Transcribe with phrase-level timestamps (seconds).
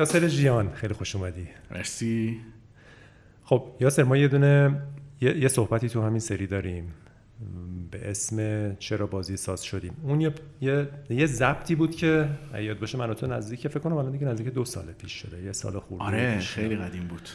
[0.00, 1.48] یاسر جیان خیلی خوش اومدی.
[1.70, 2.40] مرسی.
[3.44, 4.82] خب یاسر ما یه دونه
[5.20, 6.92] یه, یه صحبتی تو همین سری داریم.
[7.90, 8.36] به اسم
[8.74, 9.96] چرا بازی ساز شدیم.
[10.02, 14.12] اون یه یه, یه ضبطی بود که یاد باشه من تو نزدیک فکر کنم الان
[14.12, 17.28] دیگه نزدیک دو سال پیش شده یه سال خورده آره خیلی قدیم بود.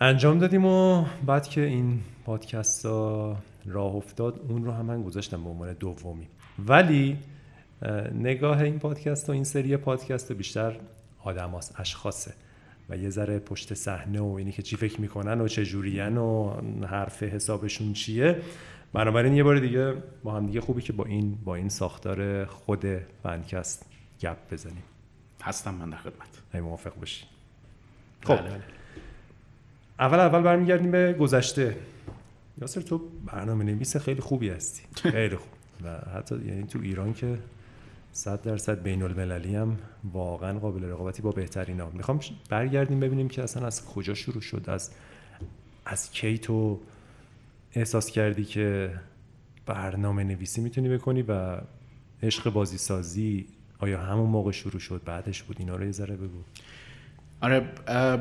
[0.00, 5.44] انجام دادیم و بعد که این پادکست ها راه افتاد اون رو هم من گذاشتم
[5.44, 6.28] به عنوان دومی.
[6.58, 7.18] ولی
[8.14, 10.76] نگاه این پادکست و این سری پادکست بیشتر
[11.24, 12.34] آدماست اشخاصه.
[12.88, 16.60] و یه ذره پشت صحنه و اینی که چی فکر می‌کنن و چه جورین و
[16.86, 18.42] حرف حسابشون چیه.
[18.92, 22.84] بنابراین یه بار دیگه با هم دیگه خوبی که با این با این ساختار خود
[23.22, 23.86] فنکست
[24.20, 24.82] گپ بزنیم.
[25.42, 26.42] هستم من در خدمت.
[26.54, 27.24] ای موافق باشی.
[28.24, 28.36] خب.
[28.36, 28.60] بله.
[29.98, 31.76] اول اول برمیگردیم به گذشته.
[32.60, 34.82] یاسر تو برنامه نویس خیلی خوبی هستی.
[35.10, 35.48] خیلی خوب.
[35.84, 37.38] و حتی یعنی تو ایران که
[38.12, 39.78] صد درصد بین المللی هم
[40.12, 44.64] واقعا قابل رقابتی با بهترین ها می‌خوام برگردیم ببینیم که اصلا از کجا شروع شد.
[44.70, 44.90] از
[45.86, 46.80] از کی تو
[47.74, 48.90] احساس کردی که
[49.66, 51.60] برنامه نویسی می‌تونی بکنی و
[52.22, 53.46] عشق بازی سازی
[53.78, 56.38] آیا همون موقع شروع شد؟ بعدش بود؟ اینا رو یه ذره بگو.
[57.40, 57.60] آره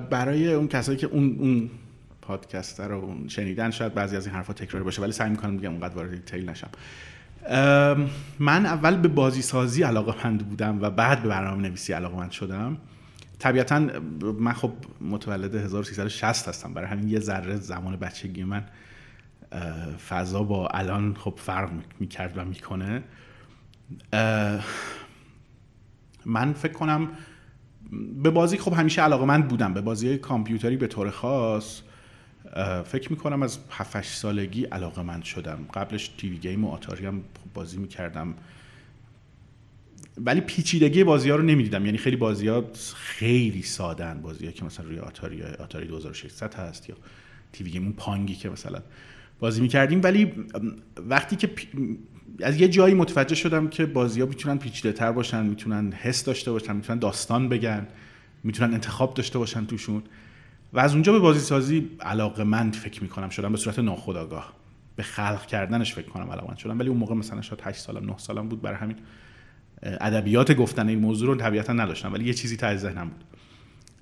[0.09, 1.69] برای اون کسایی که اون اون
[2.21, 5.95] پادکست رو شنیدن شاید بعضی از این حرفا تکراری باشه ولی سعی می‌کنم بگم اونقدر
[5.95, 6.69] وارد دیتیل نشم.
[8.39, 12.31] من اول به بازی سازی علاقه مند بودم و بعد به برنامه نویسی علاقه مند
[12.31, 12.77] شدم.
[13.39, 13.79] طبیعتا
[14.39, 16.73] من خب متولد 1360 هستم.
[16.73, 18.65] برای همین یه ذره زمان بچگی من
[20.09, 23.03] فضا با الان خب فرق می‌کرد و می‌کنه.
[26.25, 27.09] من فکر کنم
[28.23, 29.73] به بازی خب همیشه علاقه من بودم.
[29.73, 31.81] به بازی کامپیوتری به طور خاص.
[32.85, 35.65] فکر می‌کنم از 7 سالگی علاقه من شدم.
[35.73, 38.33] قبلش تیوی گیم و آتاری هم بازی می‌کردم.
[40.17, 41.85] ولی پیچیدگی بازی ها رو نمی‌دیدم.
[41.85, 42.65] یعنی خیلی بازی ها
[42.95, 46.95] خیلی سادن بازی ها که مثلا روی آتاری آتاری 2600 هست یا
[47.53, 48.81] تیوی گیم اون پانگی که مثلا
[49.39, 50.01] بازی می‌کردیم.
[50.03, 50.33] ولی
[50.97, 51.49] وقتی که
[52.43, 56.51] از یه جایی متوجه شدم که بازی ها می‌تونن پیچیده تر باشن می‌تونن حس داشته
[56.51, 57.87] باشن می‌تونن داستان بگن
[58.43, 60.03] می‌تونن انتخاب داشته باشن توشون
[60.73, 64.53] و از اونجا به بازی سازی علاقه مند فکر می‌کنم شدم به صورت ناخودآگاه.
[64.95, 66.79] به خلق کردنش فکر کنم علاقه شدم.
[66.79, 68.95] ولی اون موقع مثلا شاید 8 سالم 9 سالم بود برای همین
[69.83, 72.13] ادبیات گفتن این موضوع رو طبیعتا نداشتم.
[72.13, 73.23] ولی یه چیزی ته ذهنم بود.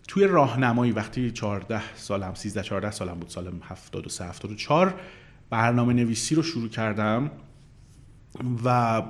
[0.07, 4.93] توی راهنمایی وقتی 14 سالم 13 14 سالم بود سال 73 74
[5.49, 7.31] برنامه نویسی رو شروع کردم
[8.65, 9.01] و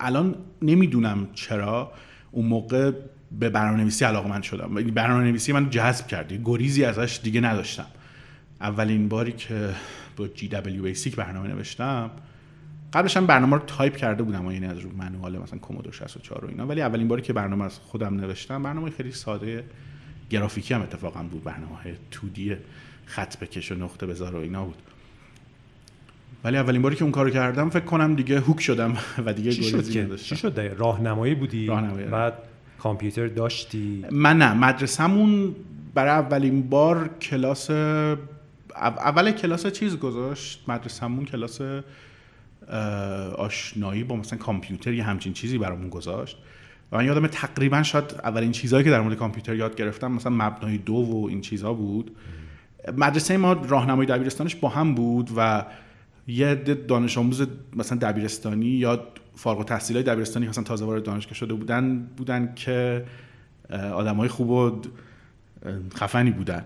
[0.00, 1.92] الان نمی‌دونم چرا.
[2.30, 2.92] اون موقع
[3.40, 4.74] به برنامه نویسی علاقه‌مند شدم.
[4.74, 6.40] برنامه نویسی من جذب کرد.
[6.44, 7.86] گریزی ازش دیگه نداشتم.
[8.60, 9.70] اولین باری که
[10.16, 12.10] با GW-BASIC برنامه نوشتم
[12.92, 16.48] قبلش هم برنامه رو تایپ کرده بودم یعنی از رو manual مثلا Commodore 64 و
[16.48, 16.66] اینا.
[16.66, 19.64] ولی اولین باری که برنامه از خودم نوشتم برنامه خیلی ساده
[20.30, 21.44] گرافیکی هم اتفاقا بود.
[21.44, 21.92] برنامه های
[22.48, 22.54] 2
[23.06, 24.82] خط بکش و نقطه بذار و اینا بود.
[26.44, 29.90] ولی اولین باری که اون کارو کردم فکر کنم دیگه هوک شدم و دیگه شد
[29.90, 32.04] که؟ چی شد؟ راهنمایی بودی؟ آره.
[32.04, 32.34] بعد
[32.78, 35.54] کامپیوتر داشتی؟ من نه مدرسه‌مون
[35.94, 37.70] برای اولین بار کلاس
[38.76, 41.60] اول کلاس چیز گذاشت؟ مدرسه‌مون کلاس
[43.36, 46.36] آشنایی با مثلا کامپیوتر یه همچین چیزی برامون گذاشت.
[46.92, 50.78] و من یادم تقریبا شاید اولین چیزهایی که در مورد کامپیوتر یاد گرفتم مثلا مبنای
[50.78, 52.16] دو و این چیزها بود.
[52.96, 55.64] مدرسه ما راهنمای دبیرستانش با هم بود و
[56.26, 61.98] یه دانش آموز مثلا دبیرستانی یا فارغ التحصیلای دبیرستانی مثلا تازه وارد دانشگاه شده بودن
[62.16, 63.04] بودن که
[63.70, 64.82] آدمای خوب و
[65.94, 66.64] خفنی بودن.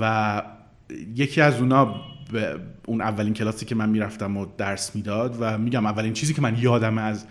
[0.00, 0.42] و
[1.14, 1.94] یکی از اونا
[2.32, 6.42] به اون اولین کلاسی که من می‌رفتم و درس می‌داد و میگم اولین چیزی که
[6.42, 7.26] من یادم از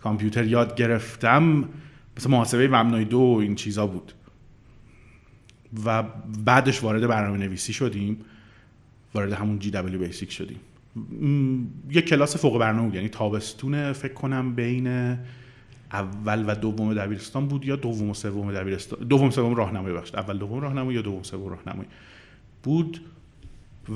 [0.00, 1.64] کامپیوتر یاد گرفتم
[2.16, 4.12] مثلا محاسبه مبنای دو این چیزا بود.
[5.84, 6.02] و
[6.44, 8.24] بعدش وارد برنامه نویسی شدیم
[9.14, 10.60] وارد همون GW-BASIC شدیم.
[11.90, 15.16] یه کلاس فوق برنامه بود یعنی تابستون فکر کنم بین
[15.92, 20.38] اول و دوم دبیرستان بود یا دوم و سوم دبیرستان؟ دوم سوم راهنمایی بخش اول
[20.38, 21.88] دوم راهنمایی یا دوم سوم راهنمایی؟
[22.62, 23.00] بود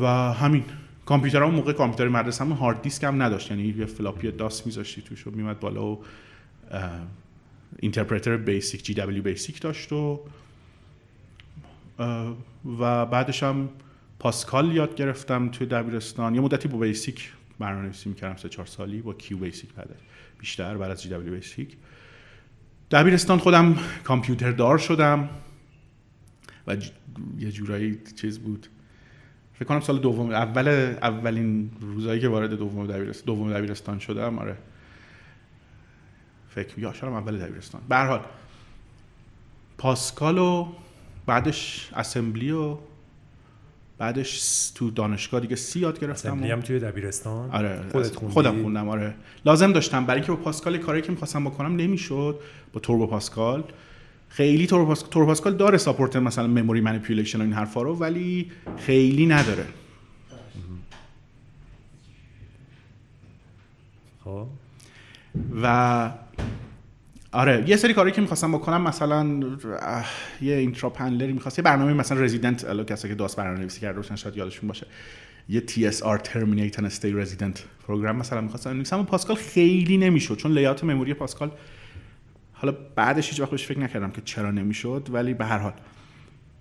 [0.01, 0.65] و همین.
[1.07, 3.51] کامپیوتر اون موقع کامپیوتر مدرسه هم hard disk هم نداشت.
[3.51, 5.99] یعنی یه floppy DOS میذاشتی توش و میمد بالا و
[7.79, 10.21] interpreter BASIC GW-BASIC داشت و
[12.79, 13.69] و بعدش هم
[14.21, 16.35] Pascal یاد گرفتم توی دبیرستان.
[16.35, 19.89] یه مدتی با BASIC برنامه‌نویسی می‌کردم سه چهار سالی با QBasic بعد
[20.39, 21.77] بیشتر بعد از GW-BASIC.
[22.91, 25.29] دبیرستان خودم کامپیوتر دار شدم
[26.67, 26.77] و
[27.39, 28.67] یه جورایی چیز بود.
[29.55, 30.69] فکر کنم سال دوم اول
[31.03, 34.57] اولین روزایی که وارد دوم دبیرستان دوم دبیرستان شدم آره.
[36.49, 37.81] فکر یا شدم اول دبیرستان.
[37.89, 38.21] به هر حال
[39.79, 40.73] Pascal و
[41.27, 42.77] بعدش assembly و
[44.01, 47.51] بعدش تو دانشگاه دیگه C یاد گرفتم assembly هم توی دبیرستان.
[47.51, 49.15] آره خودت خوندی؟ خودم خوندم آره.
[49.45, 50.07] لازم داشتم.
[50.07, 52.41] برای اینکه با Pascal کاری که می‌خواستم بکنم نمی‌شد
[52.73, 53.65] با Turbo Pascal.
[54.29, 58.51] خیلی Turbo Pascal, Turbo Pascal داره support مثلا memory manipulation و این حرفا رو ولی
[58.77, 59.67] خیلی نداره.
[64.25, 64.47] خب.
[65.63, 66.11] و
[67.33, 69.41] آره یه سری کاری که می‌خواستم بکنم مثلا
[70.41, 73.97] یه اینترا پنلری می‌خواست یه برنامه مثلا رزیدنت الان کسایی که داس برنامه نویسی کرده
[73.97, 74.87] باشن شاید یادشون باشه.
[75.49, 80.53] یه TSR Terminate and Stay Resident پروگرام مثلا می‌خواستم بنویسم و پاسکال خیلی نمی‌شد چون
[80.53, 81.51] لیات مموری پاسکال
[82.53, 85.73] حالا بعدش هیچ وقت فکر نکردم که چرا نمی‌شد ولی به هر حال.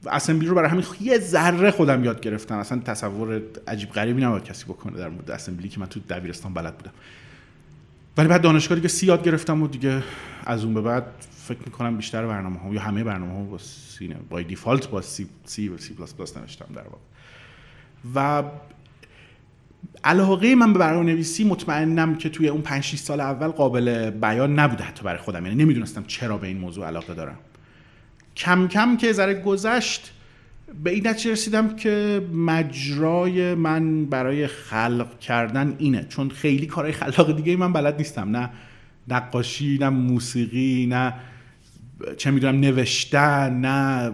[0.07, 2.57] اسمبلی رو برای همین یه ذره خودم یاد گرفتم.
[2.57, 6.77] اصلا تصور عجیب غریبی نباید کسی بکنه در مورد assembly که من تو دبیرستان بلد
[6.77, 6.91] بودم.
[8.17, 10.03] ولی بعد دانشگاه دیگه C یاد گرفتم و دیگه
[10.45, 11.03] از اون به بعد
[11.47, 15.27] فکر می‌کنم بیشتر برنامه ها یا همه برنامه ها با سی با دیفالت با سی
[15.45, 16.97] سی و سی پلاس پلاس نوشتم در واقع.
[18.15, 18.43] و
[20.03, 24.59] علاقه من به برنامه نویسی مطمئنم که توی اون 5 6 سال اول قابل بیان
[24.59, 25.45] نبوده حتی برای خودم.
[25.45, 27.37] یعنی نمی‌دونستم چرا به این موضوع علاقه دارم.
[28.35, 30.13] کم کم که یه ذره گذشت
[30.83, 36.05] به این نتیجه رسیدم که مجرای من برای خلق کردن اینه.
[36.09, 38.29] چون خیلی کارهای خلاق دیگه من بلد نیستم.
[38.37, 38.49] نه
[39.07, 41.13] نقاشی نه موسیقی نه
[42.17, 44.11] چه می‌دونم نوشتن نه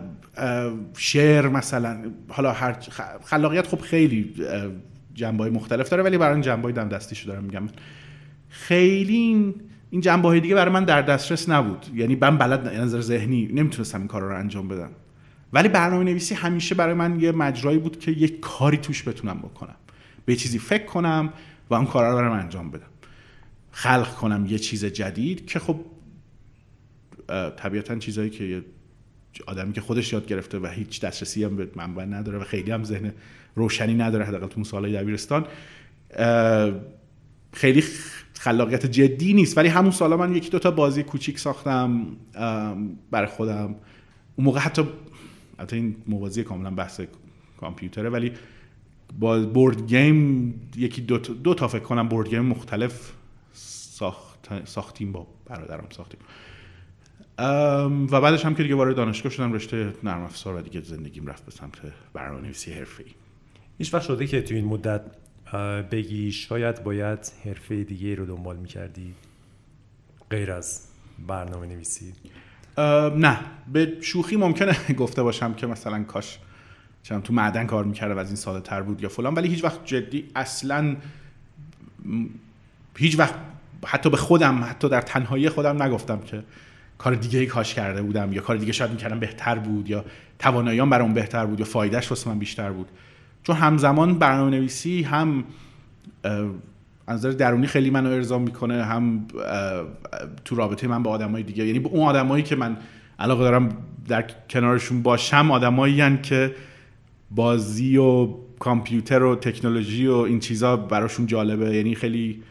[0.97, 1.97] شعر مثلا.
[2.27, 2.77] حالا هر
[3.25, 4.33] خلاقیت خب خیلی
[5.13, 7.67] جنبه مختلف داره ولی برای جنبه های دم دستیشو دارم میگم.
[8.49, 9.53] خیلی
[9.89, 11.85] این جنبه دیگه برای من در دسترس نبود.
[11.95, 14.89] یعنی من بلد نظر ذهنی نمی‌تونستم این کار رو انجام بدم.
[15.55, 19.75] ولی برنامه نویسی همیشه برای من یه مجرایی بود که یه کاری توش بتونم بکنم.
[20.25, 21.33] به چیزی فکر کنم
[21.69, 22.87] و اون کارا رو برام انجام بدم.
[23.71, 25.79] خلق کنم یه چیز جدید که خب
[27.57, 28.65] طبیعتا چیزایی که
[29.47, 32.83] آدمی که خودش یاد گرفته و هیچ دسترسی هم به منبع نداره و خیلی هم
[32.83, 33.13] ذهن
[33.55, 35.45] روشنی نداره حداقل تو سالهای دبیرستان
[37.53, 37.83] خیلی
[38.39, 39.57] خلاقیت جدی نیست.
[39.57, 42.05] ولی همون سالا من یکی دو تا بازی کوچیک ساختم
[43.11, 43.75] برای خودم.
[44.35, 44.83] اون موقع حتی
[45.59, 47.01] البته این موازی کاملا بحث
[47.57, 48.31] کامپیوتره ولی
[49.19, 53.13] با بورد گیم یکی دو تا, دو تا فکر کنم بورد گیم مختلف
[53.53, 56.19] ساخت ساختیم با برادرم ساختیم.
[58.11, 61.45] و بعدش هم که دیگه وارد دانشگاه شدم رشته نرم افزار و دیگه زندگیم رفت
[61.45, 61.71] به سمت
[62.13, 63.09] برنامه‌نویسی حرفه‌ای.
[63.77, 65.01] هیچ وقت شده که تو این مدت
[65.91, 69.13] بگی شاید باید حرفه دیگه رو دنبال می‌کردی
[70.29, 70.87] غیر از
[71.27, 72.13] برنامه نویسی
[72.77, 73.39] نه.
[73.73, 76.39] به شوخی ممکنه گفته باشم که مثلا کاش
[77.03, 79.63] چون تو معدن کار می‌کرده و از این ساده تر بود یا فلان ولی هیچ
[79.63, 80.95] وقت جدی اصلا
[82.97, 83.33] هیچ وقت
[83.85, 86.43] حتی به خودم حتی در تنهایی خودم نگفتم که
[86.97, 90.05] کار دیگه ای کاش کرده بودم یا کار دیگه شاید می‌کردم بهتر بود یا
[90.39, 92.87] تواناییام برام بهتر بود یا فایدهش واسه من بیشتر بود.
[93.43, 95.43] چون همزمان برنامه نویسی هم
[97.07, 99.27] از نظر درونی خیلی منو ارضا می‌کنه هم
[100.45, 101.65] تو رابطه من با آدمای دیگه.
[101.65, 102.77] یعنی با اون آدمایی که من
[103.19, 103.69] علاقه دارم
[104.07, 106.55] در کنارشون باشم آدمایی که
[107.31, 111.75] بازی و کامپیوتر و تکنولوژی و این چیزا براشون جالبه.
[111.75, 112.43] یعنی خیلی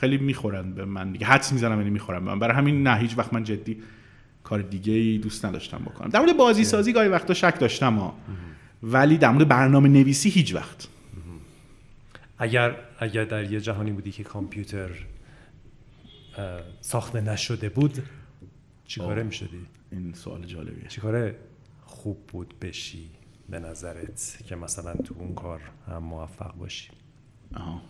[0.00, 1.26] خیلی می‌خورن به من دیگه.
[1.26, 2.38] حدس می‌زنم یعنی می‌خورن به من.
[2.38, 3.76] برای همین نه هیچ وقت من جدی
[4.44, 6.08] کار دیگه ای دوست نداشتم بکنم.
[6.08, 8.14] در مورد بازی سازی گاهی وقتا شک داشتم ها.
[8.82, 10.88] ولی در مورد برنامه نویسی هیچ وقت.
[12.42, 14.90] اگر اگر در یه جهانی بودی که کامپیوتر
[16.80, 18.02] ساخته نشده بود
[18.84, 19.26] چیکاره آه.
[19.26, 20.88] می‌شدی؟ این سوال جالبیه.
[20.88, 21.36] چیکاره
[21.84, 23.10] خوب بود بشی
[23.48, 26.88] به نظرت که مثلا تو اون کار هم موفق باشی؟
[27.54, 27.82] آها.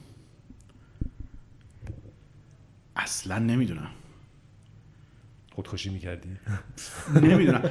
[2.97, 3.91] اصلا نمی‌دونم.
[5.53, 6.37] خودکشی می‌کردی؟
[7.23, 7.71] نمی‌دونم.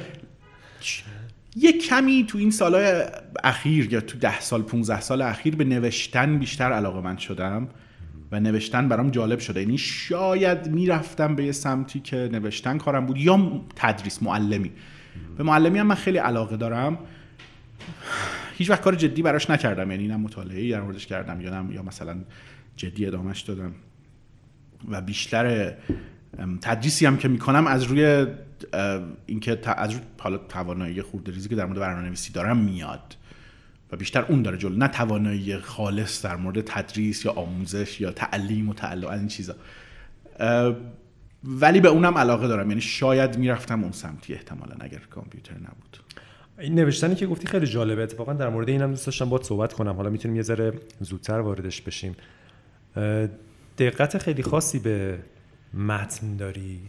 [1.56, 3.02] یه کمی تو این سالهای
[3.44, 7.68] اخیر یا تو ده سال 15 سال اخیر به نوشتن بیشتر علاقه من شدم
[8.32, 9.60] و نوشتن برام جالب شده.
[9.60, 14.70] یعنی شاید می‌رفتم به یه سمتی که نوشتن کارم بود یا تدریس معلمی.
[15.36, 16.98] به معلمی هم من خیلی علاقه دارم.
[18.58, 19.90] هیچ وقت کار جدی براش نکردم.
[19.90, 22.16] یعنی نه مطالعه در موردش کردم یا نه یا مثلا
[22.76, 23.72] جدی ادامهش دادم.
[24.88, 25.74] و بیشتر
[26.60, 28.26] تدریسی هم که می‌کنم از روی
[29.26, 33.16] اینکه از روی حالا توانایی خورده ریزی که در مورد برنامه‌نویسی دارم میاد
[33.92, 34.76] و بیشتر اون داره جلو.
[34.76, 39.54] نه توانایی خالص در مورد تدریس یا آموزش یا تعلیم و تعلق از این چیزا.
[41.44, 42.68] ولی به اونم علاقه دارم.
[42.68, 45.98] یعنی شاید می‌رفتم اون سمتی احتمالا اگر کامپیوتر نبود.
[46.58, 48.02] این نوشتنی که گفتی خیلی جالبه.
[48.02, 49.94] اتفاقا در مورد اینم دوست داشتم باید صحبت کنم.
[49.94, 52.16] حالا می‌تونیم یه ذره زودتر واردش بشیم.
[53.78, 55.18] دقت خیلی خاصی به
[55.74, 56.80] متن داری.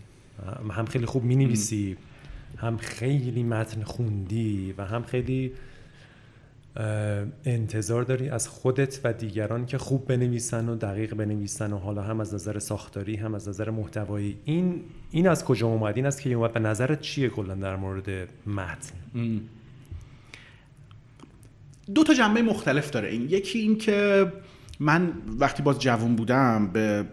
[0.71, 1.97] هم خیلی خوب می نویسی
[2.57, 5.51] هم خیلی متن خوندی و هم خیلی
[7.45, 12.19] انتظار داری از خودت و دیگران که خوب بنویسن و دقیق بنویسن و حالا هم
[12.19, 14.37] از نظر ساختاری هم از نظر محتوایی.
[14.45, 14.81] این
[15.11, 18.95] این از کجا اومد؟ این است که اومد به نظرت چیه کلا در مورد متن؟
[21.95, 23.09] دو تا جنبه مختلف داره.
[23.09, 24.31] این یکی این که
[24.79, 27.05] من وقتی باز جوان بودم به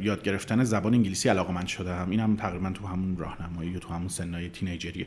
[0.00, 2.10] یاد گرفتن زبان انگلیسی علاقه من شدم.
[2.10, 5.06] این هم تقریبا تو همون راهنمایی تو همون سنای تینیجریه.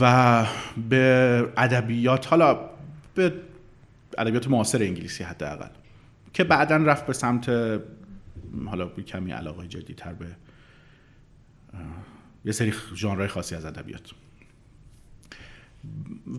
[0.00, 0.46] و
[0.88, 2.70] به ادبیات حالا
[3.14, 3.32] به
[4.18, 5.68] ادبیات معاصر انگلیسی حداقل
[6.32, 7.48] که بعدا رفت به سمت
[8.66, 9.66] حالا کمی علاقه
[9.96, 10.26] تر به
[12.44, 14.10] یه سری ژانرهای خاصی از ادبیات.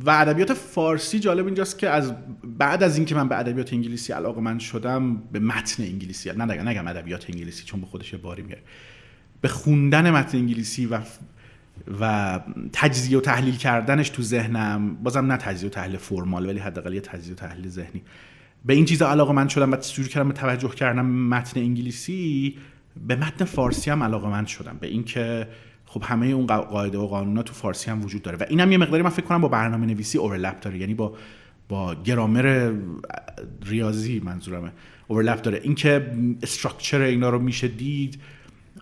[0.05, 4.41] و ادبیات فارسی جالب اینجاست که از بعد از اینکه من به ادبیات انگلیسی علاقه
[4.41, 8.61] من شدم به متن انگلیسی نه نگم نگم ادبیات انگلیسی چون به خودش باری میاره.
[9.41, 10.99] به خوندن متن انگلیسی و
[12.01, 12.39] و
[12.73, 17.01] تجزیه و تحلیل کردنش تو ذهنم بازم نه تجزیه و تحلیل فرمال ولی حداقل یه
[17.01, 18.01] تجزیه و تحلیل ذهنی.
[18.65, 22.57] به این چیزا علاقه من شدم و شروع کردم به توجه کردم متن انگلیسی
[23.07, 24.77] به متن فارسی هم علاقه من شدم.
[24.81, 25.47] به اینکه
[25.93, 28.37] خب همه اون قاعده و قانونا تو فارسی هم وجود داره.
[28.37, 30.77] و اینم یه مقداری من فکر کنم با برنامه نویسی اورلپ داره.
[30.77, 31.13] یعنی با
[31.69, 32.71] با گرامر
[33.65, 34.71] ریاضی منظورمه.
[35.07, 35.59] اورلپ داره.
[35.63, 36.11] اینکه
[36.43, 38.19] استراکچر اینا رو میشه دید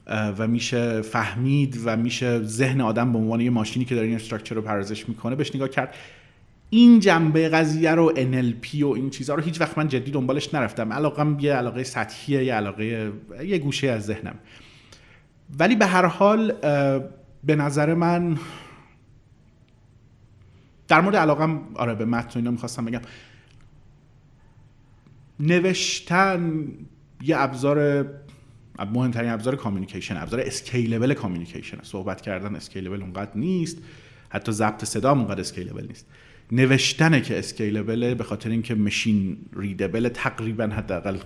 [0.07, 4.55] و میشه فهمید و میشه ذهن آدم به عنوان یه ماشینی که داره این استراکچر
[4.55, 5.95] رو پردازش می‌کنه بهش نگاه کرد.
[6.69, 10.93] این جنبه قضیه رو NLP و این چیزها رو هیچ وقت من جدی دنبالش نرفتم.
[10.93, 13.11] علاقم یه علاقه سطحیه یه علاقه
[13.45, 14.35] یه گوشه از ذهنم.
[15.59, 16.51] ولی به هر حال
[17.43, 18.37] به نظر من
[20.87, 23.01] در مورد علاقم آره به متن اینا می‌خواستم بگم.
[25.39, 26.63] نوشتن
[27.21, 28.07] یه ابزار
[28.93, 31.77] مهمترین ابزار communication ابزار scalable communication.
[31.83, 33.77] صحبت کردن scalable اونقدر نیست.
[34.29, 36.07] حتی ضبط صدا اونقدر scalable نیست.
[36.51, 41.17] نوشتنه که scalable ه به خاطر اینکه machine readable تقریبا حداقل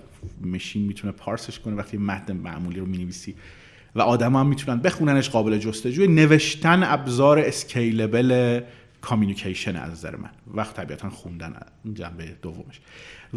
[0.44, 1.74] مشین می‌تونه پارسش کنه.
[1.74, 3.34] وقتی متن معمولی رو می‌نویسی
[3.96, 6.06] و آدم هم می‌تونن بخوننش قابل جستجوی.
[6.06, 8.60] نوشتن ابزار اسکیلبل
[9.00, 10.30] کامیونیکیشن از نظر من.
[10.54, 11.54] وقت طبیعتا خوندن
[11.94, 12.80] جنبه دومش.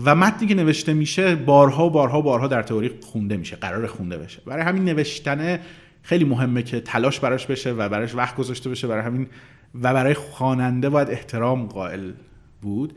[0.04, 3.88] و متنی که نوشته میشه بارها و بارها و بارها در تئوری خونده میشه قرار
[3.88, 4.42] خونده بشه.
[4.46, 5.60] برای همین نوشتن
[6.04, 8.88] خیلی مهمه که تلاش براش بشه و براش وقت گذاشته بشه.
[8.88, 9.28] برای همین
[9.82, 12.12] و برای خواننده باید احترام قائل
[12.62, 12.94] بود.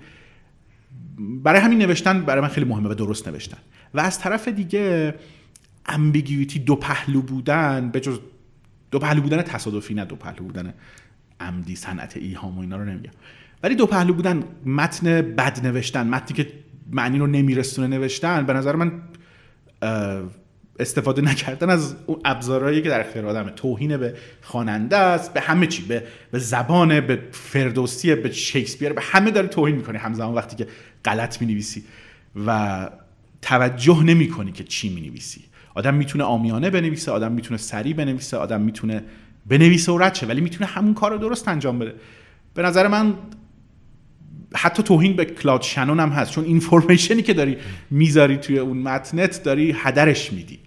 [1.18, 3.58] برای همین نوشتن برای من خیلی مهمه و درست نوشتن.
[3.94, 5.14] و از طرف دیگه
[5.86, 8.18] امبیگیویتی دو پهلو بودن به جز
[8.90, 10.74] دو پهلو بودن تصادفی نه دو پهلو بودن
[11.40, 13.12] عمدی صنعت ایهام و اینا رو نمیگم.
[13.62, 16.52] ولی دو پهلو بودن متن بد نوشتن متنی که
[16.90, 19.02] معنی رو نمیرسونه نوشتن به نظر من
[20.78, 25.66] استفاده نکردن از اون ابزارهایی که در اختیار آدمه توهین به خواننده است به همه
[25.66, 30.56] چی به, به زبان به فردوسی به شکسپیر به همه داری توهین می‌کنی همزمان وقتی
[30.56, 30.66] که
[31.04, 31.84] غلط می‌نویسی
[32.46, 32.90] و
[33.42, 35.44] توجه نمی‌کنی که چی می‌نویسی.
[35.74, 39.02] آدم می‌تونه آمیانه بنویسه آدم می‌تونه سریع بنویسه آدم می‌تونه
[39.46, 41.94] بنویسه و رد ولی می‌تونه همون کار رو درست انجام بده.
[42.54, 43.14] به نظر من
[44.54, 47.56] حتی توهین به کلاد شنون هم هست چون اینفورمیشنی که داری
[47.90, 50.58] می‌ذاری توی اون متنت داری هدرش میدی.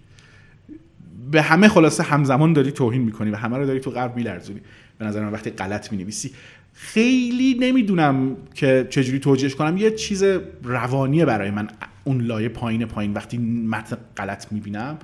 [1.30, 4.60] به همه خلاصه همزمان داری توهین می‌کنی و همه رو داری تو قلب میلرزونی.
[4.98, 6.30] به نظر من وقتی غلط می‌نویسی.
[6.72, 9.76] خیلی نمی‌دونم که چجوری توجیهش کنم.
[9.76, 10.24] یه چیز
[10.62, 11.68] روانیه برای من.
[12.06, 13.14] اون لایه پایین پایین.
[13.14, 14.98] وقتی متن غلط می‌بینم.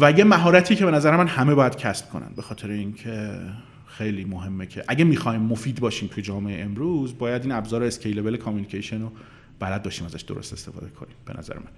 [0.00, 2.28] و یه مهارتی که به نظر من همه باید کسب کنن.
[2.36, 3.40] به خاطر اینکه
[3.86, 9.00] خیلی مهمه که اگه می‌خوایم مفید باشیم توی جامعه امروز باید این ابزار scalable communication
[9.00, 9.12] رو
[9.60, 11.14] بلد داشتیم ازش درست استفاده کنیم.
[11.26, 11.70] به نظر من.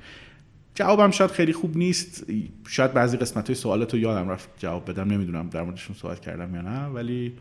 [0.75, 2.25] جوابم شاید خیلی خوب نیست.
[2.69, 5.09] شاید بعضی قسمت های سوالات رو یادم رفت جواب بدم.
[5.09, 6.87] نمی‌دونم در موردشون صحبت کردم یا نه.
[6.87, 7.33] ولی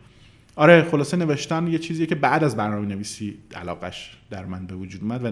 [0.56, 5.02] آره خلاصه نوشتن یه چیزیه که بعد از برنامه نویسی علاقش در من به وجود
[5.02, 5.30] اومد و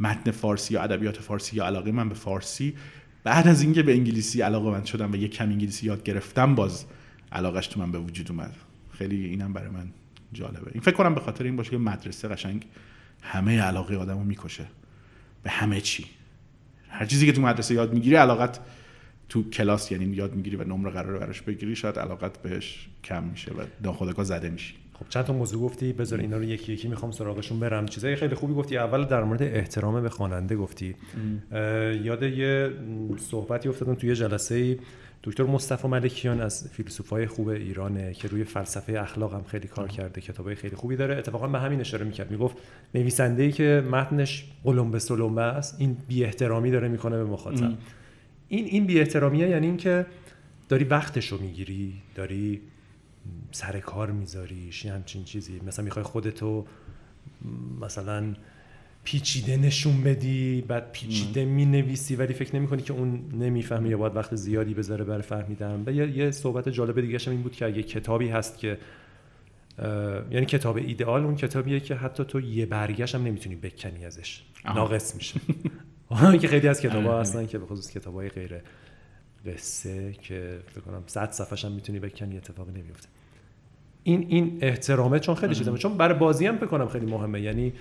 [0.00, 2.74] متن فارسی یا ادبیات فارسی یا علاقه من به فارسی.
[3.24, 6.84] بعد از اینکه به انگلیسی علاقه من شدم و یک کم انگلیسی یاد گرفتم باز
[7.32, 8.56] علاقش تو من به وجود اومد.
[8.92, 9.88] خیلی اینم برای من
[10.32, 10.70] جالبه.
[10.72, 12.66] این فکر کنم به خاطر این باشه که مدرسه قشنگ
[13.22, 14.66] همه علاقه آدمو می‌کشه.
[15.42, 16.04] به همه چی.
[16.88, 18.60] هر چیزی که تو مدرسه یاد می‌گیری علاقت
[19.28, 23.50] تو کلاس یعنی یاد می‌گیری و نمره قراره براش بگیری شاید علاقت بهش کم میشه
[23.50, 24.74] و ناخودآگاه زده میشی.
[24.98, 27.86] خب چند تا موضوع گفتی بذار اینا رو یکی یکی می‌خوام سراغشون برم.
[27.86, 28.76] چیزای خیلی خوبی گفتی.
[28.76, 30.94] اول در مورد احترام به خواننده گفتی.
[32.02, 32.70] یاد یه
[33.18, 34.78] صحبتی افتادم توی جلسه
[35.22, 40.20] دکتر مصطفی ملکیان از فیلسوفای خوب ایرانه که روی فلسفه اخلاق هم خیلی کار کرده
[40.20, 41.16] کتابای خیلی خوبی داره.
[41.16, 42.30] اتفاقا به همین اشاره می‌کرد.
[42.30, 42.56] می‌گفت
[42.94, 47.72] نویسنده ای که متنش قلمبه سلمبه است این بی احترامی داره می‌کنه به مخاطب.
[48.48, 50.06] این این بی احترامیه یعنی اینکه
[50.68, 52.60] داری وقتش رو می‌گیری داری
[53.56, 55.60] سر کار میذاریش یه همچین چیزی.
[55.66, 56.66] مثلا می‌خوای خودتو
[57.80, 58.34] مثلا
[59.04, 63.98] پیچیده نشون بدی بعد پیچیده می نویسی ولی فکر نمی کنی که اون نمی‌فهمه یا
[63.98, 65.82] باید وقت زیادی بذاره برای فهمیدن.
[65.86, 68.78] و یه, یه صحبت جالب دیگه این بود که اگه کتابی هست که
[70.30, 74.42] یعنی کتاب ایدئال اون کتابیه که حتی تو یه برگش هم نمی‌تونی بکنی ازش.
[74.64, 75.40] ناقص میشه.
[76.40, 77.20] که خیلی از کتاب ها آره.
[77.20, 78.60] هستن که به خصوص کتاب های غیر
[79.46, 83.08] قصه که فکر کنم 100 صفحه هم می‌تونی بکنی اتفاقی نمیفته
[84.06, 85.78] این این احترامه چون خیلی چیزه.
[85.78, 87.40] چون برای بازی هم بکنم خیلی مهمه.
[87.40, 87.72] یعنی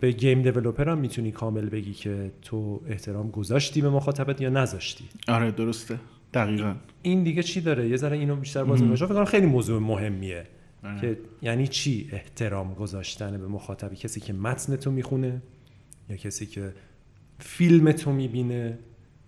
[0.00, 5.04] به گیم دیولپر هم می‌تونی کامل بگی که تو احترام گذاشتی به مخاطبت یا نذاشتی.
[5.28, 5.98] آره درسته.
[6.34, 6.74] دقیقا.
[7.02, 10.46] این دیگه چی داره؟ یه ذره اینو بیشتر باز میشه فکر خیلی موضوع مهمیه.
[10.84, 11.00] آره.
[11.00, 15.42] که یعنی چی احترام گذاشتن به مخاطبی؟ کسی که متن تو می‌خونه
[16.10, 16.72] یا کسی که
[17.38, 18.78] فیلم تو می‌بینه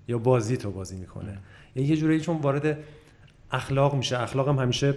[0.08, 1.38] یا بازی تو بازی می‌کنه؟
[1.76, 2.78] یعنی یه جوری چون وارد
[3.50, 4.22] اخلاق میشه.
[4.22, 4.94] اخلاق هم همیشه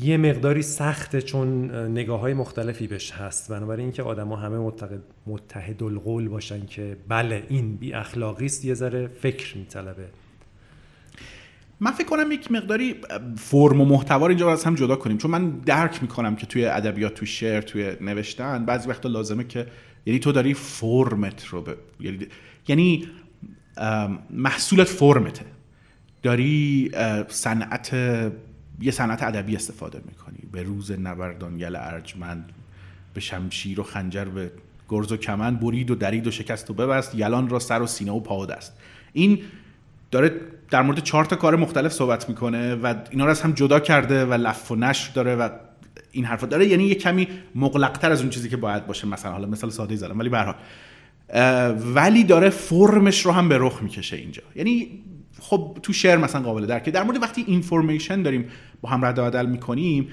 [0.00, 3.50] یه مقداری سخته چون نگاه های مختلفی بهش هست.
[3.50, 8.74] بنابراین اینکه آدما همه متحد, متحد القول باشن که بله این بی اخلاقی است یه
[8.74, 10.04] ذره فکر میطلبه.
[11.80, 12.94] من فکر کنم یک مقداری
[13.36, 15.18] فرم و محتوا اینجا از هم جدا کنیم.
[15.18, 19.66] چون من درک می‌کنم که توی ادبیات توی شعر توی نوشتن بعضی وقتا لازمه که
[20.06, 21.68] یعنی تو داری فرمت رو ب...
[22.00, 22.26] یعنی,
[22.68, 23.08] یعنی
[24.30, 25.44] محصولت فرمته.
[26.22, 26.90] داری
[27.28, 27.90] صنعت
[28.80, 30.38] یه صنعت ادبی استفاده می‌کنی.
[30.52, 32.52] به روز نبردانگل ارجمند
[33.14, 34.50] به شمشیر و خنجر به
[34.88, 38.12] گرز و کمن برید و درید و شکست و ببست یلان را سر و سینه
[38.12, 38.72] و پا است
[39.12, 39.38] این
[40.10, 40.40] داره
[40.70, 44.24] در مورد چهار تا کار مختلف صحبت می‌کنه و اینا رو از هم جدا کرده
[44.24, 45.48] و لف و نشر داره و
[46.12, 46.46] این حرفا.
[46.46, 49.06] داره یعنی یه کمی مغلقتر از اون چیزی که باید باشه.
[49.06, 50.54] مثلا حالا مثال ساده زدم ولی به
[51.94, 54.42] ولی داره فرمش رو هم به رخ می‌کشه اینجا.
[54.56, 55.02] یعنی
[55.44, 56.90] خب تو شعر مثلا قابل درکه.
[56.90, 58.48] در مورد وقتی اینفورمیشن داریم
[58.80, 60.08] با هم رد و بدل می‌کنیم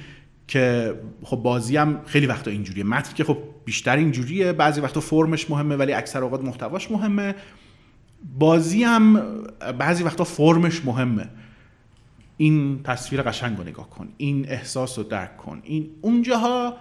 [0.48, 2.84] که خب بازی هم خیلی وقتا اینجوریه.
[2.84, 7.36] متن که خب بیشتر اینجوریه بعضی وقتا فرمش مهمه ولی اکثر اوقات محتواش مهمه.
[8.40, 9.22] بازی هم
[9.80, 11.30] بعضی وقتا فرمش مهمه.
[12.38, 15.62] این تصویر قشنگ رو نگاه کن این احساس رو درک کن.
[15.64, 16.74] این اونجاها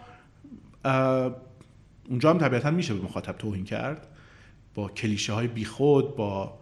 [2.08, 4.06] اونجا هم طبیعتا میشه به مخاطب توهین کرد.
[4.74, 6.58] با کلیشه های بیخود با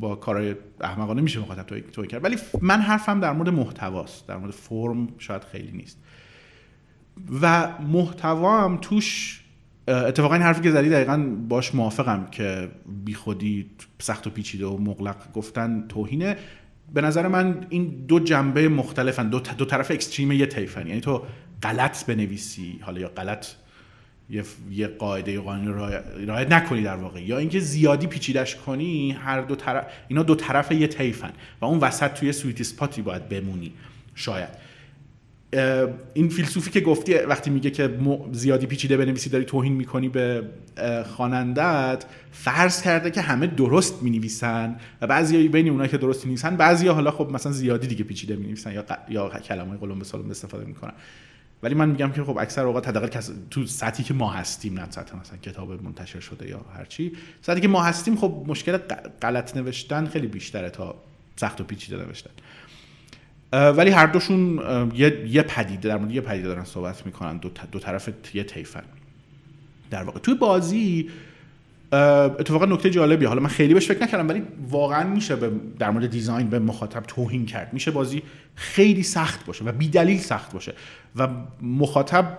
[0.00, 2.24] با کارهای احمقانه میشه مخاطب توهین کرد.
[2.24, 4.28] ولی من حرفم در مورد محتواست.
[4.28, 5.98] در مورد فرم شاید خیلی نیست.
[7.40, 9.40] و محتوا توش
[9.88, 12.70] اتفاقا این حرفی که زدی دقیقا باش موافقم که
[13.04, 16.36] بیخودی سخت و پیچیده و مغلق گفتن توهینه.
[16.94, 19.28] به نظر من این دو جنبه مختلفن.
[19.28, 21.22] دو, دو طرف اکستریم یه تیفن یعنی تو
[21.62, 23.46] غلط بنویسی حالا یا غلط
[24.30, 25.94] یه, یه قاعده قانونی
[26.26, 27.22] رعایت نکنی در واقع.
[27.22, 31.78] یا اینکه زیادی پیچیدش کنی هر دو طرف اینا دو طرف یه تیفن و اون
[31.78, 33.72] وسط توی سویت اسپاتی باید بمونی.
[34.14, 34.64] شاید.
[36.14, 37.98] این فیلسوفی که گفتی وقتی میگه که
[38.32, 40.42] زیادی پیچیده بنویسی داری توهین می‌کنی به
[41.16, 46.88] خوانندت فرض کرده که همه درست می‌نویسن و بعضی بین اونایی که درست می‌نویسن بعضی
[46.88, 50.92] حالا خب مثلا زیادی دیگه پیچیده می‌نویسن یا یا کلمه قلم به سالم استفاده می‌کنن.
[51.64, 55.16] ولی من میگم که خب اکثر اوقات حداقل تو سطحی که ما هستیم نه سطح
[55.16, 58.76] مثلا کتاب منتشر شده یا هرچی سطحی که ما هستیم خب مشکل
[59.22, 60.94] غلط نوشتن خیلی بیشتره تا
[61.36, 62.30] سخت و پیچیده نوشتن.
[63.52, 64.60] ولی هر دوشون
[64.94, 68.84] یه, یه پدیده در مورد یه پدیده دارن صحبت می‌کنن دو, دو طرف یه تیفن
[69.90, 71.10] در واقع توی بازی
[71.94, 76.10] اتفاقا نکته جالبی حالا من خیلی بهش فکر نکردم ولی واقعا میشه به در مورد
[76.10, 77.72] دیزاین به مخاطب توهین کرد.
[77.72, 78.22] میشه بازی
[78.54, 80.74] خیلی سخت باشه و بی دلیل سخت باشه.
[81.16, 81.28] و
[81.62, 82.38] مخاطب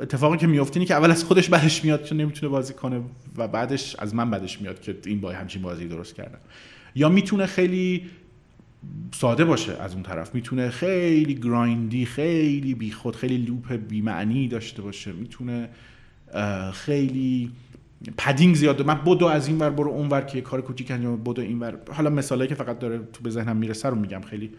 [0.00, 3.00] اتفاقی که میفته اینه که اول از خودش بعدش میاد که نمی‌تونه بازی کنه
[3.36, 6.38] و بعدش از من بعدش میاد که این با همچین بازی درست کردم
[6.94, 8.02] یا می‌تونه خیلی
[9.14, 10.34] ساده باشه از اون طرف.
[10.34, 15.12] می‌تونه خیلی grindy خیلی بیخود خیلی loop بیمعنی داشته باشه.
[15.12, 15.68] می‌تونه
[16.72, 17.50] خیلی
[18.16, 21.42] padding زیاد من بدو از این ور برو اون ور که کار کوچیک انجام بدو
[21.42, 21.76] این ور.
[21.92, 24.20] حالا مثالی که فقط داره تو به ذهنم می‌رسه رو میگم.
[24.20, 24.50] خیلی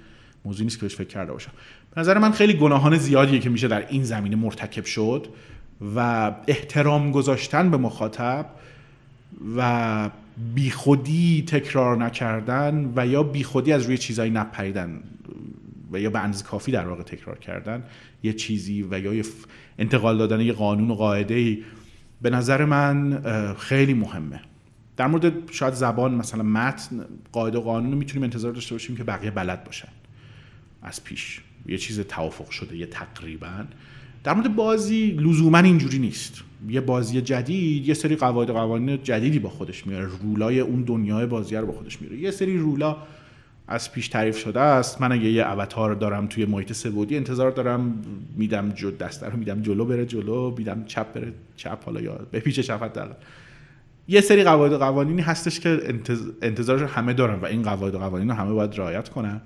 [0.45, 1.51] موضوعی نیست که بهش فکر کرده باشم.
[1.95, 5.27] به نظر من خیلی گناهان زیادیه که میشه در این زمینه مرتکب شد
[5.95, 8.45] و احترام گذاشتن به مخاطب
[9.57, 10.09] و
[10.55, 14.99] بیخودی تکرار نکردن و یا بیخودی از روی چیزایی نپریدن
[15.91, 17.83] و یا به اندازه کافی در واقع تکرار کردن
[18.23, 19.23] یه چیزی و یا
[19.79, 21.57] انتقال دادن یه قانون و قاعده
[22.21, 23.21] به نظر من
[23.57, 24.41] خیلی مهمه.
[24.97, 29.03] در مورد شاید زبان مثلا متن قاعده و قانون رو می‌تونیم انتظار داشته باشیم که
[29.03, 29.87] بقیه بلد باشن.
[30.81, 31.41] از پیش.
[31.65, 33.65] یه چیز توافق شده یه تقریبا.
[34.23, 36.43] در مورد بازی لزوما اینجوری نیست.
[36.69, 40.09] یه بازی جدید یه سری قواعد قوانین جدیدی با خودش میاره.
[40.21, 42.17] رولای اون دنیای بازی رو با خودش میاره.
[42.17, 42.97] یه سری رولا
[43.71, 45.01] از پیش تعریف شده است.
[45.01, 48.03] من اگه یه اوتار دارم توی محیط سبودی انتظار دارم
[48.35, 52.39] میدم جو دسته رو میدم جلو بره جلو میدم چپ بره چپ حالا یا به
[52.39, 53.07] پیچ چپ در
[54.07, 55.79] یه سری قواعد و قوانینی هستش که
[56.41, 59.41] انتظارش همه دارن و این قواعد و قوانین رو همه باید رعایت کنن.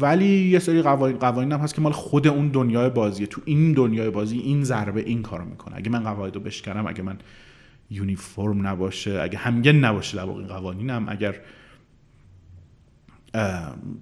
[0.00, 3.26] ولی یه سری قوانین, هم هست که مال خود اون دنیای بازیه.
[3.26, 5.76] تو این دنیای بازی این ضربه این کارو می‌کنه.
[5.76, 7.18] اگه من قواعد رو بشکنم اگه من
[7.90, 11.34] uniform نباشه اگه همگن نباشه در واقع قوانینم اگر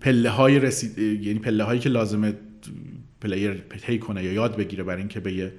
[0.00, 2.34] پله های رسید یعنی پله هایی که لازمه
[3.20, 5.52] player طی کنه یا یاد بگیره برای اینکه به یه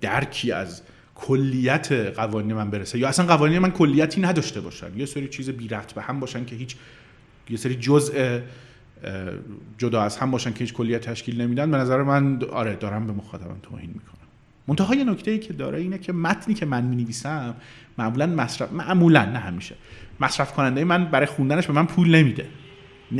[0.00, 0.82] درکی از
[1.14, 2.98] کلیت قوانین من برسه.
[2.98, 4.98] یا اصلا قوانین من کلیتی نداشته باشن.
[4.98, 6.76] یه سری چیز بی‌ربط به هم باشن که هیچ
[7.50, 8.40] یه سری جزء
[9.78, 11.70] جدا از هم باشن که هیچ کلیت تشکیل نمیدن.
[11.70, 14.28] به نظر من آره دارم به مخاطبم توهین می‌کنم.
[14.68, 17.54] منتها یه نکته ای که داره اینه که متنی که من می‌نویسم
[17.98, 19.74] معمولا مصرف معمولا نه همیشه.
[20.24, 22.46] مصرف کننده من برای خوندنش به من پول نمیده.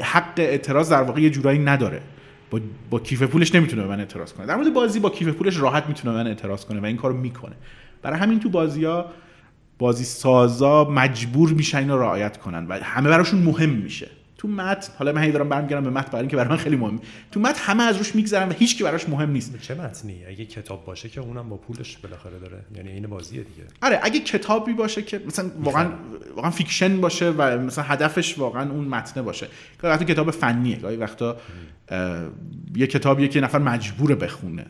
[0.03, 2.01] حق اعتراض در واقع یه جورایی نداره.
[2.51, 2.61] با,
[2.91, 4.47] با کیف پولش نمی‌تونه به من اعتراض کنه.
[4.47, 7.17] در مورد بازی با کیف پولش راحت می‌تونه به من اعتراض کنه و این کارو
[7.17, 7.55] می‌کنه.
[8.03, 9.07] برای همین تو بازی ها
[9.79, 14.09] بازی سازا مجبور میشن اینو رعایت کنن و همه براشون مهم میشه.
[14.43, 17.01] تو متن حالا من هی دارم برمیگردم به متن برای اینکه برای من خیلی مهم.
[17.31, 19.61] تو متن همه از روش میگذرن و هیچ کی براش مهم نیست.
[19.61, 22.65] چه متنی؟ اگه کتاب باشه که اونم با پولش بالاخره داره.
[22.77, 23.63] یعنی این بازیه دیگه.
[23.83, 25.91] آره اگه کتابی باشه که مثلا واقعا
[26.37, 29.49] واقعا fiction باشه و مثلا هدفش واقعا اون متن باشه.
[29.79, 31.37] گاهی وقتا کتاب فنیه گاهی وقتا
[32.75, 34.67] یه کتابیه که نفر مجبور بخونه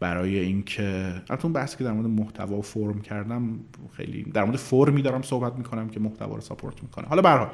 [0.00, 3.60] برای اینکه البته اون بحثی که در مورد محتوا و فرم کردم
[3.96, 7.06] خیلی در مورد فرمی دارم صحبت می‌کنم که محتوا رو support می‌کنه.
[7.06, 7.46] حالا به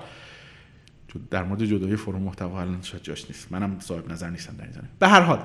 [1.30, 3.52] در مورد جدایی فرم محتوا الان شاید جاش نیست.
[3.52, 5.38] منم صاحب نظر نیستم در این به هر حال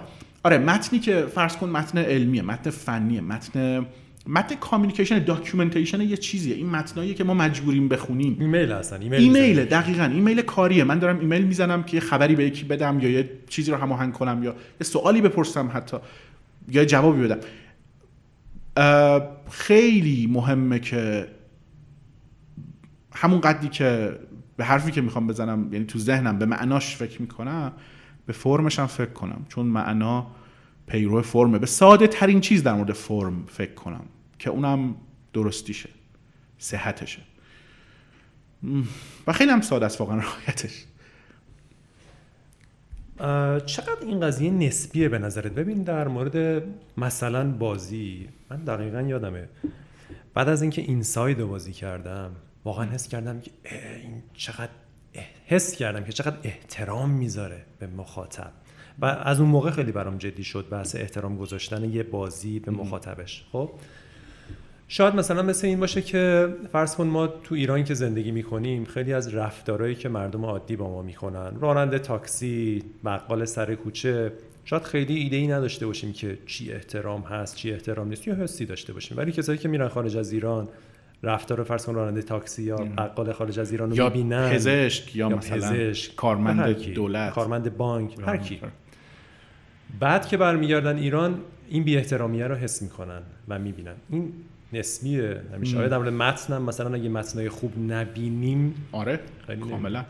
[0.43, 3.85] آره متنی که فرض کن متن علمیه متن فنیه متن
[4.27, 6.55] متن communication documentation یه چیزیه.
[6.55, 8.37] این متنایی که ما مجبوریم بخونیم.
[8.39, 10.03] ایمیل هستن ایمیل ایمیل دقیقاً.
[10.03, 10.83] ایمیل کاریه.
[10.83, 14.43] من دارم ایمیل می‌زنم که خبری به یکی بدم یا یه چیزی رو هماهنگ کنم
[14.43, 15.97] یا یه سوالی بپرسم حتی
[16.71, 17.39] یا جوابی بدم.
[19.49, 21.27] خیلی مهمه که
[23.15, 24.19] همون قدری که
[24.57, 27.71] به حرفی که می‌خوام بزنم یعنی تو ذهنم به معناش فکر می‌کنم
[28.25, 29.45] به فرمش هم فکر کنم.
[29.49, 30.27] چون معنا
[30.87, 31.59] پیرو فرمه.
[31.59, 34.05] به ساده ترین چیز در مورد فرم فکر کنم
[34.39, 34.95] که اونم
[35.33, 35.89] درستیشه
[36.57, 37.21] صحتشه.
[39.27, 40.85] و خیلی هم ساده است واقعا رعایتش
[43.65, 46.63] چقدر این قضیه نسبیه به نظرت؟ ببین در مورد
[46.97, 49.49] مثلا بازی من دقیقا یادمه.
[50.33, 52.31] بعد از اینکه اینساید بازی کردم
[52.65, 53.51] واقعا حس کردم که
[54.03, 54.71] این چقدر
[55.45, 58.51] حس کردم که چقدر احترام می‌ذاره به مخاطب.
[58.99, 63.45] و از اون موقع خیلی برام جدی شد بحث احترام گذاشتن یه بازی به مخاطبش.
[63.51, 63.69] خب؟
[64.87, 69.13] شاید مثلا مثل این باشه که فرض کن ما تو ایران که زندگی می‌کنیم خیلی
[69.13, 74.33] از رفتارهایی که مردم عادی با ما می‌کنن راننده تاکسی بقال سر کوچه
[74.65, 78.65] شاید خیلی ایده ای نداشته باشیم که چی احترام هست چی احترام نیست یا حسی
[78.65, 79.17] داشته باشیم.
[79.17, 80.69] ولی کسایی که میرن خارج از ایران
[81.23, 84.49] رفتار فرض کن راننده تاکسی یا بقال خارج از ایران رو یا می‌بینن.
[84.49, 87.33] پزشک یا, یا مثلا پزشک، کارمند دولت.
[87.33, 88.59] کارمند بانک هر کی.
[89.99, 93.93] بعد که برمیگردن ایران این بی احترامیه رو حس می‌کنن و می‌بینن.
[94.09, 94.33] این
[94.73, 95.41] نسبیه.
[95.53, 95.77] همیشه.
[95.77, 99.19] آره در متنم مثلا اگه متنای خوب نبینیم؟ آره
[99.69, 100.05] کاملا.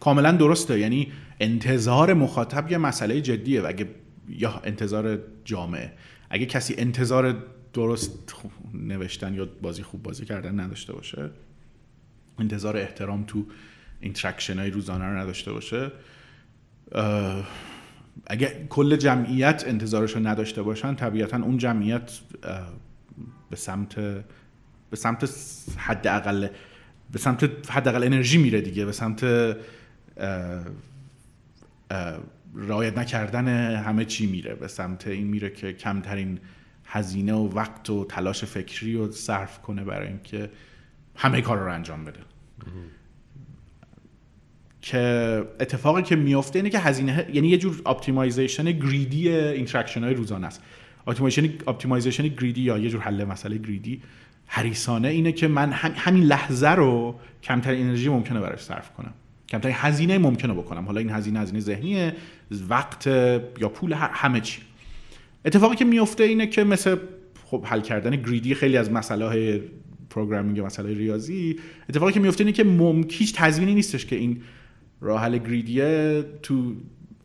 [0.00, 0.78] کاملا درسته.
[0.78, 3.86] یعنی انتظار مخاطب یه مسئله جدیه و اگه
[4.28, 5.92] یا انتظار جامعه.
[6.30, 7.36] اگه کسی انتظار
[7.72, 8.34] درست
[8.74, 11.30] نوشتن یا بازی خوب بازی کردن نداشته باشه.
[12.38, 13.46] انتظار احترام تو
[14.00, 15.92] interaction های روزانه رو نداشته باشه.
[18.26, 22.18] اگه کل جمعیت انتظارش رو نداشته باشن طبیعتا اون جمعیت
[23.50, 23.94] به سمت
[24.90, 25.30] به سمت
[25.76, 26.48] حداقل
[27.12, 29.24] به سمت حداقل انرژی میره دیگه به سمت
[32.54, 34.54] رعایت نکردن همه چی میره.
[34.54, 36.38] به سمت این میره که کمترین
[36.90, 40.50] هزینه و وقت و تلاش فکری رو صرف کنه برای اینکه
[41.16, 42.20] همه کار رو انجام بده.
[44.82, 44.98] که
[45.60, 50.62] اتفاقی که میفته اینه که هزینه یعنی یه جور optimization greedy interaction های روزانه است.
[51.66, 54.02] optimization greedy یا یه جور حل مسئله greedy
[54.46, 59.12] حریصانه اینه که من همین لحظه رو کمتر انرژی ممکنه براش صرف کنم.
[59.48, 60.84] کمتر هزینه ممکنه بکنم.
[60.84, 62.16] حالا این هزینه هزینه ذهنیه
[62.68, 64.62] وقت یا پول همه چی.
[65.44, 66.96] اتفاقی که میفته اینه که مثل
[67.44, 69.60] خب حل کردن greedy خیلی از های
[70.10, 71.56] programming مسئله ریاضی
[71.88, 74.42] اتفاقی که میفته اینه که ممکن هیچ تضمینی نیستش که این
[75.00, 76.74] راه حل greedy ه تو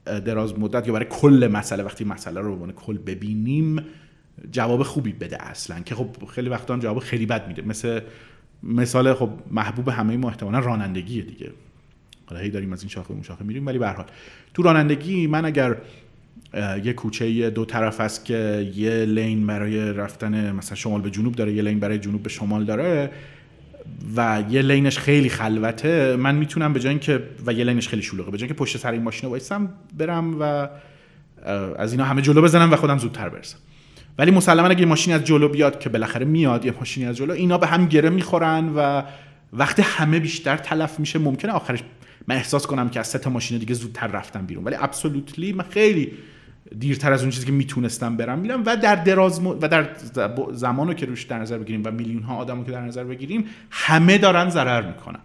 [0.06, 3.86] دراز مدت یا برای کل مسئله وقتی مسئله رو به کل ببینیم
[4.52, 5.80] جواب خوبی بده اصلا.
[5.80, 7.62] که خب خیلی وقتا هم جواب خیلی بد میده.
[7.62, 8.02] مثل
[8.64, 11.52] مثال خب محبوب همه ما احتمالا رانندگیه دیگه.
[12.26, 14.06] حالا هی داریم از این شاخه اون شاخه میریم ولی به حال.
[14.54, 15.78] تو رانندگی من اگر
[16.84, 21.54] یه کوچه دو طرف است که یه لین برای رفتن مثلا شمال به جنوب داره
[21.54, 23.12] یه لین برای جنوب به شمال داره
[24.16, 26.16] و یه لینش خیلی خلوته.
[26.16, 28.32] من می‌تونم به جای اینکه و یه لینش خیلی شلوغه.
[28.32, 30.68] به جای اینکه پشت سر این ماشین وایسم برم و
[31.78, 33.58] از اینا همه جلو بزنم و خودم زودتر برسم.
[34.18, 37.58] ولی مسلما اگه ماشین از جلو بیاد که بالاخره میاد یه ماشینی از جلو اینا
[37.58, 39.04] به هم گره می‌خورن و
[39.54, 41.80] وقتی همه بیشتر تلف میشه ممکنه آخرش
[42.28, 44.64] من احساس کنم که از سه تا ماشین دیگه زودتر رفتم بیرون.
[44.64, 46.12] ولی ابسولوتلی من خیلی
[46.80, 48.64] دیرتر از اون چیزی که می‌تونستم برم میرم.
[48.66, 49.90] و در دراز و در
[50.54, 54.18] زمانو که روش در نظر بگیریم و میلیون ها آدمو که در نظر بگیریم همه
[54.18, 55.20] دارن ضرر می‌کنن.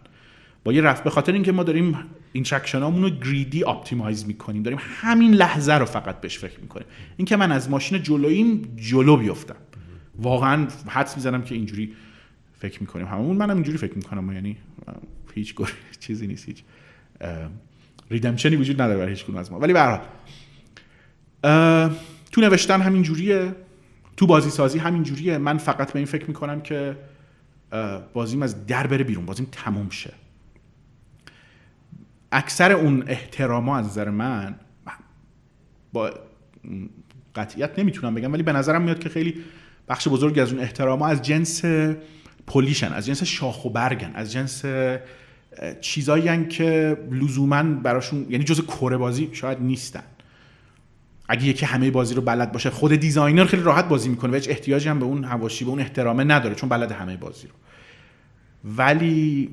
[0.64, 1.98] با یه رفت به خاطر اینکه ما داریم
[2.33, 4.62] interaction رو greedy optimize می‌کنیم.
[4.62, 6.87] داریم همین لحظه رو فقط بهش فکر می‌کنیم.
[7.16, 9.57] اینکه من از ماشین جلویم جلو بیفتم.
[10.18, 11.92] واقعا حدس می‌زنم که اینجوری
[12.59, 13.07] فکر می‌کنیم.
[13.07, 14.33] همون منم اینجوری فکر می‌کنم.
[14.33, 14.57] یعنی
[15.35, 15.55] هیچ
[16.00, 16.62] چیزی نیست هیچ
[18.11, 19.59] redemption ی وجود نداره برای هیچ از ما.
[19.59, 20.00] ولی به
[22.33, 23.55] تو نوشتن همین جوریه
[24.16, 26.96] تو بازی سازی همین جوریه من فقط به این فکر می‌کنم که
[28.12, 30.12] بازیم از در بره بیرون بازیم تموم شه.
[32.33, 34.55] اکثر اون احتراما از نظر من
[35.92, 36.11] با
[37.35, 39.35] قطعیت نمی‌تونم بگم ولی به نظرم میاد که خیلی
[39.88, 41.64] بخش بزرگی از اون احتراما از جنس
[42.46, 44.64] polish ن از جنس شاخ و برگن از جنس
[45.81, 50.03] چیزایی که لزوما براشون یعنی جز core بازی شاید نیستن.
[51.31, 54.49] اگه یکی همه بازی رو بلد باشه خود designer خیلی راحت بازی می‌کنه و هیچ
[54.49, 57.55] احتیاجی هم به اون حواشی به اون احترامه نداره چون بلد همه بازی رو.
[58.77, 59.51] ولی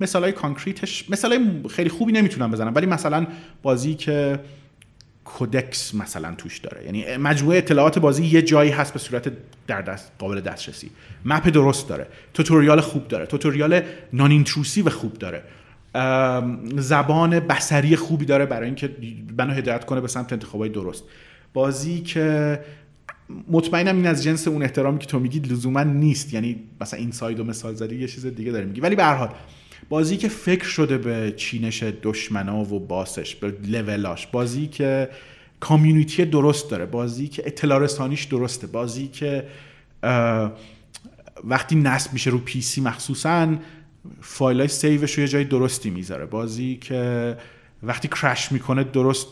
[0.00, 3.26] مثال های concrete ش مثال خیلی خوبی نمی‌تونم بزنم ولی مثلا
[3.62, 4.40] بازی که
[5.24, 6.84] codex مثلا توش داره.
[6.84, 9.32] یعنی مجموعه اطلاعات بازی یه جایی هست به صورت
[9.66, 10.90] در دست قابل دسترسی.
[11.24, 12.06] map درست داره.
[12.34, 13.26] tutorial خوب داره.
[13.26, 13.82] tutorial
[14.12, 15.42] non-intrusive خوب داره.
[16.76, 18.96] زبان بصری خوبی داره برای اینکه
[19.38, 21.04] منو هدایت کنه به سمت انتخابای درست.
[21.54, 22.60] بازی که
[23.50, 26.34] مطمئنم این از جنس اون احترامی که تو میگی لزوما نیست.
[26.34, 28.80] یعنی مثلا این ساید و مثال زدی یه چیز دیگه داره میگی.
[28.80, 29.28] ولی به هر حال
[29.88, 35.08] بازی که فکر شده به چینش دشمنا و boss ش به لولاش بازی که
[35.60, 39.46] community درست داره بازی که اطلاع رسانیش درسته بازی که
[41.44, 43.56] وقتی نصب میشه رو PC مخصوصا
[44.20, 46.26] فایل های save ش رو یه جای درستی می‌ذاره.
[46.26, 47.36] بازی که
[47.82, 49.26] وقتی crash می‌کنه درست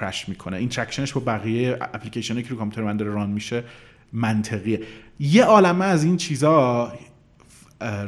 [0.00, 0.56] crash می‌کنه.
[0.56, 3.64] interaction ش با بقیه اپلیکیشن که رو کامپیوتر من داره run میشه
[4.12, 4.80] منطقیه.
[5.20, 6.92] یه عالمه از این چیزا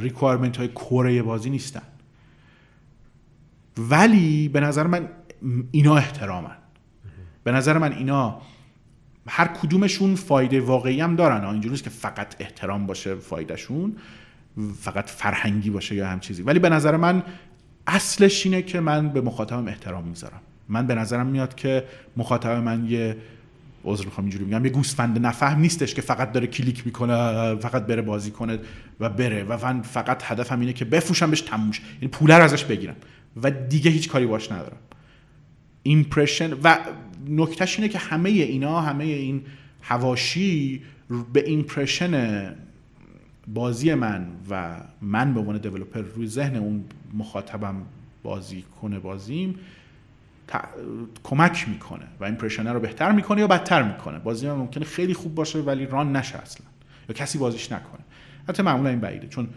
[0.00, 1.82] requirement های core بازی نیستن.
[3.78, 5.08] ولی به نظر من
[5.70, 6.56] اینا احترامن.
[7.44, 8.40] به نظر من اینا
[9.28, 11.44] هر کدومشون فایده واقعی هم دارن.
[11.44, 13.96] اینجوری نیست که فقط احترام باشه فایدهشون.
[14.80, 17.22] فقط فرهنگی باشه یا هم چیزی ولی به نظر من
[17.86, 20.40] اصلش اینه که من به مخاطبم احترام می‌ذارم.
[20.68, 21.84] من به نظرم میاد که
[22.16, 23.16] مخاطب من یه
[23.84, 27.14] عذر می‌خوام اینجوری میگم یه گوسفند نفهم نیستش که فقط داره کلیک می‌کنه
[27.54, 28.58] فقط بره بازی کنه
[29.00, 31.80] و بره و من فقط هدفم اینه که بفروشم بهش تموم شه.
[31.94, 32.96] یعنی پول رو ازش بگیرم
[33.42, 34.76] و دیگه هیچ کاری باش ندارم.
[35.82, 36.78] impression و
[37.28, 39.42] نکتهش اینه که همه اینا همه این
[39.82, 40.82] حواشی
[41.32, 42.54] به impression
[43.46, 47.76] بازی من و من به عنوان دیولپر روی ذهن اون مخاطبم
[48.22, 49.58] بازی کنه بازیم
[51.24, 54.18] کمک می‌کنه و این رو بهتر می‌کنه یا بدتر می‌کنه.
[54.18, 56.66] بازی من ممکنه خیلی خوب باشه ولی ران نشه اصلا.
[57.08, 58.00] یا کسی بازیش نکنه.
[58.48, 59.28] حتی معمولا این بعیده.
[59.28, 59.48] چون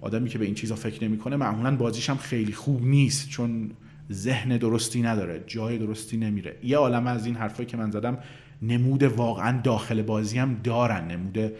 [0.00, 3.28] آدمی که به این چیزا فکر نمی‌کنه معمولا بازیش هم خیلی خوب نیست.
[3.28, 3.70] چون
[4.12, 6.56] ذهن درستی نداره جای درستی نمیره.
[6.62, 8.18] یه عالم از این حرفایی که من زدم
[8.62, 11.10] نمود واقعا داخل بازی هم دارن.
[11.10, 11.52] نمود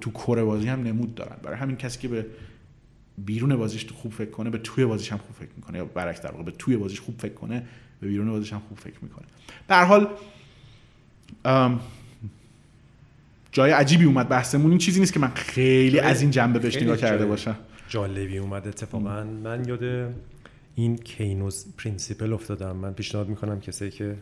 [0.00, 1.36] تو core بازی هم نمود دارن.
[1.42, 2.26] برای همین کسی که به
[3.18, 5.78] بیرون بازیش خوب فکر کنه به توی بازیش هم خوب فکر می‌کنه.
[5.78, 7.62] یا برعکس در واقع به توی بازیش خوب فکر کنه
[8.00, 9.24] به بیرون بازیش هم خوب فکر می‌کنه.
[9.68, 10.08] در حال
[13.52, 14.70] جای عجیبی اومد بحثمون.
[14.70, 17.56] این چیزی نیست که من خیلی از این جنبه بهش نگاه کرده باشم.
[17.88, 19.24] جالبی اومد اتفاقا.
[19.24, 20.14] من یاد
[20.74, 22.76] این Kano's principle افتادم.
[22.76, 24.16] من پیشنهاد می‌کنم کسی که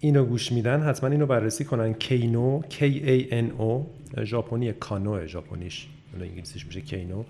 [0.00, 1.94] اینو گوش میدن حتما اینو بررسی کنن.
[1.94, 3.86] کینو K A N O
[4.24, 5.86] ژاپنی کانو ژاپنیش.
[6.20, 7.24] انگلیسیش میشه کینو.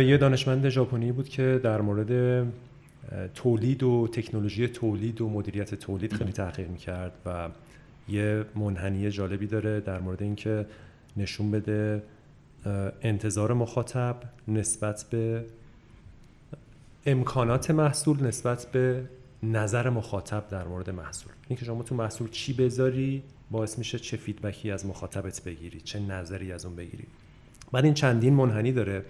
[0.00, 2.46] یه دانشمند ژاپنی بود که در مورد
[3.34, 7.48] تولید و تکنولوژی تولید و مدیریت تولید خیلی تحقیق می‌کرد و
[8.08, 10.66] یه منحنی جالبی داره در مورد اینکه
[11.16, 12.02] نشون بده
[13.02, 14.16] انتظار مخاطب
[14.48, 15.44] نسبت به
[17.06, 19.02] امکانات محصول نسبت به
[19.52, 21.32] نظر مخاطب در مورد محصول.
[21.48, 26.52] اینکه شما تو محصول چی بذاری باعث میشه چه فیدبکی از مخاطبت بگیری چه نظری
[26.52, 27.04] از اون بگیری.
[27.72, 29.04] بعد این چندین منحنی داره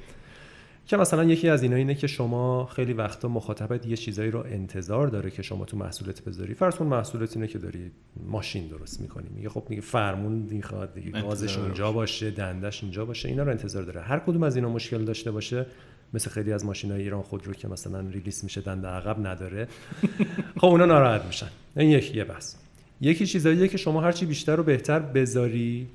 [0.87, 5.07] که مثلا یکی از اینا اینه که شما خیلی وقتا مخاطبت یه چیزایی رو انتظار
[5.09, 6.55] داره که شما تو محصولت بذاری.
[6.55, 7.91] فرض کن محصولت اینه که داری
[8.27, 9.29] ماشین درست می‌کنی.
[9.35, 13.83] میگه خب میگه فرمون می‌خواد دیگه گازش اونجا باشه دندش اینجا باشه اینا رو انتظار
[13.83, 14.01] داره.
[14.01, 15.67] هر کدوم از اینا مشکل داشته باشه
[16.15, 19.69] مثل خیلی از ماشین ایران خود رو که مثلا release میشه دنده عقب نداره.
[20.61, 21.49] خب اونا ناراحت میشن.
[21.77, 22.57] این یکی یه بس
[23.01, 25.89] یکی چیزاییه که شما هرچی بیشتر رو بهتر بذاری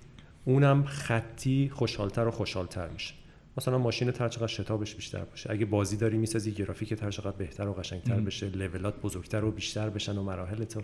[0.45, 3.13] اونم خطی خوشحالتر و خوشحالتر میشه.
[3.57, 5.51] مثلا ماشین هر چقدر شتابش بیشتر باشه.
[5.51, 9.89] اگه بازی داری می‌سازی گرافیک هر چقدر بهتر و قشنگتر بشه لولات بزرگتر و بیشتر
[9.89, 10.81] بشن و مراحل تو.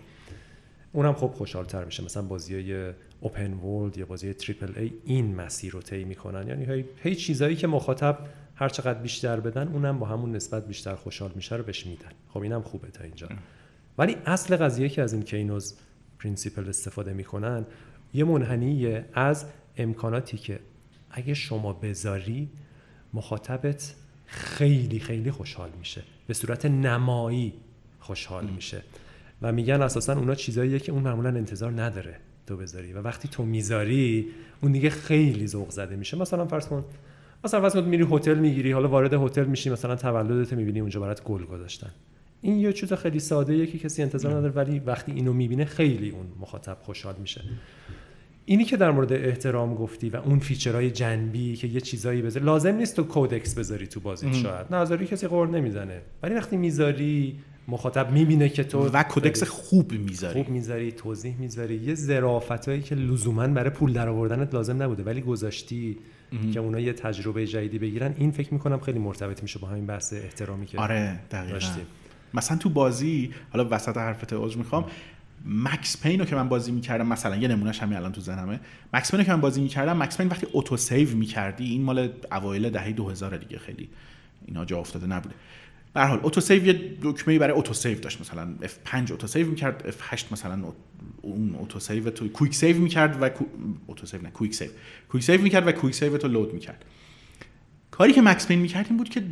[0.92, 2.04] اونم خب خوشحالتر میشه.
[2.04, 6.48] مثلا بازی های open world یا بازی triple A این مسیر رو طی می‌کنن.
[6.48, 8.18] یعنی هی, هی چیزایی که مخاطب
[8.56, 12.10] هر چقدر بیشتر بدن اونم با همون نسبت بیشتر خوشحال میشه رو بهش میدن.
[12.28, 13.28] خب اینم خوبه تا اینجا.
[13.98, 15.74] ولی اصل قضیه که از این Kano's
[16.18, 17.66] principle استفاده می‌کنن
[18.14, 19.44] یه منحنیه از
[19.76, 20.60] امکاناتی که
[21.10, 22.48] اگه شما بذاری
[23.14, 23.94] مخاطبت
[24.26, 26.02] خیلی خیلی خوشحال میشه.
[26.26, 27.52] به صورت نمایی
[28.00, 28.82] خوشحال میشه.
[29.42, 32.16] و میگن اساسا اونا چیزاییه که اون معمولا انتظار نداره
[32.46, 32.92] تو بذاری.
[32.92, 34.28] و وقتی تو می‌ذاری
[34.60, 36.16] اون دیگه خیلی ذوق زده میشه.
[36.16, 36.84] مثلا فرض کن
[37.54, 41.44] مثلا کن میری هتل می‌گیری حالا وارد هتل میشی مثلا تولدت می‌بینی اونجا برات گل
[41.44, 41.90] گذاشتن.
[42.40, 46.26] این یه چیز خیلی ساده که کسی انتظار نداره ولی وقتی اینو می‌بینه خیلی اون
[46.40, 47.40] مخاطب خوشحال میشه.
[48.44, 52.46] اینی که در مورد احترام گفتی و اون feature های جنبی که یه چیزایی بذاری
[52.46, 54.74] لازم نیست تو codex بذاری تو بازی شاید.
[54.74, 56.00] نظری کسی غر نمی‌زنه.
[56.22, 60.42] ولی وقتی می‌ذاری مخاطب می‌بینه که تو و codex خوب می‌ذاری.
[60.42, 61.74] خوب می‌ذاری توضیح می‌ذاری.
[61.74, 65.96] یه ظرافتایی که لزوما برای پول درآوردنت لازم نبوده ولی گذاشتی
[66.54, 70.12] که اونا یه تجربه جدیدی بگیرن این فکر می‌کنم خیلی مرتبط میشه با همین بحث
[70.12, 71.86] احترامی که آره داشتیم.
[72.34, 74.84] مثلا تو بازی حالا وسط حرفت عذر می‌خوام
[75.46, 78.60] Max Payne رو که من بازی می‌کردم مثلا یه نمونهش همین الان تو ذهنمه.
[78.94, 82.12] Max Payne رو که من بازی می‌کردم Max Payne وقتی auto save می‌کردی این مال
[82.32, 83.88] اوایل دهه 2000 دیگه خیلی
[84.46, 85.34] اینا جا افتاده نبوده.
[85.96, 88.54] به حال auto save یه دکمه برای auto save داشت مثلا.
[88.62, 90.72] F5 auto save می‌کرد F8 مثلا
[91.22, 93.30] اون auto save تو quick save می‌کرد و
[93.86, 94.68] auto save نه quick save
[95.08, 96.84] quick save می‌کرد و quick save تو load می‌کرد.
[97.90, 99.22] کاری که Max Payne می‌کرد این بود که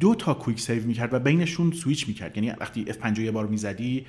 [0.00, 2.36] دو تا کویک سیو می‌کرد و بینشون سویچ می‌کرد.
[2.36, 4.06] یعنی وقتی F5 یه بار می‌زدی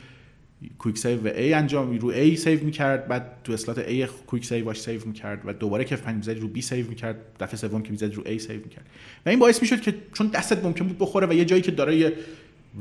[0.79, 4.65] quick save و A انجام رو A save می‌کرد بعد تو slot A quick save
[4.65, 7.91] واش save می‌کرد و دوباره که فنگ می‌زدی رو B سیو می‌کرد دفعه سوم که
[7.91, 8.85] می‌زدی رو A save می‌کرد.
[9.25, 11.95] و این باعث می‌شد که چون دستت ممکن بود بخوره و یه جایی که داره
[11.95, 12.13] یه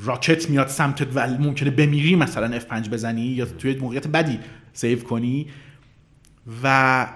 [0.00, 4.38] rocket میاد سمتت و ممکنه بمیری مثلا F5 بزنی یا توی موقعیت بدی
[4.72, 5.46] save کنی
[6.62, 7.06] و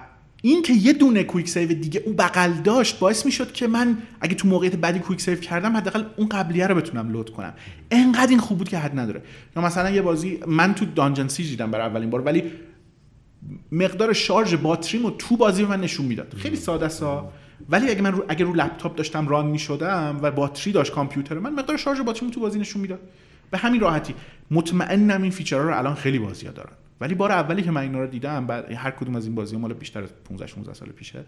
[0.45, 4.35] این که یه دونه quick save دیگه اون بغل داشت باعث می‌شد که من اگه
[4.35, 7.53] تو موقعیت بعدی quick save کردم حداقل اون قبلیه رو بتونم load کنم.
[7.91, 9.21] انقدر این خوب بود که حد نداره.
[9.55, 12.43] یا مثلا یه بازی من تو Dungeon Siege دیدم برای اولین بار ولی
[13.71, 16.33] مقدار شارژ باتریمو تو بازی من نشون می‌داد.
[16.37, 17.31] خیلی ساده ست
[17.69, 21.53] ولی اگه من رو اگه رو لپتاپ داشتم run می‌شدم و باتری داشت کامپیوتر من
[21.53, 22.99] مقدار شارژ باتریمو تو بازی نشون می‌داد.
[23.51, 24.15] به همین راحتی.
[24.51, 26.73] مطمئنم این فیچرها رو الان خیلی بازی‌ها دارن.
[27.01, 29.73] ولی بار اولی که من اینا رو دیدم بعد هر کدوم از این بازی مال
[29.73, 31.23] بیشتر از 15 16 سال پیشه.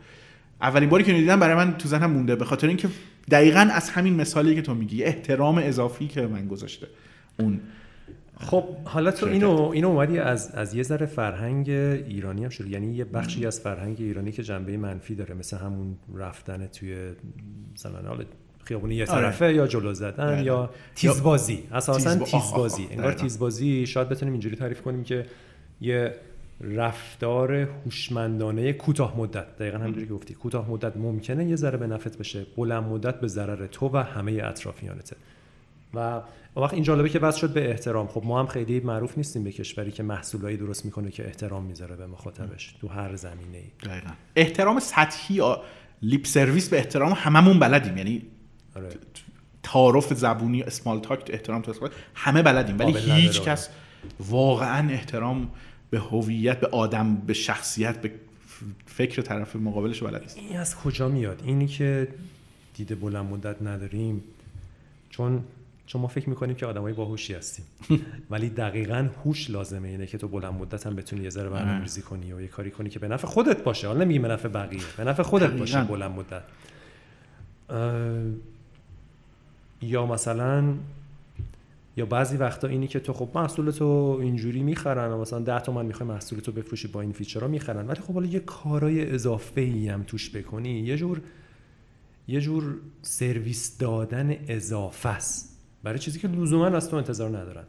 [0.61, 2.89] اولین باری که دیدم برای من تو ذهنم مونده به خاطر اینکه
[3.31, 6.87] دقیقا از همین مثالی که تو میگی احترام اضافی که من گذاشته.
[7.39, 7.59] اون
[8.39, 12.93] خب حالا تو اینو اینو اومدی از از یه ذره فرهنگ ایرانی هم شروع یعنی
[12.93, 16.97] یه بخشی از فرهنگ ایرانی که جنبه منفی داره مثل همون رفتن توی
[17.75, 18.23] مثلا حالا
[18.63, 19.21] خیابونی یه آره.
[19.21, 19.55] طرفه آره.
[19.55, 20.43] یا جلو زدن آره.
[20.43, 21.63] یا تیزبازی.
[21.71, 22.87] اساسا تیز تیزبازی.
[22.91, 23.85] انگار تیزبازی.
[23.85, 25.25] شاید بتونیم اینجوری تعریف کنیم که
[25.81, 26.15] یه
[26.61, 29.57] رفتار هوشمندانه کوتاه مدت.
[29.57, 30.33] دقیقا همونجوری که گفتی.
[30.33, 32.45] کوتاه مدت ممکنه یه ذره به نفت بشه.
[32.57, 35.15] بلند مدت به ضرر تو و همه اطرافیانته.
[35.93, 36.21] و
[36.55, 38.07] وقت این جالبه که وصل شد به احترام.
[38.07, 41.95] خب ما هم خیلی معروف نیستیم به کشوری که محصولایی درست می‌کنه که احترام می‌ذاره
[41.95, 42.75] به مخاطبش.
[42.81, 44.09] تو هر زمینه ای دقیقا.
[44.35, 45.41] احترام سطحی
[46.01, 47.97] لیپ سرویس به احترام هممون بلدیم.
[47.97, 48.21] یعنی
[48.75, 48.89] آره.
[49.63, 52.79] تعارف زبونی اسمال تاک احترام تو همه بلدیم.
[52.79, 53.69] ولی هیچ کس
[54.19, 55.49] واقعا احترام
[55.89, 58.11] به هویت به آدم به شخصیت به
[58.85, 60.37] فکر طرف مقابلش بلد نیست.
[60.37, 62.07] این از کجا میاد؟ اینی که
[62.73, 64.23] دیده بلند مدت نداریم.
[65.09, 65.43] چون
[65.85, 67.65] چون ما فکر می‌کنیم که آدمای باهوشی هستیم.
[68.31, 72.33] ولی دقیقا هوش لازمه اینه که تو بلند مدت هم بتونی یه ذره برنامه‌ریزی کنی
[72.33, 73.87] و یه کاری کنی که به نفع خودت باشه.
[73.87, 76.43] حالا نمیگیم به نفع بقیه به نفع خودت باشه بلند مدت.
[79.81, 80.73] یا مثلا
[81.97, 85.85] یا بعضی وقتا اینی که تو خب محصول تو اینجوری می‌خرن و مثلا 10 تومن
[85.85, 87.87] می‌خوای محصول تو بفروشی با این feature ها می‌خرن.
[87.87, 91.21] ولی خب حالا یه کارای اضافه ای هم توش بکنی یه جور
[92.27, 95.57] یه جور سرویس دادن اضافه است.
[95.83, 97.63] برای چیزی که لزوما از تو انتظار ندارن.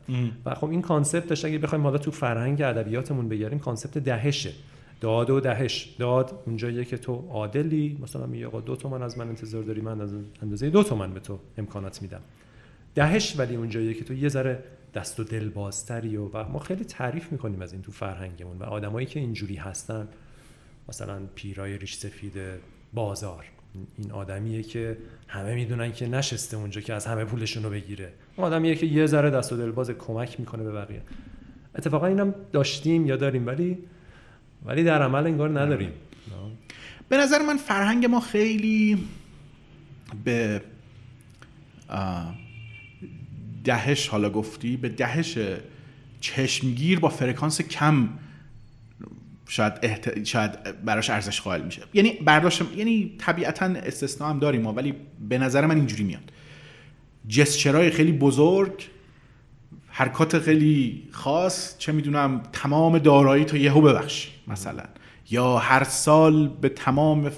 [0.47, 4.53] و خب این concept ش اگه بخوایم حالا تو فرهنگ ادبیاتمون بگیریم concept دهشه.
[5.01, 5.95] داد و دهش.
[5.99, 10.01] داد اونجاییه که تو عادلی مثلا میگه آقا دو تومن از من انتظار داری من
[10.01, 10.13] از
[10.43, 12.21] اندازه دو تومن به تو امکانات میدم.
[12.95, 14.65] دهش ولی اونجاییه که تو یه ذره
[14.95, 18.65] دست و دل بازتری و, و ما خیلی تعریف می‌کنیم از این تو فرهنگمون و
[18.65, 20.09] آدمایی که اینجوری هستن.
[20.89, 22.33] مثلا پیرای ریش سفید
[22.93, 23.45] بازار.
[23.99, 28.13] این آدمیه که همه می‌دونن که نشسته اونجا که از همه پولشون رو بگیره.
[28.37, 31.03] اون آدمیه که یه ذره دست و دل باز کمک می‌کنه به بقیه.
[31.75, 33.79] اتفاقا اینم داشتیم یا داریم ولی
[34.65, 35.93] ولی در عمل انگار نداریم.
[37.09, 38.99] به نظر من فرهنگ ما خیلی
[40.25, 40.63] به
[43.69, 45.39] دهش حالا گفتی به دهش
[46.21, 48.09] چشمگیر با فرکانس کم
[49.49, 50.25] شاید احت...
[50.25, 51.83] شاید براش ارزش قائل میشه.
[51.95, 54.95] یعنی برداشت یعنی طبیعتا استثنا هم داریم ما ولی
[55.29, 56.33] به نظر من اینجوری میاد.
[57.29, 58.89] جسچرای خیلی بزرگ
[59.89, 64.85] حرکات خیلی خاص چه می‌دونم تمام دارایی تو یهو ببخش مثلا.
[65.31, 67.31] یا هر سال به تمام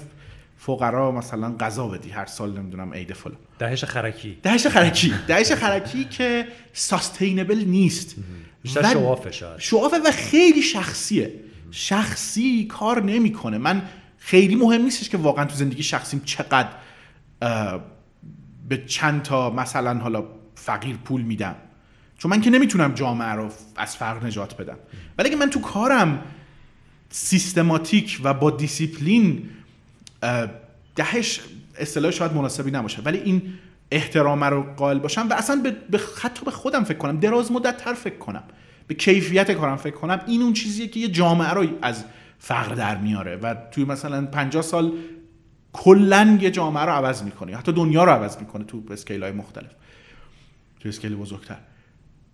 [0.65, 3.37] فقرا مثلا غذا بدی هر سال نمی‌دونم عید فلان.
[3.59, 4.37] دهش خرکی.
[4.43, 5.13] دهش خرکی.
[5.27, 8.15] دهش خرکی که ساستینبل نیست.
[8.61, 9.59] بیشتر شوافه شاید.
[9.59, 11.33] شوافه و خیلی شخصیه.
[11.71, 13.57] شخصی کار نمی‌کنه.
[13.57, 13.81] من
[14.17, 16.69] خیلی مهم نیستش که واقعا تو زندگی شخصیم چقدر
[18.69, 20.23] به چند تا مثلا حالا
[20.55, 21.55] فقیر پول میدم.
[22.17, 24.77] چون من که نمی‌تونم جامعه رو از فقر نجات بدم.
[25.17, 26.23] ولی اگه من تو کارم
[27.09, 29.49] سیستماتیک و با دیسیپلین
[30.95, 31.39] دهش
[31.77, 33.53] اصطلاح شاید مناسبی نباشه ولی این
[33.91, 37.93] احترام رو قائل باشم و اصلا به حتی به خودم فکر کنم دراز مدت تر
[37.93, 38.43] فکر کنم
[38.87, 42.03] به کیفیت کارم فکر کنم این اون چیزیه که یه جامعه رو از
[42.39, 44.91] فقر در میاره و توی مثلا 50 سال
[45.73, 49.71] کلا یه جامعه رو عوض می‌کنه حتی دنیا رو عوض می‌کنه تو scale های مختلف
[50.79, 51.57] تو اسکیل بزرگتر.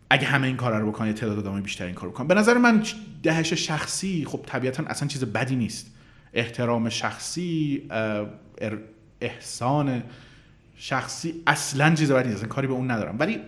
[0.09, 2.83] اگه همه این کارا رو بکنه تعداد آدمای بیشتر این کار بکنن به نظر من
[3.23, 5.96] دهش شخصی خب طبیعتا اصلا چیز بدی نیست.
[6.33, 7.81] احترام شخصی
[9.21, 10.03] احسان
[10.75, 13.15] شخصی اصلا چیز بدی نیست کاری به اون ندارم.
[13.19, 13.39] ولی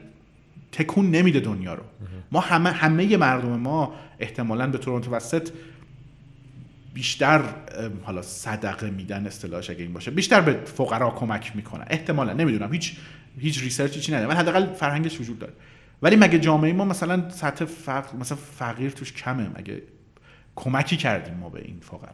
[0.71, 1.83] تکون نمیده دنیا رو.
[2.31, 5.49] ما همه همه مردم ما احتمالا به طور متوسط
[6.93, 7.43] بیشتر
[8.03, 11.85] حالا صدقه میدن اصطلاحش اگه این باشه بیشتر به فقرا کمک می‌کنن.
[11.89, 12.73] احتمالا نمی‌دونم.
[12.73, 12.97] هیچ
[13.39, 15.53] هیچ ریسرچی چی نداره من حداقل فرهنگش وجود داره.
[16.01, 19.81] ولی مگه جامعه ما مثلا سطح فقر مثلا فقیر توش کمه؟ مگه
[20.55, 22.13] کمکی کردیم ما به این فقرا؟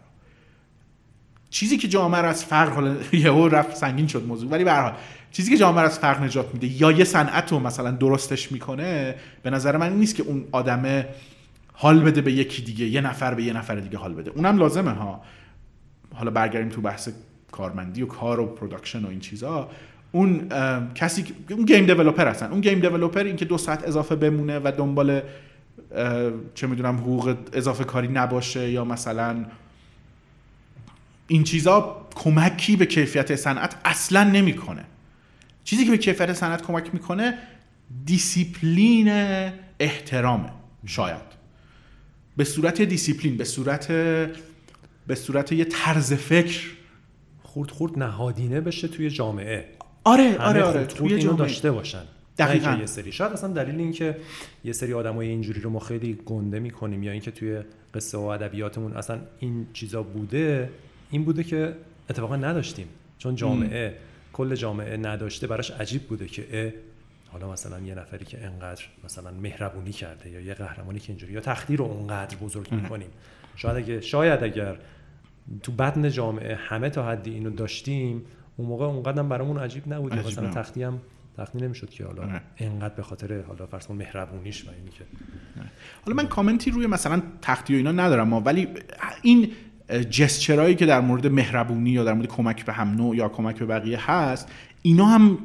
[1.56, 4.91] چیزی که جامعه رو از فقر حالا یهو رفت سنگین شد موضوع ولی به
[5.32, 9.16] چیزی که جامعه رو از فقر نجات میده یا یه صنعت رو مثلا درستش می‌کنه
[9.43, 11.08] به نظر من نیست که اون آدمه
[11.74, 14.32] حال بده به یکی دیگه یه نفر به یه نفر دیگه حال بده.
[14.32, 15.22] اونم لازمه ها.
[16.14, 17.10] حالا برگردیم تو بحث
[17.51, 19.70] کارمندی و کار و production و این چیزا.
[20.12, 20.49] اون
[20.95, 22.51] کسی اون game developer هستن.
[22.51, 25.22] اون game developer این که دو ساعت اضافه بمونه و دنبال
[26.56, 29.45] چه می‌دونم حقوق اضافه کاری نباشه یا مثلا
[31.28, 34.86] این چیزا کمکی به کیفیت صنعت اصلا نمی‌کنه.
[35.63, 37.38] چیزی که به کیفیت صنعت کمک می‌کنه
[38.05, 39.09] دیسیپلین
[39.80, 40.49] احترامه
[40.86, 41.36] شاید.
[42.38, 43.88] به صورت دیسیپلین به صورت
[45.07, 46.71] به صورت یه طرز فکر.
[47.43, 49.65] خورد خورد نهادینه بشه توی جامعه.
[50.03, 51.38] آره آره آره توی جامعه.
[51.38, 52.03] داشته باشن.
[52.38, 52.78] دقیقاً.
[52.80, 53.11] یه سری.
[53.11, 54.17] شاید اصلا دلیل این که
[54.63, 57.59] یه سری آدمای اینجوری رو ما خیلی گنده می‌کنیم یا اینکه توی
[57.93, 60.69] قصه و ادبیاتمون اصلا این چیزا بوده
[61.12, 61.76] این بوده که
[62.10, 62.88] اتفاقا نداشتیم.
[63.18, 63.97] چون جامعه
[64.34, 66.74] کل جامعه نداشته براش عجیب بوده که
[67.28, 71.39] حالا مثلا یه نفری که انقدر مثلا مهربونی کرده یا یه قهرمانی که اینجوری یا
[71.39, 73.08] تخدیر رو اونقدر بزرگ می‌کنیم.
[73.56, 74.78] شاید اگه شاید اگر
[75.64, 78.26] تو بدن جامعه همه تا حدی اینو داشتیم
[78.58, 81.01] اون موقع اونقدر برامون عجیب نبود مثلا تختی هم
[81.38, 85.03] تختی نمی‌شد که حالا انقدر به خاطر حالا فرض مهربونیش و اینی که
[86.06, 88.68] حالا من کامنتی روی مثلا تختی و اینا ندارم ما ولی
[89.22, 89.51] این
[89.89, 93.65] جسچرایی که در مورد مهربونی یا در مورد کمک به هم نوع یا کمک به
[93.65, 94.47] بقیه هست
[94.81, 95.38] اینا هم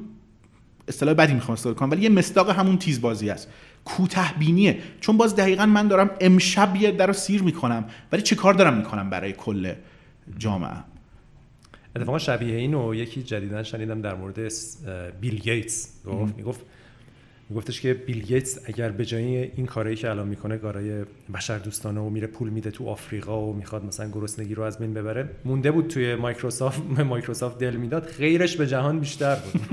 [0.89, 3.49] اصطلاح بدی می‌خوام استفاده کنم ولی یه مصداق همون تیز بازی است.
[3.85, 8.37] کوته بینیه چون باز دقیقا من دارم امشب یه نفر رو سیر می‌کنم ولی چه
[8.37, 9.73] کار دارم می‌کنم برای کل
[10.39, 10.71] جامعه؟
[11.97, 14.53] اتفاقا شبیه اینو یکی جدیدا شنیدم در مورد
[15.21, 15.89] بیل گیتس.
[16.07, 16.61] گفت می‌گفت
[17.55, 22.01] گفتش که بیل گیتس اگر به جای این کارهایی که الان می‌کنه کارهای بشر دوستانه
[22.01, 25.71] و میره پول میده تو آفریقا و می‌خواد مثلا گرسنگی رو از بین ببره مونده
[25.71, 28.07] بود توی مایکروسافت مایکروسافت دل می‌داد.
[28.07, 29.63] خیرش به جهان بیشتر بود.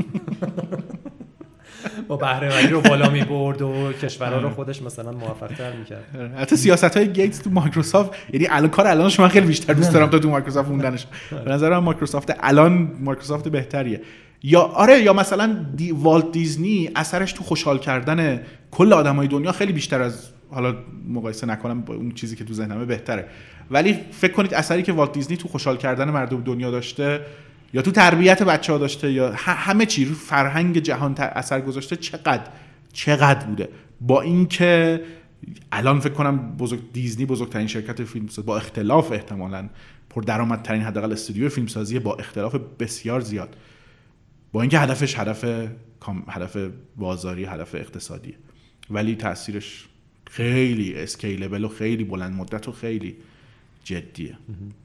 [2.07, 6.55] با بهره رو بالا می برد و کشورها رو خودش مثلا موفق تر می‌کرد حتی
[6.55, 10.19] سیاست های گیتس تو مایکروسافت یعنی الان کار الانش شما خیلی بیشتر دوست دارم تا
[10.19, 11.07] تو مایکروسافت موندنش.
[11.45, 14.01] به نظرم مایکروسافت الان مایکروسافت بهتریه.
[14.43, 19.73] یا آره یا مثلا دی والت دیزنی اثرش تو خوشحال کردن کل آدمای دنیا خیلی
[19.73, 20.75] بیشتر از حالا
[21.09, 23.25] مقایسه نکنم با اون چیزی که تو ذهنمه بهتره.
[23.71, 27.21] ولی فکر کنید اثری که والت دیزنی تو خوشحال کردن مردم دنیا داشته
[27.73, 32.43] یا تو تربیت بچه ها داشته یا همه چی رو فرهنگ جهان اثر گذاشته چقدر
[32.93, 33.69] چقدر بوده.
[34.01, 35.01] با اینکه
[35.71, 39.69] الان فکر کنم بزرگ دیزنی بزرگترین شرکت فیلم با اختلاف احتمالا
[40.09, 43.55] پر درآمدترین حداقل استودیو فیلمسازی با اختلاف بسیار زیاد.
[44.51, 45.69] با اینکه هدفش هدف
[46.27, 46.57] هدف
[46.95, 48.35] بازاری هدف اقتصادیه
[48.89, 49.87] ولی تاثیرش
[50.27, 53.17] خیلی اسکیلبل و خیلی بلند مدت و خیلی
[53.83, 54.37] جدیه.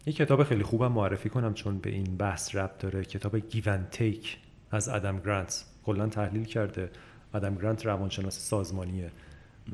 [0.06, 3.04] یه کتاب خیلی خوبم معرفی کنم چون به این بحث ربط داره.
[3.04, 4.38] کتاب گیون تیک
[4.70, 6.90] از ادم گرانت کلا تحلیل کرده.
[7.34, 9.10] ادم گرانت روانشناس سازمانیه.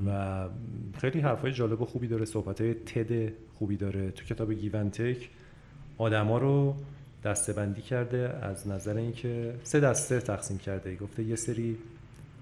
[0.06, 0.44] و
[1.00, 2.24] خیلی حرفای جالب و خوبی داره.
[2.24, 4.10] صحبت های تد خوبی داره.
[4.10, 5.28] تو کتاب گیون تیک
[5.98, 6.76] آدما رو
[7.24, 10.96] دسته بندی کرده از نظر اینکه سه دسته تقسیم کرده.
[10.96, 11.78] گفته یه سری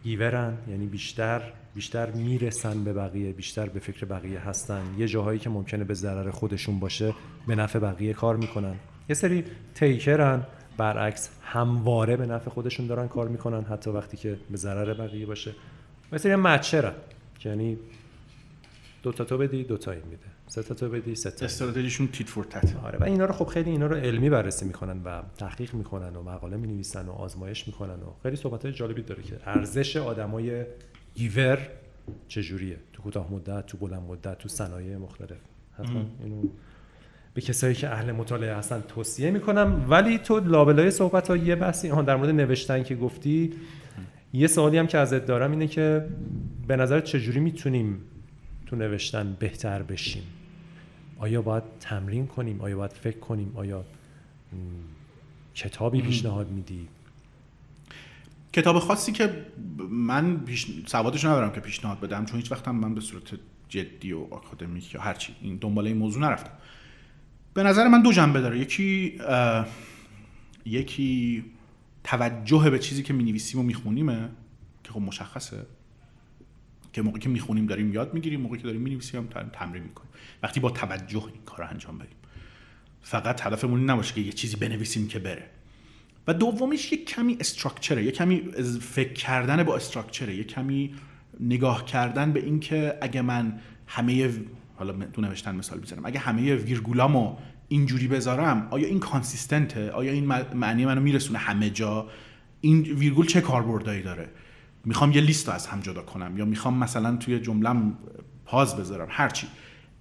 [0.03, 1.43] گیورن یعنی بیشتر
[1.75, 4.83] بیشتر می‌رسن به بقیه بیشتر به فکر بقیه هستن.
[4.99, 7.15] یه جاهایی که ممکنه به ضرر خودشون باشه
[7.47, 8.75] به نفع بقیه کار می‌کنن.
[9.09, 10.47] یه سری تیکرن
[10.77, 15.55] برعکس همواره به نفع خودشون دارن کار می‌کنن حتی وقتی که به ضرر بقیه باشه.
[16.13, 16.93] و سری مچرن
[17.45, 17.79] یعنی
[19.03, 20.36] دو تا تو بدی دو تا این میده.
[20.49, 21.45] سه تا تو بدی سه تا.
[21.45, 22.77] استراتژیشون تیت فور تت.
[22.77, 26.23] آره و اینا رو خب خیلی اینا رو علمی بررسی می‌کنن و تحقیق می‌کنن و
[26.23, 30.65] مقاله می‌نویسن و آزمایش می‌کنن و خیلی صحبت های جالبی داره که ارزش آدمای
[31.15, 31.59] گیور
[32.29, 35.39] چجوریه؟ تو کوتاه مدت تو بلند مدت تو صنایع مختلف.
[35.79, 36.43] حتما اینو
[37.35, 39.87] به کسایی که اهل مطالعه هستن توصیه می‌کنم.
[39.89, 43.53] ولی تو لابلای صحبت ها یه بحثی در مورد نوشتن که گفتی.
[44.33, 46.07] یه سوالی هم که ازت دارم اینه که
[46.69, 48.01] به نظر چجوری می‌تونیم
[48.67, 50.23] تو نوشتن بهتر بشیم.
[51.19, 53.85] آیا باید تمرین کنیم؟ آیا باید فکر کنیم؟ آیا
[55.55, 56.89] کتابی پیشنهاد میدی؟
[58.53, 59.47] کتاب خاصی که
[59.91, 60.67] من پیش...
[60.87, 63.23] سوادش ندارم که پیشنهاد بدم چون هیچ وقتم من به صورت
[63.69, 66.53] جدی و آکادمیک یا هرچی این دنباله این موضوع نرفتم.
[67.55, 68.59] به نظر من دو جنبه داره.
[68.59, 69.19] یکی
[70.65, 71.45] یکی
[72.05, 74.29] توجه به چیزی که می‌نویسیم و میخونیمه
[74.85, 75.67] که خب مشخصه.
[76.97, 80.11] که موقعی که می‌خونیم داریم یاد می‌گیریم موقعی که داریم می‌نویسیم تمرین می‌کنیم.
[80.43, 82.17] وقتی با توجه این کار رو انجام بدیم.
[83.03, 85.47] فقط هدفمون نباشه که یه چیزی بنویسیم که بره.
[86.27, 88.43] و دومیش یه کمی استراکچره یه کمی
[88.81, 90.95] فکر کردن با استراکچره یه کمی
[91.41, 94.31] نگاه کردن به اینکه اگه من همه
[94.77, 97.37] حالا تو نوشتن مثال می‌زنم اگه همه ویرگولامو
[97.69, 100.25] اینجوری بذارم آیا این کانسیستنته آیا این
[100.55, 102.09] معنی منو میرسونه همه جا؟
[102.61, 104.29] این ویرگول چه کاربردایی داره؟
[104.87, 107.99] می‌خوام یه لیست رو از هم جدا کنم یا می‌خوام مثلا توی جملم
[108.45, 109.47] پاز بذارم هرچی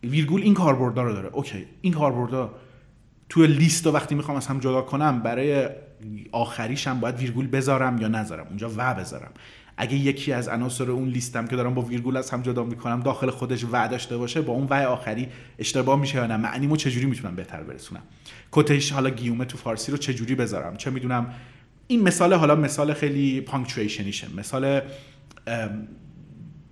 [0.04, 1.30] ویرگول این کاربردا رو داره.
[1.30, 2.54] اوکی این کاربردا
[3.30, 5.70] توی لیست رو وقتی می‌خوام از هم جدا کنم برای
[6.32, 9.32] آخریشم باید ویرگول بذارم یا نذارم؟ اونجا و بذارم.
[9.78, 13.30] اگه یکی از عناصر اون لیستم که دارم با ویرگول از هم جدا می‌کنم داخل
[13.30, 15.28] خودش و داشته باشه با اون و آخری
[15.60, 18.02] اشتباه میشه یا نه؟ معنیمو چجوری می‌تونم بهتر برسونم؟
[18.52, 21.34] کتش حالا گیومه تو فارسی رو چجوری بذارم؟ چه می‌دونم؟
[21.88, 24.82] این مثال حالا مثال خیلی پانکچویشنیشه مثال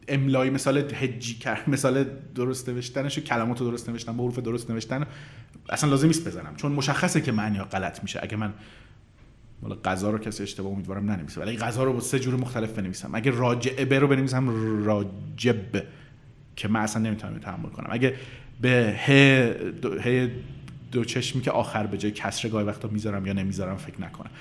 [0.07, 2.05] املایی مثال هجی کرد مثال
[2.35, 5.05] درست نوشتنش کلمات درست نوشتن با حروف درست نوشتن
[5.69, 6.55] اصلا لازم نیست بزنم.
[6.55, 8.19] چون مشخصه که معنی ها غلط میشه.
[8.23, 8.53] اگه من
[9.61, 13.09] حالا غذا رو کسی اشتباه امیدوارم ننویسه ولی غذا رو با سه جور مختلف بنویسم.
[13.13, 15.83] اگه راجعه رو بنویسم راجب
[16.55, 17.87] که من اصلا نمی‌تونم تحمل کنم.
[17.89, 18.15] اگه
[18.61, 19.47] به ه
[19.81, 19.99] دو,
[20.91, 24.31] دو چشمی که آخر به جای کسر گاهی وقتا می‌ذارم یا نمی‌ذارم فکر نکنم.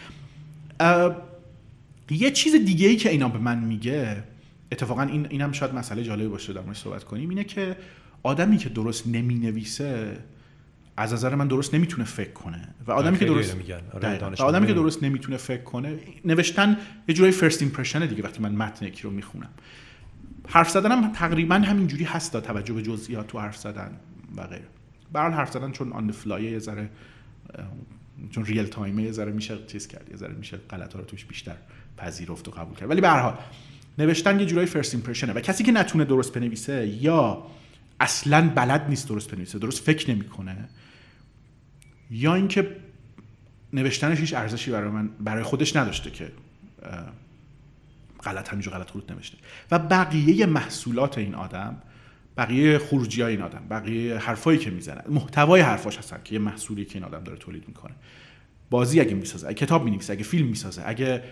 [2.10, 4.24] یه چیز دیگه ای که اینا به من میگه
[4.72, 7.76] اتفاقا این اینم شاید مسئله جالبی باشه در صحبت کنیم اینه که
[8.22, 10.18] آدمی که درست نمی نویسه
[10.96, 13.56] از نظر من درست نمی‌تونه فکر کنه و آدمی که درست
[13.92, 16.76] آره آدمی که درست نمی‌تونه فکر کنه نوشتن
[17.08, 19.50] یه جوری first impression دیگه وقتی من متن یکی رو می‌خونم.
[20.48, 23.90] حرف زدنم تقریبا همینجوری هست توجه به جزئیات تو حرف زدن
[24.36, 24.64] و غیره.
[25.12, 26.90] برحال حرف زدن چون on the fly یه ذره
[28.30, 31.24] چون real time ه یه ذره میشه چیز کرد یه ذره میشه غلطا رو توش
[31.24, 31.56] بیشتر
[31.96, 32.90] پذیرفت و قبول کرد.
[32.90, 33.38] ولی به هر حال
[33.98, 37.46] نوشتن یه جورای فرست ایمپرشنه و کسی که نتونه درست بنویسه یا
[38.00, 40.68] اصلا بلد نیست درست بنویسه درست فکر نمی‌کنه
[42.10, 42.76] یا اینکه
[43.72, 46.32] نوشتنش هیچ ارزشی برای من برای خودش نداشته که
[48.24, 49.38] غلط همینجور غلط خود نوشته.
[49.70, 51.82] و بقیه محصولات این آدم
[52.36, 56.84] بقیه خروجی های این آدم بقیه حرفایی که می‌زنه محتوای حرفاش هستن که یه محصولی
[56.84, 57.94] که این آدم داره تولید می‌کنه.
[58.70, 61.22] بازی اگه می‌سازه اگه کتاب می‌نویسه اگه فیلم می‌سازه اگه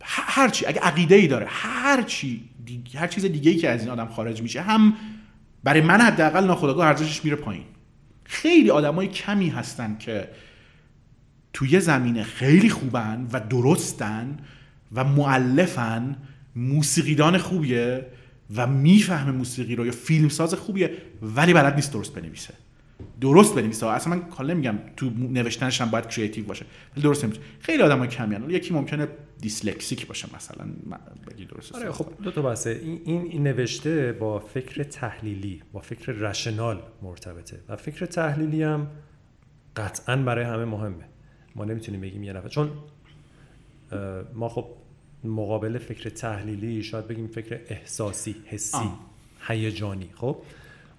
[0.00, 2.48] هر چی اگه عقیده ای داره هر چی
[2.94, 4.94] هر چیز دیگه ای که از این آدم خارج میشه هم
[5.64, 7.64] برای من حداقل ناخودآگاه ارزشش میره پایین.
[8.24, 10.28] خیلی آدمای کمی هستن که
[11.52, 14.36] توی زمینه خیلی خوبن و درستن
[14.92, 16.16] و معلفن
[16.56, 18.06] موسیقیدان خوبیه
[18.56, 22.54] و می‌فهمه موسیقی رو یا فیلمساز خوبیه ولی بلد نیست درست بنویسه.
[23.20, 23.86] درست بنویسه.
[23.86, 27.40] اصلا من حالا نمیگم تو نوشتنش هم باید کریتیو باشه ولی درست نمیشه.
[27.60, 29.08] خیلی آدمای کمی هستن یکی ممکنه
[29.40, 30.66] دیسلکسیک باشه مثلا
[31.30, 32.70] بگی درست آره خب دو تا بحثه.
[32.70, 37.60] این, این نوشته با فکر تحلیلی با فکر رشنال مرتبطه.
[37.68, 38.86] و فکر تحلیلی هم
[39.76, 41.04] قطعا برای همه مهمه.
[41.56, 42.48] ما نمی‌تونیم بگیم یه نفر.
[42.48, 42.70] چون
[44.34, 44.66] ما خب
[45.24, 48.90] مقابل فکر تحلیلی شاید بگیم فکر احساسی حسی
[49.48, 50.08] هیجانی.
[50.14, 50.36] خب؟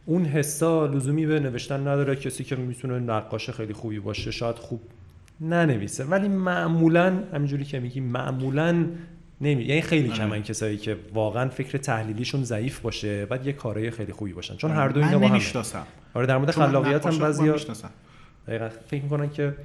[0.05, 4.81] اون حسا لزومی به نوشتن نداره کسی که می‌تونه نقاش خیلی خوبی باشه شاید خوب
[5.41, 6.03] ننویسه.
[6.03, 8.85] ولی معمولا همینجوری که میگی معمولا
[9.41, 10.17] نمی یعنی خیلی آره.
[10.17, 14.55] کمن کسایی که واقعا فکر تحلیلیشون ضعیف باشه بعد یه کارهای خیلی خوبی باشن.
[14.55, 15.41] چون هر دو اینا با هم
[16.13, 17.57] آره در مورد خلاقیت هم بعضیا
[18.87, 19.55] فکر می‌کنن که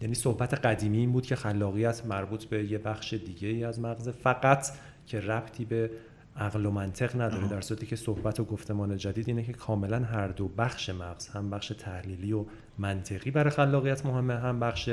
[0.00, 4.08] یعنی صحبت قدیمی این بود که خلاقیت مربوط به یه بخش دیگه ای از مغز
[4.08, 4.66] فقط
[5.06, 5.90] که ربطی به
[6.36, 10.28] عقل و منطق نداره در صورتی که صحبت و گفتمان جدید اینه که کاملا هر
[10.28, 12.44] دو بخش مغز هم بخش تحلیلی و
[12.78, 14.90] منطقی برای خلاقیت مهمه هم بخش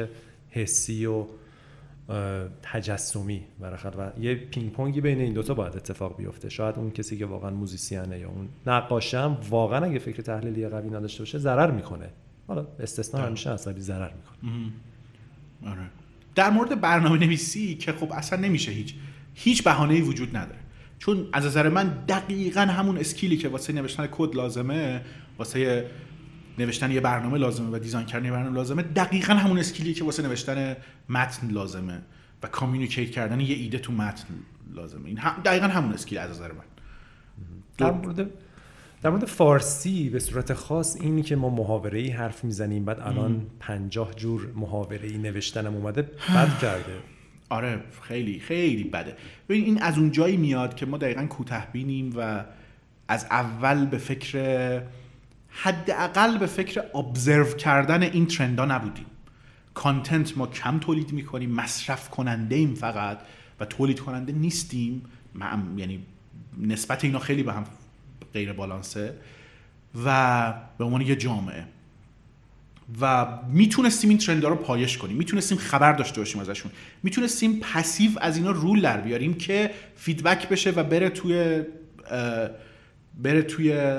[0.50, 1.26] حسی و
[2.62, 6.50] تجسمی برای خلاقیت یه پینگ پونگی بین این دوتا باید اتفاق بیفته.
[6.50, 10.90] شاید اون کسی که واقعا موزیسیانه یا اون نقاشه هم واقعا اگه فکر تحلیلی قوی
[10.90, 12.10] نداشته باشه ضرر می‌کنه.
[12.48, 14.52] حالا استثنا همیشه از ضرر می‌کنه.
[15.66, 15.90] آره.
[16.36, 18.94] در مورد برنامه نویسی که خب اصلا نمیشه هیچ
[19.34, 20.60] هیچ بهانه‌ای وجود نداره.
[21.00, 25.02] چون از نظر من دقیقا همون skill ی که واسه نوشتن کد لازمه
[25.38, 25.86] واسه
[26.58, 30.04] نوشتن یه برنامه لازمه و design کردن یه برنامه لازمه دقیقا همون skill ی که
[30.04, 30.76] واسه نوشتن
[31.10, 32.02] متن لازمه
[32.44, 34.28] و communicate کردن یه ایده تو متن
[34.74, 35.06] لازمه.
[35.06, 36.64] این دقیقا همون skill از نظر من.
[37.78, 38.30] در مورد
[39.06, 43.46] در مورد فارسی به صورت خاص اینی که ما محاوره ای حرف می‌زنیم بعد الان
[43.60, 46.94] پنجاه جور محاوره ای نوشتنم اومده بد کرده.
[47.50, 49.16] آره خیلی خیلی بده.
[49.50, 52.46] ببین این از اون جایی میاد که ما دقیقا کوته بینیم و
[53.08, 54.82] از اول به فکر
[55.50, 59.06] حداقل به فکر observe کردن این trend ا نبودیم.
[59.74, 63.20] content ما کم تولید می‌کنیم مصرف کننده ایم فقط
[63.60, 65.02] و تولید کننده نیستیم.
[65.78, 66.06] یعنی
[66.62, 67.64] نسبت اینا خیلی به هم
[68.36, 69.14] غیر بالانسه
[70.06, 71.64] و به عنوان یه جامعه.
[73.02, 75.18] و می‌تونستیم این trend رو پایش کنیم.
[75.18, 76.72] می‌تونستیم خبر داشته باشیم ازشون.
[77.04, 81.64] می‌تونستیم passive از اینا rule در بیاریم که feedback بشه و بره توی
[83.24, 83.98] بره توی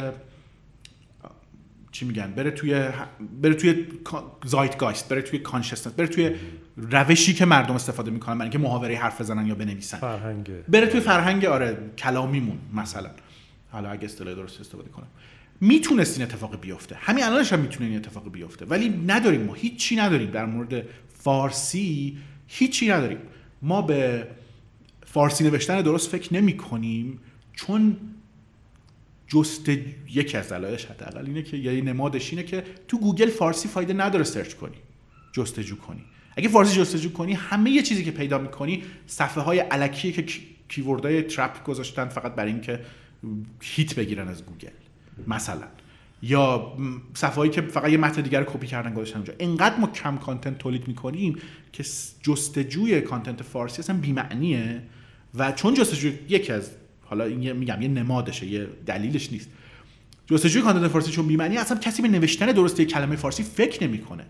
[1.93, 2.89] چی میگن؟ بره توی
[3.43, 3.87] بره توی
[4.45, 6.31] زایتگایست بره توی کانشسنس بره توی
[6.77, 9.99] روشی که مردم استفاده می‌کنن برای اینکه محاوره حرف بزنن یا بنویسن.
[9.99, 10.51] فرهنگ.
[10.69, 13.11] بره توی فرهنگ آره کلامیمون مثلا.
[13.71, 15.07] حالا اگه اصطلاح درست استفاده کنم.
[15.61, 16.97] می‌تونست این اتفاق بیفته.
[16.99, 18.65] همین الانش هم می‌تونه این اتفاق بیفته.
[18.65, 19.55] ولی نداریم ما.
[19.55, 20.31] هیچی نداریم.
[20.31, 20.87] در مورد
[21.19, 23.19] فارسی هیچی نداریم.
[23.63, 24.29] ما به
[25.07, 27.21] فارسی نوشتن درست فکر نمی کنیم
[27.53, 27.97] چون
[29.29, 29.69] just
[30.09, 34.25] یکی از دلایلش حداقل اینه که یعنی نمادش اینه که تو گوگل فارسی فایده نداره
[34.25, 34.77] search کنی.
[35.33, 36.05] جستجو کنی.
[36.37, 40.25] اگه فارسی جستجو کنی همه یه چیزی که پیدا می‌کنی صفحه های الکیه که
[40.69, 42.81] keyword های trap گذاشتن فقط برای اینکه
[43.63, 44.69] hit بگیرن از گوگل
[45.27, 45.67] مثلا.
[46.23, 46.73] یا
[47.15, 49.35] صفحه‌ای که فقط یه متن دیگر کپی کردن گذاشتن اونجا.
[49.41, 51.39] انقدر ما کم content تولید می‌کنیم
[51.73, 51.85] که
[52.23, 54.83] جستجوی کانتنت فارسی اصلا بی‌معنیه
[55.35, 56.71] و چون جستجوی یکی از
[57.05, 59.51] حالا این میگم یه نمادشه یه دلیلش نیست.
[60.27, 64.25] جستجوی کانتنت فارسی چون بی‌معنی اصلا کسی به نوشتن درسته کلمه فارسی فکر نمی‌کنه.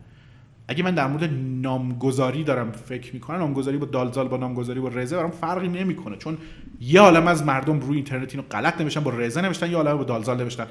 [0.68, 1.30] اگه من در مورد
[1.62, 6.16] نامگذاری دارم فکر می‌کنم نامگذاری با دالزال با نامگذاری با رزه برام فرقی نمی‌کنه.
[6.16, 6.38] چون
[6.80, 10.04] یه عالم از مردم روی اینترنت اینو غلط نوشتن با رزه نوشتن یه عالم با
[10.04, 10.66] دالزال نوشتن.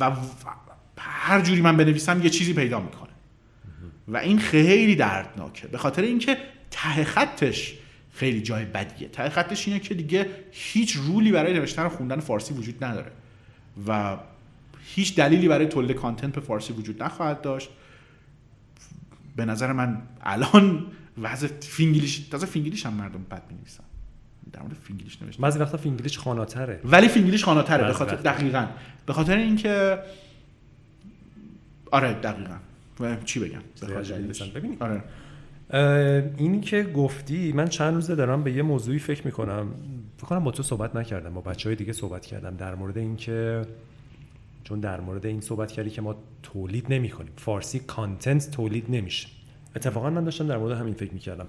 [0.00, 0.10] و
[0.98, 3.10] هر جوری من بنویسم یه چیزی پیدا می‌کنه.
[4.08, 5.68] و این خیلی دردناکه.
[5.68, 6.36] به خاطر اینکه
[6.70, 7.74] ته خطش
[8.12, 9.08] خیلی جای بدیه.
[9.08, 13.10] ته خطش اینه که دیگه هیچ رولی برای نوشتن و خوندن فارسی وجود نداره.
[13.86, 14.16] و
[14.94, 17.70] هیچ دلیلی برای تولید content به فارسی وجود نخواهد داشت.
[19.36, 20.86] به نظر من الان
[21.22, 23.84] وضع فینگلیش تازه فینگلیش هم مردم بد می‌نویسن.
[24.52, 26.80] در مورد فینگلیش نوشتم بعضی وقتا فینگلیش خواناتره.
[26.84, 28.66] ولی فینگلیش خواناتره به خاطر دقیقاً.
[29.06, 29.98] به خاطر اینکه
[31.90, 32.54] آره دقیقاً.
[33.00, 33.60] و چی بگم؟
[34.54, 35.02] ببینید آره.
[36.36, 39.68] اینی که گفتی من چند روزه دارم به یه موضوعی فکر می‌کنم.
[40.16, 43.66] فکر کنم با تو صحبت نکردم با بچه های دیگه صحبت کردم در مورد اینکه
[44.64, 49.28] چون در مورد این صحبت کردی که ما تولید نمی کنیم فارسی کانتنت تولید نمیشه.
[49.76, 51.46] اتفاقا من داشتم در مورد همین فکر می‌کردم.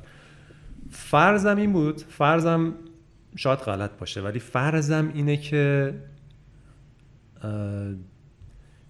[0.89, 2.73] فرضم این بود فرضم
[3.35, 5.93] شاید غلط باشه ولی فرضم اینه که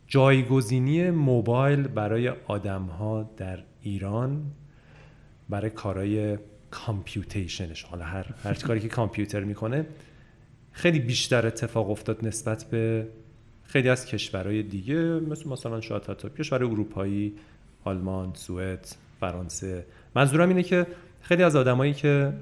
[0.08, 4.52] جایگزینی موبایل برای آدم ها در ایران
[5.50, 6.38] برای کارهای
[6.72, 7.84] کامپیوتیشنش.
[7.84, 9.86] حالا هر هر کاری که کامپیوتر می‌کنه
[10.72, 13.08] خیلی بیشتر اتفاق افتاد نسبت به
[13.76, 17.34] خیلی از کشورهای دیگه مثل مثلا شاید حتی کشور اروپایی
[17.84, 18.88] آلمان سوئد
[19.20, 19.86] فرانسه.
[20.16, 20.88] منظورم اینه که
[21.22, 22.34] خیلی از آدمایی که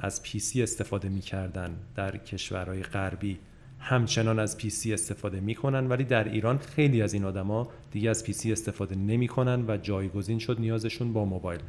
[0.00, 3.38] از پی سی استفاده می‌کردن در کشورهای غربی
[3.78, 8.52] همچنان از PC استفاده می‌کنن ولی در ایران خیلی از این آدما دیگه از PC
[8.52, 11.60] استفاده نمی‌کنن و جایگزین شد نیازشون با موبایل.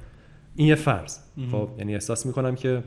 [0.55, 1.17] این یه فرض.
[1.51, 2.83] خب یعنی احساس می‌کنم که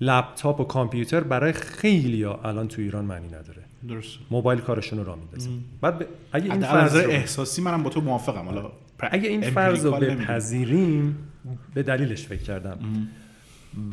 [0.00, 3.61] لپتاپ و کامپیوتر برای خیلی ها الان تو ایران معنی نداره.
[3.88, 4.18] درست.
[4.30, 6.06] موبایل کارشون رو را میندازه بعد ب...
[6.32, 8.44] اگه این فرض احساسی منم با تو موافقم.
[8.44, 11.18] حالا اگه این فرض رو بپذیریم
[11.74, 12.78] به دلیلش فکر کردم.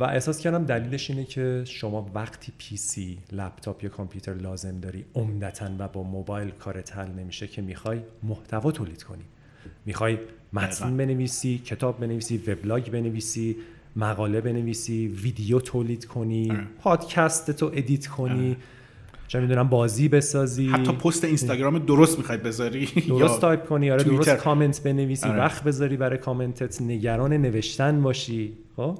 [0.00, 5.70] و احساس کردم دلیلش اینه که شما وقتی PC لپتاپ یا کامپیوتر لازم داری عمدتا
[5.78, 9.24] و با موبایل کارت حل نمیشه که می‌خوای محتوا تولید کنی.
[9.86, 10.18] می‌خوای
[10.52, 13.56] متن بنویسی کتاب بنویسی وبلاگ بنویسی
[13.96, 16.66] مقاله بنویسی ویدیو تولید کنی آره.
[16.82, 18.48] پادکست تو edit کنی.
[18.48, 18.56] آره.
[19.30, 24.30] چه می‌دونم بازی بسازی؟ حتی پست اینستاگرام درست می‌خوای بذاری؟ درست تایپ کنی؟ آره درست
[24.30, 25.38] کامنت بنویسی آره.
[25.38, 28.52] وقت بذاری برای کامنتت نگران نوشتن باشی.
[28.76, 28.98] خب؟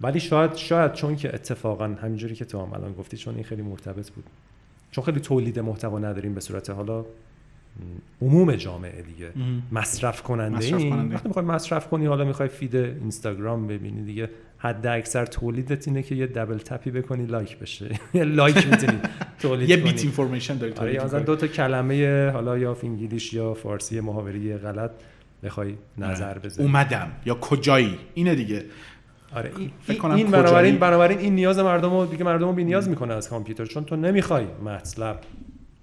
[0.00, 3.62] ولی شاید شاید چون که اتفاقا همینجوری که تو هم الان گفتی چون این خیلی
[3.62, 4.24] مرتبط بود.
[4.90, 7.04] چون خیلی تولید محتوا نداریم به صورت حالا
[8.22, 9.32] عموم جامعه دیگه.
[9.72, 14.30] مصرف کننده مصرف این وقتی می‌خوای مصرف کنی حالا می‌خوای feed اینستاگرام ببینی دیگه.
[14.66, 17.90] حد اکثر تولیدت اینه که یه double tap ی بکنی لایک بشه.
[18.14, 18.98] لایک می‌تونی
[19.38, 24.00] تولید یه bit information داری آره مثلا دو تا کلمه حالا یا انگلیش یا فارسی
[24.00, 24.90] محاوره غلط
[25.42, 26.68] بخوای نظر بذاری.
[26.68, 27.12] اومدم.
[27.26, 28.64] یا کجایی؟ اینه دیگه.
[29.34, 29.70] آره این
[30.14, 33.64] این بنابراین بنابراین این نیاز مردم رو دیگه مردم رو بی نیاز می‌کنه از کامپیوتر
[33.64, 35.20] چون تو نمی‌خوای مطلب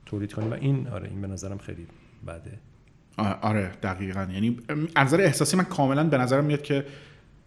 [0.05, 1.88] تولید کنی و این آره این به نظرم خیلی
[2.27, 2.59] بده.
[3.41, 4.27] آره دقیقا.
[4.34, 4.57] یعنی
[4.95, 6.86] از نظر احساسی من کاملا به نظرم میاد که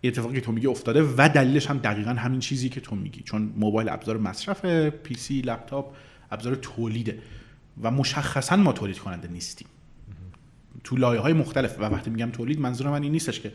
[0.09, 3.23] اتفاقی که تو میگی افتاده و دلیلش هم دقیقا همین چیزی که تو میگی.
[3.23, 5.97] چون موبایل ابزار مصرف پی سی لپتاپ
[6.31, 7.19] ابزار تولیده
[7.83, 9.69] و مشخصا ما تولید کننده نیستیم.
[10.85, 13.53] تو لایه های مختلف و وقتی میگم تولید منظور من این نیستش که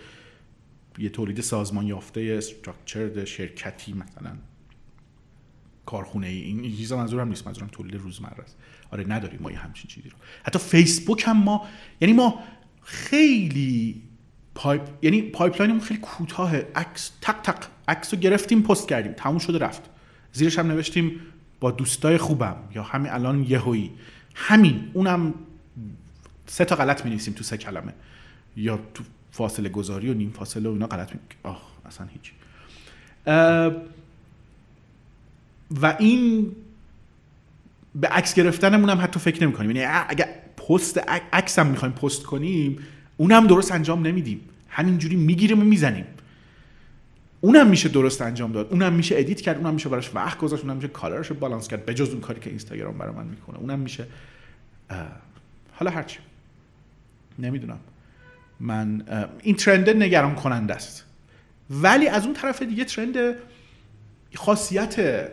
[0.98, 4.32] یه تولید سازمان یافته structured شرکتی مثلا
[5.86, 6.42] کارخونه ای.
[6.42, 7.48] این چیزا منظورم نیست.
[7.48, 8.58] منظورم تولید روزمره است.
[8.92, 10.16] آره نداریم ما یه همچین چیزی رو.
[10.44, 11.68] حتی فیسبوک هم ما
[12.02, 12.40] یعنی ما
[12.82, 14.02] خیلی
[14.56, 17.66] pipe یعنی pipeline مون خیلی کوتاه عکس تق تق.
[17.88, 19.14] عکس رو گرفتیم پست کردیم.
[19.14, 19.82] تموم شده رفت.
[20.34, 21.20] زیرش هم نوشتیم
[21.60, 23.92] با دوستای خوبم یا همین الان یهویی.
[24.36, 24.92] همین.
[24.94, 25.34] اونم
[26.46, 27.94] سه تا غلط می تو سه کلمه.
[28.56, 32.32] یا تو فاصله گذاری و نیم فاصله و اینا غلط می آه اصلا هیچ.
[35.82, 36.52] و این
[37.96, 40.30] به عکس گرفتنمون هم حتی فکر نمی کنیم یعنی اگر
[40.68, 40.98] پست
[41.34, 42.80] عکس هم می‌خوایم پست کنیم
[43.22, 44.42] اونم درست انجام نمیدیم.
[44.70, 46.06] همینجوری می‌گیریم و می‌زنیم.
[47.42, 48.72] اونم میشه درست انجام داد.
[48.72, 49.58] اونم میشه edit کرد.
[49.58, 50.64] اونم میشه براش وقت گذاشت.
[50.64, 51.86] اونم میشه color ش balance کرد.
[51.86, 53.58] بجز اون کاری که اینستاگرام برای من می‌کنه.
[53.58, 54.06] اونم میشه
[55.74, 56.20] حالا هرچی
[57.40, 57.80] نمی‌دونم.
[58.60, 59.04] من
[59.42, 61.06] این trend نگران کننده است.
[61.70, 63.36] ولی از اون طرف دیگه trend
[64.36, 65.28] خاصیت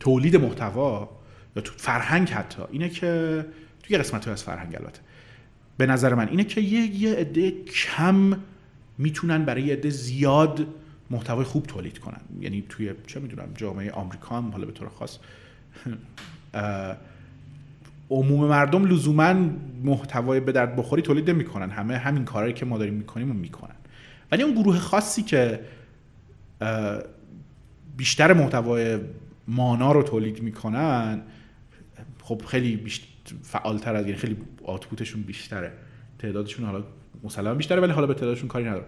[0.00, 1.10] تولید محتوا
[1.56, 3.44] یا تو فرهنگ حتی اینه که
[3.82, 5.00] توی قسمت از فرهنگ البته.
[5.78, 6.28] به نظر من.
[6.28, 8.36] اینه که یه یه عده کم
[8.98, 10.66] می‌تونن برای یه عده زیاد
[11.10, 12.20] محتوای خوب تولید کنن.
[12.40, 15.18] یعنی توی چه می‌دونم جامعه آمریکا هم حالا به طور خاص
[18.10, 19.34] عموم مردم لزوما
[19.84, 21.70] محتوای به درد بخوری تولید نمی‌کنن.
[21.70, 23.74] همه همین کارهایی که ما داریم می‌کنیم و می‌کنن.
[24.32, 25.60] ولی اون گروه خاصی که
[27.96, 28.98] بیشتر محتوای
[29.48, 31.22] مانا رو تولید می‌کنن
[32.22, 33.06] خب خیلی بیشتر
[33.42, 35.72] فعالتر از یعنی خیلی آتپوتشون بیشتره.
[36.18, 36.84] تعدادشون حالا
[37.24, 38.84] مسلما بیشتره ولی حالا به تعدادشون کاری ندارم.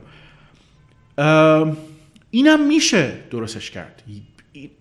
[2.30, 4.02] اینم میشه درستش کرد.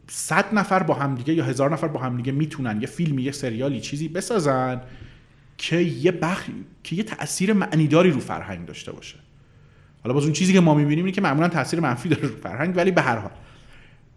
[0.07, 4.07] صد نفر با همدیگه یا هزار نفر با همدیگه می‌تونن یه فیلمی یه سریالی چیزی
[4.07, 4.81] بسازن
[5.57, 6.45] که یه بخ...
[6.83, 9.15] که یه تاثیر معنیداری رو فرهنگ داشته باشه.
[10.03, 12.77] حالا باز اون چیزی که ما می‌بینیم اینه که معمولا تاثیر منفی داره رو فرهنگ
[12.77, 13.31] ولی به هر حال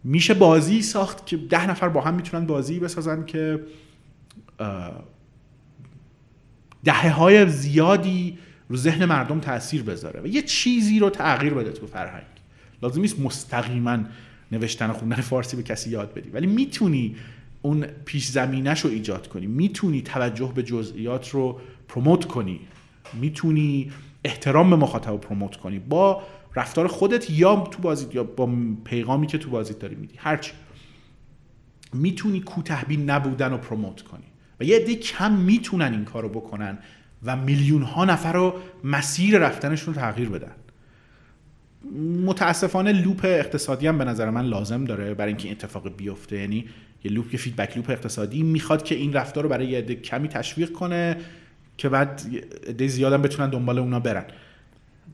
[0.05, 3.61] میشه بازی ساخت که ده نفر با هم می‌تونن بازی بسازن که
[6.85, 11.87] دهه های زیادی رو ذهن مردم تاثیر بذاره و یه چیزی رو تغییر بده تو
[11.87, 12.27] فرهنگ.
[12.83, 13.99] لازم نیست مستقیما
[14.53, 16.31] نوشتن و خوندن فارسی به کسی یاد بدی.
[16.31, 17.17] ولی می‌تونی
[17.63, 19.47] اون پیش زمینش رو ایجاد کنی.
[19.47, 22.61] می‌تونی توجه به جزئیات رو پروموت کنی.
[23.15, 23.93] می‌تونی
[24.25, 25.79] احترام به مخاطب رو پروموت کنی.
[25.79, 26.23] با
[26.57, 28.49] رفتار خودت یا تو بازیت یا با
[28.85, 30.15] پیغامی که تو بازیت داری میدی.
[30.19, 30.53] هرچی.
[31.93, 34.30] می‌تونی کوتاه نبودن رو promote کنی.
[34.61, 36.79] و یه عده کم می‌تونن این کارو بکنن
[37.23, 38.55] و میلیون ها نفر رو
[38.85, 40.53] مسیر رفتنشون تغییر بدن.
[42.25, 46.39] متاسفانه loop اقتصادی هم به نظر من لازم داره برای اینکه این اتفاق بیفته.
[46.39, 46.69] یعنی
[47.05, 50.29] یه loop یه feedback loop اقتصادی می‌خواد که این رفتار رو برای یه عده کمی
[50.29, 51.17] تشویق کنه
[51.77, 52.23] که بعد
[52.67, 54.25] عده زیادم بتونن دنبال اونا برن.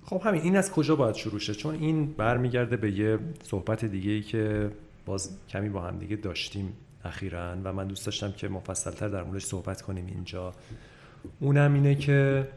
[0.04, 4.10] خب همین این از کجا باید شروع شه؟ چون این برمیگرده به یه صحبت دیگه
[4.10, 4.70] ای که
[5.06, 6.72] باز کمی با هم دیگه داشتیم.
[7.06, 7.56] اخیرا.
[7.64, 10.54] و من دوست داشتم که مفصلتر در موردش صحبت کنیم اینجا.
[11.40, 12.48] اونم اینه که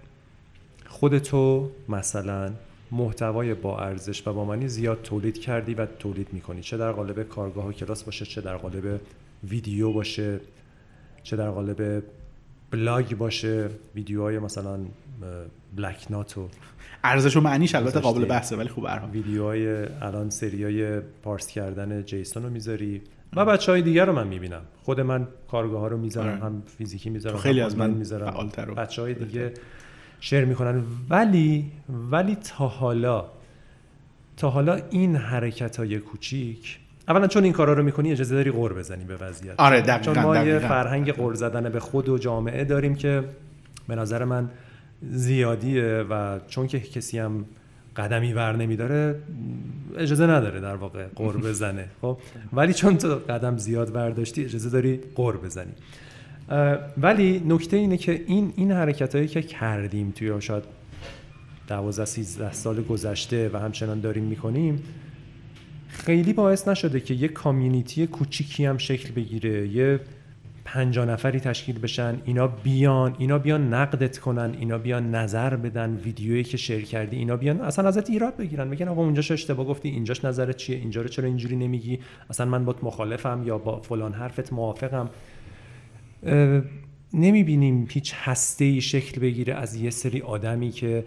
[0.88, 2.52] خودتو مثلا
[2.92, 6.62] محتوای با ارزش و با معنی زیاد تولید کردی و تولید می‌کنی.
[6.62, 9.02] چه در قالب کارگاه و کلاس باشه چه در قالب
[9.50, 10.40] ویدیو باشه
[11.24, 12.04] چه در قالب
[12.72, 14.80] بلاگ باشه ویدیوهای مثلا
[15.76, 16.50] بلک ناتو
[17.04, 22.50] ارزش و معنیش البته قابل بحثه ولی خوب ویدیوهای الان سریای پارس کردن جیسون رو
[22.50, 23.02] می‌ذاری.
[23.36, 24.62] و بچه های دیگر رو من می‌بینم.
[24.84, 26.44] خود من کارگاه ها رو می‌ذارم آره.
[26.44, 28.50] هم فیزیکی می‌ذارم خیلی از من می‌ذارم.
[28.78, 29.54] بچه های دیگه
[30.20, 31.72] شیر می‌کنن ولی
[32.12, 33.26] ولی تا حالا
[34.38, 38.74] تا حالا این حرکت های کوچیک اولا چون این کارا رو می‌کنی اجازه داری غور
[38.74, 39.56] بزنی به وضعیت.
[39.58, 43.24] آره دقیقا چون ما یه فرهنگ غور زدن به خود و جامعه داریم که
[43.88, 44.50] به نظر من
[45.02, 47.46] زیادیه و چون که کسی هم
[48.00, 49.16] قدمی ور نمیداره
[49.98, 52.18] اجازه نداره در واقع قور بزنه خب؟
[52.54, 55.72] ولی چون تو قدم زیاد برداشتی اجازه داری قور بزنی.
[56.98, 60.64] ولی نکته اینه که این این حرکت هایی که کردیم توی شاید
[61.68, 64.84] 12 13 سال گذشته و همچنان داریم می‌کنیم
[65.88, 70.00] خیلی باعث نشده که یه کامیونیتی کوچیکی هم شکل بگیره یه
[70.74, 76.44] پنجا نفری تشکیل بشن اینا بیان اینا بیان نقدت کنن اینا بیان نظر بدن ویدیویی
[76.44, 80.26] که شیر کردی اینا بیان اصلا ازت ایراد بگیرن بگن آقا اونجاش اشتباه گفتی اینجاش
[80.26, 82.00] نظرت چیه اینجا رو چرا اینجوری نمیگی؟
[82.30, 85.10] اصلا من با مخالفم یا با فلان حرفت موافقم.
[87.14, 91.04] نمی‌بینیم هیچ هسته ای شکل بگیره از یه سری آدمی که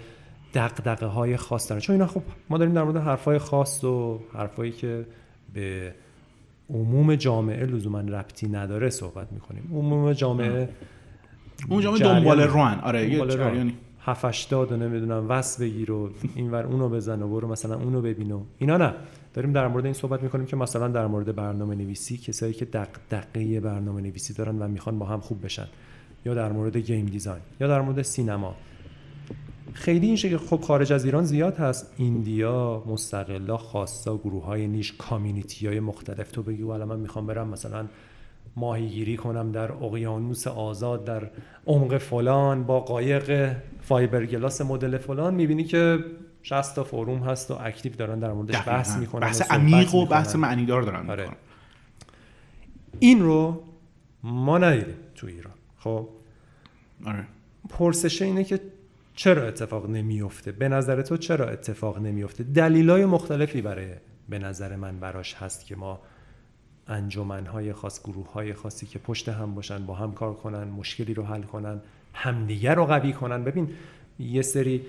[0.54, 1.80] دقدقه های خاص دارن.
[1.80, 5.06] چون اینا خب ما داریم در مورد حرفای خاص و حرفایی که
[5.54, 5.94] به
[6.72, 9.70] عموم جامعه لزوما ربطی نداره صحبت می‌کنیم.
[9.72, 10.68] عموم جامعه
[11.70, 13.74] عموم جامعه دنبال روان آره یه جریانی.
[14.70, 18.76] و نمی‌دونم وس بگیر و اینور اونو بزن و برو مثلا اونو ببین و اینا
[18.76, 18.94] نه.
[19.34, 23.60] داریم در مورد این صحبت می‌کنیم که مثلا در مورد برنامه نویسی کسایی که دقدقه
[23.60, 25.66] برنامه نویسی دارن و می‌خوان با هم خوب بشن.
[26.24, 28.54] یا در مورد گیم دیزاین یا در مورد سینما.
[29.72, 31.92] خیلی این که خب خارج از ایران زیاد هست.
[31.96, 36.30] ایندیا مستقلا خاصا گروه های نیش کامیونیتی های مختلف.
[36.30, 37.86] تو بگی والا من می‌خوام برم مثلا
[38.56, 41.30] ماهیگیری کنم در اقیانوس آزاد در
[41.66, 45.34] عمق فلان با قایق فایبرگلاس مدل فلان.
[45.34, 46.04] می‌بینی که
[46.42, 50.36] 60 تا forum هست و active دارن در موردش بحث می‌کنن بحث عمیق و بحث
[50.36, 51.28] معنیدار دارن آره.
[52.98, 53.62] این رو
[54.22, 55.54] ما ندیدیم تو ایران.
[55.78, 56.08] خب؟
[57.06, 57.26] آره.
[57.68, 58.60] پرسشه اینه که
[59.14, 63.94] چرا اتفاق نمیفته به نظر تو چرا اتفاق نمیفته دلیلای مختلفی برای
[64.28, 66.00] به نظر من براش هست که ما
[66.86, 71.22] انجمنهای خاص گروه های خاصی که پشت هم باشن با هم کار کنن مشکلی رو
[71.22, 71.80] حل کنن
[72.14, 73.44] همدیگر رو قوی کنن.
[73.44, 73.70] ببین
[74.18, 74.82] یه سری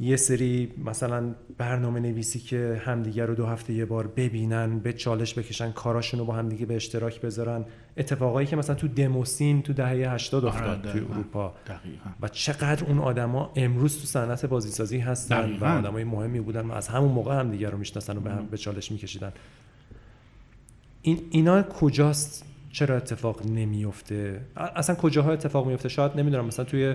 [0.00, 5.38] یه سری مثلا برنامه نویسی که همدیگر رو دو هفته یه بار ببینن به چالش
[5.38, 7.64] بکشن کاراشون رو با همدیگه به اشتراک بذارن.
[7.96, 11.54] اتفاقایی که مثلا تو دموسین تو دهه 80 آره، افتاد توی اروپا.
[12.20, 16.88] و چقدر اون آدما امروز تو صنعت بازیسازی هستن و آدمای مهمی بودن و از
[16.88, 19.32] همون موقع همدیگر رو می‌شناسن و به, هم به چالش میکشیدن.
[21.02, 26.94] این اینا کجاست؟ چرا اتفاق نمیفته اصلا کجاها اتفاق میفته شاید نمی‌دونم مثلا توی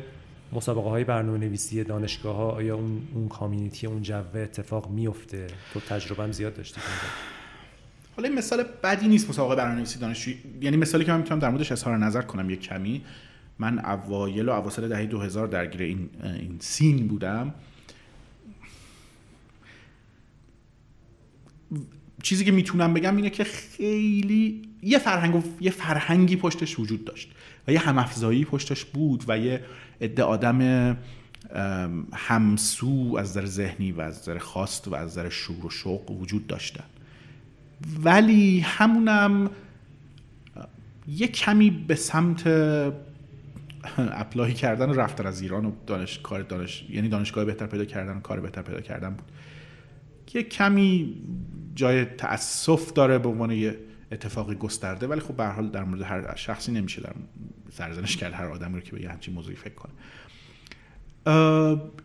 [0.53, 5.79] مسابقه های برنامه نویسی دانشگاه ها آیا اون اون کامیونیتی اون جوه اتفاق میفته تو
[5.79, 6.81] تجربه هم زیاد داشتی
[8.15, 11.49] حالا این مثال بدی نیست مسابقه برنامه نویسی دانشجویی یعنی مثالی که من می‌تونم در
[11.49, 13.01] موردش اظهار نظر کنم یک کمی.
[13.59, 17.53] من اوایل و اواسط دهه 2000 درگیر این این سین بودم.
[22.23, 27.31] چیزی که می‌تونم بگم اینه که خیلی یه فرهنگ یه فرهنگی پشتش وجود داشت
[27.67, 29.63] و یه همافزایی پشتش بود و یه
[30.01, 30.97] عده آدم
[32.13, 36.47] همسو از نظر ذهنی و از نظر خواست و از نظر شور و شوق وجود
[36.47, 36.83] داشتن.
[38.03, 39.49] ولی همونم
[41.07, 42.47] یه کمی به سمت
[43.97, 48.17] اپلای کردن و رفتن از ایران و دانش کار دانش یعنی دانشگاه بهتر پیدا کردن
[48.17, 49.25] و کار بهتر پیدا کردن بود.
[50.33, 51.15] یه کمی
[51.75, 53.77] جای تاسف داره به عنوان یه
[54.11, 57.13] اتفاقی گسترده ولی خب به حال در مورد هر شخصی نمیشه در
[57.71, 59.91] سرزنش کرد هر آدمی رو که به یه همچین موضوعی فکر کنه.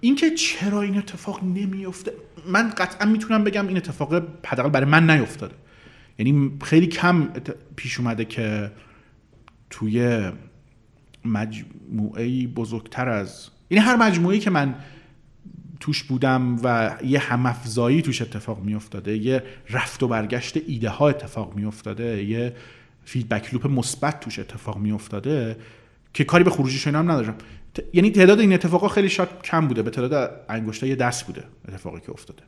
[0.00, 2.12] اینکه چرا این اتفاق نمیفته
[2.46, 4.14] من قطعا می‌تونم بگم این اتفاق
[4.46, 5.54] حداقل برای من نیفتاده.
[6.18, 7.28] یعنی خیلی کم
[7.76, 8.72] پیش اومده که
[9.70, 10.30] توی
[11.24, 14.74] مجموعه بزرگتر از یعنی هر مجموعه که من
[15.84, 21.54] توش بودم و یه همافزایی توش اتفاق میافتاده یه رفت و برگشت ایده ها اتفاق
[21.54, 22.54] میافتاده یه
[23.04, 25.56] فیدبک لوپ مثبت توش اتفاق میافتاده
[26.14, 27.34] که کاری به خروجیش هم ندارم.
[27.92, 32.12] یعنی تعداد این اتفاقا خیلی شاید کم بوده به تعداد انگشتای دست بوده اتفاقی که
[32.12, 32.42] افتاده.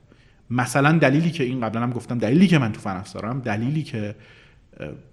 [0.51, 4.15] مثلا دلیلی که این قبلا هم گفتم دلیلی که من تو فن دلیلی که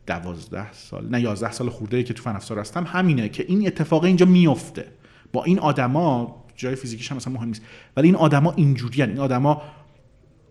[0.07, 4.26] دوازده سال نه یازده سال خورده که تو فن هستم همینه که این اتفاق اینجا
[4.26, 4.86] میفته
[5.34, 7.62] با این آدما جای فیزیکیش هم مثلا مهم نیست.
[7.97, 9.62] ولی این آدما اینجوریان این آدما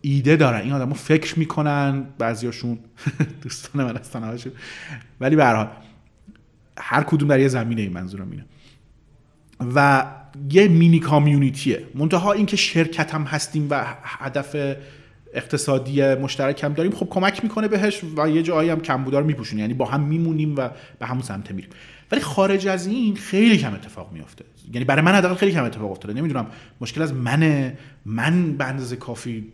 [0.01, 0.61] ایده دارن.
[0.61, 2.07] این آدما فکر می‌کنن.
[2.19, 2.79] بعضیاشون
[3.43, 4.39] دوستان من هستن
[5.21, 5.69] ولی به هر
[6.79, 8.45] هر کدوم در یه زمینه این منظورم اینه.
[9.75, 10.07] و
[10.51, 11.87] یه مینی کامیونیتیه.
[11.95, 14.57] منتها اینکه شرکت هم هستیم و هدف
[15.35, 19.61] اقتصادی مشترک هم داریم خب کمک می‌کنه بهش و یه جایی هم کمبودار میپوشونه.
[19.61, 21.71] یعنی با هم میمونیم و به همون سمت میریم.
[22.13, 25.91] ولی خارج از این خیلی کم اتفاق میفته یعنی برای من حداقل خیلی کم اتفاق
[25.91, 26.15] افتاده.
[26.15, 26.47] نمی‌دونم
[26.81, 27.79] مشکل از منه.
[28.05, 29.53] من به اندازه کافی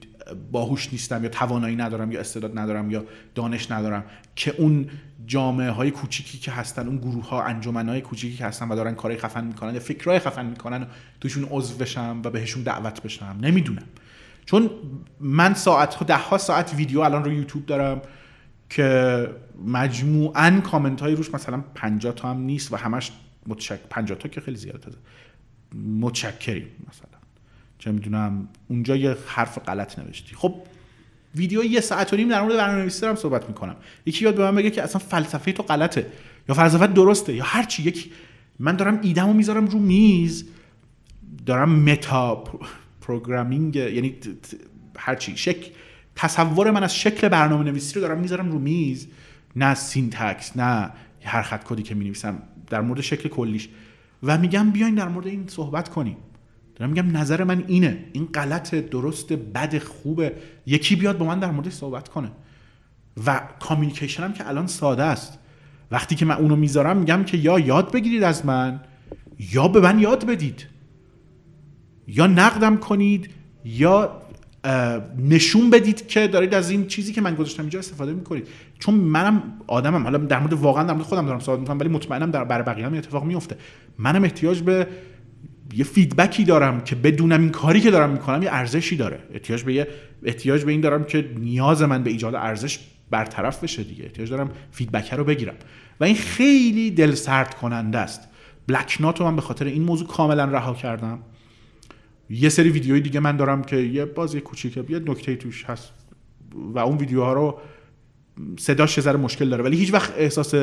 [0.53, 3.05] باهوش نیستم یا توانایی ندارم یا استعداد ندارم یا
[3.35, 4.05] دانش ندارم
[4.37, 4.91] که اون
[5.27, 8.95] جامعه های کوچیکی که هستن اون گروه ها انجمن های کوچیکی که هستن و دارن
[8.95, 10.87] کارهای خفن می‌کنن یا فکرهای خفن می‌کنن
[11.21, 13.39] توشون عضو بشم و بهشون دعوت بشم.
[13.43, 13.87] نمی‌دونم.
[14.47, 14.71] چون
[15.21, 18.03] من ساعت ده ها ساعت ویدیو الان رو یوتیوب دارم.
[18.71, 19.29] که
[19.67, 23.13] مجموعا کامنت های روش مثلا 50 تا هم نیست و همش
[23.47, 24.93] متشک 50 تا که خیلی زیاده
[26.01, 27.19] متشکریم مثلا.
[27.79, 30.35] چه می‌دونم اونجا یه حرف غلط نوشتی.
[30.35, 30.55] خب
[31.35, 33.77] ویدیو یه ساعت و نیم در مورد برنامه‌نویسی دارم صحبت می‌کنم.
[34.07, 36.07] یکی یاد به من بگه که اصلا فلسفه تو غلطه
[36.49, 37.83] یا فلسفه درسته یا هر چی.
[37.83, 38.13] یک
[38.59, 40.49] من دارم ایدمو می‌ذارم رو میز.
[41.47, 42.45] دارم متا
[43.01, 44.17] پروگرامینگ یعنی
[44.97, 45.37] هر چی.
[45.37, 45.71] شک
[46.19, 49.07] تصور من از شکل برنامه نویسی رو دارم می‌ذارم رو میز.
[49.57, 50.91] نه syntax نه
[51.23, 52.13] هر خط کدی که می
[52.67, 53.69] در مورد شکل کلیش.
[54.23, 56.17] و میگم بیاین در مورد این صحبت کنیم.
[56.77, 58.05] دارم میگم نظر من اینه.
[58.13, 60.33] این غلط درست بد خوبه.
[60.67, 62.31] یکی بیاد با من در موردش صحبت کنه.
[63.27, 65.39] و communication هم که الان ساده است.
[65.91, 68.81] وقتی که من اونو می‌ذارم میگم که یا یاد بگیرید از من
[69.39, 70.67] یا به من یاد بدید.
[72.07, 73.31] یا نقدم کنید
[73.65, 74.23] یا
[75.19, 78.49] نشون بدید که دارید از این چیزی که من گذاشتم اینجا استفاده می‌کنید.
[78.79, 82.31] چون منم آدمم حالا در مورد واقعا در مورد خودم دارم صحبت می‌کنم ولی مطمئنم
[82.31, 83.57] در بر بقیه هم اتفاق میفته
[83.99, 84.87] منم احتیاج به
[85.75, 89.19] یه feedback ی دارم که بدونم این کاری که دارم می‌کنم یه ارزشی داره.
[89.33, 89.89] احتیاج به یه
[90.25, 92.79] احتیاج به این دارم که نیاز من به ایجاد ارزش
[93.11, 94.05] برطرف بشه دیگه.
[94.05, 95.55] احتیاج دارم feedback رو بگیرم.
[96.01, 98.21] و این خیلی دل سرد کننده است.
[98.67, 101.19] بلک نات رو من به خاطر این موضوع کاملا رها کردم.
[102.31, 105.93] یه سری ویدیوی دیگه من دارم که یه بازی کوچیکه یه نکته توش هست
[106.55, 107.59] و اون ویدیوها رو
[108.59, 109.65] صداش یه مشکل داره.
[109.65, 110.55] ولی هیچ وقت احساس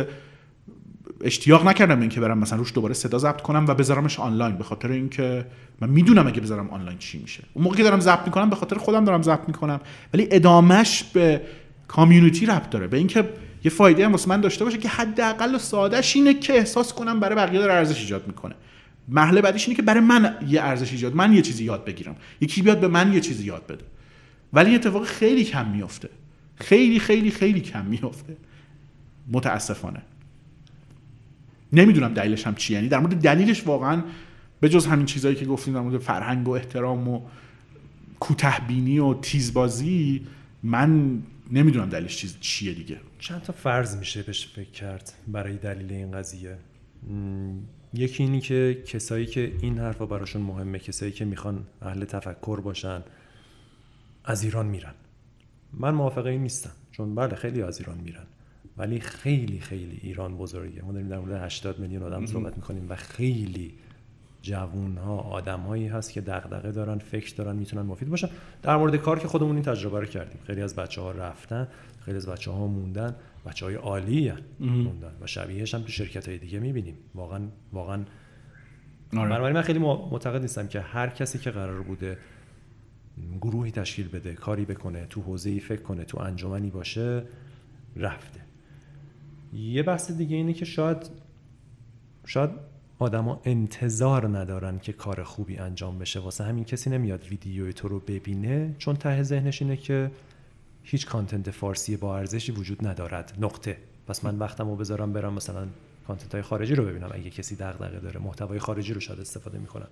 [1.21, 4.91] اشتیاق نکردم اینکه برم مثلا روش دوباره صدا ضبط کنم و بذارمش آنلاین به خاطر
[4.91, 5.45] اینکه
[5.81, 7.43] من می‌دونم اگه بذارم آنلاین چی میشه.
[7.53, 9.79] اون موقعی که دارم ضبط می‌کنم به خاطر خودم دارم ضبط می‌کنم.
[10.13, 11.41] ولی ادامش به
[11.87, 12.87] کامیونیتی ربط داره.
[12.87, 13.29] به اینکه
[13.63, 17.35] یه فایده هم واسه من داشته باشه که حداقل سادهش اینه که احساس کنم برای
[17.35, 18.55] بقیه داره ارزش ایجاد می‌کنه.
[19.07, 22.15] مرحله بعدیش اینه که برای من یه ارزش ایجاد من یه چیزی یاد بگیرم.
[22.41, 23.85] یکی بیاد به من یه چیزی یاد بده.
[24.53, 26.09] ولی اتفاق خیلی کم میفته
[26.55, 28.37] خیلی خیلی خیلی کم میفته
[29.27, 30.01] متاسفانه.
[31.73, 32.87] نمی‌دونم دلیلش هم چی یعنی.
[32.87, 34.03] در مورد دلیلش واقعا
[34.59, 37.21] به جز همین چیزهایی که گفتیم در مورد فرهنگ و احترام و
[38.19, 40.27] کوتهبینی و تیزبازی
[40.63, 42.97] من نمی‌دونم دلیلش چیز چیه دیگه.
[43.19, 46.57] چند تا فرض میشه بهش فکر کرد برای دلیل این قضیه؟
[47.97, 53.03] یکی اینی که کسایی که این حرفا براشون مهمه کسایی که می‌خوان اهل تفکر باشن
[54.25, 54.93] از ایران میرن.
[55.73, 58.25] من موافقه این نیستم چون بله خیلی از ایران میرن.
[58.77, 60.81] ولی خیلی خیلی ایران بزرگه.
[60.81, 63.73] ما داریم در مورد 80 میلیون آدم صحبت می‌کنیم و خیلی
[64.41, 68.29] جوون ها آدم هایی هست که دغدغه دارن فکر دارن می‌تونن مفید باشن.
[68.63, 70.39] در مورد کار که خودمون این تجربه رو کردیم.
[70.47, 71.67] خیلی از بچه ها رفتن
[72.05, 73.15] خیلی از بچه ها موندن.
[73.45, 74.33] بچه های عالی
[75.21, 76.97] و شبیهش هم تو شرکت های دیگه می‌بینیم.
[77.15, 78.05] واقعا واقعا.
[79.17, 79.53] آره.
[79.53, 82.17] من خیلی معتقد نیستم که هر کسی که قرار بوده
[83.41, 87.23] گروهی تشکیل بده کاری بکنه تو حوزه ای فکر کنه تو انجمنی باشه
[87.95, 88.39] رفته.
[89.53, 91.09] یه بحث دیگه اینه که شاید
[92.25, 92.49] شاید
[92.99, 96.19] آدما انتظار ندارن که کار خوبی انجام بشه.
[96.19, 100.11] واسه همین کسی نمیاد ویدیوی تو رو ببینه چون ته ذهنش اینه که
[100.87, 103.33] هیچ کانتنت فارسی با ارزشی وجود ندارد.
[103.41, 103.77] نقطه.
[104.07, 105.67] پس من وقتم رو بذارم برم مثلا
[106.07, 107.09] کانتنت های خارجی رو ببینم.
[107.11, 109.87] اگه کسی دغدغه داره محتوای خارجی رو شاید استفاده می‌کنن.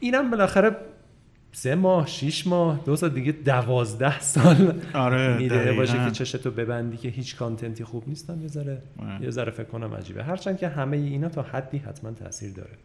[0.00, 0.76] اینم بالاخره
[1.52, 5.72] سه ماه شیش ماه دو سال دیگه دوازده سال آره میده.
[5.72, 8.82] باشه که چشتو ببندی که هیچ کانتنتی خوب نیستن یه ذره.
[9.20, 10.24] یه ذره فکر کنم عجیبه.
[10.24, 12.78] هرچند که همه اینا تا حدی حتما تاثیر داره.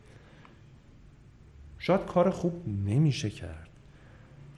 [1.80, 3.67] شاید کار خوب نمیشه کرد.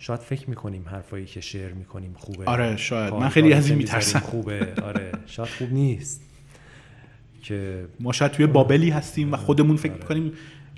[0.02, 2.46] شاید فکر می‌کنیم حرفایی که شعر می‌کنیم خوبه.
[2.46, 3.14] آره شاید.
[3.14, 4.20] من خیلی از این میترسم.
[4.20, 4.74] خوبه.
[4.84, 6.22] آره شاید خوب نیست.
[7.42, 10.34] که ما شاید توی بابلی هستیم و خودمون فکر می‌کنیم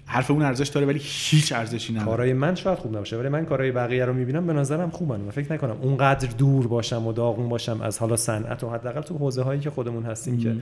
[0.05, 2.09] حرف اون ارزش داره ولی هیچ ارزشی نداره.
[2.09, 5.21] کارهای من شاید خوب نباشه ولی من کارهای بقیه رو می‌بینم به نظرم خوبن.
[5.21, 9.17] و فکر نکنم اونقدر دور باشم و داغون باشم از حالا صنعت و حداقل تو
[9.17, 10.55] حوزه هایی که خودمون هستیم که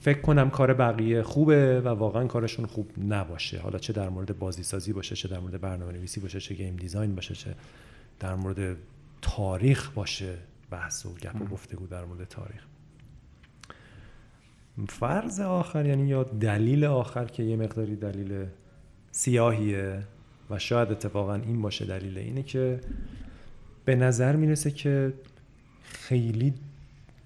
[0.00, 3.60] فکر کنم کار بقیه خوبه و واقعا کارشون خوب نباشه.
[3.60, 6.76] حالا چه در مورد بازی سازی باشه چه در مورد برنامه نویسی باشه چه گیم
[6.76, 7.54] دیزاین باشه چه
[8.20, 8.76] در مورد
[9.22, 10.34] تاریخ باشه.
[10.70, 12.66] بحث و گپ و گفتگو در مورد تاریخ.
[14.88, 18.46] فرض آخر یعنی یا دلیل آخر که یه مقداری دلیل
[19.10, 20.02] سیاهیه
[20.50, 22.80] و شاید اتفاقا این باشه دلیل اینه که
[23.84, 25.12] به نظر می‌رسه که
[25.82, 26.54] خیلی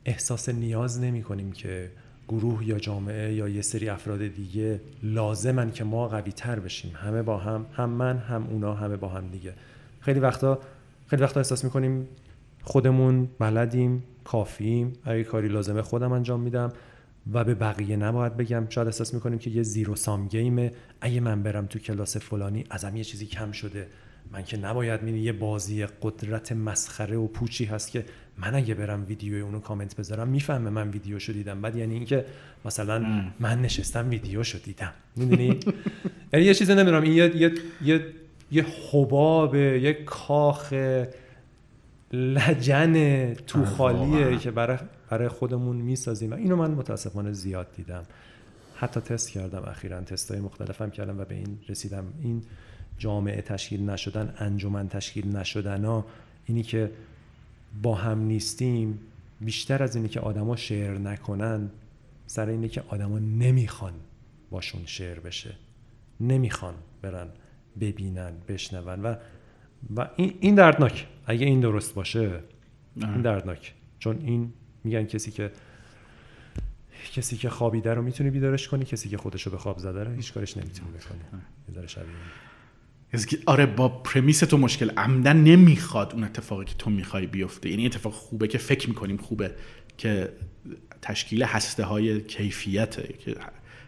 [0.05, 1.91] احساس نیاز نمی کنیم که
[2.29, 6.93] گروه یا جامعه یا یه سری افراد دیگه لازمن که ما قوی تر بشیم.
[6.95, 9.55] همه با هم هم من هم اونا همه با هم دیگه.
[10.01, 10.59] خیلی وقتا
[11.07, 12.09] خیلی وقتا احساس می‌کنیم
[12.62, 16.72] خودمون بلدیم کافیم اگه کاری لازمه خودم انجام میدم
[17.33, 18.66] و به بقیه نباید بگم.
[18.68, 22.97] شاید احساس می‌کنیم که یه زیرو سام گیمه اگه من برم تو کلاس فلانی ازم
[22.97, 23.87] یه چیزی کم شده.
[24.33, 28.05] من که نباید می‌دونی یه بازی قدرت مسخره و پوچی هست که
[28.39, 31.61] من اگه برم ویدیوی اونو کامنت بذارم می‌فهمه من ویدیوشو دیدم.
[31.61, 32.25] بعد یعنی اینکه
[32.64, 33.05] مثلا
[33.41, 34.93] من نشستم ویدیوشو دیدم.
[35.16, 35.61] می‌دونی؟
[36.33, 37.03] یعنی یه چیزی نمی‌دونم.
[37.03, 37.53] این یه یه
[37.83, 38.07] یه
[38.53, 40.75] یه حباب یه کاخ
[42.12, 44.79] لجن تو خالیه که برای
[45.11, 46.31] برای خودمون می‌سازیم.
[46.31, 48.03] و اینو من متاسفانه زیاد دیدم.
[48.77, 49.62] حتی تست کردم.
[49.66, 52.05] اخیرا تستای مختلفم کردم و به این رسیدم.
[52.22, 52.43] این
[52.99, 56.07] جامعه تشکیل نشدن انجمن تشکیل نشدن ها
[56.47, 56.90] اینی که
[57.82, 58.99] با هم نیستیم
[59.40, 61.70] بیشتر از اینی که آدما شعر نکنن
[62.26, 63.92] سر اینه که آدما نمی‌خوان
[64.51, 65.55] باشون شعر بشه.
[66.20, 67.28] نمی‌خوان برن
[67.80, 69.03] ببینن بشنون.
[69.03, 69.16] و
[69.97, 71.07] و این, این دردناک.
[71.26, 72.40] اگه این درست باشه
[72.97, 73.74] این دردناک.
[73.99, 74.53] چون این
[74.84, 75.51] میگن کسی که
[77.12, 80.32] کسی که خوابیده رو می‌تونی بیدارش کنی کسی که خودشو به خواب زده رو هیچ
[80.32, 81.40] کارش نمی‌تونی بکنی.
[81.66, 81.86] بیدار
[83.46, 87.70] آره با پرمیس تو مشکل عمدن نمی‌خواد اون اتفاقی که تو می‌خوای بیفته.
[87.70, 89.50] یعنی اتفاق خوبه که فکر می‌کنیم خوبه
[89.98, 90.28] که
[91.02, 93.34] تشکیل هسته های کیفیته که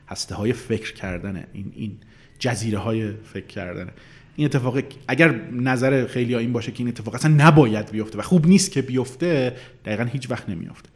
[0.08, 1.46] هسته های فکر کردنه.
[1.52, 1.98] این این
[2.38, 3.92] جزیره های فکر کردنه.
[4.36, 8.22] این اتفاق اگر نظر خیلی ها این باشه که این اتفاق اصلا نباید بیفته و
[8.22, 10.88] خوب نیست که بیفته دقیقا هیچ وقت نمیفته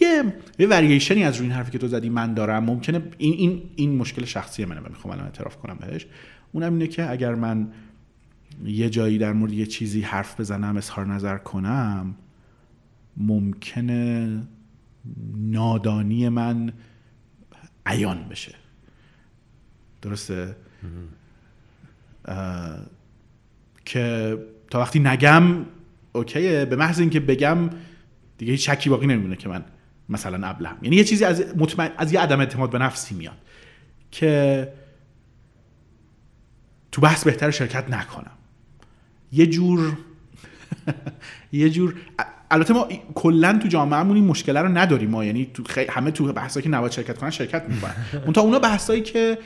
[0.00, 2.64] یه یه ورییشنی از روی این حرفی که تو زدی من دارم.
[2.64, 6.06] ممکنه این این این مشکل شخصی منه و می‌خوام الان اعتراف کنم بهش.
[6.56, 7.68] اونم اینه که اگر من
[8.64, 12.14] یه جایی در مورد یه چیزی حرف بزنم اظهار نظر کنم
[13.16, 14.28] ممکنه
[15.36, 16.72] نادانی من
[17.86, 18.54] عیان بشه.
[20.02, 20.56] درسته؟
[23.84, 24.38] که
[24.70, 25.64] تا وقتی نگم
[26.12, 26.64] اوکیه.
[26.64, 27.70] به محض اینکه بگم
[28.38, 29.64] دیگه هیچ شکی باقی نمیمونه که من
[30.08, 30.76] مثلا ابلهم.
[30.82, 33.38] یعنی یه چیزی از مطمئن از یه عدم اعتماد به نفسی میاد.
[34.10, 34.68] که
[36.96, 38.30] تو بحث بهتر شرکت نکنم.
[39.32, 39.96] یه جور
[41.52, 41.94] یه جور
[42.50, 45.24] البته ما کلا تو جامعهمون این مشکل رو نداریم ما.
[45.24, 47.94] یعنی تو همه تو بحثایی که نباید شرکت کنن شرکت می‌کنن.
[48.24, 49.38] اون تا اونا بحثایی که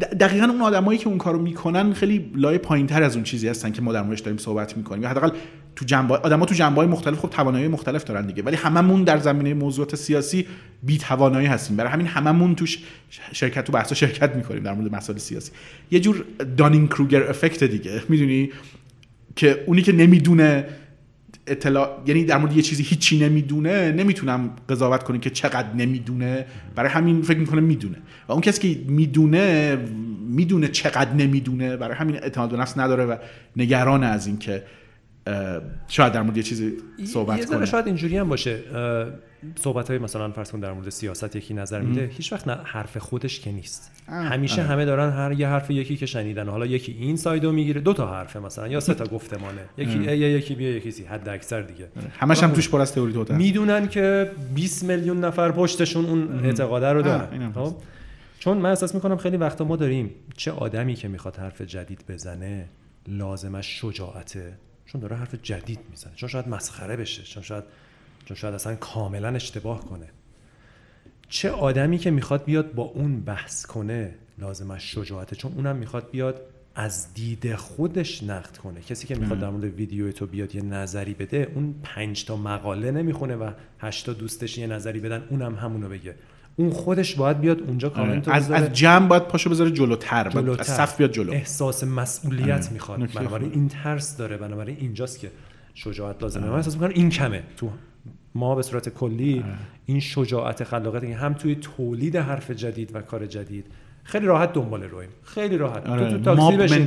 [0.00, 3.82] دقیقا اون آدمایی که اون کارو می‌کنن خیلی لایه پایینتر از اون چیزی هستن که
[3.82, 5.02] ما در موردش داریم صحبت می‌کنیم.
[5.02, 5.30] یا حداقل
[5.76, 8.42] تو جنبه آدما تو جنبه مختلف خب توانایی مختلف دارن دیگه.
[8.42, 10.46] ولی هممون در زمینه موضوعات سیاسی
[10.82, 11.76] بی توانایی هستیم.
[11.76, 12.78] برای همین هممون توش
[13.32, 15.52] شرکت تو بحثا شرکت می‌کنیم در مورد مسائل سیاسی.
[15.90, 16.24] یه جور
[16.56, 18.02] دانینگ کروگر افکت دیگه.
[18.08, 18.50] می‌دونی؟
[19.36, 20.66] که اونی که نمی‌دونه
[21.46, 26.46] اطلاع یعنی در مورد یه چیزی هیچی نمی‌دونه نمی‌تونم قضاوت کنم که چقدر نمی‌دونه.
[26.74, 27.96] برای همین فکر می‌کنه می‌دونه.
[28.28, 29.76] و اون کسی که می‌دونه
[30.28, 33.16] می‌دونه چقدر نمی‌دونه برای همین اعتماد به نفس نداره و
[33.56, 34.62] نگران از اینکه
[35.88, 36.72] شاید در مورد یه چیزی
[37.04, 37.66] صحبت کنه.
[37.66, 38.58] شاید اینجوری هم باشه.
[39.56, 43.40] صحبت های مثلا فرض کن در مورد سیاست یکی نظر میده هیچ وقت حرف خودش
[43.40, 43.92] که نیست.
[44.08, 47.92] همیشه همه دارن هر یه حرف یکی که شنیدن حالا یکی این سایدو می‌گیره دو
[47.92, 49.60] تا حرفه مثلا یا سه تا گفتمانه.
[49.82, 51.88] یکی ای یکی بیا یکی سی حد اکثر دیگه
[52.18, 53.34] همش هم توش پر از تئوری توته.
[53.34, 57.52] می‌دونن که 20 میلیون نفر پشتشون اون اعتقاده رو دارن.
[57.52, 57.74] خب؟
[58.38, 62.68] چون من احساس می‌کنم خیلی وقتا ما داریم چه آدمی که می‌خواد حرف جدید بزنه
[63.08, 64.58] لازمش شجاعته.
[64.86, 66.12] چون داره حرف جدید می‌زنه.
[66.16, 67.22] چون شاید مسخره بشه.
[67.22, 67.64] چون شاید
[68.24, 70.06] چون شاید اصلا کاملا اشتباه کنه.
[71.28, 76.40] چه آدمی که می‌خواد بیاد با اون بحث کنه لازمش شجاعته؟ چون اونم می‌خواد بیاد
[76.74, 78.80] از دید خودش نقد کنه.
[78.80, 82.90] کسی که می‌خواد در مورد ویدیو تو بیاد یه نظری بده اون پنج تا مقاله
[82.90, 86.14] نمی‌خونه و هشتا دوستش یه نظری بدن اونم همونو بگه.
[86.56, 88.50] اون خودش باید بیاد اونجا کامنت از.
[88.50, 90.60] از جمع باید پاشو بذاره جلوتر, جلوتر.
[90.60, 91.32] از صف بیاد جلو.
[91.32, 92.72] احساس مسئولیت آره.
[92.72, 93.12] می‌خواد.
[93.12, 93.52] بنابراین.
[93.52, 95.30] این ترس داره بنابراین اینجاست که
[95.74, 96.46] شجاعت لازمه.
[96.46, 97.42] من احساس می‌کنم این کمه.
[97.56, 97.70] تو
[98.34, 99.44] ما به صورت کلی.
[99.86, 103.66] این شجاعت خلاقیت که هم توی تولید حرف جدید و کار جدید
[104.04, 105.08] خیلی راحت دنبال رویم.
[105.22, 105.86] خیلی راحت.
[105.86, 106.10] آره.
[106.10, 106.86] تو تو تاکسی ببین،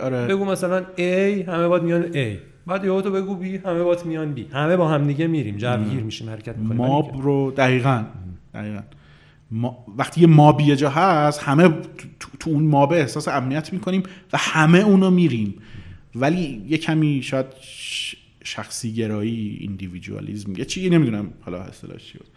[0.00, 0.26] آره.
[0.26, 1.00] بگو مثلا A
[1.48, 2.38] همه باید میان A.
[2.66, 4.54] بعد یهو تو بگو B همه باید میان B.
[4.54, 5.56] همه با هم دیگه میریم.
[5.56, 6.78] جوگیر میشیم حرکت می‌کنیم.
[6.78, 8.04] ماب رو دقیقا.
[8.54, 8.80] دقیقا.
[9.50, 14.02] ما وقتی یه مابی یه جا هست همه تو, تو- اون ماب احساس امنیت می‌کنیم
[14.32, 15.54] و همه اونو میریم.
[16.14, 18.15] ولی یه کمی شاید ش-
[18.46, 22.28] شخصی گرایی ایندیویدوالیسم یه چیزی نمی‌دونم حالا اصطلاحش چی بود.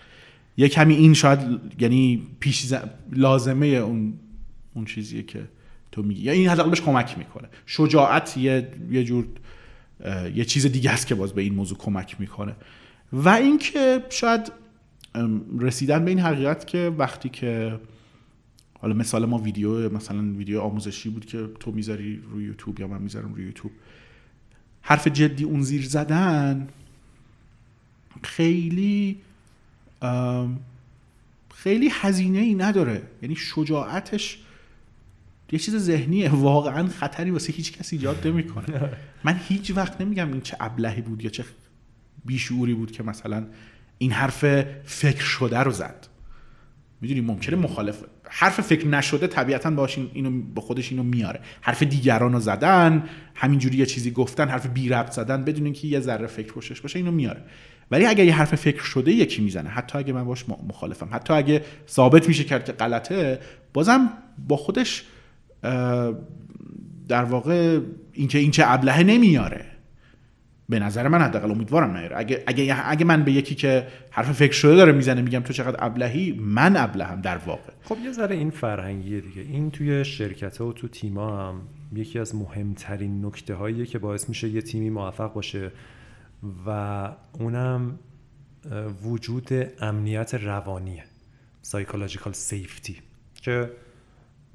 [0.57, 1.40] یه کمی این شاید
[1.80, 2.76] یعنی پیش ز-
[3.11, 4.14] لازمه اون
[4.73, 5.44] اون چیزیه که
[5.91, 6.22] تو میگی.
[6.22, 7.48] یا این حداقل بهش کمک می‌کنه.
[7.65, 9.26] شجاعت یه یه جور
[10.36, 12.56] یه چیز دیگه است که باز به این موضوع کمک می‌کنه.
[13.14, 14.52] و اینکه شاید
[15.60, 17.80] رسیدن به این حقیقت که وقتی که
[18.80, 23.02] حالا مثال ما ویدیو مثلا ویدیو آموزشی بود که تو می‌ذاری روی یوتیوب یا من
[23.02, 23.72] می‌ذارم روی یوتیوب.
[24.81, 26.68] حرف جدی اون زیر زدن
[28.23, 29.18] خیلی
[31.56, 33.01] خیلی هزینه ای نداره.
[33.22, 34.38] یعنی شجاعتش
[35.51, 36.30] یه چیز ذهنیه.
[36.30, 38.89] واقعا خطری واسه هیچ کسی ایجاد نمی‌کنه.
[39.26, 41.45] من هیچ وقت نمیگم این چه ابلهی بود یا چه
[42.26, 43.47] بیشعوری بود که مثلا
[43.97, 44.45] این حرف
[44.85, 46.07] فکر شده رو زد.
[47.01, 51.39] می‌دونی ممکنه مخالف حرف فکر نشده طبیعتا باش این- اینو با خودش اینو میاره.
[51.61, 53.03] حرف دیگران رو زدن
[53.35, 56.99] همینجوری یه چیزی گفتن حرف بی ربط زدن بدون اینکه یه ذره فکر پشتش باشه
[56.99, 57.43] اینو میاره.
[57.91, 61.61] ولی اگر یه حرف فکر شده یکی می‌زنه حتی اگه من باش مخالفم حتی اگه
[61.88, 63.39] ثابت میشه کرد که غلطه
[63.73, 64.09] بازم
[64.47, 65.03] با خودش
[67.07, 67.80] در واقع
[68.13, 69.65] اینکه این چه ابلهه نمیاره.
[70.70, 72.18] به نظر من حداقل امیدوارم نیاره.
[72.18, 75.86] اگه اگه اگه من به یکی که حرف فکر شده داره می‌زنه میگم تو چقدر
[75.86, 77.72] ابلهی من ابلهم در واقع.
[77.84, 79.41] خب یه ذره این فرهنگیه دیگه.
[79.41, 81.62] این توی شرکت و تو تیما هم
[81.94, 85.72] یکی از مهمترین نکته هاییه که باعث میشه یه تیمی موفق باشه
[86.66, 88.00] و اونم
[89.04, 89.50] وجود
[89.82, 91.04] امنیت روانیه.
[91.62, 92.98] سایکولوژیکال سیفتی
[93.41, 93.72] که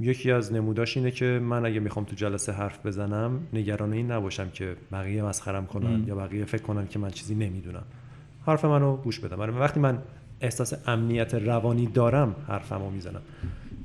[0.01, 4.51] یکی از نموداش اینه که من اگه می‌خوام تو جلسه حرف بزنم نگران این نباشم
[4.51, 7.85] که بقیه مسخرم کنن یا بقیه فکر کنن که من چیزی نمی‌دونم.
[8.47, 9.37] حرف منو گوش بدم.
[9.37, 9.99] برای من وقتی من
[10.41, 13.23] احساس امنیت روانی دارم حرفمو می‌زنم.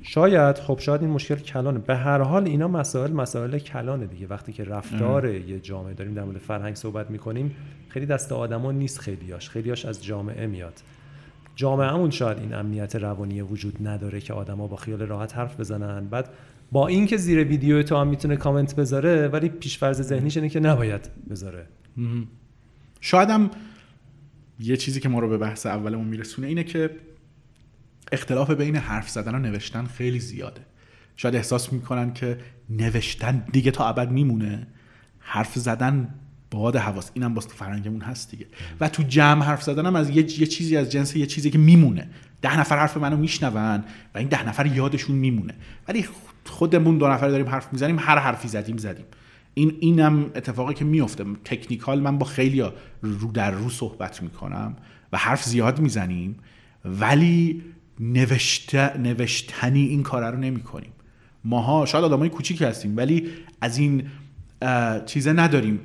[0.01, 1.79] شاید خب شاید این مشکل کلانه.
[1.79, 4.27] به هر حال اینا مسائل مسائل کلانه دیگه.
[4.27, 7.55] وقتی که رفتار یه جامعه داریم در مورد فرهنگ صحبت می‌کنیم
[7.89, 9.49] خیلی دست آدما نیست خیلیاش.
[9.49, 10.73] خیلیاش از جامعه میاد.
[11.59, 16.07] جامعهمون شاید این امنیت روانی وجود نداره که آدما با خیال راحت حرف بزنن.
[16.07, 16.29] بعد
[16.71, 21.09] با اینکه زیر ویدیو تو هم می‌تونه کامنت بذاره ولی پیشفرض ذهنیش اینه که نباید
[21.29, 21.65] بذاره.
[23.01, 23.51] شاید هم
[24.59, 26.89] یه چیزی که ما رو به بحث اولمون میرسونه اینه که
[28.11, 30.61] اختلاف بین حرف زدن و نوشتن خیلی زیاده.
[31.15, 32.37] شاید احساس می‌کنن که
[32.69, 34.67] نوشتن دیگه تا ابد میمونه.
[35.19, 36.15] حرف زدن
[36.51, 37.11] باد حواس.
[37.13, 38.45] اینم باز تو فرهنگمون هست دیگه.
[38.79, 41.57] و تو جمع حرف زدن هم از یه, یه چیزی از جنس یه چیزی که
[41.57, 42.09] میمونه.
[42.41, 43.83] ده نفر حرف منو میشنون
[44.15, 45.53] و این ده نفر یادشون میمونه.
[45.87, 46.05] ولی
[46.45, 49.05] خودمون دو نفر داریم حرف می‌زنیم هر حرفی زدیم زدیم.
[49.53, 52.63] این اینم اتفاقی که میفته تکنیکال من با خیلی
[53.01, 54.75] رو در رو صحبت می‌کنم
[55.13, 56.35] و حرف زیاد می‌زنیم
[56.85, 57.63] ولی
[57.99, 58.75] نوشت...
[58.75, 60.91] نوشتنی این کار رو نمی کنیم
[61.43, 63.29] ماها شاید آدمای کوچیکی هستیم ولی
[63.61, 64.03] از این
[65.05, 65.79] چیزه نداریم.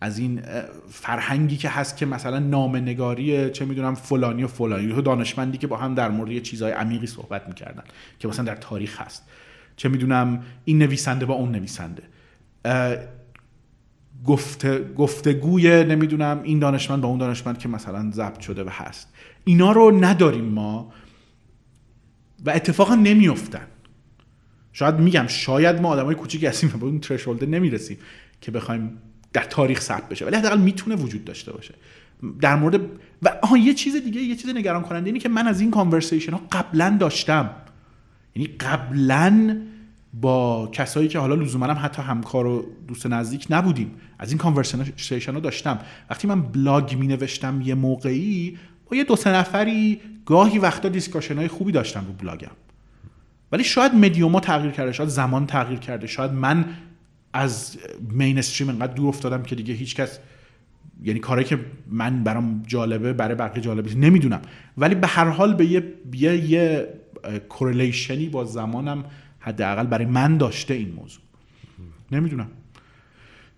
[0.00, 0.42] از این
[0.90, 5.66] فرهنگی که هست که مثلا نامه نگاری چه می‌دونم فلانی و فلانی تو دانشمندی که
[5.66, 7.82] با هم در مورد چیزهای عمیقی صحبت می‌کردن
[8.18, 9.28] که مثلا در تاریخ هست.
[9.76, 12.02] چه می‌دونم این نویسنده با اون نویسنده.
[14.24, 19.12] گفته گفتگوی نمی‌دونم این دانشمند با اون دانشمند که مثلا ضبط شده و هست.
[19.44, 20.92] اینا رو نداریم ما
[22.44, 23.66] و اتفاقا نمیافتن.
[24.72, 27.98] شاید میگم شاید ما آدمای کوچیکی هستیم و به اون threshold نمی‌رسیم
[28.40, 28.98] که بخوایم
[29.32, 31.74] در تاریخ ثبت بشه ولی حداقل می‌تونه وجود داشته باشه.
[32.40, 32.80] در مورد
[33.22, 36.32] و آها یه چیز دیگه یه چیز نگران کننده اینه که من از این conversation
[36.32, 37.50] ها قبلا داشتم.
[38.36, 39.56] یعنی قبلا
[40.14, 45.32] با کسایی که حالا لزوما هم حتی همکار و دوست نزدیک نبودیم از این conversation
[45.34, 45.78] ها داشتم.
[46.10, 48.58] وقتی من بلاگ می نوشتم یه موقعی
[48.90, 52.50] با یه دو سه نفری گاهی وقتا discussion های خوبی داشتم رو بلاگم.
[53.52, 56.64] ولی شاید مدیوما تغییر کرده شاید زمان تغییر کرده شاید من
[57.32, 57.78] از
[58.10, 60.18] mainstream انقدر دور افتادم که دیگه هیچکس
[61.02, 61.58] یعنی کاری که
[61.90, 63.94] من برام جالبه برای بقیه جالبه.
[63.94, 64.40] نمی‌دونم.
[64.78, 66.88] ولی به هر حال به یه یه, یه
[67.48, 69.04] correlation ی با زمانم
[69.38, 71.22] حداقل برای من داشته این موضوع.
[72.12, 72.50] نمی‌دونم.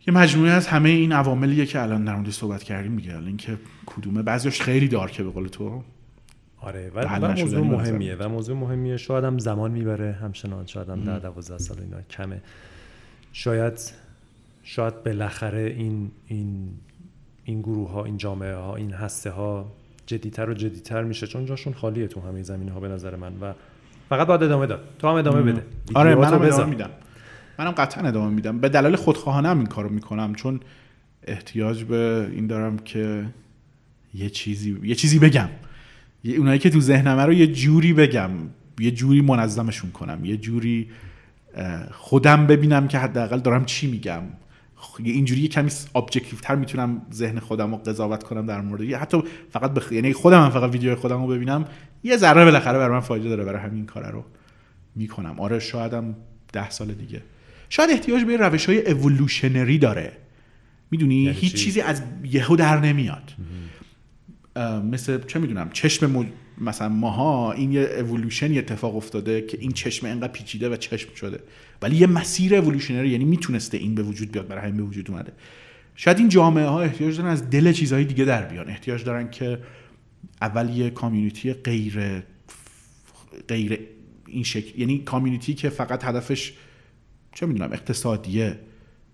[0.07, 3.19] یه مجموعه از همه این عواملیه که الان در موردش صحبت کردیم دیگه.
[3.19, 5.83] اینکه کدومه؟ بعضیش خیلی دارکه به قول تو.
[6.61, 10.13] آره و, و موضوع مهمیه و موضوع مهمیه شاید هم زمان می‌بره.
[10.13, 12.43] همچنان شاید هم در 12 سال اینا کمه.
[13.33, 13.93] شاید
[14.63, 16.69] شاید بالاخره این این
[17.45, 19.73] این گروه ها این جامعه ها این هسته ها
[20.07, 21.27] جدیتر و جدیتر میشه.
[21.27, 23.55] چون جاشون خالیه تو همه زمینه ها به نظر من و
[24.09, 24.81] فقط باید ادامه داد.
[24.99, 25.67] تو هم ادامه بده.
[25.95, 26.91] آره منم ادامه میدم.
[27.59, 28.59] منم قطعا ادامه میدم.
[28.59, 30.35] به دلایل خودخواهانه هم این کارو می‌کنم.
[30.35, 30.61] چون
[31.23, 33.25] احتیاج به این دارم که
[34.15, 35.49] یه چیزی یه چیزی بگم.
[36.25, 38.31] اونایی که تو ذهنمه رو یه جوری بگم.
[38.79, 40.25] یه جوری منظمشون کنم.
[40.25, 40.89] یه جوری
[41.91, 44.23] خودم ببینم که حداقل دارم چی میگم.
[44.99, 49.71] اینجوری یه کمی ابجکتیو تر می‌تونم ذهن خودم رو قضاوت کنم در مورد حتی فقط
[49.71, 49.93] بخ...
[49.93, 51.65] یعنی خودم هم فقط ویدیو خودم رو ببینم
[52.05, 54.25] یه ذره بالاخره برای من فایده داره برای همین کار رو
[54.97, 55.41] می‌کنم.
[55.41, 56.17] آره شایدم
[56.53, 57.23] ده سال دیگه.
[57.69, 60.13] شاید احتیاج به روش های اولوشنری داره.
[60.91, 63.33] می‌دونی؟ یعنی هیچ چیزی از یهو در نمیاد.
[64.93, 66.27] مثل چه می‌دونم؟ چشم
[66.63, 71.41] مثلا ماها این یه اولوشن اتفاق افتاده که این چشم انقدر پیچیده و چشم شده.
[71.83, 75.33] ولی یه مسیر اولوشنری یعنی می‌تونسته این به وجود بیاد برای همین به وجود اومده.
[75.97, 78.69] شاید این جامعه ها احتیاج دارن از دل چیزهای دیگه در بیان.
[78.69, 79.59] احتیاج دارن که
[80.41, 82.23] اول یه کامیونیتی غیر
[83.49, 83.79] غیر
[84.27, 86.53] این شکل یعنی کامیونیتی که فقط هدفش
[87.35, 88.59] چه می‌دونم اقتصادیه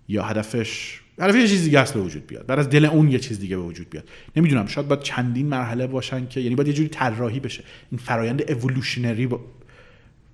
[0.07, 2.45] یا هدفش هدف یه چیز دیگه است به وجود بیاد.
[2.45, 4.09] بعد از دل اون یه چیز دیگه به وجود بیاد.
[4.35, 7.63] نمی‌دونم شاید باید چندین مرحله باشن که یعنی باید یه جوری طراحی بشه.
[7.91, 9.29] این فرایند اولوشنری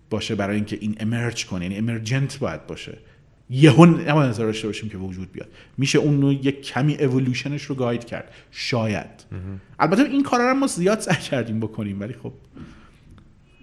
[0.09, 2.97] باشه برای اینکه این امرج کنه یعنی امرجنت باید باشه.
[3.49, 5.47] یهو نباید نظر داشته باشیم که وجود بیاد.
[5.77, 8.31] میشه اون رو یک کمی اولوشنش رو گاید کرد.
[8.51, 9.25] شاید.
[9.79, 12.33] البته این کارا رو ما زیاد سعی کردیم بکنیم ولی خب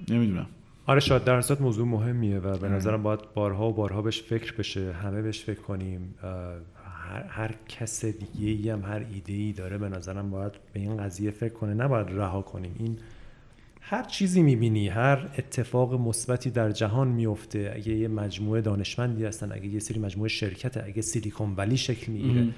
[0.08, 0.46] نمی‌دونم.
[0.86, 4.92] آره شاید در موضوع مهمیه و به نظرم باید بارها و بارها بهش فکر بشه
[4.92, 6.14] همه بهش فکر کنیم
[7.12, 10.96] هر, هر کس دیگه ای هم هر ایده ای داره به نظرم باید به این
[10.96, 11.74] قضیه فکر کنه.
[11.74, 12.74] نباید رها کنیم.
[12.78, 12.98] این
[13.80, 19.66] هر چیزی می‌بینی هر اتفاق مثبتی در جهان میفته اگه یه مجموعه دانشمندی هستن اگه
[19.66, 22.48] یه سری مجموعه شرکت اگه سیلیکون ولی شکل می‌گیره.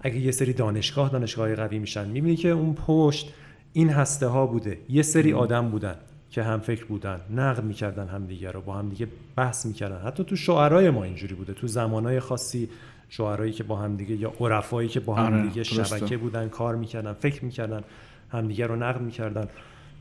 [0.00, 3.34] اگه یه سری دانشگاه دانشگاه قوی میشن می‌بینی که اون پشت
[3.72, 4.78] این هسته ها بوده.
[4.88, 5.94] یه سری آدم بودن
[6.30, 10.06] که هم فکر بودن نقد می‌کردن همدیگه رو با هم دیگه بحث می‌کردن.
[10.06, 11.52] حتی تو شعرهای ما اینجوری بوده.
[11.52, 12.68] تو زمانهای خاصی
[13.12, 16.76] شعرهایی که با هم دیگه یا عرفایی که با هم آره، دیگه شبکه بودن کار
[16.76, 17.82] می‌کردن فکر می‌کردن
[18.30, 19.48] همدیگه رو نقد می‌کردن.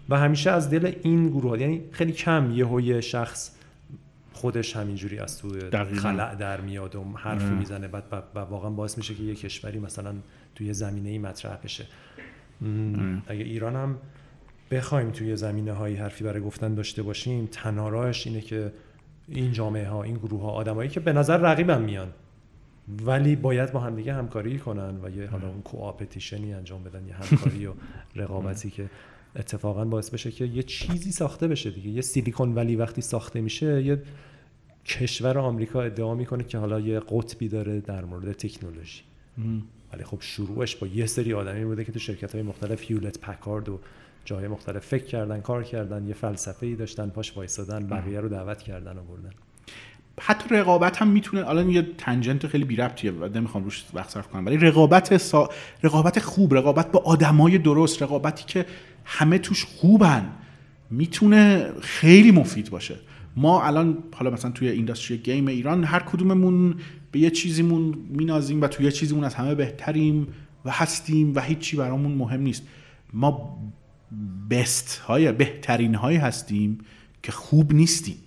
[0.10, 3.52] و همیشه از دل این گروه یعنی خیلی کم یه هوی شخص
[4.34, 5.50] خودش همینجوری از تو
[5.96, 7.88] خلع در میاد و حرفی می‌زنه.
[7.88, 8.04] بعد
[8.36, 10.14] و واقعا باعث میشه که یه کشوری مثلا
[10.56, 11.86] توی زمینه ای مطرح بشه.
[13.28, 13.98] اگه ایران هم
[14.72, 18.74] بخوایم توی زمینه هایی حرفی برای گفتن داشته باشیم تناراش اینه که
[19.28, 22.08] این جامعه ها این گروه ها آدمایی که به نظر رقیبم میان.
[23.06, 27.66] ولی باید با همدیگه همکاری کنن و یه حالا اون کوآپتیشنی انجام بدن یه همکاری
[27.66, 27.74] و
[28.16, 28.90] رقابتی که
[29.36, 31.90] اتفاقا باعث بشه که یه چیزی ساخته بشه دیگه.
[31.90, 34.02] یه سیلیکون ولی وقتی ساخته میشه یه
[34.86, 39.02] کشور آمریکا ادعا می‌کنه که حالا یه قطبی داره در مورد تکنولوژی.
[39.94, 43.70] ولی خب شروعش با یه سری آدمی بوده که تو شرکت های مختلف هیولت پکارد
[43.70, 43.80] و
[44.26, 48.62] جای مختلف فکر کردن کار کردن یه فلسفه ای داشتن پاش وایسادن بقیه رو دعوت
[48.62, 49.32] کردن و بردن.
[50.24, 54.28] حتی رقابت هم می‌تونه الان یه تنجنت خیلی بی ربطیه و نمی‌خوام روش وقت صرف
[54.28, 55.50] کنم ولی رقابت سا...
[55.84, 58.66] رقابت خوب رقابت با آدمای درست رقابتی که
[59.06, 60.30] همه توش خوبن
[60.90, 62.96] می‌تونه خیلی مفید باشه.
[63.36, 66.76] ما الان حالا مثلا توی اینداستری گیم ایران هر کدوممون
[67.12, 70.28] به یه چیزیمون مینازیم و توی یه چیزیمون از همه بهتریم
[70.66, 72.64] و هستیم و هیچی برامون مهم نیست.
[73.14, 73.58] ما
[74.50, 76.78] بست های بهترین های هستیم
[77.24, 78.18] که خوب نیستیم.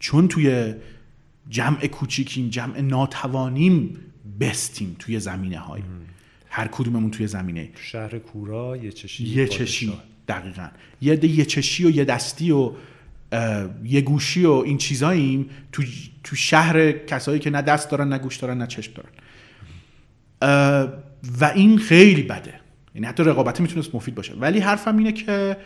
[0.00, 0.74] چون توی
[1.48, 3.96] جمع کوچیکیم جمع ناتوانیم
[4.40, 5.82] بستیم توی زمینه های
[6.48, 7.68] هر کدوممون توی زمینه.
[7.74, 9.92] شهر کورا یه چشی یه چشی
[10.28, 10.68] دقیقا.
[11.00, 12.72] یه ده یه چشی و یه دستی و
[13.84, 15.82] یه گوشی و این چیزاییم تو,
[16.24, 19.10] تو شهر کسایی که نه دست دارن نه گوش دارن نه چشم دارن.
[21.40, 22.54] و این خیلی بده.
[22.94, 24.34] یعنی حتی رقابتی می‌تونست مفید باشه.
[24.34, 25.56] ولی حرفم اینه که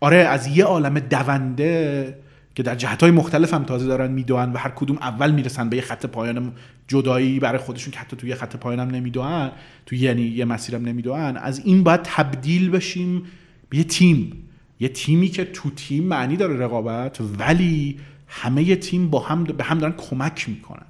[0.00, 2.18] آره از یه عالم دونده
[2.60, 5.76] که در جهت های مختلف هم تازه دارن میدوان و هر کدوم اول می‌رسن به
[5.76, 6.52] یه خط پایان
[6.88, 9.52] جدایی برای خودشون که حتی توی یه خط پایان هم نمیدوان
[9.86, 11.36] توی یعنی یه مسیرم نمیدوان.
[11.36, 13.22] از این باید تبدیل بشیم
[13.68, 14.48] به یه تیم.
[14.80, 19.64] یه تیمی که تو تیم معنی داره رقابت ولی همه یه تیم با هم به
[19.64, 20.86] هم دارن کمک می‌کنن.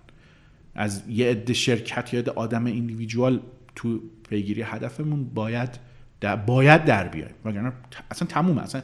[0.74, 3.40] از یه عده شرکت یا عده آدم ایندیویدوال
[3.76, 5.78] تو پیگیری هدفمون باید
[6.20, 7.34] در باید در بیایم.
[7.44, 7.72] وگرنه
[8.10, 8.62] اصلا تمومه.
[8.62, 8.82] اصلا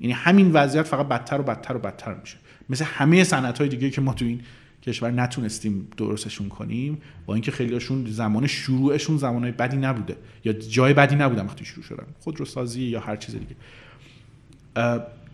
[0.00, 2.36] یعنی همین وضعیت فقط بدتر و بدتر و بدتر میشه.
[2.70, 4.40] مثل همه صنعت های دیگه که ما تو این
[4.82, 11.16] کشور نتونستیم درستشون کنیم با اینکه خیلیشون زمان شروعشون زمانهای بدی نبوده یا جای بدی
[11.16, 13.56] نبودن وقتی شروع شدن خودروسازی یا هر چیز دیگه.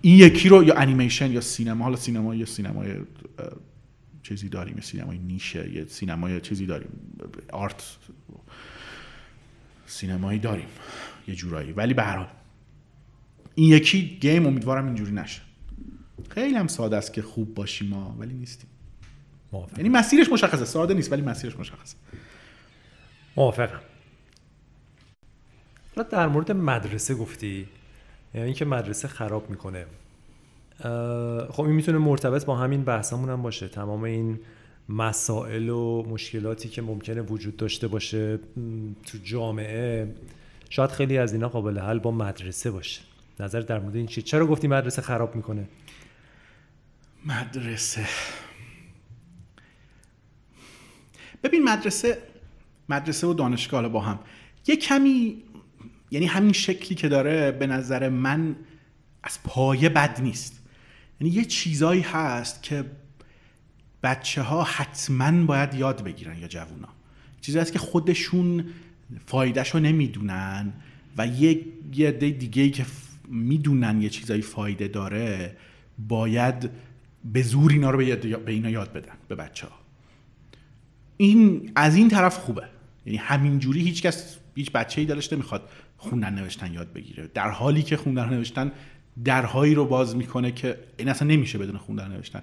[0.02, 2.94] این یکی رو یا انیمیشن یا سینما حالا سینما یا سینمای
[4.22, 6.88] چیزی داریم یا سینمای niche ه یا سینمای چیزی داریم
[7.52, 7.96] art
[9.86, 10.68] سینمایی داریم
[11.28, 11.72] یه جورایی.
[11.72, 12.28] ولی به هر حال
[13.58, 15.40] این یکی game امیدوارم اینجوری نشه.
[16.28, 18.70] خیلی هم ساده است که خوب باشیم ما ولی نیستیم.
[19.76, 20.64] یعنی مسیرش مشخصه.
[20.64, 21.96] ساده نیست ولی مسیرش مشخصه.
[23.36, 23.80] موافقم.
[25.96, 27.68] حالا در مورد مدرسه گفتی
[28.34, 29.86] یعنی اینکه مدرسه خراب می‌کنه.
[31.50, 33.68] خب این می‌تونه مرتبط با همین بحثمون هم باشه.
[33.68, 34.38] تمام این
[34.88, 38.38] مسائل و مشکلاتی که ممکنه وجود داشته باشه
[39.06, 40.14] تو جامعه
[40.70, 43.00] شاید خیلی از اینا قابل حل با مدرسه باشه.
[43.40, 45.68] نظر در مورد این چی؟ چرا گفتی مدرسه خراب می‌کنه؟
[47.26, 48.06] مدرسه.
[51.42, 52.18] ببین مدرسه
[52.88, 54.18] مدرسه و دانشگاه با هم.
[54.66, 55.42] یه کمی
[56.10, 58.56] یعنی همین شکلی که داره به نظر من
[59.22, 60.62] از پایه بد نیست.
[61.20, 62.84] یعنی یه چیزایی هست که
[64.02, 66.88] بچه ها حتما باید یاد بگیرن یا جوونا.
[67.40, 68.66] چیزی هست که خودشون
[69.26, 70.72] فایدهش رو نمی‌دونن
[71.18, 71.60] و یه
[71.92, 72.86] یه دیگه ای که
[73.28, 75.56] می‌دونن یه چیزایی فایده داره
[76.08, 76.70] باید
[77.24, 79.78] به زور اینا رو به اینا یاد بدن به بچه ها
[81.16, 82.62] این از این طرف خوبه.
[83.06, 87.30] یعنی همینجوری هیچ کس هیچ بچه ای دلش نمی‌خواد خوندن نوشتن یاد بگیره.
[87.34, 88.72] در حالی که خوندن نوشتن
[89.24, 92.42] درهایی رو باز می‌کنه که این اصلا نمیشه بدون خوندن نوشتن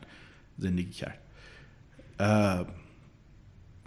[0.57, 1.19] زندگی کرد.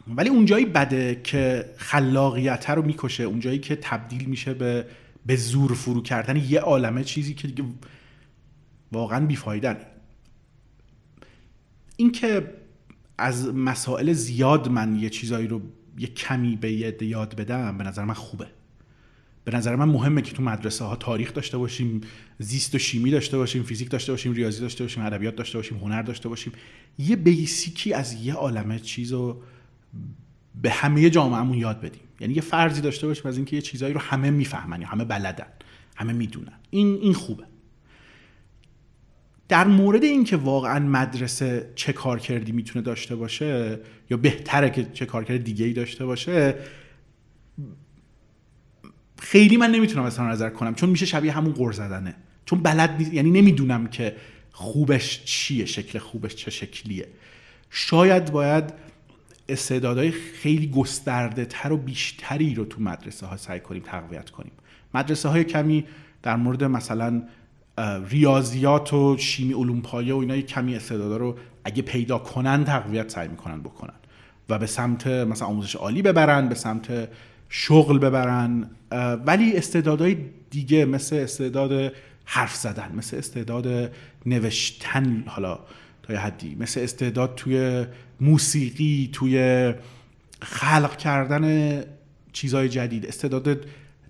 [0.08, 4.84] ولی اونجایی بده که خلاقیت رو می‌کشه اونجایی که تبدیل میشه به
[5.26, 7.64] به زور فرو کردن یه عالمه چیزی که دیگه
[8.92, 9.76] واقعا بیفایدن
[11.96, 12.54] اینکه
[13.18, 15.60] از مسائل زیاد من یه چیزایی رو
[15.98, 16.72] یه کمی به
[17.02, 18.46] یاد بدم به نظر من خوبه.
[19.44, 22.00] به نظر من مهمه که تو مدرسه ها تاریخ داشته باشیم
[22.38, 26.02] زیست و شیمی داشته باشیم فیزیک داشته باشیم ریاضی داشته باشیم ادبیات داشته باشیم هنر
[26.02, 26.52] داشته باشیم.
[26.98, 29.42] یه بیسیکی از یه عالمه چیز رو
[30.62, 32.05] به همه جامعهمون یاد بدیم.
[32.20, 35.46] یعنی یه فرضی داشته باشیم از اینکه یه چیزایی رو همه می‌فهمن یا همه بلدن
[35.96, 36.58] همه می‌دونن.
[36.70, 37.44] این این خوبه.
[39.48, 43.80] در مورد اینکه واقعا مدرسه چه کار کردی می‌تونه داشته باشه
[44.10, 46.54] یا بهتره که چه کار کرده دیگه ای داشته باشه
[49.18, 52.14] خیلی من نمی‌تونم اصلا نظر کنم چون میشه شبیه همون قر زدنه.
[52.46, 54.16] چون بلد نیست یعنی نمی‌دونم که
[54.52, 57.08] خوبش چیه شکل خوبش چه شکلیه.
[57.70, 58.72] شاید باید
[59.48, 64.52] استعدادهای خیلی گسترده تر و بیشتری رو تو مدرسه ها سعی کنیم تقویت کنیم.
[64.94, 65.84] مدرسه های کمی
[66.22, 67.22] در مورد مثلا
[68.10, 73.28] ریاضیات و شیمی علوم پایه و اینا کمی استعدادا رو اگه پیدا کنن تقویت سعی
[73.28, 73.94] می‌کنن بکنن
[74.48, 77.08] و به سمت مثلا آموزش عالی ببرن به سمت
[77.48, 78.70] شغل ببرن.
[79.26, 80.16] ولی استعدادهای
[80.50, 81.92] دیگه مثل استعداد
[82.24, 83.92] حرف زدن مثل استعداد
[84.26, 85.58] نوشتن حالا
[86.02, 87.86] تا یه حدی مثل استعداد توی
[88.20, 89.74] موسیقی توی
[90.42, 91.84] خلق کردن
[92.32, 93.06] چیزهای جدید.
[93.06, 93.66] استعداد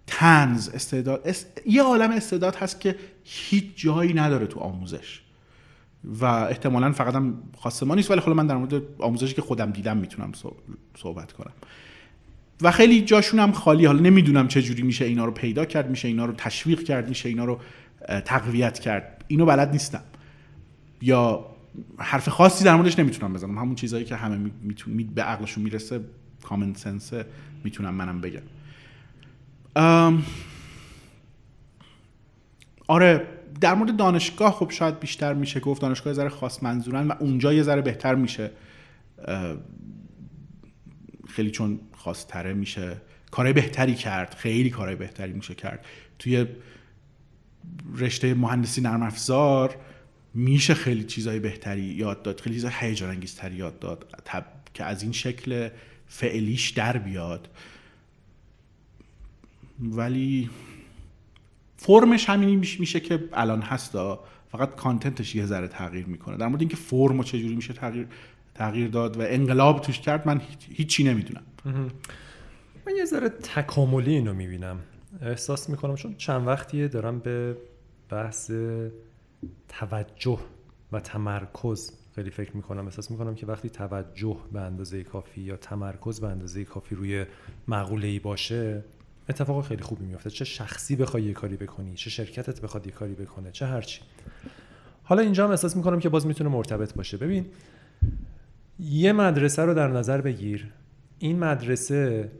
[0.07, 5.21] تنز استعداد یه عالم استعداد هست که هیچ جایی نداره تو آموزش.
[6.05, 9.71] و احتمالا فقط هم خاصه ما نیست ولی خلا من در مورد آموزشی که خودم
[9.71, 10.33] دیدم می‌تونم
[10.97, 11.53] صحبت کنم.
[12.63, 13.87] و خیلی جاشون هم خالی.
[13.87, 17.29] حالا نمی‌دونم چه جوری میشه اینا رو پیدا کرد میشه اینا رو تشویق کرد میشه
[17.29, 17.61] اینا رو
[18.25, 19.25] تقویت کرد.
[19.27, 20.03] اینو بلد نیستم.
[21.03, 21.47] یا
[21.99, 23.59] حرف خاصی در موردش نمی‌تونم بزنم.
[23.59, 26.01] همون چیزهایی که همه میتون به عقلشون می‌رسه
[26.43, 27.13] کامن سنس
[27.65, 28.43] می‌تونم منم بگم.
[32.89, 33.29] آره
[33.61, 37.63] در مورد دانشگاه خب شاید بیشتر میشه گفت دانشگاه ذره خاص منظورن و اونجا یه
[37.63, 38.51] ذره بهتر میشه.
[41.29, 42.97] خیلی چون خاصتره میشه.
[43.31, 45.85] کارهای بهتری کرد خیلی کارهای بهتری میشه کرد.
[46.19, 46.47] توی
[47.97, 49.77] رشته مهندسی نرم افزار
[50.37, 54.13] میشه خیلی چیزهای بهتری یاد داد خیلی چیزهای هیجان انگیزتری یاد داد
[54.75, 55.69] که از این شکل
[56.07, 57.49] فعلیش در بیاد.
[59.81, 60.51] ولی
[61.77, 66.37] فرمش همینی میشه که الان هستا فقط کانتنتش یه ذره تغییر می‌کنه.
[66.37, 68.07] در مورد اینکه فرم چجوری میشه تغییر
[68.55, 70.41] تغییر داد و انقلاب توش کرد من
[70.71, 71.43] هیچی نمی‌دونم.
[72.87, 74.81] من یه ذره تکاملی اینو می‌بینم.
[75.23, 77.57] احساس می‌کنم چون چند وقتیه دارم به
[78.09, 78.51] بحث
[79.69, 80.39] توجه
[80.93, 81.93] و تمرکز.
[82.15, 86.65] خیلی فکر می‌کنم احساس می‌کنم که وقتی توجه به اندازه کافی یا تمرکز به اندازه
[86.65, 87.25] کافی روی
[87.69, 88.85] مقوله ای باشه
[89.29, 93.15] اتفاق خیلی خوبی میفته چه شخصی بخوای یه کاری بکنی چه شرکتت بخواد یه کاری
[93.15, 94.01] بکنه چه هرچی
[95.05, 97.17] حالا اینجا هم احساس می‌کنم که باز می‌تونه مرتبط باشه.
[97.17, 97.47] ببین
[98.81, 100.73] یه مدرسه رو در نظر بگیر.
[101.19, 102.31] این مدرسه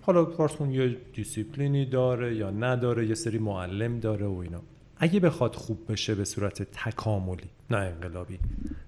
[0.00, 4.62] حالا فرض یه دیسیپلینی داره یا نداره یه سری معلم داره و اینا.
[5.02, 8.38] اگه بخواد خوب بشه به صورت تکاملی نه انقلابی.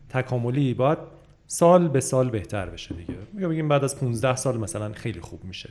[0.09, 0.99] تکاملی باید
[1.47, 3.15] سال به سال بهتر بشه دیگه.
[3.39, 5.71] یا بگیم بعد از 15 سال مثلا خیلی خوب میشه.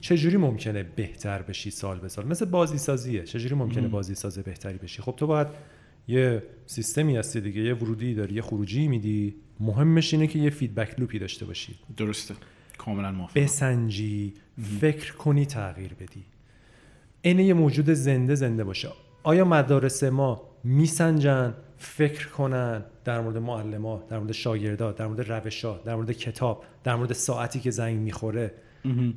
[0.00, 4.78] چجوری ممکنه بهتر بشی سال به سال؟ مثل بازی سازیه چجوری ممکنه بازی سازه بهتری
[4.78, 5.46] بشی؟ خب تو باید
[6.08, 9.36] یه سیستمی هستی دیگه یه ورودی داری یه خروجی میدی.
[9.60, 11.78] مهمش اینه که یه feedback loop ی داشته باشی.
[11.96, 12.34] درسته.
[12.78, 14.34] کاملا موافق بسنجی
[14.80, 16.24] فکر کنی تغییر بدی.
[17.22, 18.88] اینه یه موجود زنده زنده باشه.
[19.26, 25.78] آیا مدارس ما میسنجن فکر کنن در مورد معلما در مورد شاگردا در مورد روشا
[25.78, 28.54] در مورد کتاب در مورد ساعتی که زنگ می‌خوره؟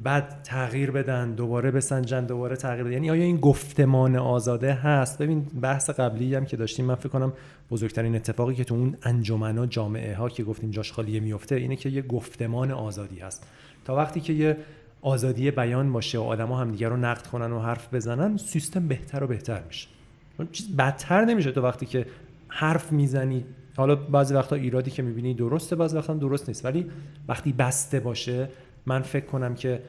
[0.04, 2.94] بعد تغییر بدن دوباره بسنجن دوباره تغییر بدن.
[2.94, 7.34] یعنی آیا این گفتمان آزاده هست؟ ببین بحث قبلی هم که داشتیم من فکر کنم
[7.72, 11.90] بزرگترین اتفاقی که تو اون انجمنا جامعه ها که گفتیم جاش خالیه میفته اینه که
[11.90, 13.48] یه گفتمان آزادی هست.
[13.86, 14.58] تا وقتی که یه
[15.02, 19.28] آزادی بیان باشه و آدما همدیگه رو نقد کنن و حرف بزنن سیستم بهتر و
[19.28, 19.99] بهتر میشه.
[20.46, 22.06] چیز بدتر نمیشه تو وقتی که
[22.48, 23.46] حرف می‌زنی.
[23.78, 26.66] حالا بعضی وقتا ایرادی که می‌بینی درسته بعضی وقتا درست نیست.
[26.66, 26.86] ولی
[27.28, 28.50] وقتی بسته باشه
[28.86, 29.82] من فکر کنم که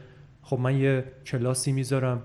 [0.42, 2.22] خب من یه کلاسی می‌ذارم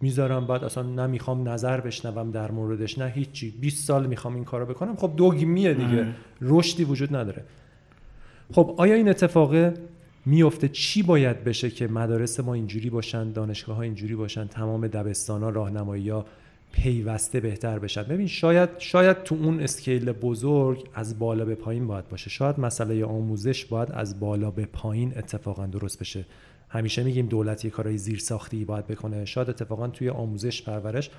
[0.00, 3.50] می‌ذارم بعد اصلا نمی‌خوام نظر بشنوم در موردش نه هیچی.
[3.50, 4.96] 20 سال می‌خوام این کارو بکنم.
[4.96, 6.06] خب دوگمیه دیگه.
[6.40, 7.44] رشدی وجود نداره.
[8.52, 9.54] خب آیا این اتفاق
[10.26, 15.42] میفته چی باید بشه که مدارس ما اینجوری باشن دانشگاه ها اینجوری باشن تمام دبستان
[15.42, 16.26] ها راهنمایی ها
[16.74, 18.02] پیوسته بهتر بشن.
[18.02, 22.30] ببین شاید شاید تو اون اسکیل بزرگ از بالا به پایین باید باشه.
[22.30, 26.24] شاید مسئله آموزش باید از بالا به پایین اتفاقا درست بشه.
[26.68, 29.24] همیشه میگیم دولت یه کارهای زیر ساختی باید بکنه.
[29.24, 31.10] شاید اتفاقا توی آموزش پرورش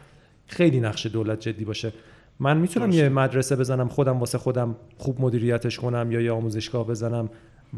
[0.48, 1.94] خیلی نقش دولت جدی باشه.
[2.40, 7.30] من می‌تونم یه مدرسه بزنم خودم واسه خودم خوب مدیریتش کنم یا یه آموزشگاه بزنم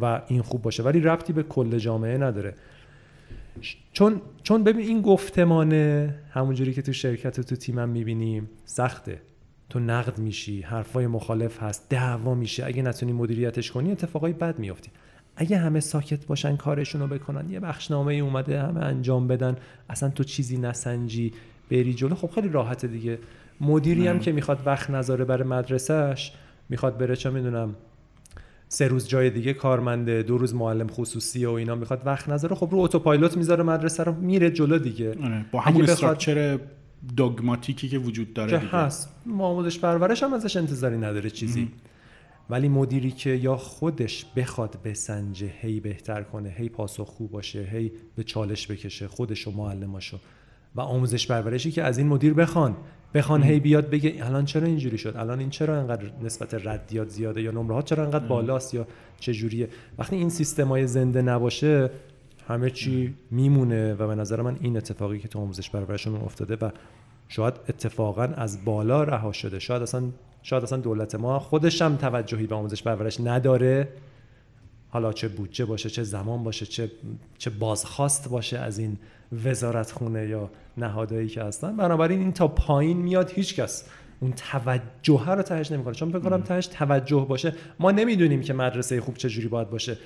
[0.01, 0.83] و این خوب باشه.
[0.83, 2.55] ولی ربطی به کل جامعه نداره.
[3.93, 9.21] چون چون ببین این گفتمانه همونجوری که تو شرکت و تو تیمم می‌بینیم سخته.
[9.69, 12.65] تو نقد میشی حرفای مخالف هست دعوا میشه.
[12.65, 14.89] اگه نتونی مدیریتش کنی اتفاقای بد میافتی
[15.35, 19.55] اگه همه ساکت باشن کارشون رو بکنن یه بخشنامه ای اومده همه انجام بدن
[19.89, 21.33] اصلا تو چیزی نسنجی
[21.71, 22.15] بری جلو.
[22.15, 23.19] خب خیلی راحته دیگه.
[23.61, 26.31] مدیری هم که می‌خواد وقت نذاره برای مدرسهش
[26.69, 27.75] می‌خواد بره چه می‌دونم
[28.69, 32.55] سه روز جای دیگه کارمنده دو روز معلم خصوصی و اینا می‌خواد وقت نذاره.
[32.55, 35.09] خب رو اتوپایلوت می‌ذاره مدرسه رو میره جلو دیگه.
[35.23, 35.45] آره.
[35.51, 36.59] با همون استراکچر
[37.17, 39.09] دوگماتیکی که وجود داره که هست.
[39.39, 41.71] آموزش پرورش هم ازش انتظاری نداره چیزی.
[42.49, 47.91] ولی مدیری که یا خودش بخواد بسنجه هی بهتر کنه هی پاسخ خوب باشه هی
[48.15, 50.19] به چالش بکشه خودش و معلماشو.
[50.75, 52.77] و آموزش پرورشی که از این مدیر بخوان.
[53.13, 57.41] بخوان هی بیاد بگه الان چرا اینجوری شد؟ الان این چرا انقدر نسبت ردیات زیاده
[57.41, 58.87] یا نمره ها چرا انقدر بالاست یا
[59.19, 61.89] چه جوریه وقتی این سیستمای زنده نباشه
[62.47, 66.69] همه چی میمونه و به نظر من این اتفاقی که تو آموزش پرورشون افتاده و
[67.27, 69.59] شاید اتفاقا از بالا رها شده.
[69.59, 70.03] شاید اصلا
[70.41, 73.87] شاید اصلا دولت ما خودش هم توجهی به آموزش پرورش نداره.
[74.89, 76.91] حالا چه بودجه باشه چه زمان باشه چه
[77.37, 78.97] چه بازخواست باشه از این
[79.45, 81.77] وزارت خونه یا نهادهایی که هستن.
[81.77, 83.83] بنابراین این تا پایین میاد هیچکس
[84.19, 85.93] اون توجه رو تهش نمی‌کنه.
[85.93, 87.53] چون فکر کنم تهش توجه باشه.
[87.79, 89.97] ما نمی‌دونیم که مدرسه خوب چجوری باید باشه.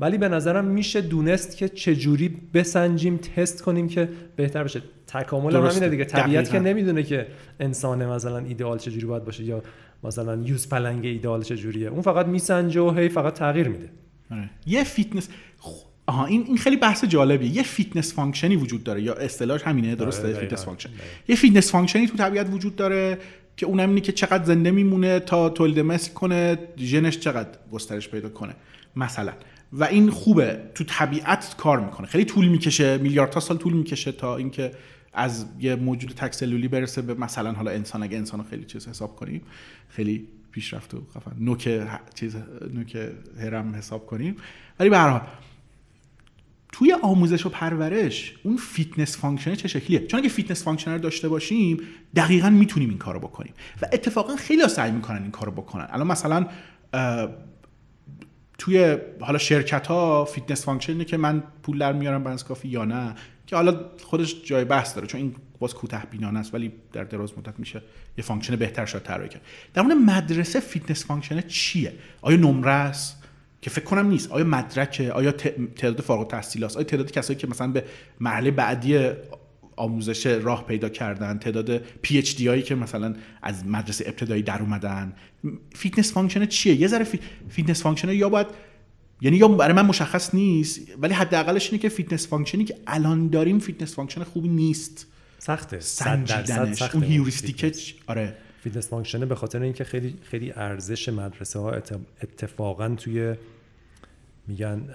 [0.00, 4.82] ولی به نظرم میشه دونست که چجوری بسنجیم تست کنیم که بهتر بشه.
[5.06, 6.04] تکامل هم همینه دیگه.
[6.04, 7.26] طبیعت که نمی‌دونه که
[7.60, 9.62] انسان مثلا ایدئال چجوری باید باشه یا
[10.04, 11.88] مثلا یوز پلنگ ایدئال چجوریه.
[11.88, 13.90] اون فقط میسنجه و هی فقط تغییر میده.
[14.30, 14.50] آره.
[14.66, 15.28] یه فیتنس
[16.08, 17.56] آها این این خیلی بحث جالبیه.
[17.56, 19.02] یه fitness function ی وجود داره.
[19.02, 20.90] یا اصطلاحش همینه درسته؟ fitness function.
[21.28, 23.18] یه fitness function ی تو طبیعت وجود داره
[23.56, 28.28] که اونم اینه که چقدر زنده میمونه تا تولید مثل کنه ژنش چقدر گسترش پیدا
[28.28, 28.54] کنه
[28.96, 29.32] مثلا.
[29.72, 30.60] و این خوبه.
[30.74, 32.06] تو طبیعت کار می‌کنه.
[32.06, 34.72] خیلی طول می‌کشه میلیاردها سال طول می‌کشه تا اینکه
[35.12, 38.02] از یه موجود تک‌سلولی برسه به مثلا حالا انسان.
[38.02, 39.42] اگه انسان خیلی چیز حساب کنیم
[39.88, 41.32] خیلی پیشرفت و خفن.
[41.40, 41.80] نوک
[42.14, 42.36] چیز
[42.74, 42.98] نوک
[43.40, 44.36] هرم حساب کنیم.
[44.80, 45.20] ولی به هر حال
[46.72, 51.28] توی آموزش و پرورش اون fitness function چه شکلیه؟ چون اگه fitness function رو داشته
[51.28, 51.80] باشیم
[52.16, 53.54] دقیقا می‌تونیم این کارو بکنیم.
[53.82, 55.86] و اتفاقا خیلی سعی می‌کنن این کارو بکنن.
[55.90, 56.46] الان مثلا
[58.58, 63.14] توی حالا شرکت ها fitness function که من پول در میارم بنز کافی یا نه؟
[63.46, 67.38] که حالا خودش جای بحث داره چون این باز کوتاه بینانه است ولی در دراز
[67.38, 67.82] مدت میشه
[68.18, 69.42] یه function بهتر شد طراحی کرد.
[69.74, 73.17] در مورد مدرسه fitness function چیه؟ آیا نمره است؟
[73.60, 74.32] که فکر کنم نیست.
[74.32, 77.84] آیا مدرکه آیا تعداد فارغ التحصیل است آیا تعداد کسایی که مثلا به
[78.20, 79.10] مرحله بعدی
[79.76, 85.12] آموزش راه پیدا کردن تعداد PhD هایی که مثلا از مدرسه ابتدایی در اومدن؟
[85.74, 87.06] fitness function چیه؟ یه ذره
[87.48, 88.46] fitness function یا باید
[89.20, 93.28] یعنی یا برای من مشخص نیست ولی حداقلش اینه که fitness function ی که الان
[93.28, 95.06] داریم fitness function خوبی نیست.
[95.38, 95.80] سخته.
[95.80, 96.82] سنجیدنش.
[96.82, 98.36] اون heuristic آره.
[98.60, 101.72] fitness function ه به خاطر اینکه خیلی خیلی ارزش مدرسه ها
[102.22, 103.34] اتفاقا توی
[104.46, 104.88] میگن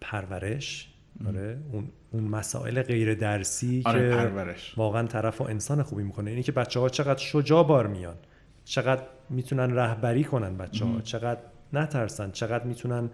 [0.00, 0.88] پرورش
[1.26, 4.74] آره اون اون مسائل غیر درسی آره که پرورش.
[4.76, 6.30] واقعا طرف و انسان خوبی می‌کنه.
[6.30, 8.16] اینی که بچه ها چقدر شجاع بار میان
[8.64, 11.40] چقدر می‌تونن رهبری کنن بچه ها چقدر
[11.72, 13.10] نترسن چقدر می‌تونن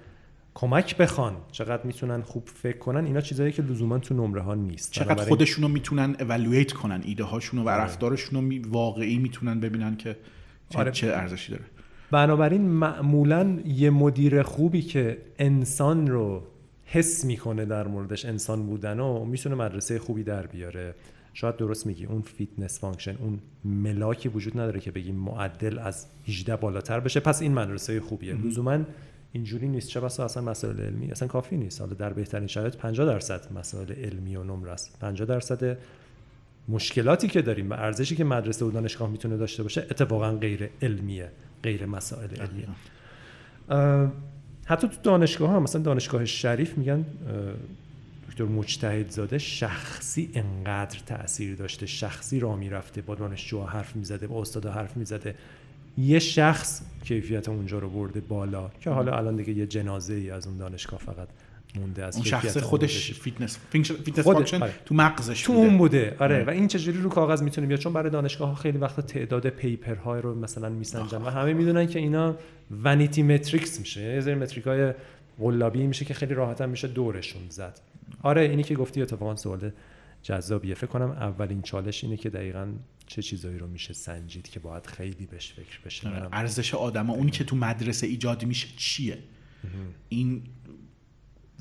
[0.54, 1.36] کمک بخوان.
[1.52, 4.92] چقدر می‌تونن خوب فکر کنن اینا چیزایی که لزوما تو نمره ها نیست.
[4.92, 10.16] چقدر بنابراین- خودشونو می‌تونن اولویت کنن ایده هاشونو و رفتارشونو می- واقعی می‌تونن ببینن که
[10.68, 10.90] چه, آره.
[10.90, 11.64] چه ارزشی داره.
[12.10, 16.42] بنابراین معمولا یه مدیر خوبی که انسان رو
[16.84, 20.94] حس می‌کنه در موردش انسان بودن و می‌تونه مدرسه خوبی در بیاره.
[21.34, 26.56] شاید درست میگی اون fitness function اون ملاکی وجود نداره که بگیم معدل از 18
[26.56, 27.20] بالاتر بشه.
[27.20, 28.34] پس این مدرسه خوبیه.
[28.34, 28.78] لزوما
[29.32, 29.88] اینجوری نیست.
[29.88, 31.80] چه بسا اصلا مسائل علمی؟ اصلا کافی نیست.
[31.80, 34.98] حالا در بهترین شرایط 50 درصد مسائل علمی و نمره است.
[35.00, 35.78] 50 درصد
[36.68, 41.30] مشکلاتی که داریم و ارزشی که مدرسه و دانشگاه می‌تونه داشته باشه اتفاقا غیر علمیه
[41.62, 42.68] غیر مسائل علمیه.
[44.64, 47.04] حتی تو دانشگاه ها مثلا دانشگاه شریف میگن
[48.28, 54.72] دکتر مجتهدی شخصی انقدر تاثیر داشته شخصا راه می‌رفته با دانشجوها حرف می‌زده با استادا
[54.72, 55.34] حرف می‌زده.
[55.98, 60.46] یه شخص کیفیت اونجا رو برده بالا که حالا الان دیگه یه جنازه ای از
[60.46, 61.28] اون دانشگاه فقط
[61.76, 63.12] مونده از اون شخص خودش.
[63.12, 64.72] fitness fitness function آره.
[64.84, 65.64] تو مغزش تو بوده.
[65.66, 66.44] اون بوده آره آره.
[66.44, 69.94] و این چجوری رو کاغذ می‌تونه بیاد چون برای دانشگاه ها خیلی وقتا تعداد paper
[69.94, 72.36] های رو مثلا میسنجن و همه می‌دونن که اینا
[72.84, 74.92] vanity metrics میشه یه سری metric های
[75.38, 77.80] قلابی میشه که خیلی راحت میشه دورشون زد
[78.22, 79.70] آره اینی که گفتی اتفاقا سوال
[80.22, 82.66] جذابیه فکر کنم اولین چالش اینه که دقیقا
[83.12, 86.28] چه چیزایی رو میشه سنجید که باید خیلی بهش فکر بشه؟ آره.
[86.32, 89.18] ارزش آدما اونی که تو مدرسه ایجاد میشه چیه؟
[90.08, 90.42] این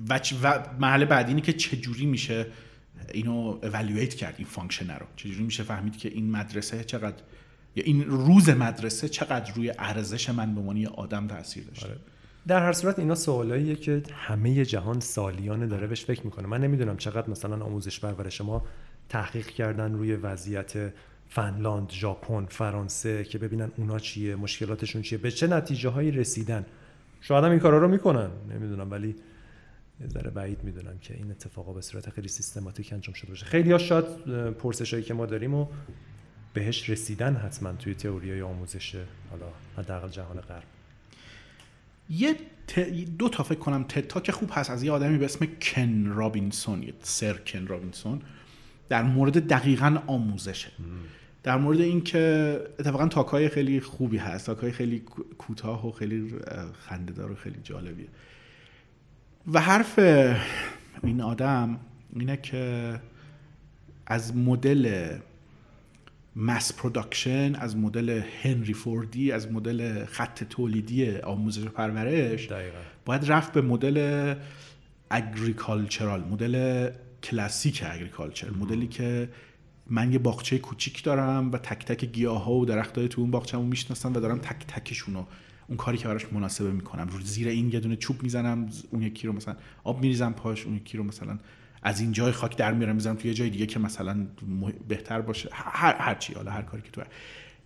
[0.09, 2.47] و, و مرحله بعدی اینه که چجوری میشه
[3.13, 7.23] اینو اولویت کرد این function رو؟ چجوری میشه فهمید که این مدرسه چقدر
[7.75, 11.97] یا این روز مدرسه چقدر روی ارزش من به عنوان آدم تاثیر داشته؟ آره.
[12.47, 16.47] در هر صورت اینا سوالاییه که همه جهان سالیانه داره بهش فکر می‌کنه.
[16.47, 18.67] من نمی‌دونم چقدر مثلا آموزش پرورش ما
[19.09, 20.93] تحقیق کردن روی وضعیت
[21.33, 26.65] فنلاند، ژاپن، فرانسه که ببینن اونا چیه، مشکلاتشون چیه، به چه نتیجه هایی رسیدن.
[27.21, 29.15] شاید هم این کارا رو می‌کنن، نمی‌دونم ولی
[30.01, 33.45] یه ذره بعید می‌دونم که این اتفاقا به صورت خیلی سیستماتیک انجام شده باشه.
[33.45, 34.05] خیلی ها شاید
[34.51, 35.67] پرسشایی که ما داریم و
[36.53, 38.95] بهش رسیدن حتما توی تئوری آموزش
[39.29, 39.45] حالا
[39.77, 40.63] حداقل جهان غرب.
[42.09, 42.35] یه
[42.67, 42.79] ت...
[43.17, 46.93] دو تا فکر کنم TED Talk خوب هست از یه آدمی به اسم کن رابینسون
[47.01, 48.21] سر کن رابینسون
[48.89, 50.71] در مورد دقیقا آموزشه
[51.43, 55.91] در مورد اینکه اتفاقا talk ای خیلی خوبی هست talk ای خیلی کو- کوتاه و
[55.91, 56.35] خیلی
[56.79, 58.07] خنده‌دار و خیلی جالبیه.
[59.53, 59.99] و حرف
[61.03, 61.79] این آدم
[62.15, 62.99] اینه که
[64.05, 65.15] از مدل
[66.35, 72.77] mass production از مدل هنری فوردی از مدل خط تولیدی آموزش و پرورش دقیقاً.
[73.05, 74.35] باید رفت به مدل
[75.09, 76.89] agricultural مدل
[77.23, 79.29] کلاسیک agriculture مدلی که
[79.91, 83.31] من یه باغچه کوچیک دارم و تک تک گیاه ها و درخت های تو اون
[83.31, 85.27] باغچه‌مو می‌شناسم و دارم تک تکشون رو
[85.67, 87.07] اون کاری که براش مناسبه می‌کنم.
[87.07, 90.75] رو زیر این یه دونه چوب می‌زنم اون یکی رو مثلا آب میریزم پاش اون
[90.75, 91.39] یکی رو مثلا
[91.83, 94.27] از این جای خاک در میارم می‌ذارم توی یه جای دیگه که مثلا
[94.87, 95.49] بهتر باشه.
[95.53, 97.01] هر هر چی حالا هر کاری که تو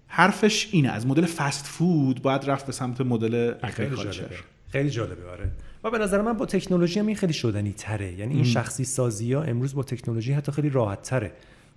[0.08, 0.90] حرفش اینه.
[0.90, 4.36] از مدل فست فود باید رفت به سمت مدل خیلی اگریکالچر جالبه
[4.70, 5.52] خیلی جالبه آره.
[5.84, 8.14] و به نظر من با تکنولوژی هم این خیلی شدنی تره.
[8.14, 11.32] یعنی این شخصی سازی ها امروز با تکنولوژی حتی خیلی راحت تره.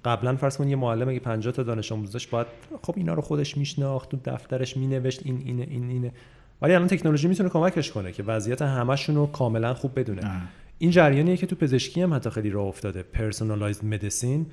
[0.04, 2.46] قبلا فرض کن یه معلم اگه 50 تا دانش آموز داشت باید
[2.82, 6.12] خب اینا رو خودش میشناخت تو دفترش مینوشت این اینه این اینه
[6.62, 10.26] ولی الان تکنولوژی می‌تونه کمکش کنه که وضعیت همشون رو کاملا خوب بدونه.
[10.26, 10.42] آه.
[10.78, 13.02] این جریانیه که تو پزشکی هم حتی خیلی راه افتاده.
[13.02, 14.46] personalized medicine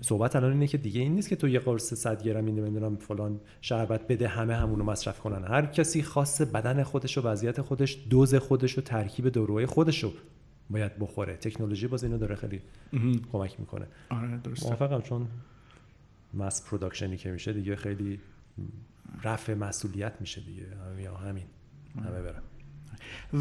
[0.00, 2.96] صحبت الان اینه که دیگه این نیست که تو یه قرص 100 گرم این نمی‌دونم
[2.96, 5.44] فلان شربت بده همه همونو مصرف کنن.
[5.44, 10.12] هر کسی خاص بدن خودش و وضعیت خودش دوز خودش و ترکیب داروهای خودش رو
[10.70, 11.36] باید بخوره.
[11.36, 12.60] تکنولوژی باز اینو داره خیلی
[13.32, 13.86] کمک می‌کنه.
[14.08, 14.66] آره درسته.
[14.66, 15.28] موافقم چون
[16.34, 18.20] mass production ی که میشه دیگه خیلی
[19.22, 20.66] رفع مسئولیت میشه دیگه.
[21.02, 21.44] یا همین.
[21.96, 22.42] همه برن.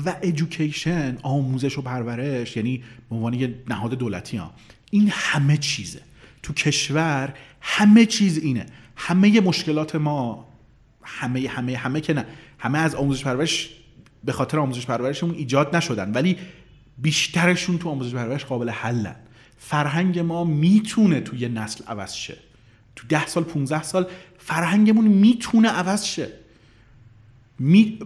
[0.05, 4.53] و ادویکیشن آموزش و پرورش یعنی به عنوان یه نهاد دولتی ها.
[4.91, 6.01] این همه چیزه.
[6.43, 8.65] تو کشور همه چیز اینه.
[8.95, 10.47] همه مشکلات ما
[11.03, 12.25] همه همه همه که نه.
[12.59, 13.75] همه از آموزش پرورش
[14.23, 16.11] به خاطر آموزش پرورشمون ایجاد نشدن.
[16.11, 16.37] ولی
[17.01, 19.15] بیشترشون تو آموزش پرورش قابل حلن.
[19.57, 22.37] فرهنگ ما می‌تونه توی نسل عوض شه.
[22.95, 24.07] تو ده سال 15 سال
[24.37, 26.27] فرهنگمون می‌تونه عوض شه.
[27.59, 27.99] می...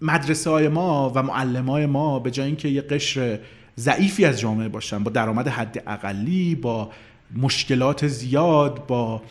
[0.00, 3.38] مدرسه های ما و معلم های ما به جای اینکه یه قشر
[3.78, 6.90] ضعیفی از جامعه باشن با درآمد حد اقلی با
[7.36, 9.22] مشکلات زیاد با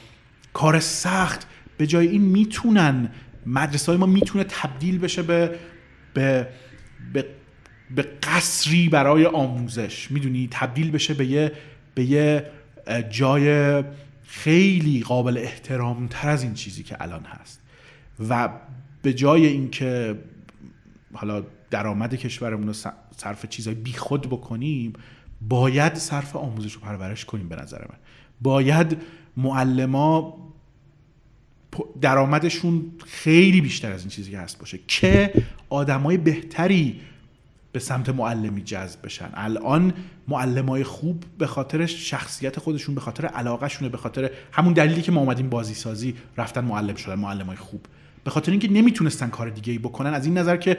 [0.54, 1.48] کار سخت
[1.78, 3.12] به جای این می‌تونن
[3.46, 5.60] مدرسه های ما می‌تونه تبدیل بشه به
[6.14, 6.48] به
[7.14, 7.26] به,
[7.96, 10.12] به قصری برای آموزش.
[10.12, 11.52] می‌دونی تبدیل بشه به یه
[11.96, 12.46] به یه
[13.10, 13.84] جای
[14.24, 17.62] خیلی قابل احترام تر از این چیزی که الان هست.
[18.30, 18.50] و
[19.02, 20.20] به جای اینکه
[21.14, 22.74] حالا درآمد کشورمون رو
[23.18, 24.94] صرف چیزای بیخود بکنیم
[25.42, 27.98] باید صرف آموزش و پرورش کنیم به نظر من.
[28.42, 28.98] باید
[29.38, 30.38] معلما
[32.02, 34.80] درآمدشون خیلی بیشتر از این چیزی که هست باشه.
[34.88, 35.34] که
[35.70, 37.02] آدمای بهتری
[37.74, 39.30] به سمت معلمی جذب بشن.
[39.34, 39.94] الان
[40.28, 45.22] معلمای خوب به خاطر شخصیت خودشون به خاطر علاقهشونه به خاطر همون دلیلی که ما
[45.22, 47.86] اومدیم بازی سازی رفتن معلم شدن معلمای خوب.
[48.24, 50.78] به خاطر اینکه نمی‌تونستن کار دیگه ای بکنن از این نظر که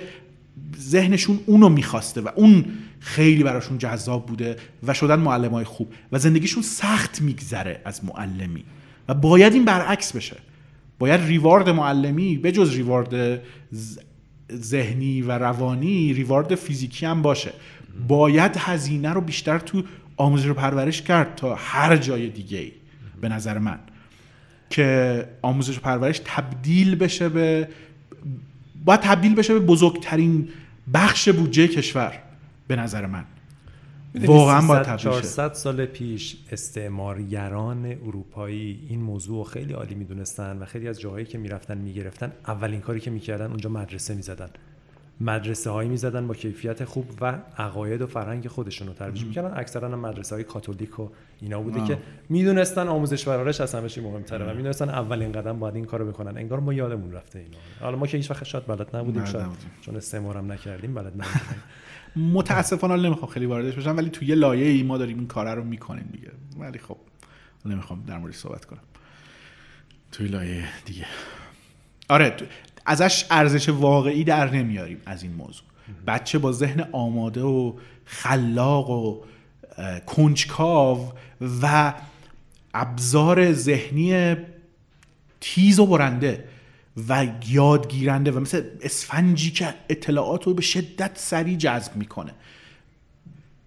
[0.79, 2.65] ذهنشون اونو می‌خواسته و اون
[3.01, 4.57] خیلی براشون جذاب بوده
[4.87, 8.65] و شدن معلمای خوب و زندگیشون سخت میگذره از معلمی.
[9.09, 10.37] و باید این برعکس بشه.
[10.99, 13.41] باید ریوارد معلمی به جز ریوارد
[14.53, 17.53] ذهنی و روانی ریوارد فیزیکی هم باشه.
[18.09, 19.83] باید هزینه رو بیشتر تو
[20.16, 22.73] آموزش و پرورش کرد تا هر جای دیگه ای
[23.21, 23.79] به نظر من.
[24.71, 27.69] که آموزش و پرورش تبدیل بشه به
[28.85, 30.49] باید تبدیل بشه به بزرگترین
[30.95, 32.19] بخش بودجه کشور
[32.69, 33.25] به نظر من.
[34.15, 41.01] واقعا با 400 سال پیش استعمارگران اروپایی این موضوع خیلی عالی می‌دونستن و خیلی از
[41.01, 44.51] جاهایی که می‌رفتن می‌گرفتن اولین کاری که می‌کردن اونجا مدرسه می‌زدن.
[45.20, 49.53] مدرسه هایی می‌زدن با کیفیت خوب و عقاید و فرهنگ خودشون رو ترویج می‌کردن.
[49.57, 51.09] اکثرا مدرسه های کاتولیک و
[51.41, 51.89] اینا بوده آه.
[51.89, 56.07] که می‌دونستن آموزش پرورش از همه چی مهمتره و می‌دونستن اولین قدم باید این کارو
[56.07, 56.39] بکنن.
[56.39, 57.59] انگار ما یادمون رفته اینا.
[57.81, 59.47] حالا ما که هیچ وقت شاید بلد نبودیم شاید
[59.81, 61.62] چون استعمارم نکردیم بلد نبودیم.
[62.16, 65.65] متاسفانه نمی‌خوام خیلی واردش بشم ولی توی یه لایه ای ما داریم این کار رو
[65.65, 66.31] می‌کنیم دیگه.
[66.59, 66.97] ولی خب
[67.65, 68.81] نمی‌خوام در موردش صحبت کنم.
[70.12, 71.07] توی لایه دیگه.
[72.09, 72.36] آره
[72.86, 75.65] ازش ارزش واقعی در نمیاریم از این موضوع.
[76.07, 77.73] بچه با ذهن آماده و
[78.05, 79.20] خلاق و
[80.07, 81.12] کنجکاو
[81.62, 81.95] و
[82.74, 84.36] ابزار ذهنی
[85.41, 86.49] تیز و برنده.
[87.09, 92.35] و یادگیرنده و مثل اسفنجی که اطلاعات رو به شدت سریع جذب می‌کنه.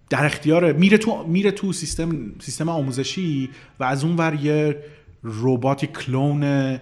[0.10, 3.49] در اختیار میره تو میره تو سیستم سیستم آموزشی
[3.80, 4.84] و از اون ور یه
[5.24, 6.78] ربات کلون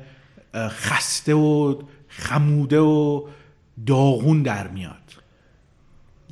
[0.55, 3.27] خسته و خموده و
[3.85, 5.13] داغون در میاد.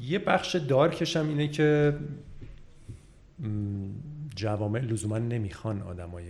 [0.01, 1.97] یه بخش دارکش هم اینه که
[4.35, 6.23] جوامع لزوما نمی‌خوان آدمای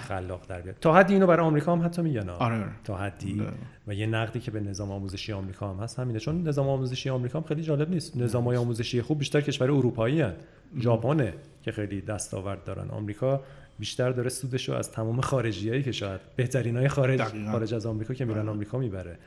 [0.00, 0.76] خلاق در بیاد.
[0.80, 2.70] تا حدی اینو برای آمریکا هم حتی میگن آره, آره.
[2.84, 3.34] تا حدی.
[3.34, 3.44] ده.
[3.86, 6.18] و یه نقدی که به نظام آموزشی آمریکا هم هست همینه.
[6.18, 8.16] چون نظام آموزشی آمریکا هم خیلی جالب نیست.
[8.16, 10.36] نظام های آموزشی خوب بیشتر کشور اروپایی هست
[10.80, 12.90] ژاپنه که خیلی دستاورد دارن.
[12.90, 13.42] آمریکا
[13.78, 17.22] بیشتر داره سودش رو از تمام خارجیایی که شاید بهترین های خارج
[17.52, 18.50] خارج از آمریکا که میرن آره.
[18.50, 19.18] آمریکا می‌بره.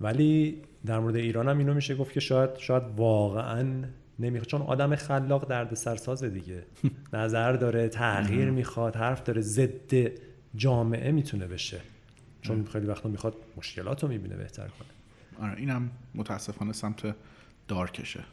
[0.00, 3.66] ولی در مورد ایران هم اینو میشه گفت که شاید شاید واقعا
[4.18, 4.48] نمی‌خواد.
[4.48, 6.62] چون آدم خلاق درد سرساز دیگه.
[7.12, 10.10] نظر داره تغییر می‌خواد حرف داره ضد
[10.56, 11.80] جامعه می‌تونه بشه.
[12.42, 15.48] چون خیلی وقتا می‌خواد مشکلات رو می‌بینه بهتر کنه.
[15.48, 17.14] آره اینم متاسفانه سمت
[17.68, 18.24] دارکشه.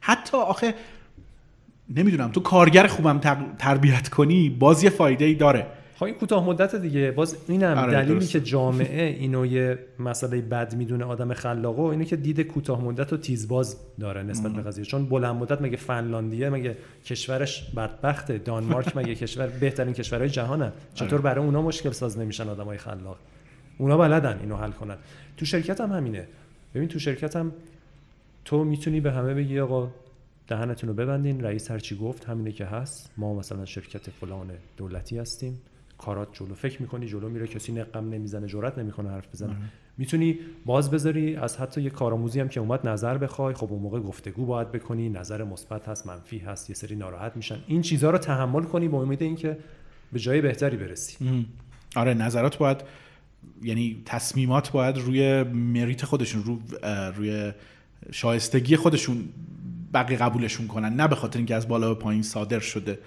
[0.00, 0.74] حتی آخه
[1.88, 3.18] نمی‌دونم تو کارگر خوبم
[3.58, 5.66] تربیت کنی باز یه فایده ای داره.
[5.98, 7.10] خب این کوتاه مدت دیگه.
[7.10, 12.16] باز اینم آره دلیلی که جامعه اینو یه مسئله بد می‌دونه آدم خلاقه اینه که
[12.16, 14.84] دید کوتاه مدت و تیزباز داره نسبت به قضیه.
[14.84, 21.14] چون بلند مدت مگه فنلاندیه مگه کشورش بدبخته؟ دانمارک مگه کشور بهترین کشورهای جهانه چطور
[21.14, 21.22] آره.
[21.22, 23.18] برای اونا مشکل ساز نمیشن آدمای خلاق؟
[23.78, 24.96] اونا بلدن اینو حل کنن.
[25.36, 26.26] تو شرکت هم همینه.
[26.74, 27.52] ببین تو شرکت هم
[28.44, 29.90] تو می‌تونی به همه بگی آقا
[30.48, 31.40] دهنتون رو ببندین.
[31.40, 33.10] رئیس هرچی گفت همینه که هست.
[33.16, 35.60] ما مثلا شرکت فلان دولتی هستیم.
[35.98, 36.54] کارات جلو.
[36.54, 39.48] فکر می‌کنی جلو میره کسی نقم نمی‌زنه جرات نمی‌کنه حرف بزنه.
[39.48, 39.58] آره.
[39.98, 43.54] می‌تونی باز بذاری از حتی یه کارآموزی هم که اومد نظر بخوای.
[43.54, 47.58] خب اون موقع گفتگو باید بکنی نظر مثبت هست منفی هست یه سری ناراحت میشن.
[47.66, 49.58] این چیزها رو تحمل کنی با امید اینکه
[50.12, 51.46] به جای بهتری برسی.
[51.96, 52.84] آره نظرات باید
[53.62, 56.58] یعنی تصمیمات باید روی مریت خودشون رو
[57.16, 57.52] روی
[58.12, 59.28] شایستگی خودشون
[59.96, 62.98] بقیه قبولشون کنن نه به خاطر اینکه از بالا به پایین صادر شده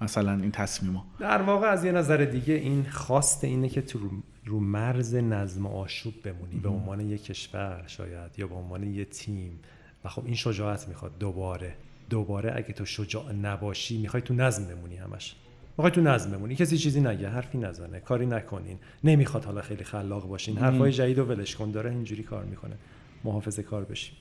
[0.00, 4.10] مثلا این تصمیما در واقع از یه نظر دیگه این خواست اینه که تو
[4.44, 9.58] رو مرز نظم آشوب بمونی به عنوان یه کشور شاید یا به عنوان یه تیم.
[10.04, 11.74] و خب این شجاعت می‌خواد دوباره
[12.10, 15.34] دوباره اگه تو شجاع نباشی می‌خوای تو نظم بمونی همش.
[15.78, 16.54] می‌خوای تو نظم بمونی.
[16.54, 18.78] کسی چیزی نگه حرفی نزنه کاری نکنین.
[19.04, 20.58] نمی‌خواد حالا خیلی خلاق باشین.
[20.58, 22.76] حرفای جدید و ولش کن داره اینجوری کار می‌کنه.
[23.24, 24.14] محافظه کار بشیم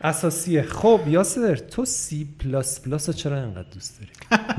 [0.00, 4.42] اساسیه خب یاسر تو سی پلاس پلاس رو چرا انقدر دوست داری؟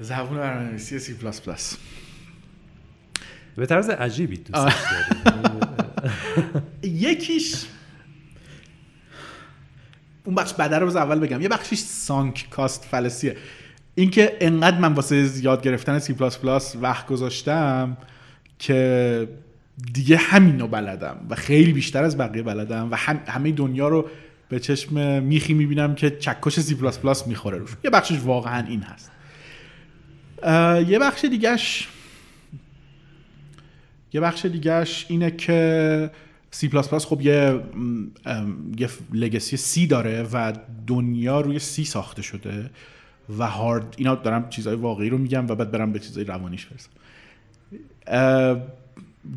[0.00, 1.76] زبون برنامه‌نویسی سی پلاس پلاس
[3.56, 4.74] به طرز عجیبی دوستش
[5.24, 5.60] داری.
[6.82, 7.66] یکیش
[10.24, 11.40] اون بخش بعد رو اول بگم.
[11.40, 13.36] یه بخشیش sunk cost fallacy ه.
[13.94, 17.96] اینکه انقدر من واسه یاد گرفتن سی پلاس پلاس وقت گذاشتم
[18.58, 19.28] که
[19.92, 24.08] دیگه همین رو بلدم و خیلی بیشتر از بقیه بلدم و هم همه دنیا رو
[24.48, 27.70] به چشم میخی می‌بینم که چکش سی پلاس پلاس می‌خوره روش.
[27.84, 29.10] یه بخشش واقعا این هست.
[30.88, 31.88] یه بخش دیگهش
[34.12, 36.10] یه بخش دیگهش اینه که
[36.50, 37.60] سی پلاس پلاس خب یه
[38.78, 40.52] یه legacy C داره و
[40.86, 42.70] دنیا روی C ساخته شده
[43.38, 46.90] و هارد اینا دارم چیزهای واقعی رو میگم و بعد برم به چیزهای روانیش برسم.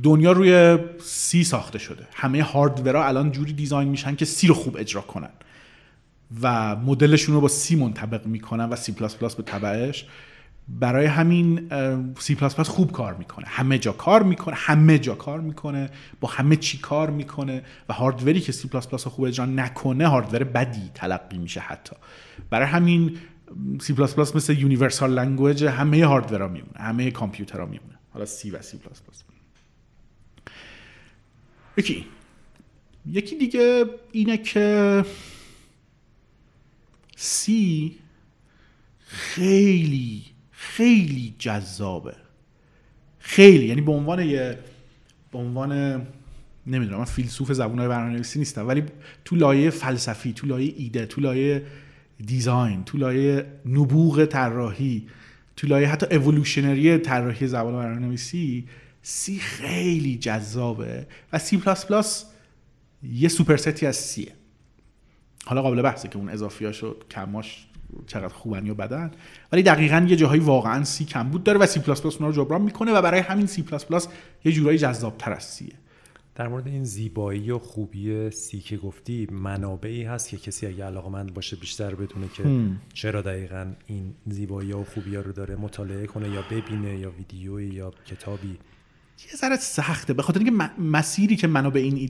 [0.04, 2.08] دنیا روی C ساخته شده.
[2.14, 5.30] همه hardware ها الان جوری design میشن که C رو خوب اجرا کنن.
[6.42, 10.06] و مدلشون رو با C منطبق می‌کنن و سی پلاس پلاس به تبعش
[10.68, 11.70] برای همین
[12.20, 13.46] سی پلاس پلاس خوب کار می‌کنه.
[13.48, 15.90] همه جا کار می‌کنه همه جا کار می‌کنه
[16.20, 20.08] با همه چی کار می‌کنه و hardware ی که سی پلاس پلاس خوب اجرا نکنه
[20.08, 21.96] hardware بدی تلقی میشه حتی.
[22.50, 23.18] برای همین
[23.82, 27.96] C++ مثل universal language همه hardware ها میمونه همه کامپیوترها میمونه.
[28.14, 29.24] حالا سی و سی پلاس پلاس.
[31.78, 32.06] یکی.
[33.12, 35.06] یکی دیگه اینه که
[37.16, 37.96] C
[39.08, 42.16] خیلی خیلی جذابه.
[43.20, 44.60] خیلی یعنی به عنوان یه
[45.32, 46.02] به عنوان
[46.68, 48.84] نمی‌دونم من فیلسوف زبان برنامه‌نویسی نیستم ولی
[49.26, 51.66] تو لایه فلسفی تو لایه ایده تو لایه
[52.26, 55.08] design تو لایه نبوغ طراحی
[55.56, 58.66] تو لایه حتی evolutionary طراحی زبان برنامه‌نویسی
[59.08, 62.26] C خیلی جذابه و سی پلاس پلاس
[63.04, 64.32] یه superset ی از C ه
[65.46, 67.68] حالا قابل بحثه که اون اضافیاش و کماش
[68.08, 69.12] چقدر خوبن یا بدن
[69.52, 72.92] ولی دقیقا یه جاهایی واقعا C کمبود داره و سی پلاس پلاس رو جبران می‌کنه
[72.92, 74.08] و برای همین سی پلاس پلاس
[74.46, 75.74] یه جورایی جذاب تر از C ه
[76.36, 81.34] در مورد این زیبایی و خوبی C که گفتی منابعی هست که کسی اگه علاقمند
[81.34, 82.44] باشه بیشتر بدونه که
[82.94, 87.68] چرا دقیقا این زیبایی و خوبی ها رو داره مطالعه کنه یا ببینه یا ویدیویی
[87.68, 88.58] یا کتابی.
[89.20, 90.14] یه ذره سخته.
[90.14, 92.10] به خاطر اینکه مسیری که منو به این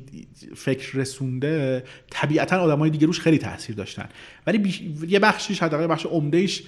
[0.55, 4.09] فکر رسونده طبیعتا آدمای دیگه روش خیلی تاثیر داشتن.
[4.47, 6.63] ولی یه بخشیش حداقل بخش عمدهش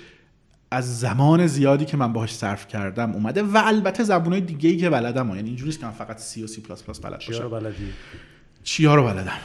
[0.72, 4.90] از زمان زیادی که من باهاش صرف کردم اومده و البته زبونای دیگه ای که
[4.90, 5.36] بلدم.
[5.36, 7.94] یعنی اینجوریه که من فقط سی و سی پلاس پلاس بلد باشم رو بلدی؟
[8.64, 9.38] چیا رو بلدم؟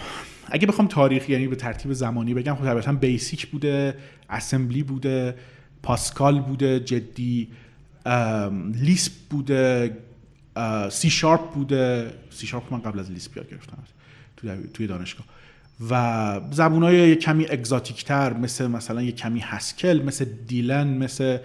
[0.50, 3.94] اگه بخوام تاریخ یعنی به ترتیب زمانی بگم خب طبیعتا BASIC بوده
[4.30, 5.34] assembly بوده
[5.82, 7.48] Pascal بوده جدی
[8.74, 9.96] Lisp بوده
[10.90, 12.14] سی شارپ بوده.
[12.30, 13.78] سی شارپ من قبل از Lisp یاد گرفتم.
[14.74, 15.26] توی دانشگاه.
[15.90, 21.38] و زبون های کمی exotic تر مثل مثلا یک کمی Haskell مثل Dylan مثل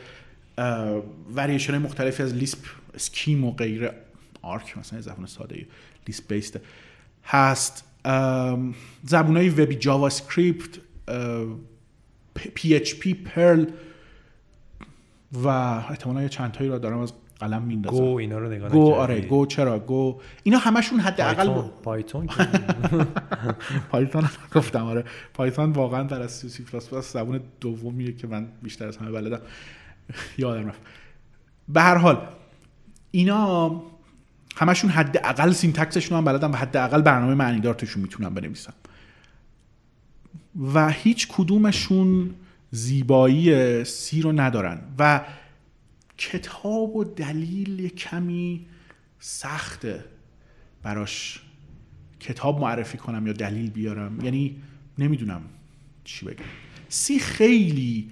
[1.35, 2.59] وریشن های مختلفی از Lisp،
[2.93, 3.93] Scheme و غیره.
[4.41, 5.65] Arc مثلا زبون ساده
[6.07, 6.59] Lisp based
[7.25, 7.83] هست.
[9.03, 10.69] زبون های web ی JavaScript
[12.33, 13.65] PHP Perl
[15.33, 17.97] و احتمالا یه چند تایی را دارم از قلم میندازم.
[17.97, 20.19] Go اینا رو نگاه Go آره Go چرا؟ Go.
[20.43, 22.27] اینا همشون حداقل Python
[23.91, 25.03] Python گفتم آره.
[25.33, 29.41] Python واقعا در از سی پلاس پلاس زبون دومیه که من بیشتر از همه بلدم.
[30.37, 30.81] یادم رفت.
[31.69, 32.27] به هر حال
[33.11, 33.81] اینا
[34.55, 38.73] همشون حداقل syntax شون هم بلدم و حداقل برنامه معنیدار توشون می‌تونم بنویسم.
[40.73, 42.35] و هیچ کدومشون
[42.71, 44.79] زیبایی سی رو ندارن.
[44.99, 45.21] و
[46.17, 48.65] کتاب و دلیل کمی
[49.19, 50.05] سخته
[50.83, 51.41] براش
[52.19, 54.25] کتاب معرفی کنم یا دلیل بیارم.
[54.25, 54.55] یعنی
[54.97, 55.41] نمی‌دونم
[56.03, 56.45] چی بگم.
[56.89, 58.11] سی خیلی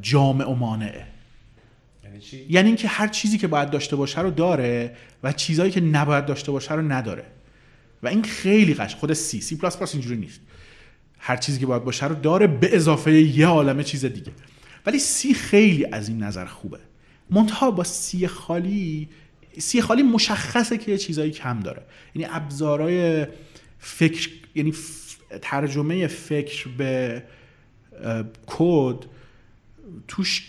[0.00, 1.06] جامع و مانعه.
[2.04, 5.80] یعنی چی؟ یعنی اینکه هر چیزی که باید داشته باشه رو داره و چیزهایی که
[5.80, 7.24] نباید داشته باشه رو نداره.
[8.02, 10.40] و این خیلی قش خود سی سی پلاس پلاس اینجوری نیست.
[11.18, 14.32] هر چیزی که باید باشه رو داره به اضافه یه عالمه چیز دیگه.
[14.86, 16.78] ولی C خیلی از این نظر خوبه.
[17.30, 19.08] منتها با C خالی
[19.58, 21.82] C خالی مشخصه که یه چیزایی کم داره.
[22.14, 23.26] یعنی ابزارهای
[23.78, 24.74] فکر یعنی
[25.42, 27.22] ترجمه فکر به
[28.46, 28.96] کد
[30.08, 30.48] توش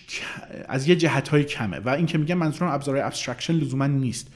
[0.68, 1.80] از یه جهت های کمه.
[1.80, 4.28] و این که میگم منظورم ابزارهای abstraction لزوما نیست.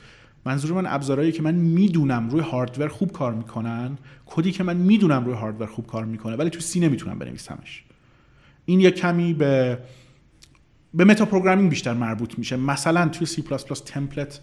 [0.45, 5.25] منظور من ابزارهایی که من می‌دونم روی hardware خوب کار می‌کنن کدی که من می‌دونم
[5.25, 7.83] روی hardware خوب کار می‌کنه ولی تو C نمی‌تونم بنویسمش.
[8.69, 9.79] این یه کمی به
[10.93, 12.55] به metaprogramming بیشتر مربوط میشه.
[12.55, 14.39] مثلا توی C++ template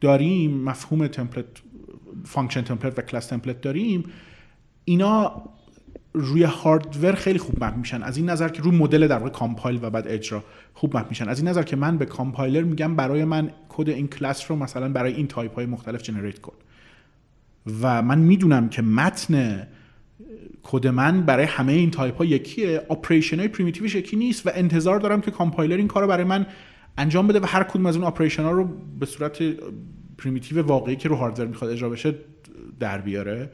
[0.00, 1.46] داریم مفهوم template،
[2.24, 4.04] function template و class template داریم.
[4.84, 5.42] اینا
[6.12, 8.02] روی hardware خیلی خوب map میشن.
[8.02, 10.44] از این نظر که روی مدل در واقع compile و بعد اجرا
[10.74, 11.28] خوب map میشن.
[11.28, 14.88] از این نظر که من به کامپایلر میگم برای من کد این کلاس رو مثلا
[14.88, 16.54] برای این تایپ های مختلف generate کن.
[17.82, 19.66] و من می‌دونم که متن
[20.70, 22.82] کد من برای همه این تایپ ها یکیه.
[22.90, 26.24] operation های primitive ش یکی نیست و انتظار دارم که کامپایلر این کار رو برای
[26.24, 26.46] من
[26.98, 28.68] انجام بده و هر کدوم از اون operation ها رو
[29.00, 29.38] به صورت
[30.18, 32.14] primitive واقعی که رو hardware می‌خواد اجرا بشه
[32.80, 33.50] در بیاره.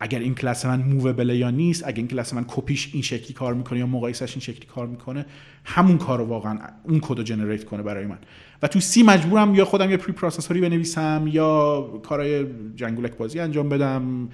[0.00, 3.54] اگر این کلاس من movable یا نیست اگر این کلاس من کپیش این شکلی کار
[3.54, 5.26] می‌کنه یا مقایسش این شکلی کار می‌کنه
[5.64, 8.18] همون کار رو واقعا اون کد رو generate کنه برای من.
[8.62, 12.46] و تو C مجبورم یا خودم یه preprocessor ی بنویسم یا کارهای
[12.76, 14.28] جنگولک بازی انجام بدم.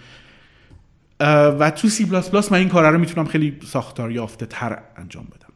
[1.20, 5.24] و تو سی پلاس پلاس من این کار رو می‌تونم خیلی ساختار یافته تر انجام
[5.24, 5.50] بدم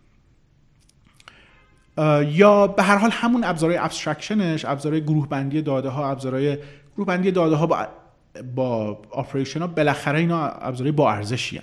[2.31, 6.59] یا به هر حال همون ابزارهای abstraction ش ابزارهای گروه بندی داده ها ابزارهای
[6.97, 7.89] گروه بندی داده ها با
[8.55, 11.61] با operation ها بالاخره اینا ابزارهای با ارزشی.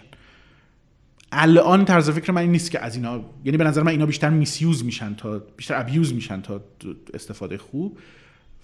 [1.32, 4.30] الان طرز فکر من این نیست که از اینا یعنی به نظر من اینا بیشتر
[4.30, 6.62] misuse میشن تا بیشتر abuse میشن تا
[7.14, 7.98] استفاده خوب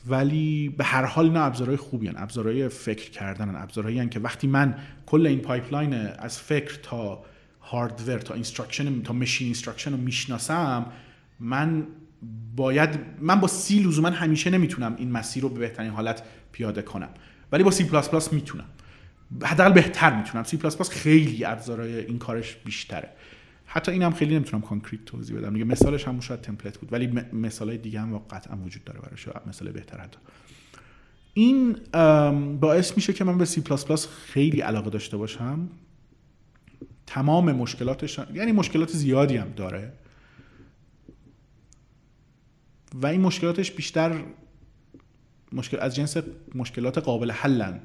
[0.10, 2.14] ولی به هر حال اینا ابزارهای خوبی هن.
[2.18, 4.76] ابزارهای فکر کردن ابزارهایی که وقتی من
[5.06, 7.24] کل این pipeline از فکر تا
[7.62, 10.86] hardware تا instruction تا machine instruction رو می‌شناسم
[11.40, 11.88] من
[12.56, 16.22] باید من با C لزوما همیشه نمی‌تونم این مسیر رو به بهترین حالت
[16.52, 17.10] پیاده کنم.
[17.52, 18.66] ولی با سی پلاس پلاس می‌تونم.
[19.44, 20.44] حداقل بهتر می‌تونم.
[20.44, 23.10] سی پلاس پلاس خیلی ابزارهای این کارش بیشتره.
[23.70, 25.54] حتی اینم خیلی نمی‌تونم concrete توضیح بدم.
[25.54, 29.72] دیگه مثالش هم شاید template بود ولی مثالای دیگه هم قطعا وجود داره براش مثال
[29.72, 30.20] بهتر حتی.
[31.34, 31.78] این
[32.60, 35.70] باعث میشه که من به سی پلاس پلاس خیلی علاقه داشته باشم.
[37.06, 39.94] تمام مشکلاتش یعنی مشکلات زیادی هم داره.
[42.94, 44.24] و این مشکلاتش بیشتر
[45.52, 46.18] مشکل از جنس
[46.56, 47.80] مشکلات قابل حلن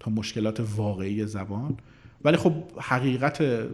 [0.00, 1.76] تا مشکلات واقعی زبان.
[2.24, 3.68] ولی خب حقیقت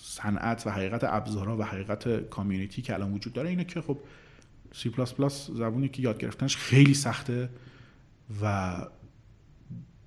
[0.00, 3.98] صنعت و حقیقت ابزارها و حقیقت کامیونیتی که الان وجود داره اینه که خب
[4.72, 7.48] سی پلاس پلاس زبونی که یاد گرفتنش خیلی سخته
[8.42, 8.76] و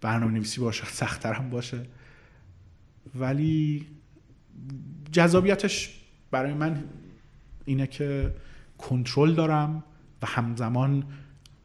[0.02, 1.86] برنامه نویسی باشه سختتر هم باشه.
[3.16, 3.88] ولی
[5.12, 6.00] جذابیتش
[6.32, 6.84] برای من
[7.66, 8.34] اینه که
[8.78, 9.84] کنترل دارم
[10.22, 11.04] و همزمان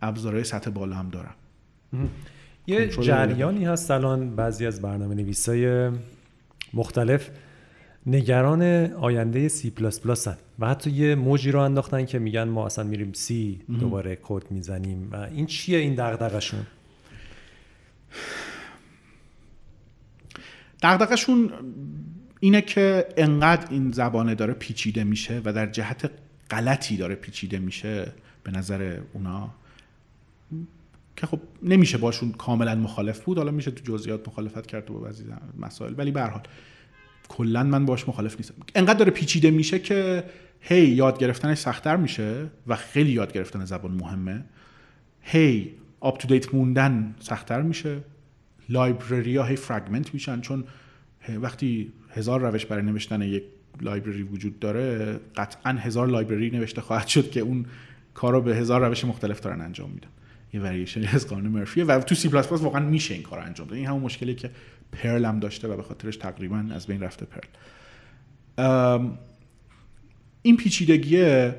[0.02, 1.34] ابزارهای سطح بالا هم دارم.
[2.66, 5.90] یه جریانی هست الان بعضی از برنامه نویسای
[6.74, 7.30] مختلف.
[8.06, 8.62] نگران
[8.92, 10.28] آینده سی پلاس پلاس
[10.58, 15.08] و حتی یه موجی رو انداختن که میگن ما اصلا میریم C دوباره کد می‌زنیم
[15.12, 16.66] و این چیه این دغدغشون
[20.82, 21.50] دغدغشون
[22.40, 26.10] اینه که انقدر این زبانه داره پیچیده میشه و در جهت
[26.50, 28.12] غلطی داره پیچیده میشه
[28.42, 29.50] به نظر اونا
[31.16, 33.38] که خب نمیشه باشون کاملا مخالف بود.
[33.38, 35.24] حالا میشه تو جزئیات مخالفت کرد با بعضی
[35.58, 35.94] مسائل.
[35.96, 36.42] ولی به حال
[37.28, 38.54] کلا من باش مخالف نیستم.
[38.74, 40.24] انقدر داره پیچیده میشه که
[40.60, 44.44] هی یاد گرفتنش سختتر میشه و خیلی یاد گرفتن زبان مهمه.
[45.20, 47.98] هی آپ تو دیت موندن سختتر میشه.
[48.68, 50.64] library ها هی fragment میشن چون
[51.40, 53.42] وقتی هزار روش برای نوشتن یک
[53.80, 57.66] library وجود داره قطعا هزار library نوشته خواهد شد که اون
[58.14, 60.08] کار رو به هزار روش مختلف دارن انجام میدن.
[60.52, 63.66] یه وریشن از قانون مرفیه و تو سی پلاس پلاس واقعا میشه این کار انجام
[63.66, 63.76] داد.
[63.76, 64.50] این همون مشکلی که
[65.02, 69.08] Perl هم داشته و به خاطرش تقریبا از بین رفته Perl.
[70.42, 71.50] این پیچیدگی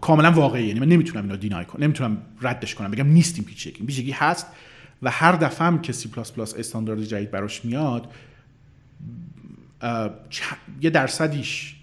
[0.00, 0.66] کاملا واقعیه.
[0.66, 3.84] یعنی من نمی‌تونم اینو deny کنم نمی‌تونم ردش کنم بگم نیست این پیچیدگی.
[3.84, 4.46] پیچیدگی هست
[5.02, 8.10] و هر دفعه هم که plus plus استاندارد جدید براش میاد
[10.80, 11.74] یه درصدیش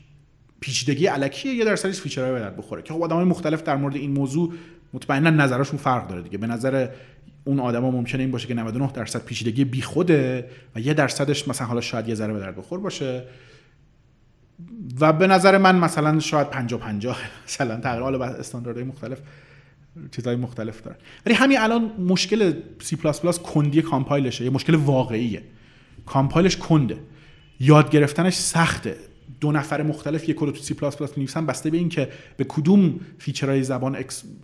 [0.59, 4.11] پیچیدگی الکیه یه درصدیش feature های به بخوره که خب آدمای مختلف در مورد این
[4.11, 4.53] موضوع
[4.93, 6.37] مطمئنا نظرشون فرق داره دیگه.
[6.37, 6.89] به نظر
[7.45, 11.81] اون آدما ممکنه این باشه که 99 درصد پیچیدگی بیخوده و یه درصدش مثلا حالا
[11.81, 13.23] شاید یه ذره به درد بخور باشه.
[14.99, 19.19] و به نظر من مثلا شاید 50 50 مثلا تقریبا حالا استانداردهای مختلف
[20.11, 20.97] چیزهای مختلف داره.
[21.25, 25.41] ولی همین الان مشکل سی پلاس پلاس کندی compile شه یه مشکل واقعیه.
[26.05, 26.97] compile ش کنده.
[27.59, 28.95] یاد گرفتنش سخته.
[29.39, 32.99] دو نفر مختلف یک کد تو سی پلاس پلاس می‌نویسن بسته به اینکه به کدوم
[33.17, 33.95] feature های زبان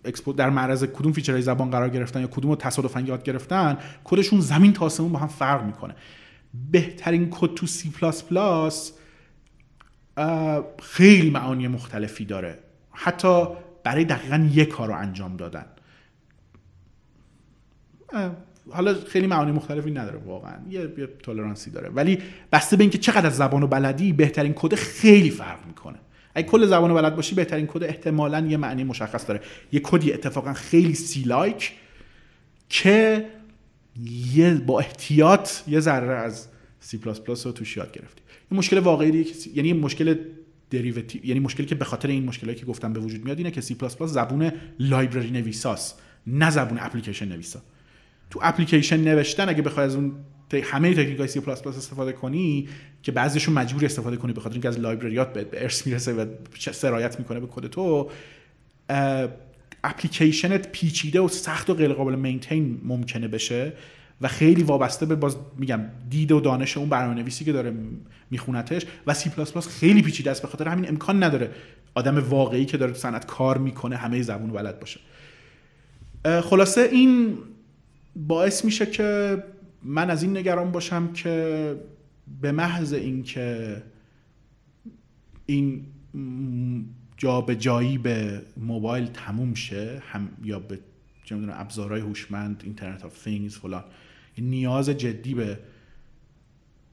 [0.06, 3.78] اکسپو در معرض کدوم feature های زبان قرار گرفتن یا کدوم رو تصادفا یاد گرفتن
[4.04, 5.96] کدشون زمین تا آسمون با هم فرق می‌کنه.
[6.72, 8.94] بهترین کد تو سی پلاس پلاس
[10.82, 12.60] خیلی معانی مختلفی داره.
[12.92, 13.46] حتی
[13.84, 15.66] برای دقیقا یک کار رو انجام دادن.
[18.70, 20.56] حالا خیلی معانی مختلفی نداره واقعا.
[20.70, 21.08] یه, یه
[21.74, 21.90] داره.
[21.90, 22.18] ولی
[22.52, 25.98] بسته به اینکه چقدر از زبان و بلدی بهترین کد خیلی فرق می‌کنه.
[26.36, 29.42] اگه کل زبان بلد باشی بهترین کد احتمالا یه معنی مشخص داره.
[29.72, 31.72] یه کدی اتفاقا خیلی C like
[32.70, 33.26] که
[34.34, 36.48] یه با احتیاط یه ذره از
[36.80, 38.22] سی پلاس پلاس رو توش یاد گرفتی.
[38.52, 40.16] این مشکل واقعی یعنی مشکل
[40.70, 43.62] derivative یعنی مشکلی که به خاطر این مشکلی که گفتم به وجود میاد اینه که
[43.62, 47.62] سی پلاس پلاس زبون library نویساست نه زبون اپلیکیشن نویسا.
[48.32, 50.14] تو اپلیکیشن نوشتن اگه بخوای از اون
[50.64, 52.68] همه تکنیک های سی پلاس پلاس استفاده کنی
[53.04, 56.26] که بعضیشون مجبوری استفاده کنی به خاطر اینکه از library ات به ارث می‌رسه و
[56.60, 58.10] سرایت می‌کنه به کد تو
[59.84, 63.74] اپلیکیشنت پیچیده و سخت و غیر قابل maintain ممکنه بشه
[64.22, 67.74] و خیلی وابسته به باز میگم دید و دانش اون برنامه نویسی که داره
[68.32, 71.52] میخونتش و سی پلاس پلاس خیلی پیچیده است به خاطر همین امکان نداره
[71.96, 75.00] آدم واقعی که داره صنعت کار می‌کنه همه زبون بلد باشه.
[76.44, 77.38] خلاصه این
[78.16, 79.38] باعث میشه که
[79.84, 81.76] من از این نگران باشم که
[82.42, 83.84] به محض اینکه
[85.46, 85.86] این
[87.18, 90.80] جا به جایی به موبایل تموم شه هم یا به
[91.24, 93.84] چه ابزارهای هوشمند internet of things فلان
[94.38, 95.60] نیاز جدی به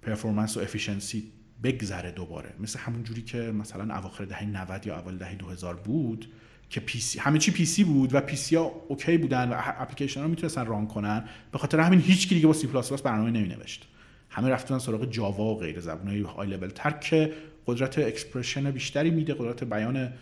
[0.03, 2.55] performance و efficiency بگذره دوباره.
[2.61, 6.33] مثل همون جوری که مثلا اواخر دهه 90 یا اول دهه 2000 بود
[6.71, 10.67] که PC همه چی PC بود و PC ها okay بودن و اپلیکیشن ها می‌تونستن
[10.67, 11.25] run کنن.
[11.53, 13.89] به خاطر همین هیچ کی دیگه با سی پلاس پلاس برنامه نمی نوشت
[14.31, 17.33] همه رفتن سراغ Java و غیر زبانهای های لول تر که
[17.67, 20.13] قدرت expression بیشتری میده قدرت بیان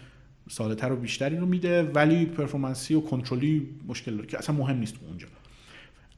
[0.48, 4.78] ساده‌تر و بیشتری رو میده ولی performance ی و کنترلی مشکل داره که اصلا مهم
[4.78, 5.26] نیست اونجا.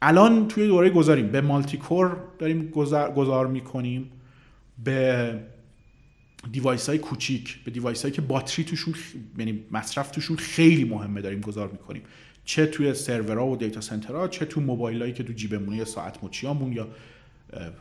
[0.01, 1.27] الان توی دوره گذاریم.
[1.27, 4.11] به multi core داریم گذار, گذار می‌کنیم.
[4.83, 5.39] به
[6.51, 8.93] device های کوچیک به device هایی که باتری توشون
[9.37, 12.01] یعنی مصرف توشون خیلی مهمه داریم گذار می‌کنیم.
[12.45, 15.85] چه توی سرورها و data center ها چه تو موبایل هایی که تو جیبمون یا
[15.85, 16.87] ساعت مچیامون یا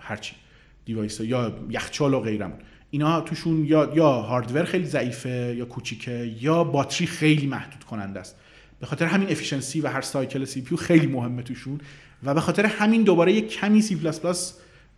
[0.01, 0.35] هرچی
[0.85, 2.59] device ها یا یخچال و غیرمون.
[2.91, 8.37] اینا توشون یا یا hardware خیلی ضعیفه یا کوچیکه یا باتری خیلی محدود کننده است.
[8.81, 11.81] به خاطر همین efficiency و هر cycle CPU خیلی مهمه توشون
[12.23, 14.55] و به خاطر همین دوباره یک کمی سی پلاس پلاس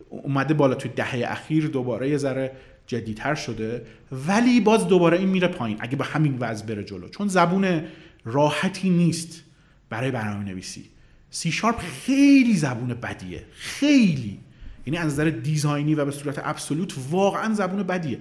[0.09, 2.51] اومده بالا توی دهه اخیر دوباره یه ذره
[2.91, 3.85] جدیتر شده
[4.27, 5.77] ولی باز دوباره این میره پایین.
[5.79, 7.09] اگه با همین وضع بره جلو.
[7.09, 7.81] چون زبون
[8.25, 9.43] راحتی نیست
[9.89, 10.89] برای برنامه نویسی
[11.29, 13.43] سی شارپ خیلی زبون بدیه.
[13.51, 14.39] خیلی.
[14.85, 18.19] یعنی از نظر design ی و به صورت absolute واقعا زبون بدیه.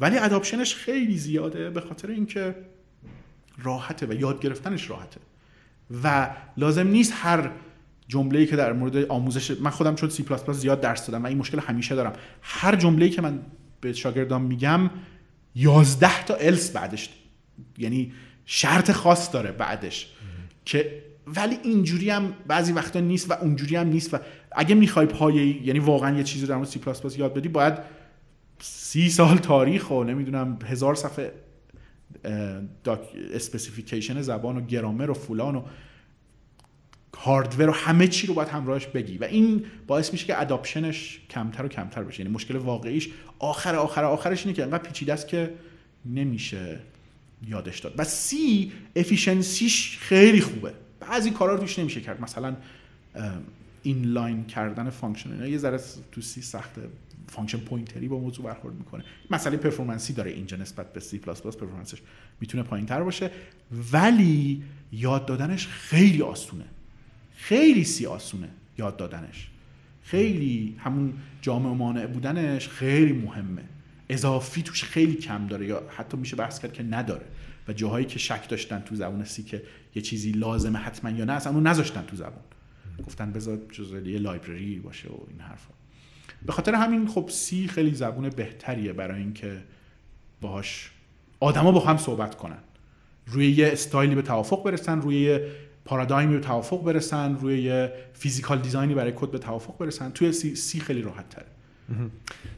[0.00, 2.54] ولی adoption ش خیلی زیاده به خاطر اینکه
[3.62, 5.20] راحته و یاد گرفتنش راحته.
[6.04, 7.50] و لازم نیست هر
[8.08, 11.26] جمله‌ای که در مورد آموزش من خودم چون سی پلاس پلاس زیاد درس دادم و
[11.26, 12.12] این مشکل همیشه دارم.
[12.42, 13.40] هر جمله‌ای که من
[13.86, 14.90] به شاگردان میگم
[15.54, 17.08] 11 تا else بعدش
[17.78, 18.12] یعنی
[18.46, 20.08] شرط خاص داره بعدش.
[20.64, 24.18] که ولی اینجوری هم بعضی وقتا نیست و اونجوری هم نیست و
[24.52, 27.74] اگه می‌خوای پایه یعنی واقعا یه چیزی در مورد سی پلاس پلاس یاد بدی باید
[28.60, 31.32] سی سال تاریخ و نمی‌دونم هزار صفحه
[33.34, 35.62] specification زبان و گرامر و فلان و
[37.16, 39.18] hardware و همه چی رو باید همراهش بگی.
[39.18, 42.20] و این باعث میشه که adoption ش کمتر و کمتر بشه.
[42.20, 45.54] یعنی مشکل واقعیش آخر آخر آخرش اینه که انقدر پیچیده است که
[46.06, 46.80] نمیشه
[47.48, 47.94] یادش داد.
[47.98, 50.72] و C efficiency ش خیلی خوبه.
[51.00, 52.20] بعضی کارا رو توش نمیشه کرد.
[52.20, 52.56] مثلا
[53.82, 55.80] inline کردن function یه ذره
[56.12, 56.82] تو C سخته.
[57.28, 59.04] function pointer ی با موضوع برخورد می‌کنه.
[59.30, 61.98] مسئله performance ی داره اینجا نسبت به C++ performance ش
[62.40, 63.30] می‌تونه پایین تر باشه.
[63.92, 64.62] ولی
[64.92, 66.64] یاد دادنش خیلی آسونه.
[67.46, 68.48] خیلی C آسونه
[68.78, 69.48] یاد دادنش.
[70.02, 73.62] خیلی همون جامع مانع بودنش خیلی مهمه.
[74.08, 77.26] اضافی توش خیلی کم داره یا حتی میشه بحث کرد که نداره.
[77.68, 79.62] و جاهایی که شک داشتن تو زبان C که
[79.94, 82.44] یه چیزی لازمه حتما یا نه اصلا اون نذاشتن تو زبان
[83.06, 85.74] گفتن بذار جزء یه library باشه و این حرفا.
[86.46, 89.62] به خاطر همین خب C خیلی زبون بهتریه برای اینکه
[90.40, 90.90] باهاش
[91.40, 92.58] آدما با هم صحبت کنن.
[93.26, 95.40] روی یه استایلی به توافق برسن روی
[95.86, 100.10] پارادایمی به توافق برسن روی یه physical design ی برای کد به توافق برسن.
[100.10, 101.46] توی سی, سی خیلی راحت تره.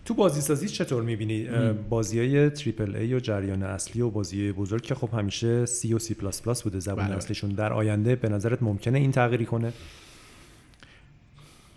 [0.05, 1.49] تو بازی سازی چطور می‌بینی؟
[1.89, 5.99] بازی های triple A و جریان اصلی و بازی بزرگ که خب همیشه سی و
[5.99, 7.17] سی پلاس پلاس بوده زبان بله.
[7.17, 9.73] اصلیشون در آینده به نظرت ممکنه این تغییری کنه؟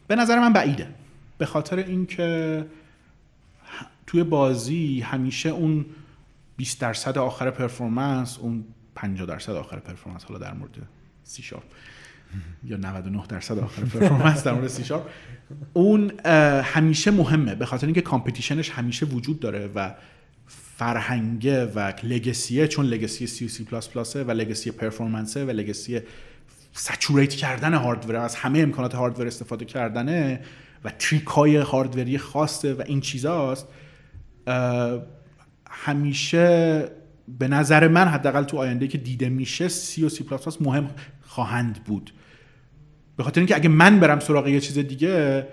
[0.07, 0.87] به نظر من بعیده.
[1.37, 2.65] به خاطر اینکه
[4.07, 5.85] توی بازی همیشه اون
[6.57, 8.63] 20 درصد آخر performance اون
[8.95, 10.71] 50 درصد آخر performance حالا در مورد
[11.31, 11.63] سی شارپ
[12.63, 15.09] یا 99 درصد آخر performance در مورد سی شارپ
[15.73, 16.19] اون
[16.63, 19.93] همیشه مهمه به خاطر اینکه competition ش همیشه وجود داره و
[20.77, 25.49] فرهنگه و legacy ه چون لگسی سی سی پلاس پلاسه و legacy performance ه و
[25.49, 26.01] legacy
[26.73, 30.39] saturate کردن hardware از همه امکانات hardware استفاده کردنه
[30.83, 33.67] و trick های hardware ی خاصه و این چیزاست.
[35.69, 36.87] همیشه
[37.27, 40.87] به نظر من حداقل تو آینده که دیده میشه سی و سی پلاس مهم
[41.21, 42.13] خواهند بود.
[43.17, 45.47] به خاطر اینکه اگه من برم سراغ یه چیز دیگه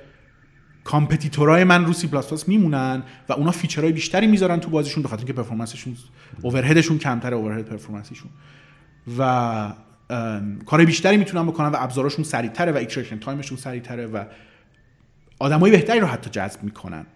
[0.84, 4.70] competitor ای من رو سی پلاس پلاس میمونن و اونا feature های بیشتری می‌ذارن تو
[4.70, 5.96] بازیشون به خاطر اینکه performance شون
[6.42, 8.30] overhead شون کمتره overhead performance شون
[9.18, 9.72] و
[10.66, 14.24] کار بیشتری می‌تونن بکنن و ابزاراشون سریعتره و iteration time شون سریعتره و
[15.38, 17.06] آدمای بهتری رو حتی جذب می‌کنن.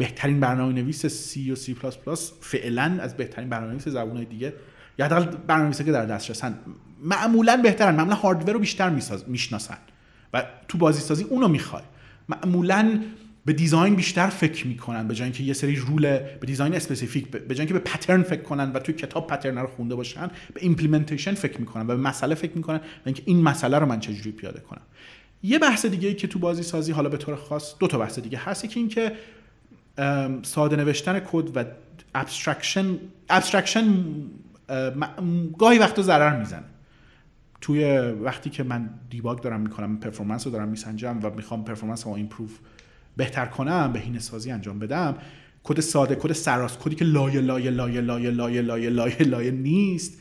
[0.00, 4.52] بهترین برنامه نویس سی و سی پلاس پلاس فعلا از بهترین برنامه نویس زبونهای دیگه.
[4.98, 6.58] یا حداقل برنامه که در دسترسن.
[7.02, 7.94] معمولا بهترن.
[7.94, 8.90] معمولا hardware رو بیشتر
[9.26, 9.78] می‌شناسن.
[10.34, 11.82] و تو بازی سازی اونو می‌خوای.
[12.28, 13.00] معمولا
[13.44, 15.08] به design بیشتر فکر می‌کنن.
[15.08, 18.42] به جای اینکه یه سری rule به design specific به جای اینکه به pattern فکر
[18.42, 22.34] کنن و توی کتاب pattern رو خونده باشن به implementation فکر می‌کنن و به مسئله
[22.34, 24.82] فکر می‌کنن و اینکه این مسئله رو من چجوری پیاده کنم.
[25.42, 28.18] یه بحث دیگه ای که تو بازی سازی حالا به طور خاص دو تا بحث
[28.18, 28.64] دیگه هست.
[28.64, 29.12] یکی اینکه
[30.42, 31.64] ساده نوشتن کد و
[32.14, 32.98] abstraction
[33.30, 33.94] abstraction
[35.58, 36.64] گاهی وقتا ضرر می‌زنه.
[37.60, 42.12] توی وقتی که من debug دارم می‌کنم performance رو دارم میسنجم و می‌خوام performance رو
[42.12, 42.58] improve
[43.16, 45.16] بهتر کنم بهسازی انجام بدم
[45.64, 50.20] کد ساده کد سرراست کدی که لایه لایه لایه لایه لایه لایه لایه لایه نیست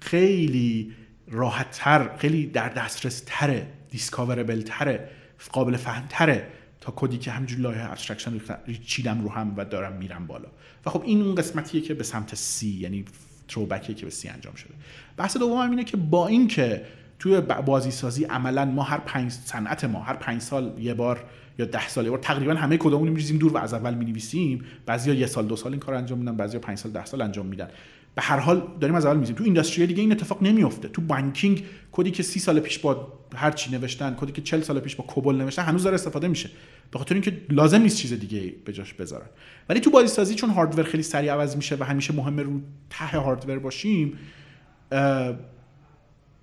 [0.00, 0.92] خیلی
[1.30, 5.08] راحت تر خیلی در دسترس تره discoverable تره
[5.52, 6.46] قابل فهم تره.
[6.84, 8.40] تا کدی که همینجور لایه abstraction
[8.86, 10.48] چیدم رو هم و دارم میرم بالا.
[10.86, 13.04] و خب این اون قسمتیه که به سمت C یعنی
[13.48, 14.74] throwback یه که به C انجام شده.
[15.16, 16.84] بحث دوم هم اینه که با اینکه
[17.18, 21.24] توی بازی سازی عملا ما هر پنج صنعت ما هر پنج سال یه بار
[21.58, 24.64] یا ده سال یه بار تقریبا همه کدامون میریزیم دور و از اول می‌نویسیم.
[24.86, 27.46] بعضیا یه سال دو سال این کار انجام میدن بعضیا پنج سال ده سال انجام
[27.46, 27.68] میدن.
[28.14, 31.64] به هر حال داریم از اول می‌نویسیم تو industry دیگه این اتفاق نمیفته تو banking
[31.92, 35.04] کدی که سی سال پیش با هر چی نوشتن کدی که 40 سال پیش با
[35.04, 36.50] COBOL نوشتن هنوز داره استفاده میشه.
[36.90, 39.26] به خاطر اینکه لازم نیست چیز دیگه به جاش بذارن.
[39.68, 42.60] ولی تو بازی سازی چون hardware خیلی سریع عوض میشه و همیشه مهمه رو
[42.90, 44.18] ته hardware باشیم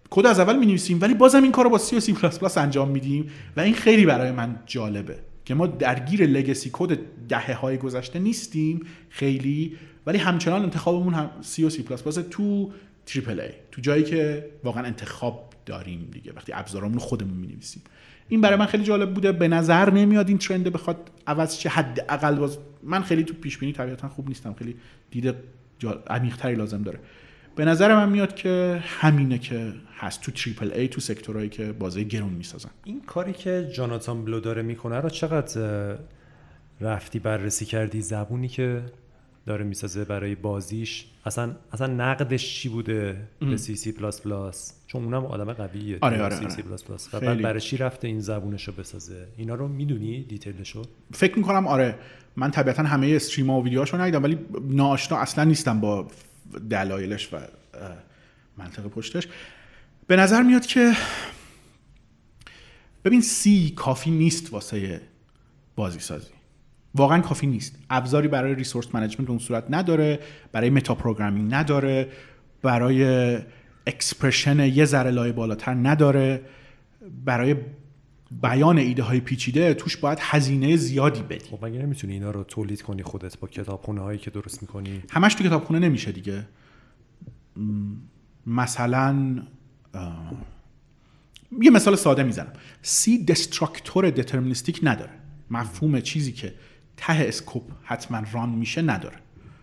[0.10, 2.58] کد از اول می ولی بازم این کار رو با سی و سی پلاس پلاس
[2.58, 7.00] انجام میدیم و این خیلی برای من جالبه که ما درگیر legacy code
[7.30, 8.86] دهه های گذشته نیستیم.
[9.10, 12.72] خیلی ولی همچنان انتخابمون هم سی و سی پلاس پلاس تو
[13.06, 17.84] triple A تو جایی که واقعا انتخاب داریم دیگه وقتی ابزارمون خودمون می نویسیم
[18.28, 22.06] این برای من خیلی جالب بوده به نظر نمیاد این trend بخواد عوض شه حد
[22.10, 24.76] اقل باز من خیلی تو پیش بینی طبیعتا خوب نیستم خیلی
[25.12, 25.36] دید
[26.08, 27.00] عمیق‌تری لازم داره.
[27.56, 31.72] به نظر من میاد که همینه که هست تو triple A تو sector هایی که
[31.72, 32.70] بازی گرون می‌سازن.
[32.84, 35.98] این کاری که جاناتان بلو داره می‌کنه رو چقدر
[36.82, 38.82] رفتی بررسی کردی؟ زبونی که
[39.46, 41.06] داره می‌سازه برای بازیش.
[41.26, 46.22] اصلا اصلا نقدش چی بوده به سی سی پلاس پلاس؟ چون اونم آدم قویه آره
[46.22, 47.14] آره, سی سی پلاس پلاس.
[47.14, 50.82] و بعد برای چی رفته این زبونش رو بسازه؟ اینا رو می‌دونی detail شو؟
[51.14, 51.96] فکر می‌کنم آره.
[52.36, 56.08] من طبیعتا همه stream و ویدیوهاشو ندیدم ولی ناآشنا اصلا نیستم با
[56.70, 57.38] دلایلش و
[58.58, 59.28] منطق پشتش.
[60.08, 60.94] به نظر میاد که
[63.06, 65.02] ببین C کافی نیست واسه
[65.76, 66.32] بازی سازی
[66.96, 67.76] واقعا کافی نیست.
[67.90, 70.20] ابزاری برای resource management اون صورت نداره
[70.52, 72.10] برای meta programming نداره
[72.62, 73.38] برای
[73.88, 76.42] expression یه ذره لایه بالاتر نداره.
[77.26, 77.56] برای
[78.42, 81.46] بیان ایده های پیچیده توش باید هزینه زیادی بدی.
[81.46, 85.34] خب مگه نمی‌تونی اینا رو تولید کنی خودت با کتابخونه هایی که درست می‌کنی؟ همش
[85.34, 86.48] تو کتابخونه نمیشه دیگه.
[88.48, 89.42] مثلا
[91.62, 92.54] یه مثال ساده می‌زنم.
[92.82, 95.12] C destructor deterministic نداره.
[95.50, 96.54] مفهوم چیزی که
[97.02, 99.16] ته scope حتما run میشه نداره.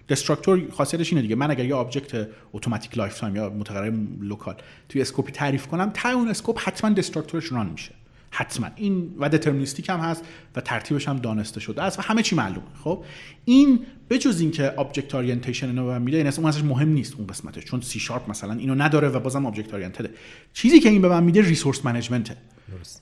[0.08, 1.34] destructor خاصیتش اینه دیگه.
[1.34, 4.56] من اگر یه object automatic lifetime یا متغیر local
[4.88, 7.94] توی scope ی تعریف کنم ته اون scope حتما destructor ش run میشه.
[8.30, 8.66] حتما.
[8.76, 10.24] این و deterministic هم هست
[10.56, 12.66] و ترتیبش هم دانسته شده است و همه چی معلومه.
[12.84, 13.04] خب؟
[13.44, 18.00] این بجز اینکه object orientation اینو میده این اصلا مهم نیست اون قسمتش چون سی
[18.00, 20.10] شارپ مثلا اینو نداره و بازم object oriented ه
[20.52, 22.36] چیزی که این به من میده resource management ه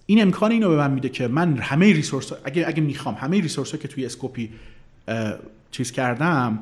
[0.07, 3.75] این امکان اینو به من میده که من همه resource اگه اگه می‌خوام همه resource
[3.75, 4.51] که توی scope ی
[5.71, 6.59] چیز کردم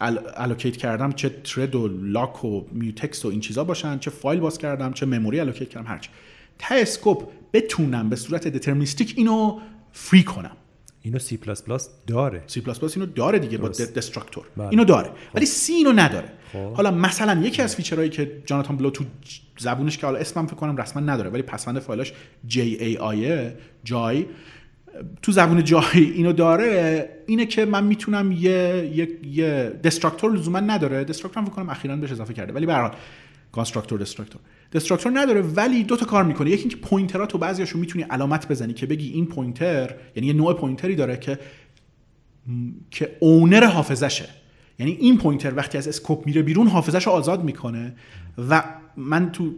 [0.00, 4.58] allocate کردم چه thread و lock و mutex و این چیزا باشن چه فایل باز
[4.58, 6.10] کردم چه memory allocate کردم هرچی
[6.58, 9.60] تا scope بتونم به صورت deterministic اینو
[9.92, 10.56] free کنم.
[11.06, 12.42] اینو سی پلاس پلاس داره.
[12.46, 14.68] سی پلاس پلاس اینو داره دیگه با destructor بله.
[14.68, 15.08] اینو داره.
[15.08, 15.36] خب.
[15.36, 16.28] ولی C اینو نداره.
[16.52, 16.72] خب.
[16.72, 19.04] حالا مثلا یکی از feature هایی که جاناتان بلو تو
[19.58, 22.12] زبونش که حالا اسمم فکر کنم رسما نداره ولی پسوند فایلش
[22.46, 24.26] JAI Jai.
[25.22, 31.04] تو زبون Jai اینو داره اینه که من می‌تونم یه یه, یه destructor لزوما نداره.
[31.04, 32.52] destructor فکر کنم اخیرا بهش اضافه کرده.
[32.52, 32.90] ولی به
[33.56, 34.40] constructor destructor
[34.72, 36.50] destructor نداره ولی دو تا کار می‌کنه.
[36.50, 40.32] یکی اینکه pointer ها تو بعضیاشو می‌تونی علامت بزنی که بگی این pointer یعنی یه
[40.32, 41.38] نوع pointer ی داره که
[42.90, 44.28] که owner حافظشه.
[44.78, 47.94] یعنی این pointer وقتی از scope میره بیرون حافظش رو آزاد می‌کنه.
[48.50, 48.64] و
[48.96, 49.54] من تو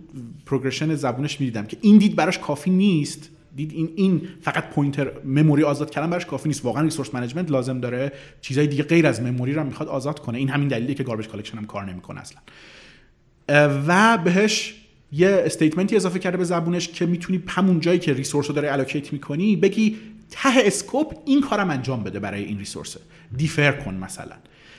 [0.46, 3.30] progression زبونش می‌دیدم که این دید براش کافی نیست.
[3.56, 6.64] دید این این فقط pointer memory آزاد کردن براش کافی نیست.
[6.64, 8.12] واقعا resource management لازم داره.
[8.40, 10.38] چیزای دیگه غیر از memory رو می‌خواد آزاد کنه.
[10.38, 12.40] این همین دلیلیه که garbage collection هم کار نمی‌کنه اصلا.
[13.48, 14.74] و بهش
[15.12, 18.72] یه statement ی اضافه کرده به زبونش که می‌تونی همون جایی که resource رو داره
[18.72, 19.96] allocate می‌کنی بگی
[20.30, 22.96] ته scope این کارم انجام بده برای این resource
[23.36, 24.36] defer کن مثلا.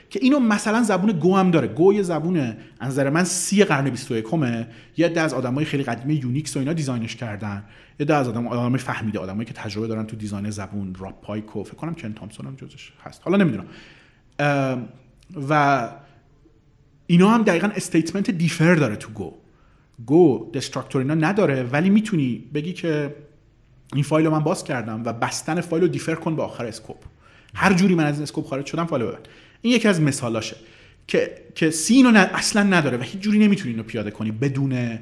[0.09, 1.67] که اینو مثلا زبون Go هم داره.
[1.67, 2.37] Go یه زبون
[2.79, 4.25] از نظر من C قرن 21
[4.97, 7.63] یه عده از آدمای خیلی قدیمی Unix و اینا design ش کردن.
[7.99, 11.55] یه عده از آدم آدمای فهمیده آدمایی که تجربه دارن تو design زبون راب پایک
[11.55, 13.21] و فکر کنم کن تامسون هم جزش هست.
[13.23, 13.65] حالا نمی‌دونم.
[15.49, 15.89] و
[17.11, 19.33] اینا هم دقیقا statement defer داره تو Go
[20.05, 23.15] Go destructor اینا نداره ولی می‌تونی بگی که
[23.93, 26.97] این فایل رو من باز کردم و بستن فایل رو defer کن به آخر scope.
[27.55, 29.17] هر جوری من از این scope خارج شدم فایل ببند
[29.61, 30.55] این یکی از مثالاشه
[31.07, 34.99] که که C اصلا نداره و هیچ جوری نمی‌تونی اینو پیاده کنی بدون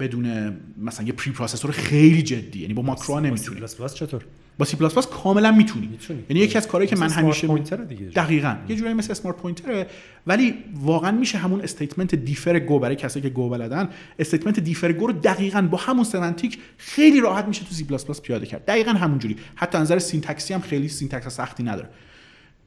[0.00, 3.60] بدون مثلا یه preprocessor خیلی جدی یعنی با ماکرو نمی‌تونی.
[3.94, 4.24] چطور؟
[4.58, 5.98] با سی پلاس پلاس کاملا می‌تونی.
[6.28, 7.46] یعنی یکی از کارهایی که من همیشه
[7.88, 8.06] دیگه.
[8.06, 8.56] دقیقاً.
[8.68, 9.86] یه جورایی مثل smart pointer ه
[10.26, 13.88] ولی واقعا میشه همون statement defer Go برای کسایی که Go بلدن.
[14.18, 18.20] statement defer Go رو دقیقاً با همون semantic خیلی راحت میشه تو سی پلاس پلاس
[18.20, 18.64] پیاده کرد.
[18.64, 19.36] دقیقاً همونجوری.
[19.54, 21.88] حتی نظر syntax ی هم خیلی syntax سختی نداره.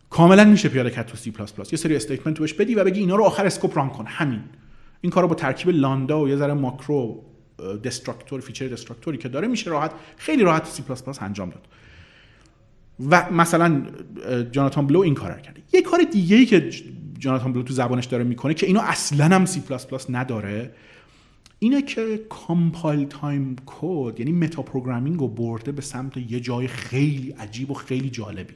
[0.09, 1.73] کاملا میشه پیاده کرد تو سی پلاس پلاس.
[1.73, 4.05] یه سری statement بهش بدی و بگی اینا رو آخر scope run کن.
[4.07, 4.41] همین.
[5.01, 7.23] این کارو با ترکیب lambda و یه ذره macro
[7.83, 11.67] destructor feature destructor ی که داره میشه راحت خیلی راحت سی پلاس پلاس انجام داد.
[13.09, 13.85] و مثلا
[14.51, 15.61] جاناتان بلو این کار رو کرده.
[15.73, 16.69] یه کار دیگه ای که
[17.19, 20.71] جاناتان بلو تو زبانش داره می‌کنه که اینو اصلا هم سی پلاس پلاس نداره
[21.59, 27.31] اینه که compile time کد یعنی meta programming رو برده به سمت یه جای خیلی
[27.31, 28.53] عجیب و خیلی جالبی.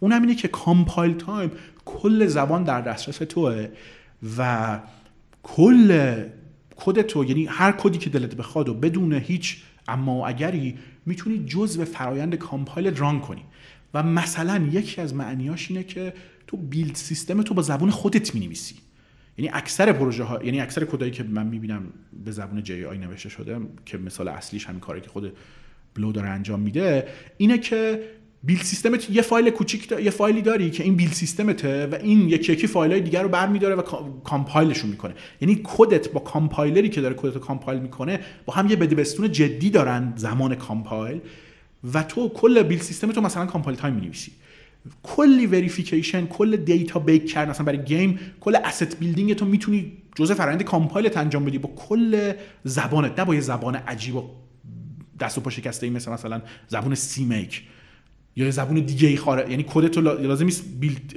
[0.00, 1.50] اونم اینه که compile time
[1.84, 3.68] کل زبان در دسترس توه
[4.38, 4.80] و
[5.42, 6.14] کل
[6.84, 11.84] کد تو یعنی هر کدی که دلت بخواد و بدون هیچ اما اگری می‌تونی جزء
[11.84, 13.44] فرایند compile run کنی.
[13.94, 16.14] و مثلا یکی از معنیاش اینه که
[16.46, 18.74] تو build system تو با زبون خودت می‌نویسی.
[19.38, 21.82] یعنی اکثر پروژه ها یعنی اکثر کدایی که من می‌بینم
[22.24, 25.32] به زبون JAI نوشته شده که مثال اصلیش همین کاری که خود
[25.94, 28.02] بلو داره انجام میده اینه که
[28.44, 31.94] build system ت یه فایل کوچیک یه فایلی داری که این build system ته و
[31.94, 33.82] این یکی یکی فایل های دیگر رو برمیداره و
[34.24, 35.14] compile شون می‌کنه.
[35.40, 39.32] یعنی کدت با کامپایلری که داره کدت رو compile می‌کنه با هم یه بده بستون
[39.32, 41.20] جدی دارن زمان compile
[41.94, 44.32] و تو کل build system تو مثلا compile time می‌نویسی.
[45.02, 50.34] کلی verification کل data bake کردن مثلا برای game کل asset building تو می‌تونی جزء
[50.34, 52.32] فرآیند compile ت انجام بدی با کل
[52.64, 54.24] زبانت نه با یه زبان عجیب و
[55.20, 57.62] دست و پا شکسته مثل مثلا زبان CMake
[58.36, 59.50] یا زبون دیگه ای خاره.
[59.50, 61.12] یعنی کد تو لازم نیست build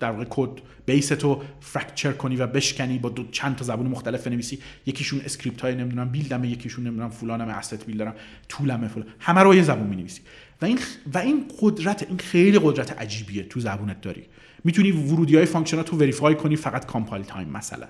[0.00, 0.50] در واقع code
[0.86, 4.58] base تو fracture کنی و بشکنی با دو چند تا زبون مختلف بنویسی.
[4.86, 8.14] یکیشون script های نمی‌دونم build مه یکیشون نمی‌دونم فلانم asset builder م
[8.48, 9.06] tool مه فلان.
[9.18, 10.20] همه رو یه زبون می‌نویسی.
[10.62, 10.78] و این
[11.14, 14.22] و این قدرت این خیلی قدرت عجیبیه تو زبونت داری.
[14.64, 17.86] می‌تونی ورودی های function تو verify کنی فقط compile time مثلا.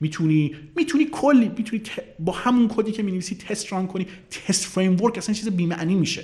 [0.00, 1.82] می‌تونی می‌تونی کلی می‌تونی
[2.18, 4.06] با همون کدی که می‌نویسی test run کنی.
[4.30, 6.22] test framework اصلا چیز بی‌معنی میشه.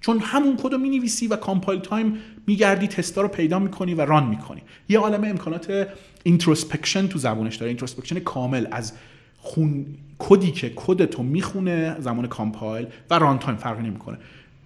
[0.00, 4.26] چون همون کد رو می‌نویسی و compile time میگردی تستا رو پیدا می‌کنی و run
[4.26, 4.62] می‌کنی.
[4.88, 5.88] یه عالم امکانات
[6.22, 7.68] introspection تو زبونش داره.
[7.68, 8.92] introspection کامل از
[9.38, 9.86] خون
[10.18, 14.18] کدی که کد تو می‌خونه زمان compile و run time فرقی نمی‌کنه.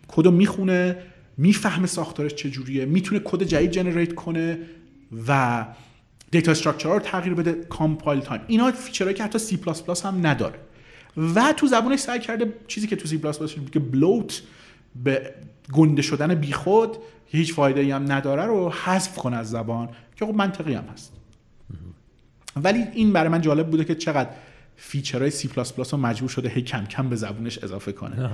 [0.09, 0.97] کد رو می‌خونه
[1.37, 4.59] می‌فهمه ساختارش چجوریه می‌تونه کد جدید generate کنه
[5.29, 5.65] و
[6.31, 8.41] data structure رو تغییر بده compile time.
[8.47, 10.59] اینا feature هایی که حتی سی پلاس پلاس هم نداره.
[11.35, 13.39] و تو زبونش سعی کرده چیزی که تو سی پلاس
[13.73, 14.43] که bloat
[14.97, 15.35] به
[15.73, 16.97] گنده شدن بیخود
[17.27, 21.13] هیچ فایده ای هم نداره رو حذف کنه از زبان که خب منطقی هم هست.
[22.57, 24.31] ولی این برای من جالب بوده که چقدر
[24.77, 28.31] فیچرهای سی پلاس پلاس رو مجبور شده هی کم کم به زبونش اضافه کنه.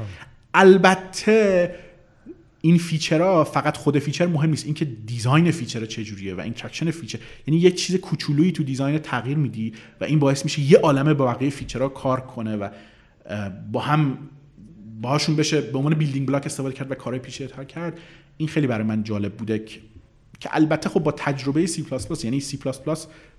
[0.55, 1.75] البته
[2.61, 7.19] این feature ها فقط خود feature مهم نیست اینکه design feature چجوریه و interaction feature.
[7.47, 11.27] یعنی یک چیز کوچولویی تو design تغییر میدی و این باعث میشه یه عالمه با
[11.27, 12.69] بقیه feature ها کار کنه و
[13.73, 14.19] با هم
[15.07, 17.99] باهاشون بشه به عنوان building block استفاده کرد و کارهای پیچیده‌تر کرد.
[18.37, 19.81] این خیلی برای من جالب بوده که
[20.41, 22.57] که البته خب با تجربه C++ یعنی C++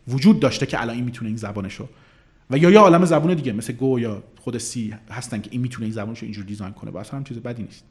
[0.08, 1.88] وجود داشته که الان این می‌تونه این زبانشو
[2.50, 5.86] و یا یه عالم زبان دیگه مثل Go یا خود C هستن که این می‌تونه
[5.86, 6.92] این زبانشو اینجور design کنه.
[6.92, 7.84] با هم چیز بدی نیست.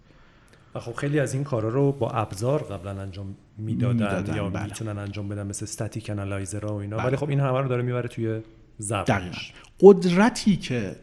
[0.74, 4.64] و خب خیلی از این کارا رو با ابزار قبلا انجام می‌دادن یا بله.
[4.64, 6.96] می‌تونن انجام بدن مثل static analyzer و اینا.
[6.96, 7.06] بله.
[7.06, 8.40] ولی خب این همه رو داره می‌بره توی
[8.78, 9.52] زبانش.
[9.80, 10.96] قدرتی که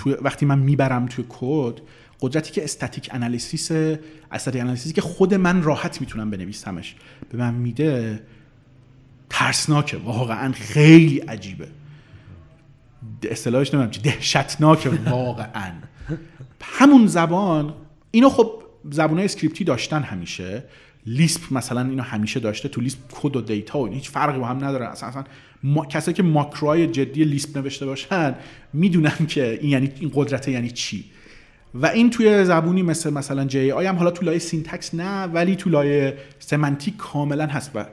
[0.00, 1.80] تو وقتی من می‌برم توی کد
[2.20, 3.70] قدرتی که static analysis
[4.32, 6.94] static analysis ی که خود من راحت می‌تونم بنویسمش
[7.30, 8.22] به من میده
[9.30, 11.68] ترسناکه واقعا خیلی عجیبه.
[13.30, 15.72] اصطلاحش نمی‌دونم چی دهشتناکه واقعا.
[16.62, 17.74] همون زبان
[18.10, 20.64] اینو خب زبانهای script ی داشتن همیشه.
[21.06, 24.64] Lisp مثلا اینو همیشه داشته تو Lisp کد و data و هیچ فرقی با هم
[24.64, 24.88] نداره.
[24.88, 25.24] اصلا, اصلا
[25.62, 25.86] ما...
[25.86, 28.34] کسایی که ماکروهای جدی Lisp نوشته باشن
[28.72, 31.04] می‌دونن که این یعنی این قدرت یعنی چی.
[31.74, 35.70] و این توی زبونی مثل مثلا Jai هم حالا تو لایه syntax نه ولی تو
[35.70, 37.84] لایه semantic کاملا هست و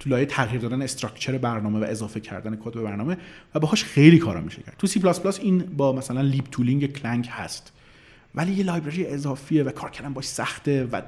[0.00, 3.16] تو لایه تغییر دادن structure برنامه و اضافه کردن کد به برنامه
[3.54, 4.74] و باهاش خیلی کارا میشه کرد.
[4.78, 5.02] تو C
[5.42, 7.72] این با مثلا LibTooling Clang هست.
[8.34, 11.02] ولی یه library اضافیه و کار کردن باش سخته و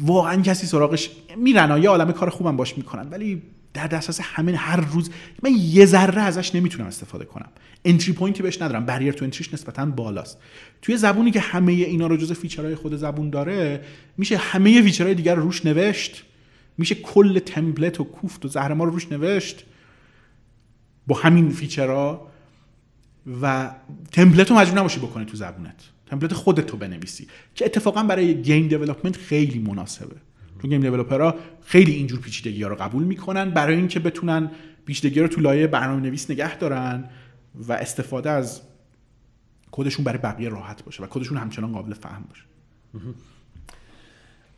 [0.00, 3.42] واقعا کسی سراغش میرن یه عالمه کار خوبم باش می‌کنن ولی
[3.74, 5.10] در دسترس همین هر روز
[5.42, 7.48] من یه ذره ازش نمی‌تونم استفاده کنم.
[7.84, 10.38] entry point ی بهش ندارم barrier to entry ش نسبتا بالاست.
[10.82, 13.84] توی زبونی که همه اینا رو جز feature های خود زبون داره
[14.16, 16.24] میشه همه feature های دیگر رو روش نوشت.
[16.78, 19.64] میشه کل template و کوفت و زهرمار رو روش نوشت
[21.06, 22.30] با همین feature ها
[23.42, 23.70] و
[24.12, 25.82] template رو مجبور نباشی بکنه تو زبونت.
[26.10, 27.26] template خودت رو بنویسی.
[27.54, 30.16] که اتفاقا برای game development خیلی مناسبه.
[30.62, 31.34] چون game developer ها
[31.64, 34.50] خیلی اینجور پیچیدگی ها رو قبول می‌کنن برای اینکه بتونن
[34.86, 37.04] پیچیدگی رو تو لایه برنامه نویس نگه دارن
[37.54, 38.60] و استفاده از
[39.70, 42.42] کدشون برای بقیه راحت باشه و کدشون همچنان قابل فهم باشه.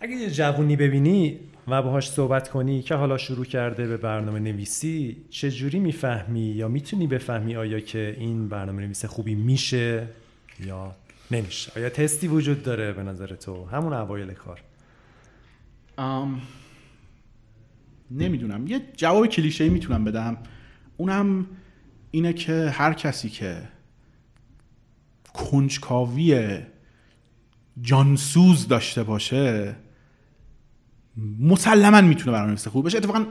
[0.00, 1.38] اگه یه جوونی ببینی
[1.68, 7.06] و باهاش صحبت کنی که حالا شروع کرده به برنامه نویسی چجوری می‌فهمی یا می‌تونی
[7.06, 10.06] بفهمی آیا که این برنامه نویس خوبی میشه
[10.64, 10.94] یا
[11.32, 11.72] نمیشه.
[11.76, 14.62] آیا تستی وجود داره به نظر تو؟ همون اوایل کار.
[18.10, 18.66] نمی‌دونم.
[18.66, 20.36] یه جواب کلیشه می‌تونم بدم.
[20.96, 21.46] اونم
[22.10, 23.68] اینه که هر کسی که
[25.34, 26.58] کنجکاوی
[27.80, 29.76] جانسوز داشته باشه
[31.40, 32.98] مسلما می‌تونه برنامه نویس خوب بشه.
[32.98, 33.26] اتفاقا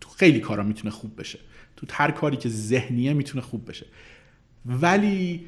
[0.00, 1.38] تو خیلی کارا می‌تونه خوب بشه.
[1.76, 3.86] تو هر کاری که ذهنیه می‌تونه خوب بشه.
[4.66, 5.46] ولی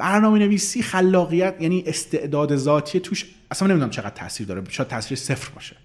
[0.00, 5.50] برنامه نویسی خلاقیت یعنی استعداد ذاتی توش اصلا نمی‌دونم چقدر تاثیر داره شاید تاثیر صفر
[5.54, 5.76] باشه.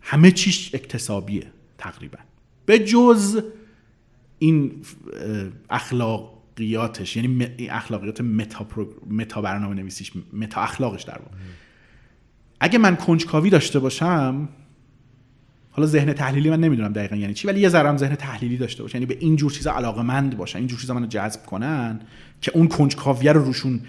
[0.00, 1.46] همه چیش اکتسابیه
[1.78, 2.18] تقریبا.
[2.66, 3.42] به جز
[4.38, 4.82] این
[5.70, 8.66] اخلاقیاتش یعنی اخلاقیات متا,
[9.10, 11.36] متا برنامه نویسیش متا اخلاقش در واقع.
[12.60, 14.48] اگه من کنجکاوی داشته باشم
[15.76, 18.94] حالا ذهن تحلیلی من نمی‌دونم دقیقا یعنی چی ولی یه ذره ذهن تحلیلی داشته باشه.
[18.94, 22.00] یعنی به این جور چیزا علاقه مند باشن این جور چیزا منو جذب کنن
[22.40, 23.80] که اون کنجکاویه رو روشون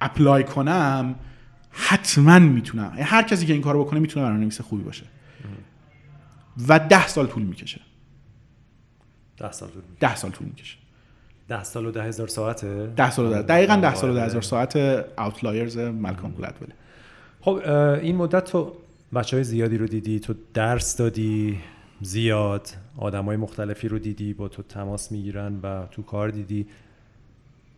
[0.00, 1.14] اپلای کنم
[1.70, 2.90] حتما می‌تونم.
[2.90, 5.04] یعنی هر کسی که این کارو بکنه می‌تونه برنامه‌نویس خوبی باشه.
[6.68, 7.80] و ده سال طول می‌کشه.
[9.36, 9.98] ده سال طول می‌کشه.
[10.00, 10.76] ده سال طول می‌کشه.
[11.48, 14.24] ده سال و ده هزار ساعته؟ ده سال و ده دقیقا ده سال و ده
[14.24, 14.76] هزار ساعت
[15.18, 16.72] اوتلایرز ملکام گلدوله
[17.40, 17.60] خب
[18.02, 18.76] این مدت تو
[19.14, 21.60] بچه های زیادی رو دیدی؟ تو درس دادی؟
[22.00, 26.66] زیاد؟ آدم های مختلفی رو دیدی؟ با تو تماس می‌گیرن و تو کار دیدی؟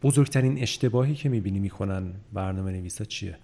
[0.03, 3.39] بزرگترین اشتباهی که می‌بینی می‌کنن برنامه نویسا چیه؟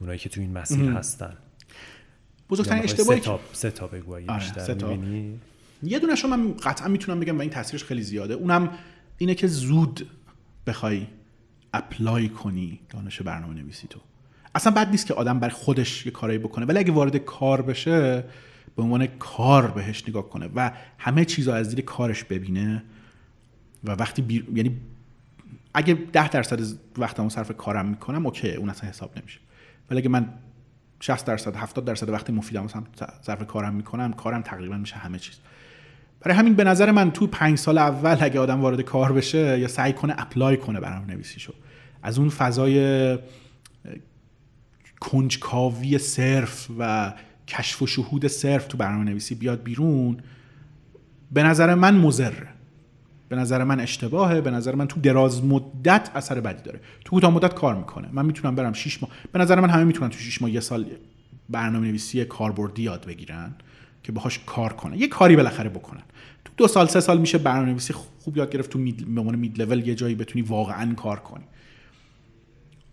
[0.00, 1.36] اونایی که تو این مسیر هستن.
[2.50, 4.42] بزرگترین اشتباهی سه تا سه تا بگو آره،
[5.82, 8.34] یه دونش من قطعا می‌تونم بگم و این تاثیرش خیلی زیاده.
[8.34, 8.70] اونم
[9.18, 10.10] اینه که زود
[10.66, 11.06] بخوای
[11.74, 14.00] apply کنی دانش برنامه نویسی تو.
[14.56, 16.66] اصلا بد نیست که آدم بر خودش یه کاری بکنه.
[16.66, 18.24] ولی اگه وارد کار بشه
[18.76, 22.82] به عنوان کار بهش نگاه کنه و همه چیزا از دید کارش ببینه
[23.84, 24.46] و وقتی بیر...
[24.54, 24.76] یعنی
[25.74, 26.60] اگه ده درصد
[26.98, 29.38] وقتمو صرف کارم می‌کنم okay اون اصلا حساب نمیشه.
[29.90, 30.28] ولی اگه من
[31.00, 32.66] 60 درصد 70 درصد وقت مفیدم
[33.22, 35.34] صرف کارم می‌کنم کارم تقریبا میشه همه چیز.
[36.20, 39.68] برای همین به نظر من تو پنج سال اول اگه آدم وارد کار بشه یا
[39.68, 41.52] سعی کنه اپلای کنه برنامه نویسیشو
[42.02, 43.18] از اون فضای
[45.00, 47.12] کنجکاوی صرف و
[47.48, 50.16] کشف و شهود صرف تو برنامه نویسی بیاد بیرون
[51.32, 52.48] به نظر من مزره
[53.28, 56.80] به نظر من اشتباهه به نظر من تو دراز مدت اثر بدی داره.
[57.04, 58.08] تو کوتاه مدت کار می‌کنه.
[58.12, 59.10] من می‌تونم برم 6 ماه.
[59.32, 60.86] به نظر من همه می‌تونن تو 6 ماه یه سال
[61.48, 63.54] برنامه نویسی کاربردی یاد بگیرن
[64.02, 64.98] که باهاش کار کنن.
[64.98, 66.02] یه کاری بالاخره بکنن.
[66.44, 69.36] تو دو سال سه سال میشه برنامه نویسی خوب یاد گرفت تو مید به عنوان
[69.36, 71.44] مید لول یه جایی بتونی واقعا کار کنی.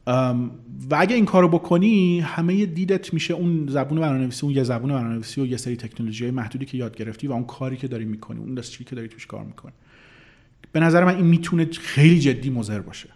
[0.07, 5.41] و اگه این کارو بکنی همه دیدت میشه اون زبون برنامه‌نویسی اون یه زبون برنامه‌نویسی
[5.41, 8.55] و یه سری تکنولوژی محدودی که یاد گرفتی و اون کاری که داری می‌کنی اون
[8.55, 9.73] دستری که داری توش کار می‌کنی.
[10.71, 13.09] به نظر من این می‌تونه خیلی جدی مضر باشه.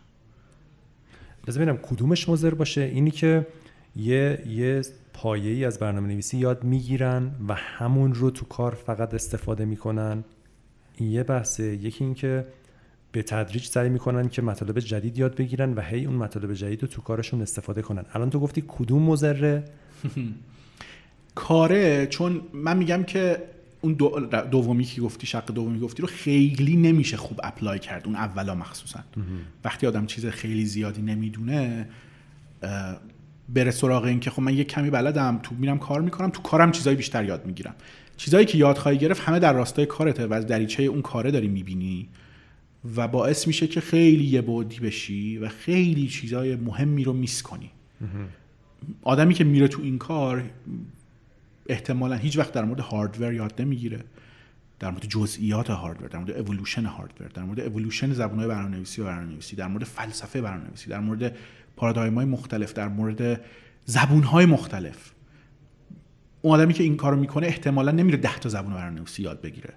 [1.47, 2.81] بذار ببینم کدومش مضر باشه.
[2.81, 3.47] اینی که
[3.95, 4.81] یه یه
[5.13, 10.23] پایه ای از برنامه نویسی یاد می‌گیرن و همون رو تو کار فقط استفاده می‌کنن.
[10.95, 11.63] این یه بحثه.
[11.63, 12.45] یکی اینکه
[13.11, 16.87] به تدریج سعی می‌کنن که مطالب جدید یاد بگیرن و هی اون مطالب جدید رو
[16.87, 18.05] تو کارشون استفاده کنن.
[18.13, 19.63] الان تو گفتی کدوم مزره
[21.35, 23.43] کاره چون من میگم که
[23.81, 23.93] اون
[24.51, 28.99] دومی که گفتی شق دومی گفتی رو خیلی نمیشه خوب اپلای کرد اون اولا مخصوصا.
[29.63, 31.89] وقتی آدم چیز خیلی زیادی نمی‌دونه
[33.49, 36.71] بره سراغ این که خب من یه کمی بلدم تو میرم کار می‌کنم تو کارم
[36.71, 37.75] چیزای بیشتر یاد می‌گیرم.
[38.17, 41.47] چیزایی که یاد خواهی گرفت همه در راستای کارته و از دریچه اون کاره داری
[41.47, 42.09] می‌بینی.
[42.95, 47.71] و باعث میشه که خیلی یه بودی بشی و خیلی چیزای مهمی رو میس کنی.
[49.01, 50.43] آدمی که میره تو این کار
[51.69, 54.03] احتمالا هیچ وقت در مورد هاردور یاد نمی‌گیره.
[54.79, 59.55] در مورد جزئیات hardware در مورد evolution hardware در مورد اِوولوشن زبان‌های برنامه‌نویسی و برنامه‌نویسی
[59.55, 61.35] در مورد فلسفه برنامه‌نویسی در مورد
[61.75, 63.41] paradigm های مختلف در مورد
[63.85, 65.11] زبون‌های مختلف.
[66.41, 69.73] اون آدمی که این کارو می‌کنه احتمالا نمیره 10 تا زبون برنامه‌نویسی یاد بگیره.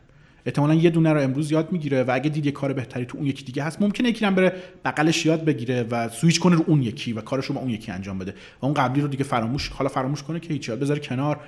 [0.46, 3.26] احتمالا یه دونه رو امروز یاد می‌گیره و اگه دید یه کار بهتری تو اون
[3.26, 4.52] یکی دیگه هست ممکنه یکی هم بره
[4.84, 7.92] بغلش یاد بگیره و سویچ کنه رو اون یکی و کارش رو با اون یکی
[7.92, 11.40] انجام بده و اون قبلی رو دیگه فراموش حالا فراموش کنه که هیچ بذاره کنار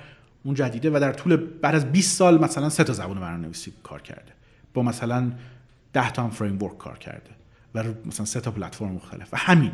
[0.43, 4.01] اون جدیده و در طول بعد از 20 سال مثلا سه تا زبان برنامه‌نویسی کار
[4.01, 4.31] کرده.
[4.73, 5.31] با مثلا
[5.93, 7.29] 10 تا هم فریم ورک کار کرده
[7.75, 9.71] و مثلا سه تا پلتفرم مختلف و همین.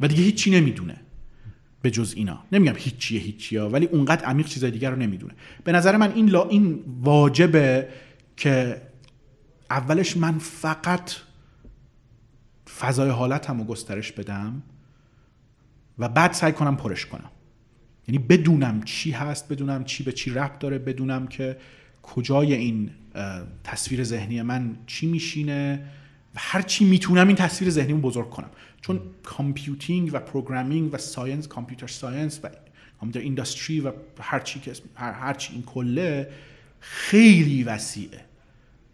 [0.00, 0.96] و دیگه هیچی نمی‌دونه.
[1.86, 2.44] به جز اینا.
[2.52, 5.34] نمیگم هیچیه هیچیه ولی اونقدر عمیق چیزای دیگر رو نمی‌دونه.
[5.64, 7.88] به نظر من این لا این واجبه
[8.36, 8.82] که
[9.70, 11.10] اولش من فقط
[12.78, 14.62] فضای حالتم رو گسترش بدم
[15.98, 17.30] و بعد سعی کنم پرش کنم.
[18.08, 21.56] یعنی بدونم چی هست بدونم چی به چی ربط داره بدونم که
[22.02, 22.90] کجای این
[23.64, 25.86] تصویر ذهنی من چی میشینه.
[26.38, 28.50] هر چی می‌تونم این تصویر ذهنی بزرگ کنم.
[28.80, 32.48] چون computing و programming و science computer science و
[33.00, 36.30] computer industry و هر چی که هر, هر چی این کله
[36.80, 38.20] خیلی وسیعه.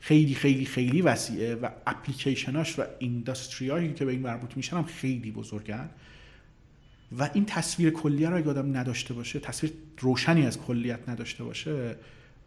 [0.01, 4.85] خیلی خیلی خیلی وسیعه و اپلیکیشناش و industry ایی که به این مربوط میشن هم
[4.85, 5.91] خیلی بزرگن.
[7.19, 11.97] و این تصویر کلیه رو آدم نداشته باشه تصویر روشنی از کلیت نداشته باشه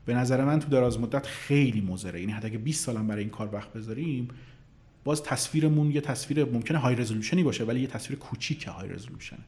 [0.05, 2.19] به نظر من تو دراز مدت خیلی مضره.
[2.19, 4.27] یعنی حتی اگه 20 سالم برای این کار وقت بذاریم
[5.05, 9.39] باز تصویرمون یه تصویر ممکنه های رزولوشنی باشه ولی یه تصویر کوچیک های رزولوشنه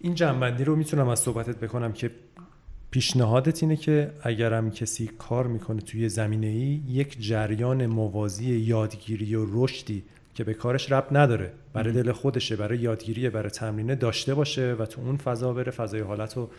[0.00, 2.10] این جنبندی رو می‌تونم از صحبتت بکنم که
[2.90, 9.46] پیشنهادت اینه که اگرم کسی کار می‌کنه توی زمینه ای یک جریان موازی یادگیری و
[9.52, 10.04] رشدی
[10.34, 14.86] که به کارش رب نداره برای دل خودشه برای یادگیری برای تمرینه داشته باشه و
[14.86, 16.50] تو اون فضا بره فضای حالت رو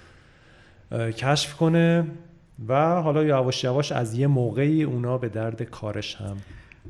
[1.11, 2.07] کشف کنه
[2.68, 6.38] و حالا یواش یواش از یه موقعی اونا به درد کارش هم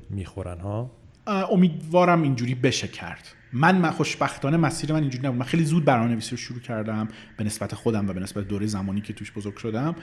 [0.10, 0.92] می‌خورن ها؟
[1.28, 3.28] امیدوارم اینجوری بشه کرد.
[3.54, 5.40] من, من خوشبختانه مسیر من اینجوری نبود.
[5.40, 7.08] من خیلی زود برنامه نویسی رو شروع کردم
[7.38, 9.96] به نسبت خودم و به نسبت دوره زمانی که توش بزرگ شدم.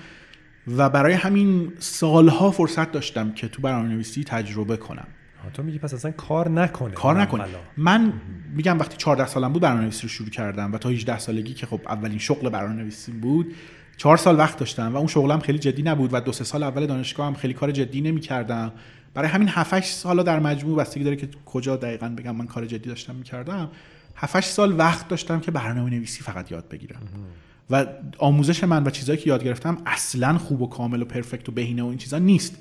[0.77, 5.07] و برای همین سالها فرصت داشتم که تو برنامه نویسی تجربه کنم.
[5.55, 6.95] تو میگی پس اصلا کار نکنه.
[6.95, 7.45] کار نکنه.
[7.77, 8.13] من
[8.55, 11.67] میگم وقتی 14 سالم بود برنامه نویسی رو شروع کردم و تا 18 سالگی که
[11.67, 13.55] خب اولین شغل برنامه نویسی بود
[13.97, 16.87] چهار سال وقت داشتم و اون شغلم خیلی جدی نبود و دو سه سال اول
[16.87, 18.73] دانشگاه هم خیلی کار جدی نمی‌کردم.
[19.15, 22.89] برای همین 7 سال در مجموع بستگی داره که کجا دقیقا بگم من کار جدی
[22.89, 23.71] داشتم می‌کردم.
[24.17, 27.03] 7 سال وقت داشتم که برنامه نویسی فقط یاد بگیرم.
[27.71, 27.87] و
[28.19, 31.83] آموزش من و چیزهایی که یاد گرفتم اصلا خوب و کامل و پرفکت و بهینه
[31.83, 32.57] و این چیزا نیست.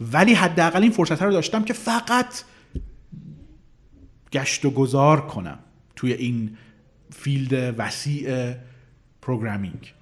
[0.00, 2.42] ولی حداقل این فرصت رو داشتم که فقط
[4.32, 5.58] گشت و گذار کنم
[5.96, 6.56] توی این
[7.12, 8.54] field وسیع
[9.22, 9.94] programming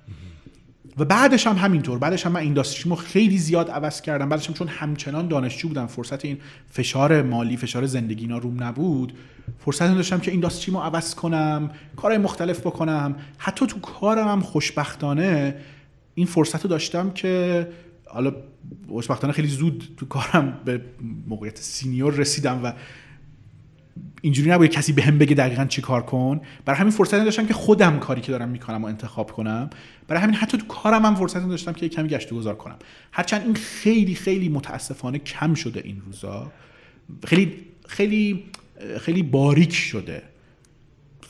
[0.99, 1.99] و بعدش هم همینطور.
[1.99, 4.29] بعدش هم من industry مو خیلی زیاد عوض کردم.
[4.29, 6.39] بعدش هم چون همچنان دانشجو بودم فرصت این
[6.71, 9.13] فشار مالی فشار زندگی اینا روم نبود.
[9.59, 13.17] فرصت داشتم که industry مو عوض کنم کارهای مختلف بکنم.
[13.39, 15.55] حتی تو کارم هم خوشبختانه
[16.15, 17.69] این فرصت رو داشتم که
[18.07, 18.33] حالا
[18.89, 20.81] خوشبختانه خیلی زود تو کارم به
[21.27, 22.73] موقعیت سینیور رسیدم و
[24.23, 26.41] اینجوری نبود کسی به هم بگه دقیقا چی کار کن.
[26.65, 29.71] برای همین فرصت داشتم که خودم کاری که دارم می‌کنم و انتخاب کنم.
[30.09, 32.77] برای همین حتی تو کارم هم فرصت داشتم که کمی گشت گذار کنم.
[33.13, 36.53] هرچند این خیلی خیلی متاسفانه کم شده این روزا.
[37.27, 38.45] خیلی خیلی
[39.01, 40.23] خیلی باریک شده.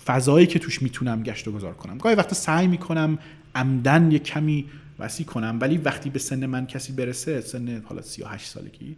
[0.04, 1.98] فضایی که توش می‌تونم گشت و گذار کنم.
[1.98, 3.18] گاهی وقتا سعی می‌کنم
[3.54, 4.64] عمدن یه کمی
[4.98, 8.96] وسیع کنم ولی وقتی به سن من کسی برسه سن حالا 38 سالگی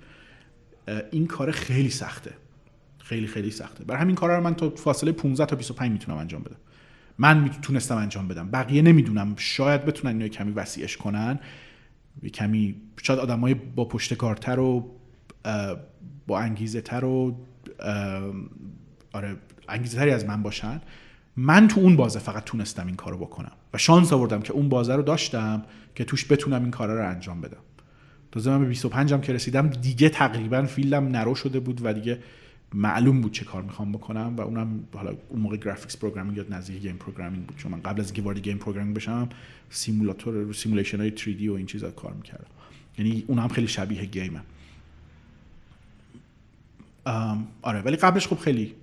[1.11, 2.33] این کار خیلی سخته.
[3.11, 3.85] خیلی خیلی سخته.
[3.85, 6.57] برای همین کارا رو من تا فاصله 15 تا 25 می‌تونم انجام بدم.
[7.19, 8.51] من می‌تونستم انجام بدم.
[8.51, 9.35] بقیه نمی‌دونم.
[9.37, 11.39] شاید بتونن اینو کمی وسیعش کنن.
[12.35, 14.91] کمی شاید آدمای با پشت کارتر و
[16.27, 17.37] با انگیزه تر و
[19.13, 19.37] آره
[19.69, 20.81] انگیزه تری از من باشن.
[21.37, 24.95] من تو اون بازه فقط تونستم این کارو بکنم و شانس آوردم که اون بازه
[24.95, 25.63] رو داشتم
[25.95, 27.61] که توش بتونم این کارا رو انجام بدم.
[28.33, 31.93] تازه من به 25 هم که رسیدم دیگه تقریبا field م narrow شده بود و
[31.93, 32.19] دیگه
[32.75, 36.83] معلوم بود چه کار می‌خوام بکنم و اونم حالا اون موقع graphics programming یا نزدیک
[36.83, 37.57] game programming بود.
[37.57, 39.29] چون من قبل از اینکه وارد game programming بشم
[39.71, 42.47] simulator simulation های 3D و این چیزا کار می‌کردم.
[42.99, 44.41] یعنی اونم خیلی شبیه گیمه
[47.63, 48.75] آره ولی قبلش خب خیلی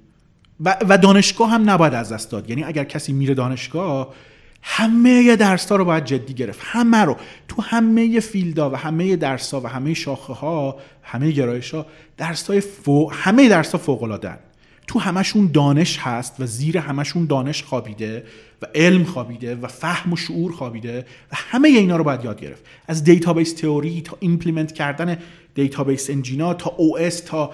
[0.59, 2.49] و, و دانشگاه هم نباید از دست داد.
[2.49, 4.13] یعنی اگر کسی میره دانشگاه
[4.61, 6.59] همه درس ها رو باید جدی گرفت.
[6.63, 7.17] همه رو.
[7.47, 11.85] تو همه فیلدا و همه درس ها و همه شاخه ها همه گرایش ها
[12.17, 13.09] درس های فو...
[13.11, 14.39] همه درس ها فوق العاده
[14.87, 18.23] تو همشون دانش هست و زیر همشون دانش خوابیده
[18.61, 20.99] و علم خوابیده و فهم و شعور خوابیده
[21.31, 22.65] و همه اینا رو باید یاد گرفت.
[22.87, 25.17] از database theory تا implement کردن
[25.55, 27.51] database engine ا تا OS تا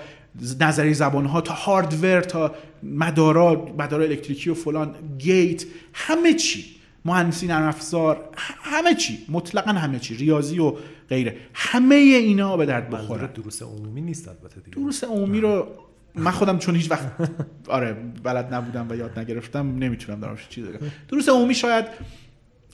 [0.60, 6.66] نظری زبان ها تا hardware تا مدارا مدار الکتریکی و فلان gate همه چی.
[7.06, 8.30] مهندسی نرم افزار
[8.64, 10.74] همه چی مطلقا همه چی ریاضی و
[11.10, 11.38] غیره.
[11.54, 13.28] همه اینا به درد بخوره.
[13.28, 14.78] دروس عمومی نیست البته دیگه.
[14.78, 15.68] دروس عمومی رو
[16.16, 17.12] من خودم چون هیچ وقت
[17.68, 20.68] آره بلد نبودم و یاد نگرفتم نمی‌تونم دارمش چیزی
[21.08, 21.86] دروس عمومی شاید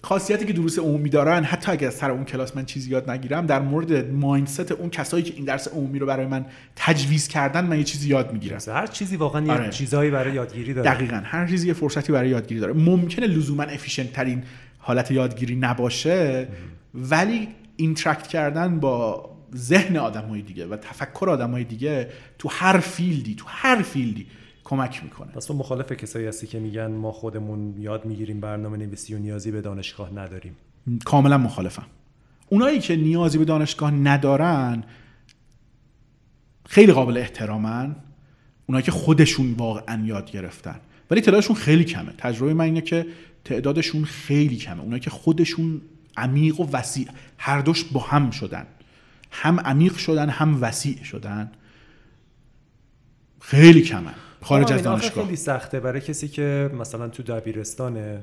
[0.01, 3.59] خاصیتی که دروس عمومی دارن حتی اگر سر اون کلاس من چیزی یاد نگیرم در
[3.59, 6.45] مورد mindset اون کسایی که این درس عمومی رو برای من
[6.75, 8.59] تجویز کردن من یه چیزی یاد می‌گیرم.
[8.67, 9.69] هر چیزی واقعا یه آره.
[9.69, 10.89] چیزایی برای یادگیری داره.
[10.89, 11.21] دقیقا.
[11.23, 12.73] هر چیزی یه فرصتی برای یادگیری داره.
[12.73, 14.43] ممکنه لزوما efficient ترین
[14.77, 16.47] حالت یادگیری نباشه
[16.93, 22.09] ولی interact کردن با ذهن آدمای دیگه و تفکر آدمای دیگه
[22.39, 24.27] تو هر field ی تو هر field ی
[24.69, 25.31] کمک می‌کنه.
[25.31, 29.51] پس تو مخالف کسایی هستی که میگن ما خودمون یاد می‌گیریم برنامه نویسی و نیازی
[29.51, 30.55] به دانشگاه نداریم.
[31.05, 31.85] کاملا مخالفم.
[32.49, 34.83] اونایی که نیازی به دانشگاه ندارن
[36.65, 37.95] خیلی قابل احترامن.
[38.65, 40.79] اونایی که خودشون واقعا یاد گرفتن.
[41.11, 42.13] ولی تعدادشون خیلی کمه.
[42.17, 43.05] تجربه من اینه که
[43.45, 44.81] تعدادشون خیلی کمه.
[44.81, 45.81] اونایی که خودشون
[46.17, 48.65] عمیق و وسیع هر دوش با هم شدن.
[49.31, 51.51] هم عمیق شدن هم وسیع شدن.
[53.41, 55.25] خیلی کمه خارج از دانشگاه.
[55.25, 55.79] خیلی سخته.
[55.79, 58.21] برای کسی که مثلا تو دبیرستانه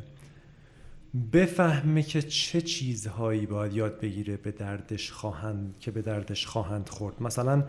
[1.32, 7.22] بفهمه که چه چیزهایی باید یاد بگیره به دردش خواهند که به دردش خواهند خورد.
[7.22, 7.64] مثلا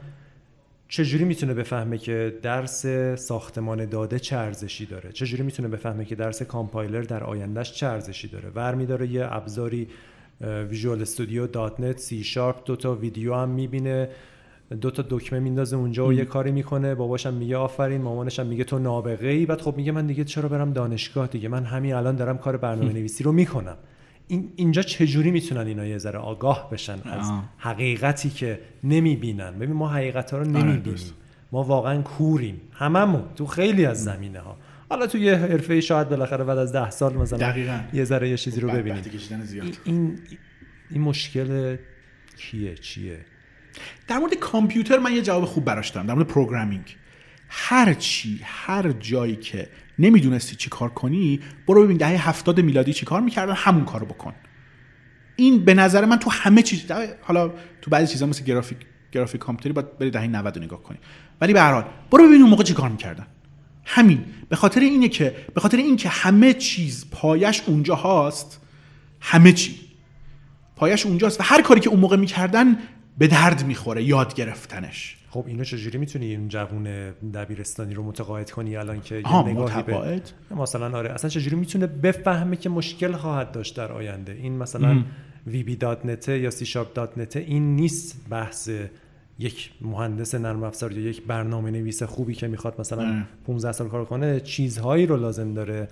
[0.89, 6.41] چجوری می‌تونه بفهمه که درس ساختمان داده چه ارزشی داره؟ چجوری می‌تونه بفهمه که درس
[6.41, 9.87] کامپایلر در آیندهش چه ارزشی داره؟ ور داره یه ابزاری
[10.41, 14.09] ویژوال استودیو دات نت سی شارپ دو تا ویدیو هم می‌بینه.
[14.81, 16.95] دو تا دکمه میندازه اونجا و یه کاری می‌کنه.
[16.95, 20.73] باباشم میگه آفرین مامانشم میگه تو نابغه ای بعد خب میگه من دیگه چرا برم
[20.73, 23.77] دانشگاه دیگه؟ من همین الان دارم کار برنامه نویسی رو می‌کنم.
[24.27, 29.59] این اینجا چجوری می‌تونن اینا یه ذره آگاه بشن؟ از حقیقتی که نمی‌بینن.
[29.59, 30.99] ببین ما حقیقت ها رو آره، نمی‌بینیم.
[31.51, 32.61] ما واقعا کوریم.
[32.71, 33.23] هممون.
[33.35, 34.57] تو خیلی از زمینه ها
[34.89, 37.57] حالا تو یه حرفه شاید بالاخره بعد از ده سال مثلا
[37.93, 39.03] یه ذره یه چیزی رو ببینیم.
[39.83, 40.19] این
[40.91, 41.77] این مشکل
[42.37, 43.17] کیه چیه؟
[44.07, 46.95] در مورد کامپیوتر من یه جواب خوب براش دارم در مورد پروگرامینگ.
[47.49, 53.05] هر چی هر جایی که نمی‌دونستی چی کار کنی برو ببین دهه هفتاد میلادی چی
[53.05, 54.33] کار می‌کردن همون کارو بکن.
[55.35, 56.91] این به نظر من تو همه چیز
[57.21, 58.77] حالا تو بعضی چیزا مثل گرافیک
[59.11, 60.97] گرافیک کامپیوتری باید بری دهه 90 نگاه کنی.
[61.41, 63.27] ولی به هر حال برو ببین اون موقع چی کار می‌کردن.
[63.85, 64.25] همین.
[64.49, 68.61] به خاطر اینه که به خاطر اینکه همه چیز پایش اونجا هاست
[69.21, 69.75] همه چی.
[70.75, 72.77] پایه‌ش اونجاست و هر کاری که اون موقع می‌کردن
[73.17, 75.17] به درد می‌خوره یاد گرفتنش.
[75.29, 80.55] خب اینو چجوری می‌تونی این جوون دبیرستانی رو متقاعد کنی الان که یه نگاهی به
[80.55, 81.11] مثلا آره.
[81.11, 85.03] اصلا چجوری می‌تونه بفهمه که مشکل خواهد داشت در آینده؟ این مثلا
[85.79, 88.69] .NET یا C .NET این نیست بحث
[89.39, 94.05] یک مهندس نرم افزار یا یک برنامه نویس خوبی که می‌خواد مثلا 15 سال کار
[94.05, 94.39] کنه.
[94.39, 95.87] چیزهایی رو لازم داره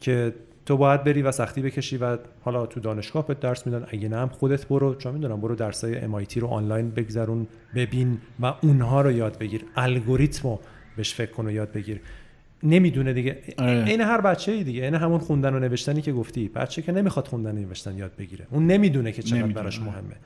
[0.00, 0.34] که
[0.68, 3.86] تو باید بری و سختی بکشی و حالا تو دانشگاه به درس میدن.
[3.88, 4.94] اگه نه هم خودت برو.
[4.94, 9.64] چون می‌دونم برو درسای MIT رو آنلاین بگذرون ببین و اونها رو یاد بگیر.
[9.76, 10.60] الگوریتم رو
[10.96, 12.00] بهش فکر کن و یاد بگیر.
[12.62, 13.38] نمی‌دونه دیگه.
[13.58, 13.84] آره.
[13.86, 14.84] این هر بچه ای دیگه.
[14.84, 16.48] این همون خوندن و نوشتنی که گفتی.
[16.48, 18.46] بچه که نمی‌خواد خوندن و نوشتن یاد بگیره.
[18.50, 20.16] اون نمی‌دونه که چقدر براش مهمه.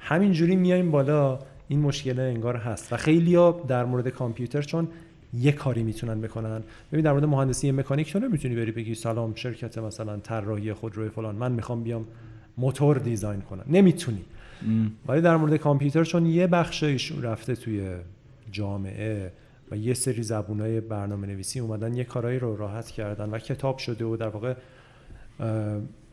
[0.00, 1.38] همینجوری میایم بالا.
[1.68, 2.92] این مشکل انگار هست.
[2.92, 4.88] و خیلی ها در مورد کامپیوتر چون
[5.34, 6.62] یه کاری می‌تونن بکنن.
[6.92, 11.34] ببین در مورد مهندسی مکانیک تو نمی‌تونی بری بگی سلام شرکت مثلا طراحی خودروی فلان
[11.34, 12.06] من می‌خوام بیام
[12.58, 13.64] موتور دیزاین کنم.
[13.66, 14.24] نمی‌تونی.
[15.06, 17.90] ولی در مورد کامپیوتر چون یه بخشش رفته توی
[18.52, 19.32] جامعه
[19.70, 24.04] و یه سری زبونای برنامه نویسی اومدن یه کارایی رو راحت کردن و کتاب شده
[24.04, 24.54] و در واقع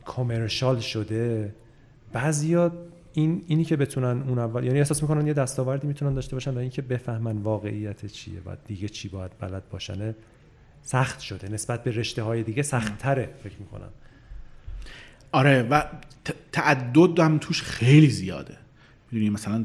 [0.04, 1.54] کامرشال شده.
[2.12, 2.72] بعضیا
[3.16, 6.58] این اینی که بتونن اون اول یعنی احساس می‌کنن یه دستاوردی می‌تونن داشته باشن و
[6.58, 10.14] اینکه بفهمن واقعیت چیه و دیگه چی باید بلد باشن
[10.82, 11.48] سخت شده.
[11.48, 13.88] نسبت به رشته های دیگه سخت تره فکر می‌کنم.
[15.32, 15.82] آره و
[16.52, 18.56] تعدد هم توش خیلی زیاده.
[19.10, 19.64] می‌دونی مثلا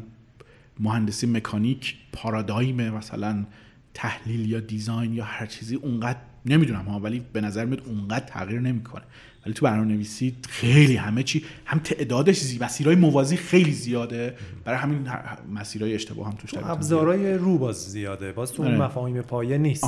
[0.80, 3.46] مهندسی مکانیک پارادایم مثلا
[3.94, 8.60] تحلیل یا دیزاین یا هر چیزی اونقدر نمی‌دونم ها ولی به نظر میاد اونقدر تغییر
[8.60, 9.04] نمی‌کنه.
[9.46, 14.36] ولی تو برنامه نویسی خیلی همه چی هم تعدادش زی مسیرهای موازی خیلی زیاده.
[14.66, 15.08] برای همین
[15.54, 18.32] مسیرهای اشتباه هم توش ابزارهای رو باز زیاده.
[18.32, 18.84] باز تو اون آره.
[18.84, 19.88] مفاهیم پایه نیست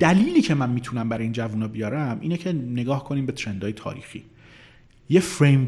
[0.00, 3.72] دلیلی که من می‌تونم برای این جوونا بیارم اینه که نگاه کنیم به trend های
[3.72, 4.24] تاریخی.
[5.10, 5.66] یه فریم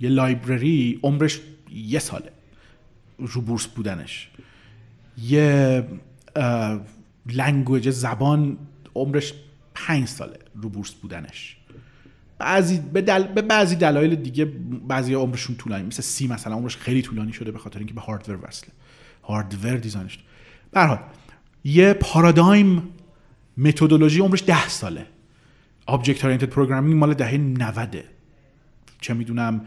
[0.00, 1.40] یه library عمرش
[1.74, 2.32] یه ساله
[3.18, 4.28] رو بورس بودنش.
[5.18, 5.84] یه
[7.26, 8.58] language زبان
[8.94, 9.34] عمرش
[9.74, 11.56] پنج ساله رو بورس بودنش.
[12.42, 13.22] بعضی به, دل...
[13.22, 14.44] به بعضی دلایل دیگه
[14.88, 18.38] بعضی عمرشون طولانی مثل C مثلا عمرش خیلی طولانی شده به خاطر اینکه به hardware
[18.42, 18.70] وصله.
[19.22, 20.18] hardware design ش.
[20.72, 20.98] به حال
[21.64, 22.82] یه پارادایم
[23.56, 25.06] متدولوژی عمرش ده ساله.
[25.86, 27.96] object oriented programming مال دهه 90
[29.00, 29.60] چه می‌دونم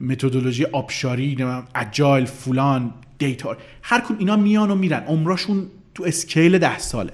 [0.00, 1.36] متدولوژی آبشاری
[1.74, 5.02] agile فلان data هر کدوم اینا میان و میرن.
[5.04, 7.12] عمرشون تو scale ده ساله.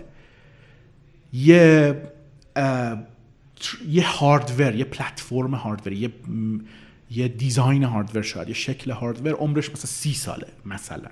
[1.33, 2.03] یه
[3.89, 6.11] یه hardware یه پلتفرم hardware یه
[7.11, 11.11] یه دیزاین هاردور شاید یه شکل هاردور عمرش مثلا سی ساله مثلا.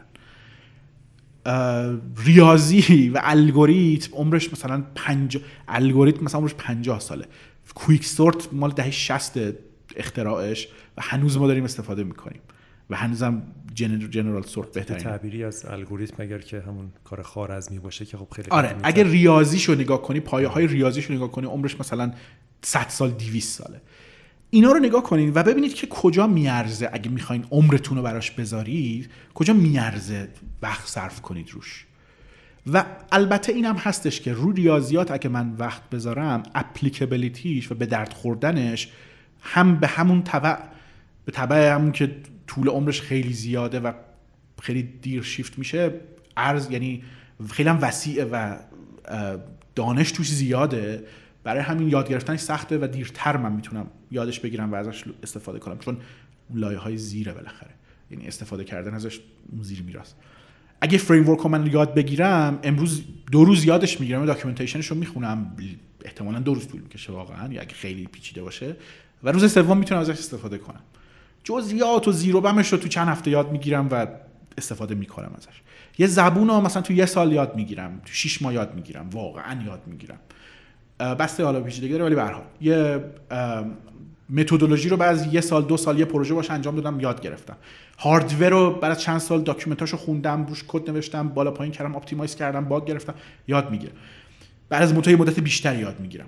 [2.16, 7.26] ریاضی و الگوریتم عمرش مثلا پنج الگوریتم مثلا عمرش 50 ساله.
[7.74, 9.32] کویک سورت مال دهه 60
[9.96, 12.40] اختراعش و هنوز ما داریم استفاده می‌کنیم.
[12.90, 13.42] و هنوزم
[13.74, 18.28] جنرال, جنرال سورت بهترین تعبیری از الگوریتم اگر که همون کار خارزمی باشه که خب
[18.32, 22.12] خیلی آره اگر ریاضیشو نگاه کنی پایه های ریاضیشو نگاه کنی عمرش مثلا
[22.62, 23.80] 100 سال 200 ساله.
[24.50, 29.10] اینا رو نگاه کنید و ببینید که کجا میارزه اگه می‌خواین عمرتون رو براش بذارید
[29.34, 30.28] کجا میارزه
[30.62, 31.86] وقت صرف کنید روش.
[32.72, 37.86] و البته این هم هستش که رو ریاضیات اگه من وقت بذارم اپلیکبلیتیش و به
[37.86, 38.88] درد خوردنش
[39.40, 40.56] هم به همون طبع
[41.24, 42.16] به طبع همون که
[42.46, 43.92] طول عمرش خیلی زیاده و
[44.62, 46.00] خیلی دیر شیفت میشه
[46.36, 47.02] ارز یعنی
[47.50, 48.56] خیلی هم وسیعه و
[49.74, 51.04] دانش توش زیاده.
[51.44, 55.78] برای همین یاد گرفتنش سخته و دیرتر من می‌تونم یادش بگیرم و ازش استفاده کنم
[55.78, 55.96] چون
[56.54, 57.70] لایه های زیره بالاخره.
[58.10, 59.20] یعنی استفاده کردن ازش
[59.60, 60.16] زیر میراست
[60.80, 63.02] اگه framework رو من یاد بگیرم امروز
[63.32, 65.56] دو روز یادش می‌گیرم documentation ش رو می‌خونم.
[66.04, 68.76] احتمالا دو روز طول می‌کشه واقعا یا اگه خیلی پیچیده باشه.
[69.22, 70.80] و روز سوم می‌تونم ازش استفاده کنم.
[71.46, 74.06] جزئیات و زیرو بمش رو تو چند هفته یاد می‌گیرم و
[74.58, 75.60] استفاده می‌کنم ازش.
[75.98, 79.62] یه زبون رو مثلا تو یه سال یاد می‌گیرم تو شیش ماه یاد می‌گیرم واقعا
[79.66, 80.18] یاد می‌گیرم.
[80.98, 82.42] بسته حالا پیچیدگی داره ولی حال.
[82.60, 83.04] یه
[84.30, 87.56] متدولوژی رو بعد یه سال دو سال یه پروژه باش انجام دادم یاد گرفتم.
[87.98, 92.34] hardware رو از چند سال document اشو خوندم روش کد نوشتم بالا پایین کردم optimize
[92.34, 93.14] کردم باگ گرفتم
[93.48, 93.92] یاد می‌گیرم.
[94.68, 96.26] بعد از مدت مدت بیشتری یاد می‌گیرم.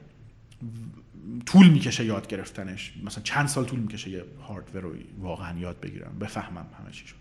[1.47, 2.93] طول می‌کشه یاد گرفتنش.
[3.05, 6.19] مثلا چند سال طول می‌کشه یه hardware رو واقعا یاد بگیرم.
[6.21, 7.15] بفهمم همه چیشو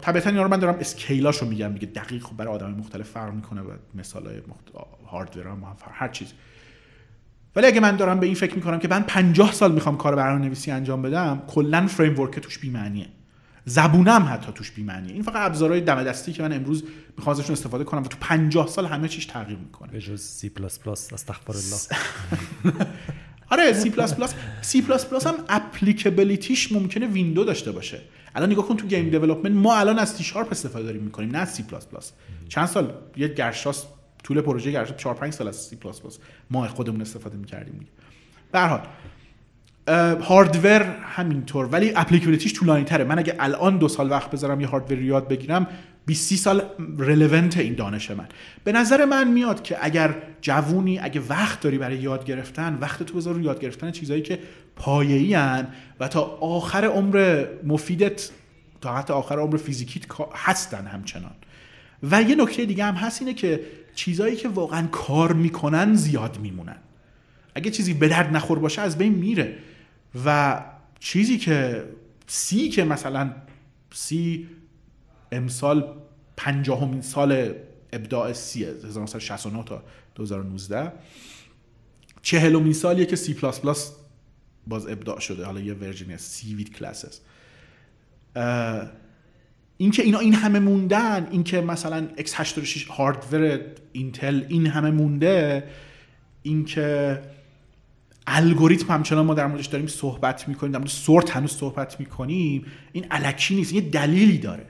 [0.00, 1.72] طبیعتا اینا رو من دارم scale اشو میگم.
[1.72, 4.70] دیگه دقیق خب برای آدم مختلف فرق می‌کنه و مثالای مخت...
[5.06, 6.32] hardware هم هر چیز.
[7.56, 10.44] ولی اگه من دارم به این فکر می‌کنم که من 50 سال می‌خوام کار برنامه
[10.44, 13.06] نویسی انجام بدم کلا framework توش بی معنیه
[13.68, 16.84] زبونم حتی توش بی معنیه این فقط ابزارهای دم دستی که من امروز
[17.16, 19.92] می‌خوام ازشون استفاده کنم و تو 50 سال همه چیش تغییر می‌کنه.
[19.92, 22.86] به جز سی پلاس پلاس استغفر الله
[23.50, 28.00] آره سی پلاس پلاس سی پلاس پلاس هم applicability ش ممکنه window داشته باشه.
[28.34, 31.44] الان نگاه کن تو game development ما الان از سی شارپ استفاده داریم می‌کنیم نه
[31.44, 32.12] سی پلاس پلاس
[32.48, 33.84] چند سال؟ یه گرشاسپ
[34.24, 36.18] طول پروژه گرشاسپ 4 5 سال از سی پلاس پلاس
[36.50, 37.86] ما خودمون استفاده می‌کردیم.
[38.52, 38.80] به هر حال
[39.88, 41.66] hardware همینطور.
[41.66, 45.28] ولی applicability ش طولانی تره من اگه الان دو سال وقت بذارم یه hardware یاد
[45.28, 45.66] بگیرم
[46.06, 46.62] 20 سال
[46.98, 48.28] relevant این دانش من.
[48.64, 53.14] به نظر من میاد که اگر جوونی اگه وقت داری برای یاد گرفتن وقت تو
[53.14, 54.38] بذار رو یاد گرفتن چیزایی که
[54.76, 55.64] پایه‌ای
[56.00, 58.30] و تا آخر عمر مفیدت
[58.80, 61.34] تا حتی آخر عمر فیزیکیت هستن همچنان.
[62.10, 63.60] و یه نکته دیگه هم هست اینه که
[63.94, 66.76] چیزایی که واقعا کار می‌کنن زیاد میمونن.
[67.54, 69.56] اگه چیزی به درد نخور باشه از بین میره.
[70.24, 70.62] و
[71.00, 71.84] چیزی که
[72.26, 73.32] سی که مثلا
[73.92, 74.48] سی
[75.32, 75.96] امسال
[76.36, 77.54] پنجاهمین سال
[77.92, 79.82] ابداع سی 1969 تا
[80.14, 80.92] 2019
[82.22, 83.92] چهلمین سالیه که سی پلاس پلاس
[84.66, 87.20] باز ابداع شده حالا یه version ی C with Classes.
[89.76, 93.60] اینکه اینا این همه موندن اینکه مثلا x86 hardware
[93.92, 95.70] Intel این همه مونده
[96.42, 97.22] اینکه
[98.26, 102.66] الگوریتم همچنان ما در موردش داریم صحبت می‌کنیم در مورد sort هنوز صحبت می‌کنیم.
[102.92, 104.66] این الکی نیست یه دلیلی داره.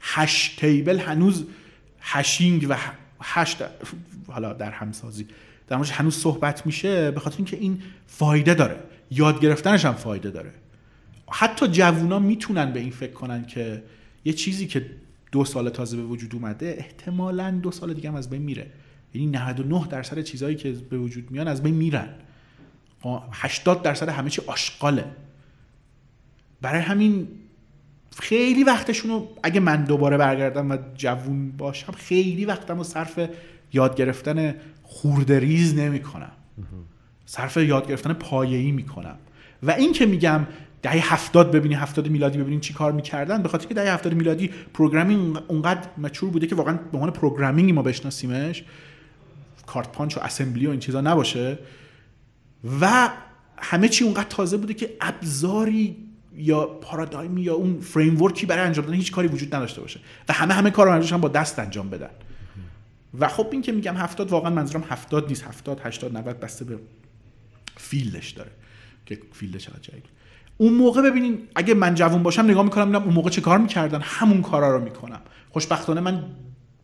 [0.00, 1.44] hash table هنوز
[2.00, 2.76] hashing و
[3.20, 3.56] hash
[4.26, 5.26] حالا در همسازی.
[5.68, 8.80] در موردش هنوز صحبت میشه به خاطر اینکه این فایده داره.
[9.10, 10.50] یاد گرفتنش هم فایده داره.
[11.30, 13.82] حتی جوونا می‌تونن به این فکر کنن که
[14.24, 14.86] یه چیزی که
[15.32, 18.66] دو سال تازه به وجود اومده احتمالا دو سال دیگه هم از بین میره.
[19.14, 22.08] یعنی 99 درصد چیزهایی که به وجود میان از بین میرن.
[23.32, 25.04] 80 درصد همه چی آشغاله.
[26.60, 27.28] برای همین
[28.18, 33.20] خیلی وقتشونو اگه من دوباره برگردم و جوون باشم خیلی وقتم رو صرف
[33.72, 36.32] یاد گرفتن خوردریز نمی کنم
[37.26, 39.16] صرف یاد گرفتن پایه‌ای می‌کنم.
[39.62, 40.46] و این که میگم
[40.82, 44.50] دهه هفتاد ببینی هفتاد میلادی ببینین چی کار می‌کردن به خاطر که دهه هفتاد میلادی
[44.74, 48.64] programming اونقدر mature بوده که واقعا به عنوان programming ی ما بشناسیمش
[49.66, 51.58] کارت پانچ و assembly و این چیزا نباشه.
[52.80, 53.10] و
[53.56, 55.96] همه چی اونقدر تازه بوده که ابزاری
[56.36, 60.00] یا paradigm ی یا اون framework ی برای انجام دادن هیچ کاری وجود نداشته باشه.
[60.28, 62.10] و همه همه کار رو با دست انجام بدن.
[63.18, 65.44] و خب این که میگم هفتاد واقعا منظورم هفتاد نیست.
[65.44, 66.78] هفتاد هشتاد 90 بسته به
[67.76, 68.50] field ش داره.
[69.06, 70.04] که field ش چقدر جدید.
[70.56, 74.00] اون موقع ببینین اگه من جوون باشم نگاه می‌کنم ببینم اون موقع چه کار می‌کردن.
[74.02, 75.20] همون کارا رو می‌کنم.
[75.50, 76.24] خوشبختانه من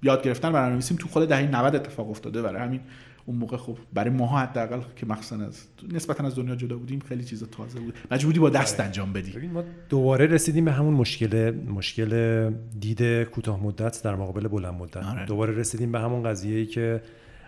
[0.03, 2.81] یاد گرفتن برنامه‌نویسیم تو خود دهه 90 اتفاق افتاده برای همین.
[3.27, 7.25] اون موقع خب برای ماها حداقل که مخصوصا از نسبتا از دنیا جدا بودیم خیلی
[7.25, 7.95] چیزا تازه بود.
[8.11, 8.87] مجبوری با دست آره.
[8.87, 9.47] انجام بدی.
[9.47, 14.97] ما دوباره رسیدیم به همون مشکل مشکل دید کوتاه مدت در مقابل بلند مدت.
[14.97, 15.27] آره.
[15.27, 17.03] دوباره رسیدیم به همون قضیه ای که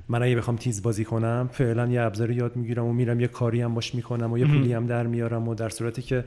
[0.09, 3.61] من اگه بخوام تیز بازی کنم فعلا یه ابزاری یاد می‌گیرم و میرم یه کاری
[3.61, 6.25] هم باش می‌کنم و یه پولی هم در میارم و در صورتی که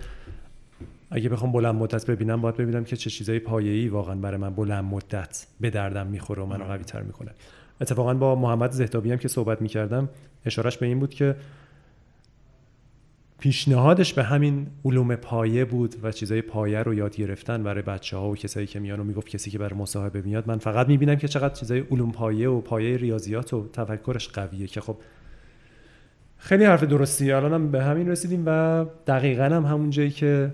[1.11, 4.83] اگه بخوام بلند مدت ببینم باید ببینم که چه چیزای پایه‌ای واقعا برای من بلند
[4.83, 7.31] مدت به دردم می‌خوره و منو قوی تر می‌کنه.
[7.81, 10.09] اتفاقا با محمد زهتابی هم که صحبت می‌کردم
[10.45, 11.35] اشارش به این بود که
[13.39, 18.29] پیشنهادش به همین علوم پایه بود و چیزای پایه رو یاد گرفتن برای بچه ها
[18.29, 20.47] و کسایی که میان و می‌گفت کسی که برای مصاحبه میاد.
[20.47, 24.81] من فقط می‌بینم که چقدر چیزای علوم پایه و پایه ریاضیات و تفکرش قویه که
[24.81, 24.97] خب
[26.37, 27.31] خیلی حرف درستی.
[27.31, 30.51] الان هم به همین رسیدیم و دقیقا هم همون جایی که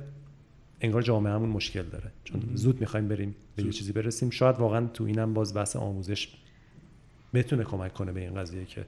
[0.81, 2.11] انگار جامعه همون مشکل داره.
[2.23, 4.29] چون زود می‌خوایم بریم به یه چیزی برسیم.
[4.29, 6.27] شاید واقعا تو اینم باز بحث آموزش
[7.37, 8.85] بتونه کمک کنه به این قضیه که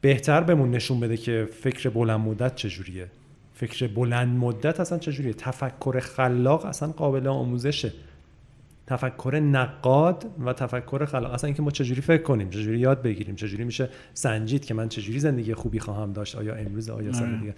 [0.00, 3.06] بهتر بهمون نشون بده که فکر بلند مدت چجوریه.
[3.54, 7.92] فکر بلند مدت اصلا چجوریه؟ تفکر خلاق اصلا قابل آموزشه.
[8.86, 11.32] تفکر نقاد و تفکر خلاق.
[11.32, 15.20] اصلا اینکه ما چجوری فکر کنیم چجوری یاد بگیریم چجوری میشه سنجید که من چجوری
[15.20, 17.38] زندگی خوبی خواهم داشت؟ آیا امروز آیا سال آره.
[17.38, 17.54] دیگه؟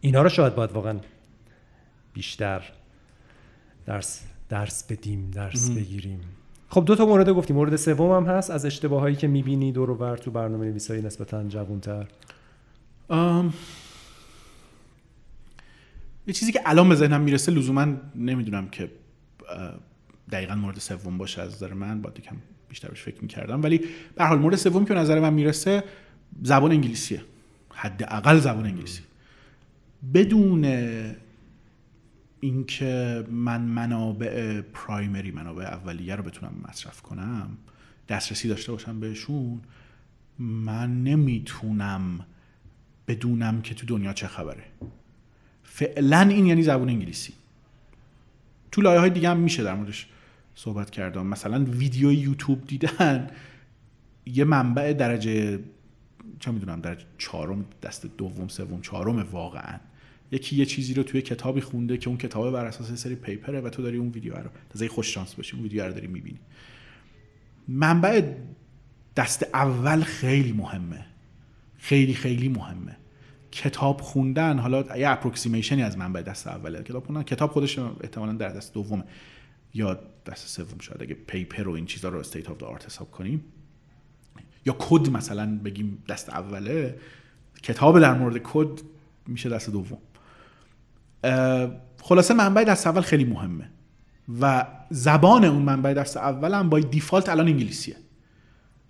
[0.00, 0.98] اینا رو شاید باید واقعا
[2.12, 2.62] بیشتر
[3.86, 6.20] درس درس بدیم درس بگیریم.
[6.72, 10.16] خب دو تا مورد گفتیم مورد سوم هم هست از اشتباهایی که می‌بینی دور و
[10.16, 12.06] تو برنامه نویسایی نسبتا جوانتر.
[16.26, 18.90] یه چیزی که الان به ذهنم می‌رسه لزوما نمی‌دونم که
[20.32, 22.02] دقیقا مورد سوم باشه از نظر من.
[22.02, 22.36] با یکم
[22.68, 23.62] بیشتر بهش فکر می‌کردم.
[23.62, 23.80] ولی
[24.14, 25.84] به حال مورد سوم که نظر من می‌رسه
[26.42, 27.22] زبان انگلیسیه.
[27.70, 29.02] حداقل زبان انگلیسی.
[30.14, 30.64] بدون
[32.40, 37.48] اینکه من منابع پرایمری منابع اولیه رو بتونم مصرف کنم
[38.08, 39.60] دسترسی داشته باشم بهشون
[40.38, 42.26] من نمی‌تونم
[43.08, 44.64] بدونم که تو دنیا چه خبره.
[45.64, 47.32] فعلا این یعنی زبون انگلیسی.
[48.72, 50.06] تو لایه های دیگه هم میشه در موردش
[50.54, 51.26] صحبت کردم.
[51.26, 53.30] مثلا ویدیو یوتیوب دیدن
[54.26, 55.58] یه منبع درجه
[56.40, 59.78] چه می‌دونم درجه چهارم دست دوم سوم چهارم واقعا.
[60.32, 63.60] یکی یه چیزی رو توی کتابی خونده که اون کتاب بر اساس سری paper ه
[63.60, 66.38] و تو داری اون ویدیو رو تازه خوش شانس باشی اون ویدیو رو داری می‌بینی.
[67.68, 68.22] منبع
[69.16, 71.06] دست اول خیلی مهمه.
[71.78, 72.96] خیلی خیلی مهمه.
[73.52, 76.82] کتاب خوندن حالا یه approximation ی از منبع دست اوله.
[76.82, 79.04] کتاب خوندن کتاب خودش احتمالا در دست دومه.
[79.74, 83.44] یا دست سوم شاید اگه paper و این چیزا رو state of art حساب کنیم.
[84.66, 86.98] یا کد مثلا بگیم دست اوله.
[87.62, 88.80] کتاب در مورد کد
[89.26, 89.98] میشه دست دوم.
[92.02, 93.70] خلاصه منبع دست اول خیلی مهمه
[94.40, 97.96] و زبان اون منبع دست اول هم by default الان انگلیسیه.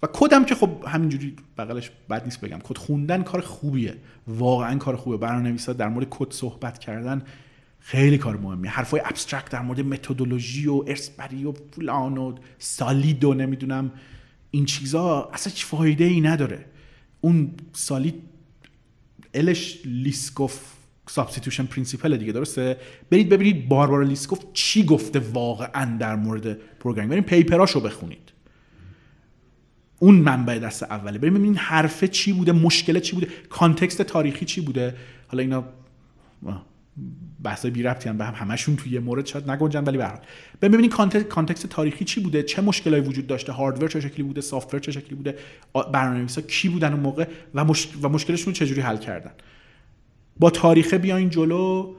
[0.02, 3.96] و کدم که خب همینجوری بغلش بد نیست بگم کد خوندن کار خوبیه.
[4.26, 7.22] واقعا کار خوبه برنامه‌نویسا در مورد کد صحبت کردن
[7.78, 8.70] خیلی کار مهمیه.
[8.70, 13.92] حرفای abstract در مورد متدولوژی و ارسبری و فلان و SOLID و نمی‌دونم
[14.50, 16.64] این چیزا اصلا هیچ فایده ای نداره.
[17.20, 18.22] اون SOLID،
[19.34, 20.79] L ش Liskov
[21.10, 22.76] substitution principle دیگه درسته؟
[23.10, 27.10] برید ببینید باربارا لیسکوف چی گفته واقعا در مورد programming.
[27.10, 28.32] برید paper اشو بخونید.
[29.98, 31.18] اون منبع دست اوله.
[31.18, 34.94] بریم ببینید حرفه چی بوده مشکل چی بوده context تاریخی چی بوده.
[35.28, 35.64] حالا اینا
[37.42, 40.20] بحث بی ربطی به هم همشون توی مورد شاید نگنجن ولی به هر
[40.62, 40.92] ببینید
[41.28, 45.14] context تاریخی چی بوده؟ چه مشکلایی وجود داشته؟ hardware چه شکلی بوده؟ software چه شکلی
[45.14, 45.38] بوده؟
[45.92, 47.88] برنامه‌نویسا کی بودن اون موقع؟ و, مش...
[48.02, 49.32] و مشکلشون چجوری حل کردن؟
[50.38, 51.94] با تاریخه بیاین جلو.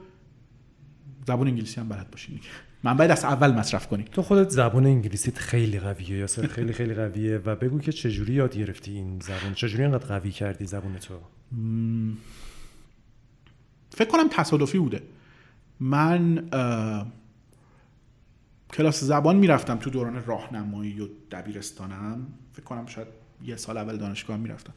[1.26, 2.40] زبان انگلیسی هم بلد باشین
[2.84, 7.38] منبع دست اول مصرف کنی تو خودت زبان انگلیسیت خیلی قویه یاسر خیلی خیلی قویه؟
[7.38, 11.14] و بگو که چجوری یاد گرفتی این زبان چجوری انقدر قوی کردی زبان تو؟
[13.90, 15.02] فکر کنم تصادفی بوده.
[15.80, 16.48] من
[18.72, 22.26] کلاس زبان می‌رفتم تو دوران راهنمایی و دبیرستانم.
[22.52, 23.08] فکر کنم شاید
[23.44, 24.72] یه سال اول دانشگاه می‌رفتم.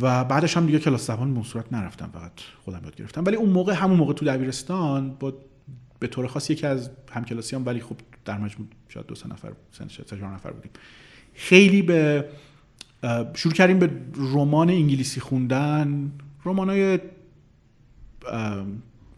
[0.00, 2.32] و بعدش هم دیگه کلاس زبان به صورت نرفتم فقط
[2.64, 3.24] خودم یاد گرفتم.
[3.24, 5.34] ولی اون موقع همون موقع تو دبیرستان با
[5.98, 10.04] به طور خاص یکی از همکلاسیام ولی خب در مجموع شاید دو سه نفر سه
[10.04, 10.70] چهار نفر بودیم.
[11.34, 12.28] خیلی به
[13.34, 16.12] شروع کردیم به رمان انگلیسی خوندن.
[16.44, 16.98] رمانای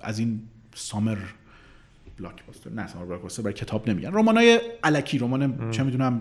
[0.00, 0.40] از این
[0.74, 1.18] سامر
[2.18, 4.12] بلاکباستر نه سامر بلاکباستر برای کتاب نمیگن.
[4.12, 6.20] رمانای الکی رمان چه می‌دونم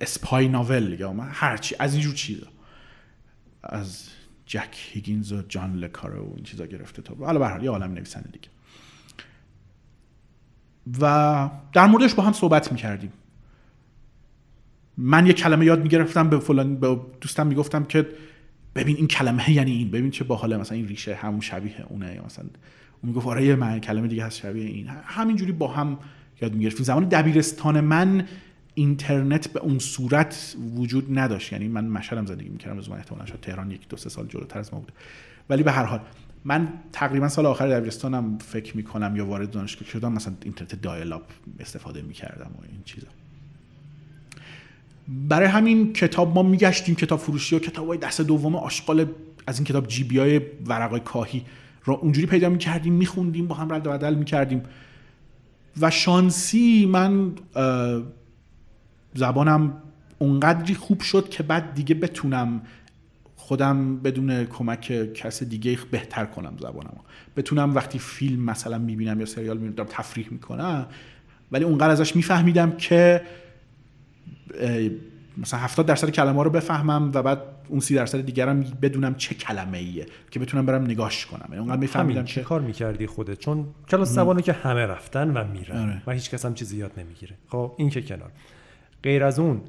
[0.00, 2.46] اسپای ناول یا هرچی از اینجور چیزا.
[3.68, 4.08] از
[4.46, 8.28] جک هیگینز و جان لکارو و این چیزا گرفته تا حالا به یه عالم نویسنده
[8.28, 8.48] دیگه.
[11.00, 13.12] و در موردش با هم صحبت می‌کردیم.
[14.96, 18.06] من یه کلمه یاد می‌گرفتم به فلان به دوستم می‌گفتم که
[18.74, 22.24] ببین این کلمه یعنی این ببین چه باحاله مثلا این ریشه همون شبیه اونه یا
[22.24, 24.88] مثلا اون می‌گفت آره من کلمه دیگه هست شبیه این.
[24.88, 25.98] همینجوری با هم
[26.40, 26.84] یاد می‌گرفتیم.
[26.84, 28.26] زمان دبیرستان من
[28.78, 31.52] اینترنت به اون صورت وجود نداشت.
[31.52, 34.58] یعنی من مشهدم زندگی می‌کردم از من احتمالاً شاید تهران یک دو سه سال جلوتر
[34.58, 34.92] از ما بود
[35.50, 36.00] ولی به هر حال
[36.44, 41.14] من تقریبا سال آخر دبیرستانم فکر می‌کنم یا وارد دانشگاه شدم مثلا اینترنت دایل
[41.60, 43.06] استفاده می‌کردم و این چیزا.
[45.28, 49.06] برای همین کتاب ما میگشتیم کتاب فروشی و کتاب های دست دوم آشغال
[49.46, 51.42] از این کتاب جیبی های ورقای کاهی
[51.84, 54.62] را اونجوری پیدا می‌کردیم میخوندیم با هم رد و بدل می‌کردیم.
[55.80, 57.32] و شانسی من
[59.16, 59.72] زبانم
[60.18, 62.62] اونقدری خوب شد که بعد دیگه بتونم
[63.36, 66.96] خودم بدون کمک کس دیگه بهتر کنم زبانم
[67.36, 70.86] بتونم وقتی فیلم مثلا می‌بینم یا سریال می‌بینم تفریح می‌کنم
[71.52, 73.22] ولی اونقدر ازش میفهمیدم که
[75.38, 79.78] مثلا 70 درصد کلمه رو بفهمم و بعد اون سی درصد دیگرم بدونم چه کلمه
[79.78, 81.46] ایه که بتونم برم نگاش کنم.
[81.48, 85.82] یعنی اونقدر میفهمیدم چه کار می‌کردی خودت؟ چون کلاس زبانه که همه رفتن و میرن
[85.82, 86.02] آره.
[86.06, 87.34] و هیچ کس هم چیزی یاد نمی‌گیره.
[87.48, 88.30] خب این که کنار.
[89.06, 89.60] غیر از اون.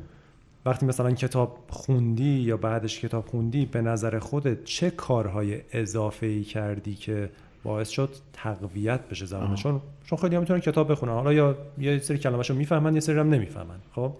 [0.65, 6.43] وقتی مثلا کتاب خوندی یا بعدش کتاب خوندی به نظر خودت چه کارهای اضافه ای
[6.43, 7.29] کردی که
[7.63, 11.11] باعث شد تقویت بشه زبان؟ چون چون خیلی می‌تونن کتاب بخونن.
[11.11, 14.13] حالا یا یه سری کلمه‌شو می‌فهمن یه سری هم نمی‌فهمن خب؟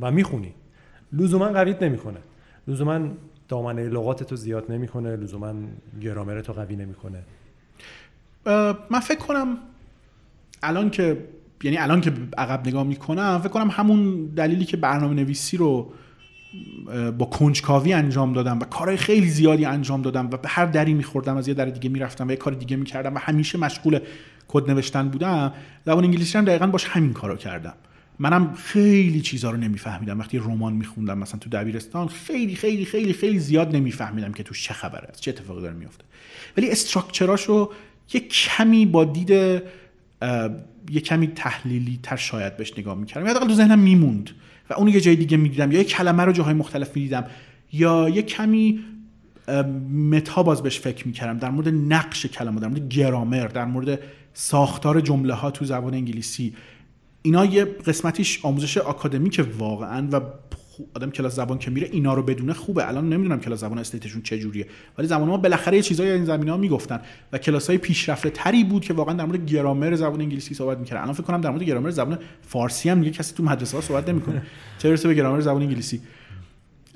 [0.00, 0.54] و می‌خونی.
[1.12, 2.20] لزوما قویت نمی‌کنه.
[2.68, 3.08] لزوما
[3.48, 5.54] دامنه لغات تو زیاد نمی‌کنه لزوما
[6.00, 7.22] گرامر تو قوی نمی‌کنه.
[8.90, 9.58] من فکر کنم
[10.62, 11.24] الان که
[11.64, 15.92] یعنی الان که عقب نگاه می‌کنم فکر کنم همون دلیلی که برنامه نویسی رو
[17.18, 21.36] با کنجکاوی انجام دادم و کارهای خیلی زیادی انجام دادم و به هر دری میخوردم
[21.36, 23.98] از یه در دیگه می‌رفتم و یه کار دیگه می‌کردم و همیشه مشغول
[24.48, 25.52] کد نوشتن بودم.
[25.86, 27.74] زبان انگلیسی هم دقیقا باش همین کارو کردم.
[28.18, 30.18] منم خیلی چیزها رو نمیفهمیدم.
[30.18, 34.74] وقتی رمان میخوندم مثلا تو دبیرستان خیلی خیلی خیلی خیلی زیاد نمیفهمیدم که تو چه
[34.74, 36.04] خبره است چه اتفاقی داره میفته
[36.56, 37.70] ولی استراکچراشو
[38.12, 39.62] یه کمی با دید
[40.90, 43.26] یه کمی تحلیلی تر شاید بهش نگاه می‌کردم.
[43.26, 44.30] یا تو ذهنم میموند
[44.70, 47.24] و اون یه جای دیگه می‌دیدم یا یه کلمه رو جاهای مختلف می‌دیدم
[47.72, 48.84] یا یه کمی
[49.90, 51.38] متا باز بهش فکر می‌کردم.
[51.38, 53.98] در مورد نقش کلمه در مورد گرامر در مورد
[54.34, 56.54] ساختار جمله ها تو زبان انگلیسی.
[57.22, 60.20] اینا یه قسمتیش آموزش آکادمیک واقعا و
[60.94, 62.88] آدم کلاس زبان که میره اینا رو بدونه خوبه.
[62.88, 64.66] الان نمی‌دونم کلاس زبان استیتشون چه جوریه
[64.98, 67.00] ولی زمان ما بالاخره یه چیزایی این زمینه ها می‌گفتن
[67.32, 71.02] و کلاس های پیشرفته تری بود که واقعا در مورد گرامر زبان انگلیسی صحبت می‌کردن.
[71.02, 74.08] الان فکر کنم در مورد گرامر زبان فارسی هم میگه کسی تو مدرسه ها صحبت
[74.08, 74.42] نمی‌کنه.
[74.78, 76.00] چه برسه به گرامر زبان انگلیسی؟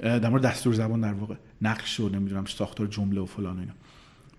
[0.02, 1.34] در مورد دستور زبان در واقع.
[1.62, 3.72] نقش و نمی‌دونم ساختار جمله و فلان و اینا.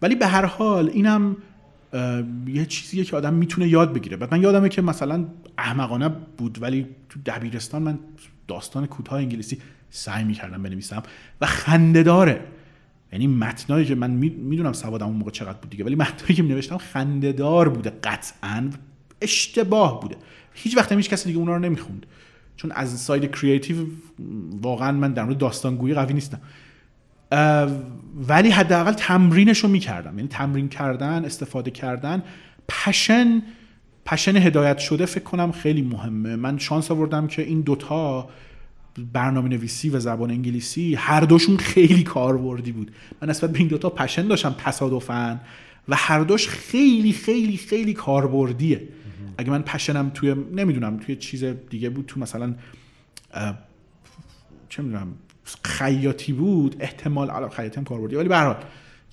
[0.01, 1.37] ولی به هر حال اینم
[2.47, 4.17] یه چیزیه که آدم می‌تونه یاد بگیره.
[4.17, 5.25] بعد من یادمه که مثلا
[5.57, 7.99] احمقانه بود ولی تو دبیرستان من
[8.49, 11.03] داستان کوتاه انگلیسی سعی می‌کردم بنویسم
[11.41, 12.41] و خنده داره.
[13.13, 16.77] یعنی متنایی که من می‌دونم سوادم اون موقع چقدر بود دیگه ولی متنایی که نوشتم
[16.77, 18.69] خندهدار بوده قطعا
[19.21, 20.15] اشتباه بوده.
[20.53, 22.05] هیچ وقت هیچ کسی دیگه اونا رو نمی‌خوند.
[22.55, 23.77] چون از side creative
[24.61, 26.41] واقعا من در مورد داستانگویی قوی نیستم.
[28.27, 30.15] ولی حداقل تمرینش رو می‌کردم.
[30.17, 32.23] یعنی تمرین کردن استفاده کردن
[32.67, 33.41] passion
[34.09, 36.35] passion هدایت شده فکر کنم خیلی مهمه.
[36.35, 38.29] من شانس آوردم که این دوتا
[39.13, 42.91] برنامه نویسی و زبان انگلیسی هر دوشون خیلی کاربردی بود.
[43.21, 45.39] من نسبت به این دوتا passion داشتم تصادفا
[45.87, 48.87] و هر دوش خیلی خیلی خیلی کاربردیه.
[49.37, 52.55] اگه من پشنم توی نمی‌دونم توی چیز دیگه بود تو مثلا
[54.69, 55.07] چه می‌دونم
[55.63, 58.55] خیاطی بود احتمال علاوه خیاطی هم کاربردی ولی به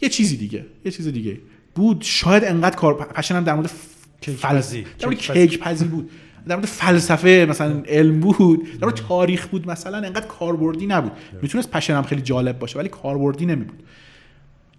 [0.00, 1.40] یه چیزی دیگه یه چیز دیگه
[1.74, 2.02] بود.
[2.02, 3.70] شاید انقدر کار پشنم در مورد
[4.32, 4.68] کیک فلس...
[4.68, 4.86] پزی.
[4.98, 5.84] در مورد کیک پزی.
[5.84, 6.10] بود.
[6.48, 8.78] در مورد فلسفه مثلا علم بود.
[8.78, 11.12] در مورد تاریخ بود مثلا انقدر کاربردی نبود.
[11.42, 13.82] می‌تونست پشنم خیلی جالب باشه ولی کاربردی نمی بود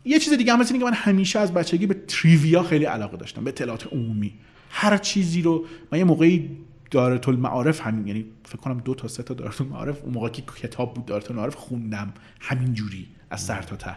[0.05, 3.43] یه چیز دیگه هم اینه که من همیشه از بچگی به تریویا خیلی علاقه داشتم
[3.43, 4.33] به اطلاعات عمومی.
[4.69, 6.49] هر چیزی رو من یه موقعی
[6.91, 10.43] دارت المعارف همین یعنی فکر کنم دو تا سه تا دارت المعارف اون موقع که
[10.61, 13.95] کتاب بود دارت المعارف خوندم همین جوری از سر تا ته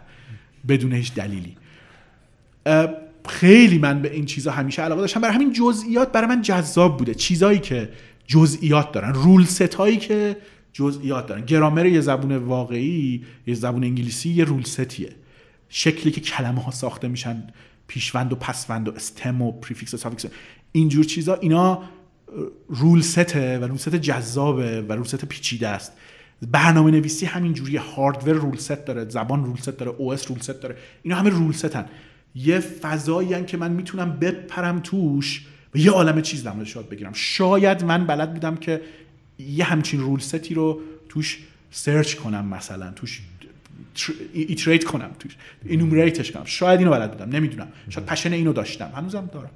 [0.68, 1.56] بدون هیچ دلیلی.
[3.28, 5.20] خیلی من به این چیزا همیشه علاقه داشتم.
[5.20, 7.14] برای همین جزئیات برای من جذاب بوده.
[7.14, 7.88] چیزایی که
[8.26, 9.14] جزئیات دارن.
[9.14, 10.36] رول ست هایی که
[10.72, 11.44] جزئیات دارن.
[11.44, 15.10] گرامر یه زبون واقعی یه زبون انگلیسی یه رول ستیه.
[15.68, 17.42] شکلی که کلمه ها ساخته میشن.
[17.86, 20.24] پیشوند و پسوند و stem و prefix و suffix
[20.72, 21.82] اینجور چیزا اینا
[22.68, 25.92] rule set ه و rule set جذابه و rule set پیچیده است.
[26.50, 29.08] برنامه نویسی همین جوری hardware rule set داره.
[29.08, 29.92] زبان rule set داره.
[29.98, 30.76] OS rule set داره.
[31.02, 31.86] اینا همه rule set ن.
[32.34, 37.12] یه فضایی که من می‌تونم بپرم توش و یه عالم چیز در یاد بگیرم.
[37.12, 38.80] شاید من بلد بودم که
[39.38, 41.38] یه همچین rule set ی رو توش
[41.70, 43.20] search کنم مثلا توش
[44.32, 46.44] iterate کنم توش enumerate ش کنم.
[46.44, 47.68] شاید اینو بلد بودم نمی‌دونم.
[47.88, 49.50] شاید passion اینو داشتم هنوزم دارم.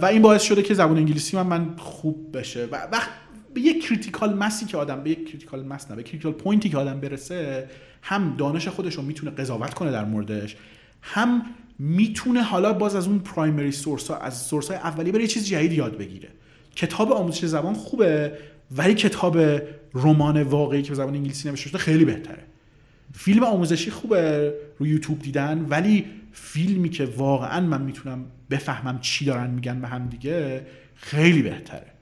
[0.00, 2.64] و این باعث شده که زبان انگلیسی من من خوب بشه.
[2.64, 3.08] و وقت
[3.54, 6.62] به یک critical mass ی که آدم به یک critical mass نه به critical point
[6.62, 7.68] ی که آدم برسه
[8.02, 10.56] هم دانش خودش رو می‌تونه قضاوت کنه در موردش
[11.02, 11.42] هم
[11.78, 15.46] می‌تونه حالا باز از اون primary source ها از سورس های اولیه بره یه چیز
[15.46, 16.28] جدید یاد بگیره.
[16.76, 18.32] کتاب آموزش زبان خوبه
[18.76, 19.38] ولی کتاب
[19.94, 22.44] رمان واقعی که به زبان انگلیسی نوشته شده خیلی بهتره.
[23.14, 29.50] فیلم آموزشی خوبه رو یوتیوب دیدن ولی فیلمی که واقعا من می‌تونم بفهمم چی دارن
[29.50, 31.97] میگن به هم دیگه خیلی بهتره.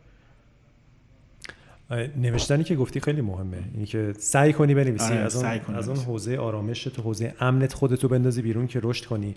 [2.16, 3.58] نوشتنی که گفتی خیلی مهمه.
[3.74, 5.04] اینی که سعی کنی بنویسی.
[5.04, 5.98] آره، از اون از اون.
[5.98, 9.34] حوزه آرامش تو حوزه امنت خودتو بندازی بیرون که رشد کنی.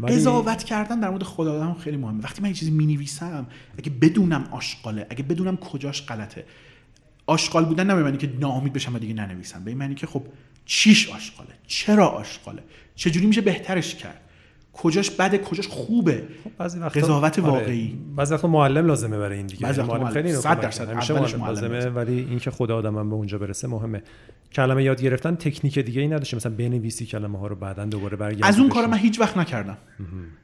[0.00, 2.22] ولی- قضاوت کردن در مورد خود آدم خیلی مهمه.
[2.22, 3.46] وقتی من یه چیزی می‌نویسم
[3.78, 6.44] اگه بدونم آشغاله اگه بدونم کجاش غلطه
[7.26, 9.64] آشغال بودن نه به معنی که ناامید بشم و دیگه ننویسم.
[9.64, 10.22] به این معنی که خب
[10.64, 12.62] چیش آشغاله؟ چرا آشغاله؟
[12.94, 14.19] چجوری میشه بهترش کرد؟
[14.82, 17.98] کجاش بده کجاش خوبه خب بعضی وقتا قضاوت آره، واقعی.
[18.16, 20.10] بعضی وقتا معلم لازمه برای این دیگه بعضی وقتا معلم.
[20.10, 20.80] خیلی اینو صد کمک درصد.
[20.80, 20.96] می‌کنه.
[20.96, 21.86] همیشه معلم لازمه.
[21.86, 24.02] ولی اینکه خدا آدمم به اونجا برسه مهمه
[24.52, 28.42] کلمه یاد گرفتن تکنیک دیگه ای نداشته مثلا بنویسی کلمه ها رو بعدا دوباره برگردی
[28.42, 28.82] از اون بهشون.
[28.82, 29.78] کار من هیچ وقت نکردم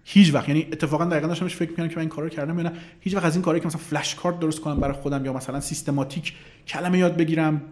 [0.05, 2.63] هیچ وقت یعنی اتفاقا دقیقا داشتم فکر می‌کردم که من این کارا رو کردم یا
[2.63, 5.33] نه هیچ وقت از این کاری که مثلا flash card درست کنم برای خودم یا
[5.33, 6.33] مثلا systematic
[6.69, 7.63] کلمه یاد بگیرم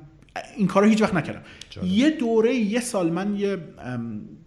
[0.57, 1.43] این کارا هیچ وقت نکردم.
[1.71, 1.89] جالب.
[1.89, 3.59] یه دوره یه سال من یه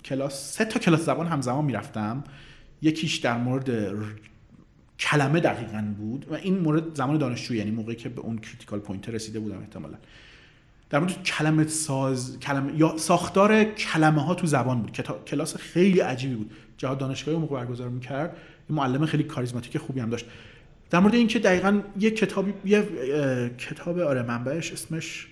[0.06, 2.24] کلاس سه تا کلاس زبان همزمان می‌رفتم.
[2.82, 4.16] یکیش در مورد ر-
[5.00, 9.10] کلمه دقیقا بود و این مورد زمان دانشجو یعنی موقعی که به اون critical point
[9.10, 9.98] رسیده بودم احتمالا.
[10.90, 15.20] در مورد کلمه ساز کلمه یا ساختار کلمه ها تو زبان بود کتا...
[15.28, 16.52] کلاس خیلی عجیبی بود.
[16.78, 18.36] جهاد دانشگاهی اون موقع برگزار می‌کرد.
[18.70, 20.26] یه معلم خیلی کاریزماتیک خوبی هم داشت.
[20.90, 22.78] در مورد اینکه دقیقا یه کتابی یه
[23.14, 25.28] اه، کتاب آره منبعش اسمش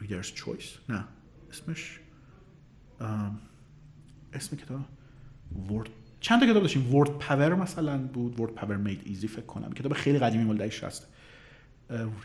[0.00, 0.68] Reader's Choice.
[0.88, 1.04] نه
[1.50, 2.00] اسمش
[4.32, 4.80] اسم کتاب
[5.70, 5.88] Word
[6.20, 9.72] چند تا کتاب داشتیم؟ Word Power مثلا بود Word Power Made Easy فکر کنم.
[9.72, 11.06] کتاب خیلی قدیمی مال دهه 60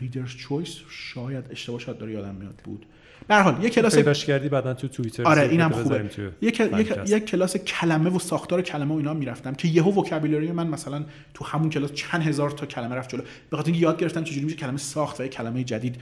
[0.00, 2.86] Reader's Choice شاید اشتباه شاید داره یادم میاد بود.
[3.28, 6.10] به هر حال یه کلاس پیداش کردی بعدا تو توییتر آره اینم خوبه.
[6.40, 6.60] یک
[7.06, 11.44] یک کلاس کلمه و ساختار کلمه و اینا می‌رفتم که یهو vocabulary من مثلا تو
[11.44, 13.22] همون کلاس چند هزار تا کلمه رفت جلو.
[13.50, 15.96] به خاطر اینکه یاد گرفتم چجوری میشه کلمه ساخت و کلمه جدید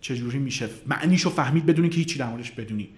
[0.00, 2.88] چجوری میشه؟ معنیشو فهمید بدون که هیچی در موردش بدونی.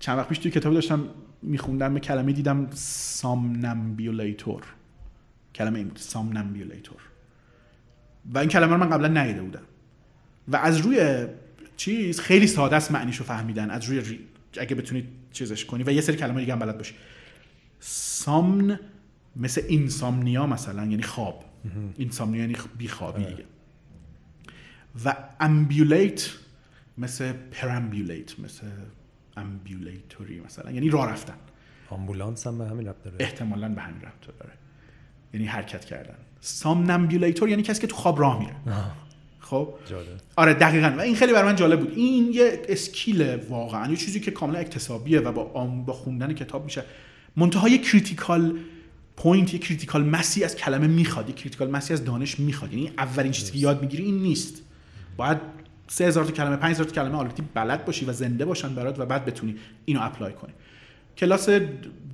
[0.00, 1.08] چند وقت پیش توی کتابی داشتم
[1.42, 4.62] میخوندم یه کلمه دیدم somnambulator
[5.54, 6.96] کلمه این بود somnambulator
[8.34, 9.62] و این کلمه رو من قبلا ندیده بودم.
[10.48, 11.26] و از روی
[11.76, 13.70] چیز خیلی ساده است معنیشو فهمیدن.
[13.70, 14.20] از روی ری...
[14.58, 15.82] اگه بتونید چیزش کنی.
[15.82, 16.94] و یه سری کلمه دیگه هم بلد باشی.
[17.80, 18.80] somn
[19.36, 21.44] مثل insomnia مثلا یعنی خواب.
[21.96, 23.44] insomnia یعنی بیخوابی دیگه.
[25.04, 26.30] و ambulate
[26.98, 28.66] مثل perambulate مثل
[29.36, 30.70] ambulatory مثلا.
[30.70, 31.34] یعنی راه رفتن.
[31.90, 33.16] آمبولانس هم به همین ربط داره.
[33.20, 34.52] احتمالا به همین ربط داره.
[35.34, 36.16] یعنی حرکت کردن.
[36.40, 38.56] somnambulator یعنی کسی که تو خواب راه میره.
[39.38, 40.20] خب؟ جالب.
[40.36, 40.94] آره دقیقا.
[40.98, 41.92] و این خیلی برای من جالب بود.
[41.96, 46.64] این یه skill واقعا یه چیزی که کاملا اکتسابیه و با آم با خوندن کتاب
[46.64, 46.84] میشه.
[47.36, 48.58] منتها یه critical
[49.16, 51.28] point یه critical mass ی از کلمه می‌خواد.
[51.28, 52.72] یه critical mass ی از دانش می‌خواد.
[52.72, 54.62] یعنی اولین چیزی که یاد می‌گیری این نیست.
[55.16, 55.38] باید
[55.88, 59.06] سه هزار تا کلمه 5000 تا کلمه already بلد باشی و زنده باشن برات و
[59.06, 60.52] بعد بتونی اینو apply کنی.
[61.16, 61.48] کلاس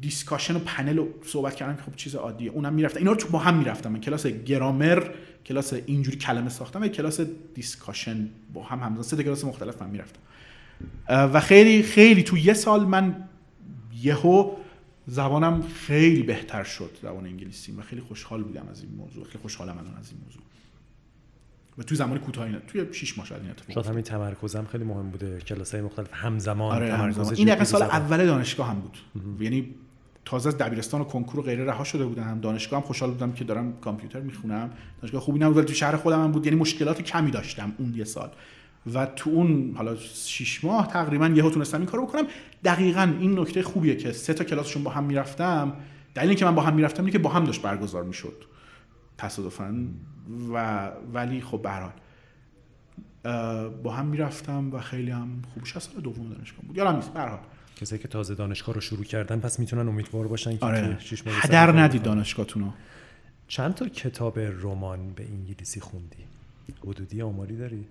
[0.00, 2.50] discussion و پنل و صحبت کردن که خب چیز عادیه.
[2.50, 3.92] اونم می‌رفتم اینا رو با هم می‌رفتم.
[3.92, 5.10] من کلاس گرامر
[5.46, 6.82] کلاس اینجوری کلمه ساختم.
[6.82, 7.20] و کلاس
[7.54, 9.02] discussion با هم همزمان.
[9.02, 10.20] سه کلاس مختلف من می‌رفتم.
[11.08, 13.28] و خیلی خیلی تو یه سال من
[14.02, 14.56] یهو
[15.06, 19.24] زبانم خیلی بهتر شد زبان انگلیسی و خیلی خوشحال بودم از این موضوع.
[19.24, 20.42] خیلی خوشحالم از این موضوع.
[21.78, 25.10] و توی زمان کوتاهی توی 6 ماه شاید این اتفاق شاید همین تمرکزم خیلی مهم
[25.10, 27.36] بوده کلاس های مختلف همزمان آره تمرکز همزمان.
[27.36, 27.82] این دقیقا سال.
[27.82, 28.98] اول دانشگاه هم بود.
[29.40, 29.74] یعنی
[30.24, 32.40] تازه از دبیرستان و کنکور و غیره رها شده بودم.
[32.40, 34.70] دانشگاه هم خوشحال بودم که دارم کامپیوتر می‌خونم.
[35.00, 36.46] دانشگاه خوبی نبود ولی تو شهر خودم هم بود.
[36.46, 38.30] یعنی مشکلات کمی داشتم اون یه سال.
[38.94, 42.24] و تو اون حالا شیش ماه تقریبا یهو تونستم این کارو بکنم.
[42.64, 45.72] دقیقا این نکته خوبیه که سه تا کلاسشون با هم می‌رفتم.
[46.14, 48.44] دلیل اینکه من با هم می‌رفتم اینه که با هم داشت برگزار می‌شد.
[49.18, 49.86] تصادفا
[50.54, 51.92] و ولی خب به هر حال
[53.24, 56.76] اه، با هم می‌رفتم و خیلی هم خوب شد سال دوم دانشگاه بود.
[56.76, 57.38] یادم نیست به هر حال.
[57.76, 60.98] کسایی که تازه دانشگاه رو شروع کردن پس می‌تونن امیدوار باشن که آره.
[61.26, 61.80] هدر.
[61.80, 62.70] ندید دانشگاهتونو.
[63.48, 66.24] چند تا کتاب رمان به انگلیسی خوندی؟
[66.86, 67.84] حدودی آماری داری؟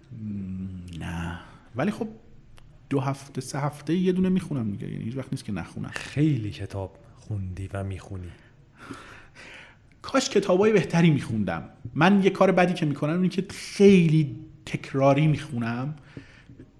[1.00, 1.40] نه.
[1.76, 2.08] ولی خب
[2.90, 4.92] دو هفته سه هفته یه دونه می‌خونم دیگه.
[4.92, 5.90] یعنی هیچ وقت نیست که نخونم.
[5.90, 8.32] خیلی کتاب خوندی و می‌خونی.
[10.02, 11.64] کاش کتابای بهتری میخوندم.
[11.94, 15.96] من یه کار بدی که می‌کنم اینه که خیلی تکراری می‌خونم.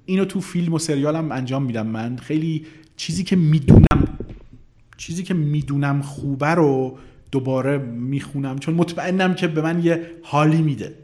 [0.06, 2.18] اینو تو فیلم و سریالم انجام میدم من.
[2.18, 4.18] خیلی چیزی که می‌دونم
[4.98, 6.98] چیزی که می‌دونم خوبه رو
[7.32, 8.60] دوباره می‌خونم.
[8.60, 10.96] چون مطمئنم که به من یه حالی میده.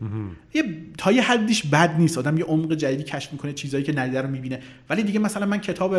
[0.53, 0.63] یه
[0.97, 2.17] تا یه حدیش بد نیست.
[2.17, 4.59] آدم یه عمق جدیدی کشف می‌کنه چیزایی که ندیده رو می‌بینه.
[4.89, 5.95] ولی دیگه مثلا من کتاب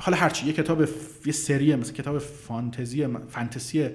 [0.00, 0.80] حالا هرچی یه کتاب
[1.26, 3.88] یه سریه مثل کتاب فانتزی فانتزی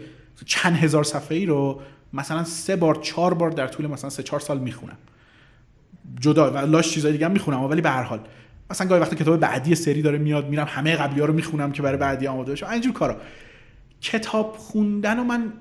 [0.45, 1.82] چند هزار صفحه ای رو
[2.14, 4.98] مثلا سه بار چهار بار در طول مثلا سه چهار سال می‌خونم.
[6.19, 8.19] جدا و لاش چیزای دیگه هم می‌خونم ولی به هر حال.
[8.69, 11.82] مثلا گاهی وقتی کتاب بعدی سری داره میاد میرم همه قبلی ها رو می‌خونم که
[11.82, 12.67] برای بعدی آماده بشم.
[12.67, 13.17] اینجور کارا.
[14.01, 15.53] کتاب خوندن و من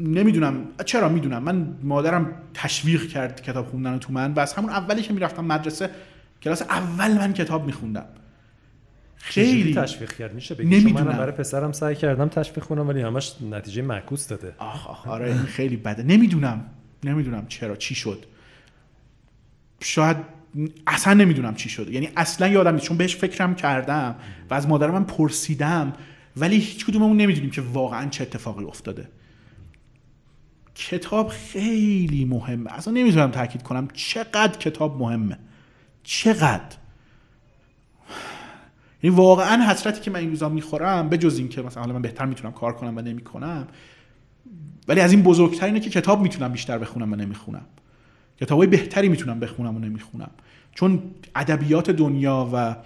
[0.00, 0.66] نمی‌دونم.
[0.84, 5.12] چرا می‌دونم؟ من مادرم تشویق کرد کتاب خوندن تو من و از همون اولی که
[5.12, 5.90] می‌رفتم مدرسه
[6.42, 8.04] کلاس اول من کتاب میخوندم.
[9.24, 10.34] خیلی تشویق کرد.
[10.34, 11.06] میشه بگی؟ نمی‌دونم.
[11.06, 14.54] منم برای پسرم سعی کردم تشویق کنم ولی همش نتیجه معکوس داده.
[14.58, 16.02] آخ آخ آره این خیلی بده.
[16.02, 16.66] نمی‌دونم.
[17.04, 18.26] نمی‌دونم چرا چی شد.
[19.80, 20.16] شاید
[20.86, 21.88] اصلا نمی‌دونم چی شد.
[21.88, 22.86] یعنی اصلا یادم نیست.
[22.86, 24.14] چون بهش فکرم کردم
[24.50, 25.92] و از مادرم من پرسیدم
[26.36, 29.08] ولی هیچ کدوممون نمی‌دونیم که واقعا چه اتفاقی افتاده.
[30.74, 32.72] کتاب خیلی مهمه.
[32.72, 35.38] اصلا نمی‌تونم تاکید کنم چقدر کتاب مهمه.
[36.02, 36.76] چقدر؟
[39.02, 42.02] یعنی واقعا حسرتی که من این روزا می‌خورم به جز این که مثلا حالا من
[42.02, 43.66] بهتر می‌تونم کار کنم و نمی‌کنم
[44.88, 47.64] ولی از این بزرگتر اینه که کتاب می‌تونم بیشتر بخونم و نمی‌خونم.
[48.40, 50.30] کتابای بهتری می‌تونم بخونم و نمی‌خونم.
[50.74, 51.02] چون
[51.36, 52.76] ادبیات دنیا و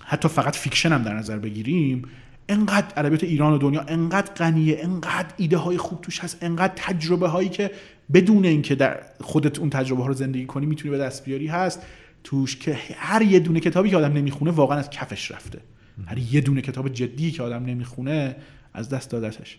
[0.00, 2.02] حتی فقط fiction هم در نظر بگیریم
[2.48, 7.28] انقدر ادبیات ایران و دنیا انقدر غنیه انقدر ایده های خوب توش هست انقدر تجربه
[7.28, 7.70] هایی که
[8.12, 11.82] بدون اینکه خودت اون تجربه ها رو زندگی کنی می‌تونی به دست بیاری هست.
[12.24, 15.60] توش که هر یه دونه کتابی که آدم نمی‌خونه واقعا از کفش رفته.
[16.06, 18.36] هر یه دونه کتاب جدی که آدم نمی‌خونه
[18.74, 19.58] از دست دادتش.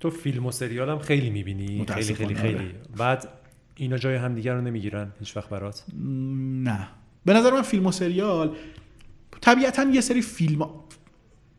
[0.00, 1.66] تو فیلم و سریال هم خیلی می‌بینی.
[1.66, 2.54] خیلی متاسفانه، خیلی.
[2.54, 2.58] آره.
[2.58, 3.28] خیلی بعد
[3.76, 5.84] اینا جای همدیگه رو نمی‌گیرن هیچ وقت برات؟
[6.62, 6.88] نه.
[7.24, 8.56] به نظر من فیلم و سریال
[9.40, 10.70] طبیعتا یه سری فیلم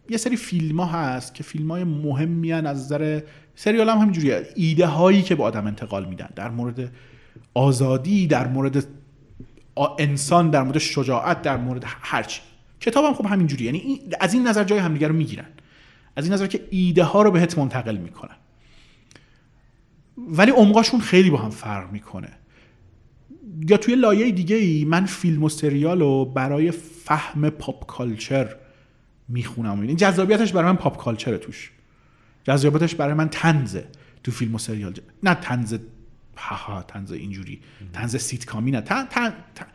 [0.09, 3.21] یه سری فیلم ها هست که فیلم های مهمی از نظر
[3.55, 4.47] سریال هم همینجوریه.
[4.55, 6.29] ایده هایی که به آدم انتقال میدن.
[6.35, 6.91] در مورد
[7.53, 8.98] آزادی در مورد
[9.99, 12.41] انسان در مورد شجاعت در مورد هرچی
[12.80, 13.64] کتاب هم خب همینجوری.
[13.64, 15.45] یعنی از این نظر جای همدیگه رو می‌گیرن.
[16.15, 18.35] از این نظر که ایده ها رو بهت منتقل می‌کنن.
[20.17, 22.30] ولی عمقاشون خیلی با هم فرق می‌کنه.
[23.69, 28.56] یا توی لایه دیگه ای من فیلم و سریال رو برای فهم پاپ کالچر
[29.27, 29.81] می‌خونم.
[29.81, 31.72] این جذابیتش برای من پاپ کالچره توش.
[32.43, 33.88] جذابیتش برای من تنزه
[34.23, 34.93] تو فیلم و سریال.
[35.23, 35.77] نه تنز
[36.40, 37.61] ها تنز اینجوری.
[37.93, 38.82] تنز سیتکامی نه.
[38.82, 39.68] تن، تن، تن-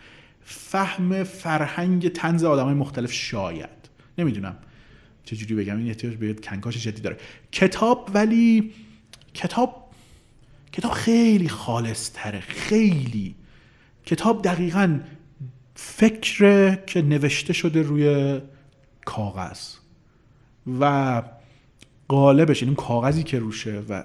[0.44, 3.68] فهم فرهنگ تنز آدم های مختلف شاید.
[4.18, 4.57] نمی‌دونم.
[5.25, 7.17] چجوری بگم؟ این احتیاج به کنکاش جدی داره.
[7.52, 8.73] کتاب ولی
[9.34, 9.91] کتاب
[10.73, 13.34] کتاب خیلی خالص تره خیلی.
[14.07, 15.01] کتاب دقیقا
[15.75, 18.41] فکر که نوشته شده روی
[19.05, 19.75] کاغذ.
[20.81, 21.23] و
[22.09, 24.05] قالبش این کاغذی که روشه و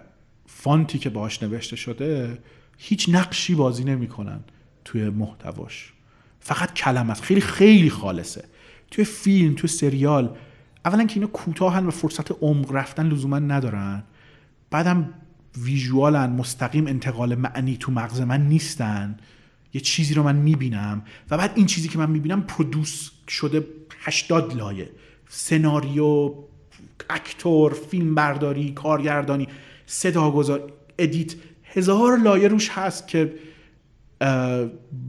[0.56, 2.38] فانتی که باهاش نوشته شده
[2.78, 4.40] هیچ نقشی بازی نمی‌کنن
[4.86, 5.94] توی محتواش.
[6.40, 7.22] فقط کلمه است.
[7.22, 8.46] خیلی خیلی خالصه.
[8.92, 10.36] توی فیلم توی سریال
[10.86, 14.04] اولا که اینا کوتاهن و فرصت عمق رفتن لزوما ندارن.
[14.72, 15.14] بعدم
[15.58, 19.18] ویژوالن مستقیم انتقال معنی تو مغز من نیستن.
[19.74, 21.02] یه چیزی رو من می‌بینم.
[21.32, 23.68] و بعد این چیزی که من می‌بینم پرودوس شده
[24.00, 24.90] 80 لایه.
[25.30, 26.34] سناریو
[27.10, 29.48] actor فیلم برداری کارگردانی.
[29.92, 33.34] صداگذار edit هزار لایه روش هست که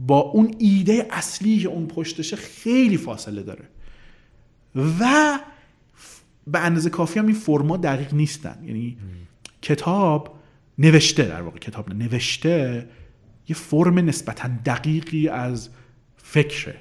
[0.07, 3.63] با اون ایده اصلی که اون پشتشه خیلی فاصله داره.
[4.75, 5.39] و
[6.47, 8.63] به اندازه کافی هم این فرما دقیق نیستن.
[8.65, 8.97] یعنی
[9.61, 10.39] کتاب
[10.77, 12.89] نوشته در واقع کتاب نوشته
[13.47, 15.69] یه فرم نسبتا دقیقی از
[16.17, 16.75] فکره.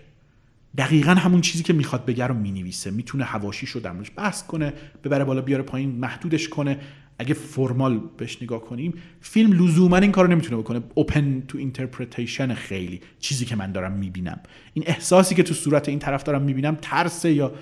[0.78, 2.90] دقیقا همون چیزی که می‌خواد بگه رو می‌نویسه.
[2.90, 4.72] می‌تونه حواشیش رو درمونش بحث کنه
[5.04, 6.80] ببره بالا بیاره پایین محدودش کنه.
[7.20, 10.80] اگه formal بهش نگاه کنیم فیلم لزوما این کار رو نمی‌تونه بکنه.
[10.94, 14.40] open to interpretation خیلی چیزی که من دارم می‌بینم.
[14.74, 17.52] این احساسی که تو صورت این طرف دارم می‌بینم ترس یا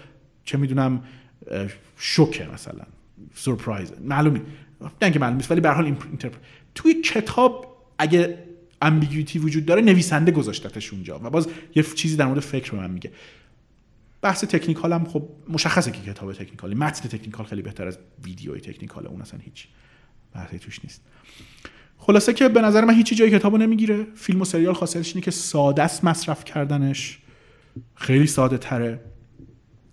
[0.45, 1.03] چه می‌دونم
[1.97, 2.85] شوکه مثلا.
[3.35, 4.41] سورپرایزه معلومه
[5.03, 6.39] نه که معلوم ولی به حال interpre...
[6.75, 8.39] توی کتاب اگه
[8.83, 11.21] امبیگویتی وجود داره نویسنده گذاشتتش اونجا.
[11.25, 13.11] و باز یه چیزی در مورد فکر به من میگه.
[14.23, 16.75] بحث تکنیکال هم خب مشخصه که کتاب تکنیکالی.
[16.75, 19.69] متن تکنیکال خیلی بهتر از ویدیوی تکنیکاله اون اصلا هیچ
[20.35, 21.03] بحثی توش نیست.
[21.99, 24.07] خلاصه که به نظر من هیچی جای کتابو نمی‌گیره.
[24.15, 27.19] فیلم و سریال خاصیتش اینه که ساده است مصرف کردنش.
[27.95, 29.01] خیلی ساده تره.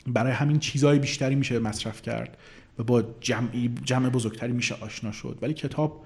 [0.08, 2.38] برای همین چیزهای بیشتری میشه مصرف کرد
[2.80, 5.40] و با جمعی جمع بزرگتری میشه آشنا شد.
[5.42, 6.06] ولی کتاب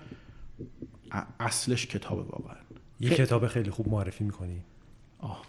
[1.40, 2.56] اصلش کتاب واقعا.
[3.00, 4.62] یه کتاب خیلی خوب معرفی می‌کنی.
[5.20, 5.46] آه.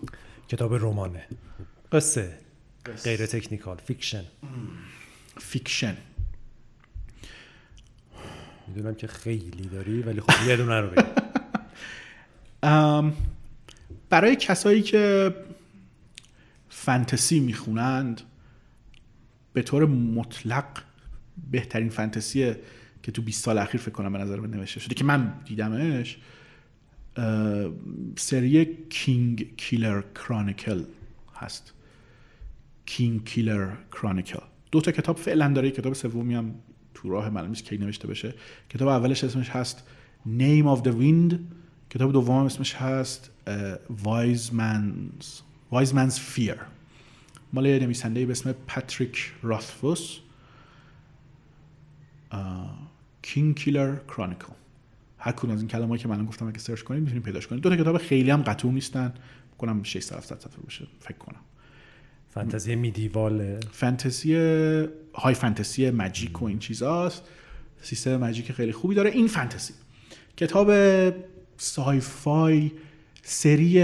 [0.48, 1.26] کتاب رمانه.
[1.92, 2.38] قصه.
[3.04, 4.24] غیر technical fiction.
[5.38, 5.96] fiction.
[8.68, 11.02] می‌دونم که خیلی داری ولی خب یه دونه رو بگو.
[12.62, 13.12] ام،
[14.10, 15.34] برای کسایی که
[16.68, 18.20] فانتزی می‌خونند
[19.52, 20.64] به طور مطلق
[21.50, 22.54] بهترین فانتزی
[23.02, 26.18] که تو 20 سال اخیر فکر کنم به نظر من نوشته شده که من دیدمش
[28.16, 30.84] سری کینگ کیلر کرانیکل
[31.34, 31.72] هست.
[32.90, 34.38] کینگ کیلر کرانیکل
[34.72, 35.70] دو تا کتاب فعلا داره.
[35.70, 36.54] کتاب سومی هم
[36.94, 38.34] تو راه معلوم نیست کی نوشته بشه.
[38.68, 39.82] کتاب اولش اسمش هست
[40.26, 41.34] Name of the Wind.
[41.90, 43.30] کتاب دوم اسمش هست
[44.04, 45.26] Wise Man's
[45.72, 46.58] Wise Man's Fear.
[47.52, 50.18] مال یه نویسنده به اسم پاتریک راثفوس
[53.22, 54.52] Kingkiller Chronicle
[55.18, 57.62] هر کدوم از این کلمه‌ای که من گفتم اگه search کنید می‌تونید پیداش کنید.
[57.62, 59.14] دو تا کتاب خیلی هم قطور نیستن.
[59.58, 60.86] کنم 600 700 صفحه باشه.
[61.00, 61.40] فکر کنم.
[62.30, 64.34] fantasy medieval ه fantasy
[65.14, 67.22] high fantasy magic و این چیزاست.
[67.82, 69.10] سیستم magic خیلی خوبی داره.
[69.10, 69.74] این فانتزی.
[70.36, 70.70] کتاب
[71.56, 72.70] sci-fi
[73.22, 73.82] سری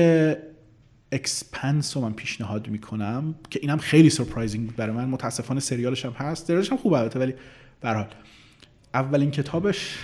[1.13, 5.09] Expanse رو من پیشنهاد می‌کنم که اینم خیلی surprising بود برای من.
[5.09, 6.47] متاسفانه سریالش هم هست.
[6.47, 7.35] سریالش هم خوبه البته ولی
[7.81, 8.07] به
[8.95, 9.99] اولین کتابش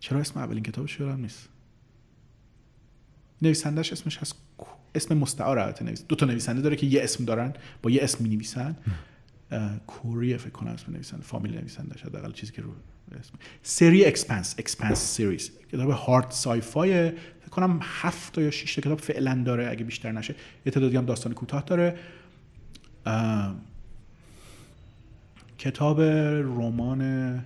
[0.00, 1.51] چرا اسم اولین کتابش یادم نیست؟
[3.42, 4.34] نویسندش اسمش هست
[4.94, 8.24] اسم مستعار البته نویس دو تا نویسنده داره که یه اسم دارن با یه اسم
[8.24, 8.76] می نویسن
[9.86, 12.70] کوریه فکر کنم اسم نویسنده فامیل نویسنده حداقل چیزی که رو
[13.20, 19.00] اسم سری Expanse Expanse series کتاب hard sci-fi فکر کنم هفت یا 6 تا کتاب
[19.00, 20.34] فعلا داره اگه بیشتر نشه.
[20.66, 21.98] یه تعدادی هم داستان کوتاه داره.
[25.58, 27.44] کتاب رمان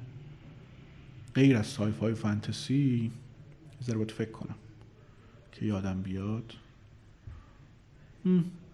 [1.34, 3.10] غیر از sci-fi fantasy
[3.88, 4.54] باید فکر کنم.
[5.60, 6.52] که یادم بیاد.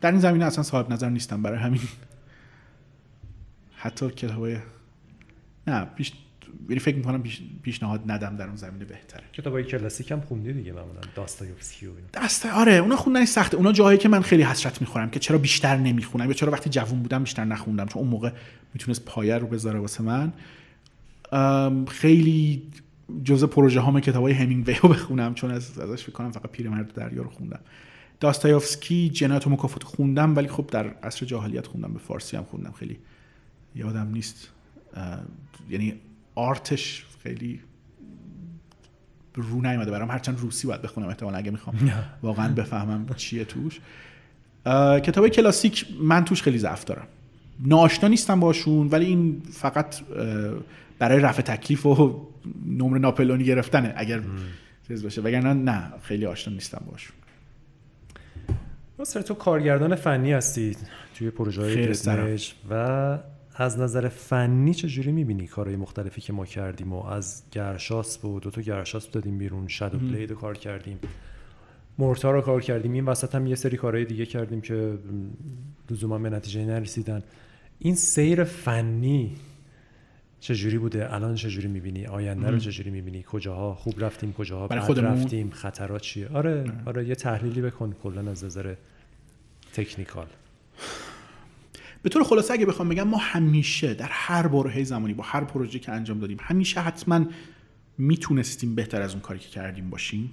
[0.00, 1.80] در این زمینه اصلا صاحب نظر نیستم برای همین.
[3.76, 4.58] حتی کتابای
[5.66, 6.12] نه پیش
[6.68, 7.42] یعنی فکر می‌کنم پیش...
[7.62, 9.24] پیشنهاد ندم در اون زمینه بهتره.
[9.32, 13.56] کتابای کلاسیک هم خوندی دیگه معمولا داستایوفسکی و دسته آره اونا خوندن سخته.
[13.56, 17.02] اونا جاهایی که من خیلی حسرت می‌خورم که چرا بیشتر نمی‌خونم یا چرا وقتی جوون
[17.02, 18.32] بودم بیشتر نخوندم چون اون موقع
[18.74, 20.32] می‌تونست پایه رو بذاره واسه من.
[21.88, 22.62] خیلی
[23.24, 26.92] جزء پروژه هام کتاب های همینگوی رو بخونم چون از ازش فکر کنم فقط پیرمرد
[26.92, 27.60] دریا رو خوندم.
[28.20, 32.72] داستایوفسکی جنایت و مکافات خوندم ولی خب در عصر جاهلیت خوندم به فارسی هم خوندم.
[32.72, 32.98] خیلی
[33.74, 34.48] یادم نیست.
[35.70, 35.94] یعنی
[36.34, 37.60] آرتش خیلی
[39.34, 40.10] رو نیومده برام.
[40.10, 41.92] هرچند روسی باید بخونم احتمالا اگه می‌خوام.
[42.22, 43.80] واقعا بفهمم چیه توش.
[45.02, 47.06] کتاب کلاسیک من توش خیلی ضعف دارم.
[47.60, 49.96] ناآشنا نیستم باشون ولی این فقط
[51.02, 52.26] برای رفع تکلیف و
[52.66, 53.92] نمره ناپلونی گرفتنه.
[53.96, 54.20] اگر
[54.88, 55.20] چیز باشه.
[55.20, 57.16] وگرنه نه خیلی آشنا نیستم باشون
[58.98, 60.76] ناصر تو کارگردان فنی هستی.
[61.14, 62.38] توی پروژه های.
[62.70, 63.18] و
[63.54, 68.50] از نظر فنی چجوری می‌بینی کارهای مختلفی که ما کردیم و از گرشاسب و دو
[68.50, 70.98] تا گرشاسب دادیم بیرون شادو بلید رو کار کردیم.
[71.98, 72.92] مورتا رو کار کردیم.
[72.92, 74.98] این وسط هم یه سری کارهای دیگه کردیم که
[75.90, 77.22] لزوما به نتیجه نرسیدن.
[77.78, 79.36] این سیر فنی
[80.42, 85.50] چجوری بوده؟ الان چجوری می‌بینی؟ آینده رو چجوری می‌بینی؟ کجاها خوب رفتیم کجاها بد؟ رفتیم؟
[85.50, 87.08] خطرات چیه؟ آره آره.
[87.08, 88.74] یه تحلیلی بکن کلا از نظر
[89.72, 90.26] تکنیکال.
[92.02, 95.78] به طور خلاصه اگه بخوام بگم ما همیشه در هر برهه زمانی با هر پروژه
[95.78, 97.26] که انجام دادیم همیشه حتما
[97.98, 100.30] می‌تونستیم بهتر از اون کاری که کردیم باشیم.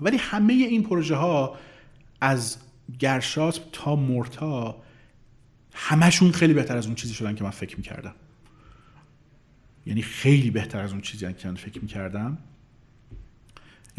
[0.00, 1.56] ولی همه این پروژه ها
[2.20, 2.56] از
[2.98, 4.82] گرشاسب تا مورتا
[5.72, 8.14] همشون خیلی بهتر از اون چیزی شدن که من فکر می‌کردم.
[9.86, 12.38] یعنی خیلی بهتر از اون چیزی که من فکر می‌کردم.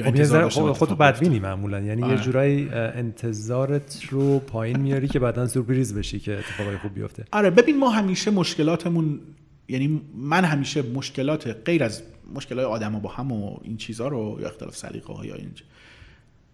[0.04, 1.82] خب خب خودتو بدبینی معمولا.
[1.82, 2.14] یعنی آره.
[2.14, 7.26] یه جورایی انتظارت رو پایین میاری که بعدا سورپریز بشی که اتفاقای خوب بیفته.
[7.32, 9.20] آره ببین ما همیشه مشکلاتمون
[9.68, 14.48] یعنی من همیشه مشکلات غیر از مشکلات آدم با هم و این چیزها رو یا
[14.48, 15.52] اختلاف سلیقه ها یا این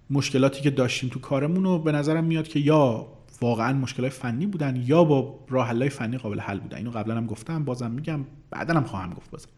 [0.10, 3.08] مشکلاتی که داشتیم تو کارمون رو به نظرم میاد که یا
[3.42, 6.78] واقعا مشکلات فنی بودن یا با راه حلای فنی قابل حل بودن.
[6.78, 9.50] اینو قبلا هم گفتم بازم میگم بعدا هم خواهم گفت بازم.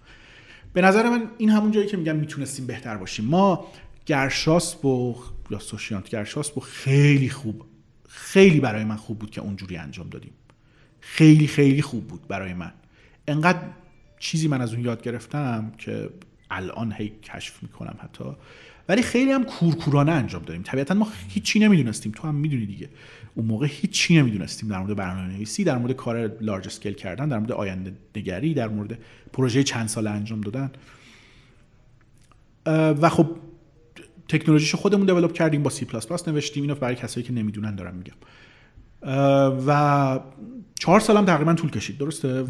[0.73, 3.25] به نظر من این همون جایی که میگم می‌تونستیم بهتر باشیم.
[3.25, 3.67] ما
[4.05, 5.15] گرشاسب و
[5.49, 7.65] یا سوشیانت گرشاسب خیلی خوب
[8.09, 10.33] خیلی برای من خوب بود که اونجوری انجام دادیم.
[10.99, 12.71] خیلی خیلی خوب بود برای من.
[13.27, 13.59] انقدر
[14.19, 16.09] چیزی من از اون یاد گرفتم که
[16.51, 18.23] الان هی کشف می‌کنم حتی.
[18.89, 20.63] ولی خیلی هم کورکورانه انجام دادیم.
[20.63, 22.11] طبیعتا ما هیچی نمی‌دونستیم.
[22.11, 22.89] تو هم می‌دونی دیگه.
[23.35, 27.39] اون موقع هیچی نمی‌دونستیم در مورد برنامه نویسی در مورد کار لارج اسکیل کردن در
[27.39, 28.97] مورد آینده نگری در مورد
[29.33, 30.71] پروژه چند ساله انجام دادن.
[33.01, 33.35] و خب
[34.27, 36.63] تکنولوژیشو خودمون develop کردیم با C++ نوشتیم.
[36.63, 38.15] اینو برای کسایی که نمی‌دونن دارم میگم.
[39.67, 40.19] و
[40.79, 41.97] چهار سالم تقریبا طول کشید.
[41.97, 42.45] درسته؟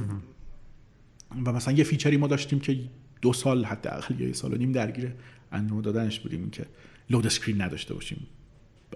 [1.45, 2.79] و مثلا یه feature ی ما داشتیم که
[3.21, 5.11] دو سال حداقل یا یه سال و نیم درگیر
[5.53, 6.65] انجام دادنش بودیم که
[7.09, 8.27] load screen نداشته باشیم.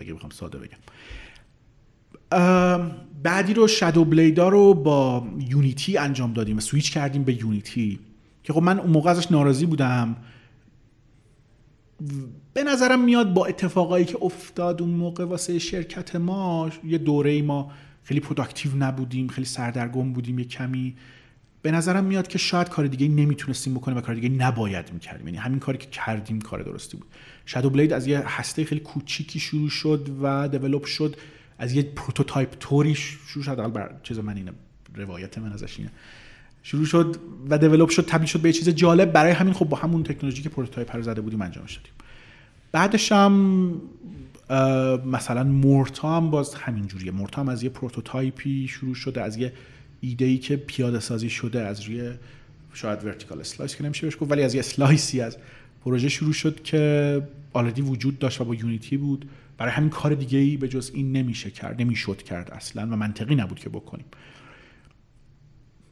[0.01, 0.77] اگه بخوام ساده بگم.
[3.23, 7.99] بعدی رو Shadow Blade ا رو با Unity انجام دادیم و سویچ کردیم به Unity
[8.43, 10.15] که خب من اون موقع ازش ناراضی بودم.
[12.53, 17.71] به نظرم میاد با اتفاقایی که افتاد اون موقع واسه شرکت ما یه دوره ما
[18.03, 20.95] خیلی productive نبودیم خیلی سردرگم بودیم یه کمی
[21.67, 25.27] به نظرم میاد که شاید کار دیگه نمی‌تونستیم بکنیم و کار دیگه نباید می‌کردیم.
[25.27, 27.07] یعنی همین کاری که کردیم کار درستی بود.
[27.45, 31.15] Shadow Blade از یه هسته خیلی کوچیکی شروع شد و develop شد.
[31.59, 33.55] از یه prototype طوری شروع شد.
[33.55, 34.51] بر چیز من اینه
[34.95, 35.91] روایت من ازش اینه.
[36.63, 37.15] شروع شد
[37.49, 39.11] و develop شد تبدیل شد به چیز جالب.
[39.11, 41.91] برای همین خب با همون تکنولوژی که prototype رو زده بودیم انجامش دادیم.
[42.71, 43.33] بعدش هم
[45.05, 49.37] مثلا مورتا هم باز همین جوریه مورتا هم از یه prototype ی شروع شده از
[49.37, 49.53] یه
[50.01, 52.11] ایده ای که پیاده سازی شده از روی
[52.73, 55.37] شاید vertical slice که نمیشه بهش گفت ولی از یه slice ی از
[55.85, 57.21] پروژه شروع شد که
[57.53, 59.29] already وجود داشت و با Unity بود.
[59.57, 63.35] برای همین کار دیگه ای به جز این نمیشه کرد نمی‌شد کرد اصلا و منطقی
[63.35, 64.05] نبود که بکنیم.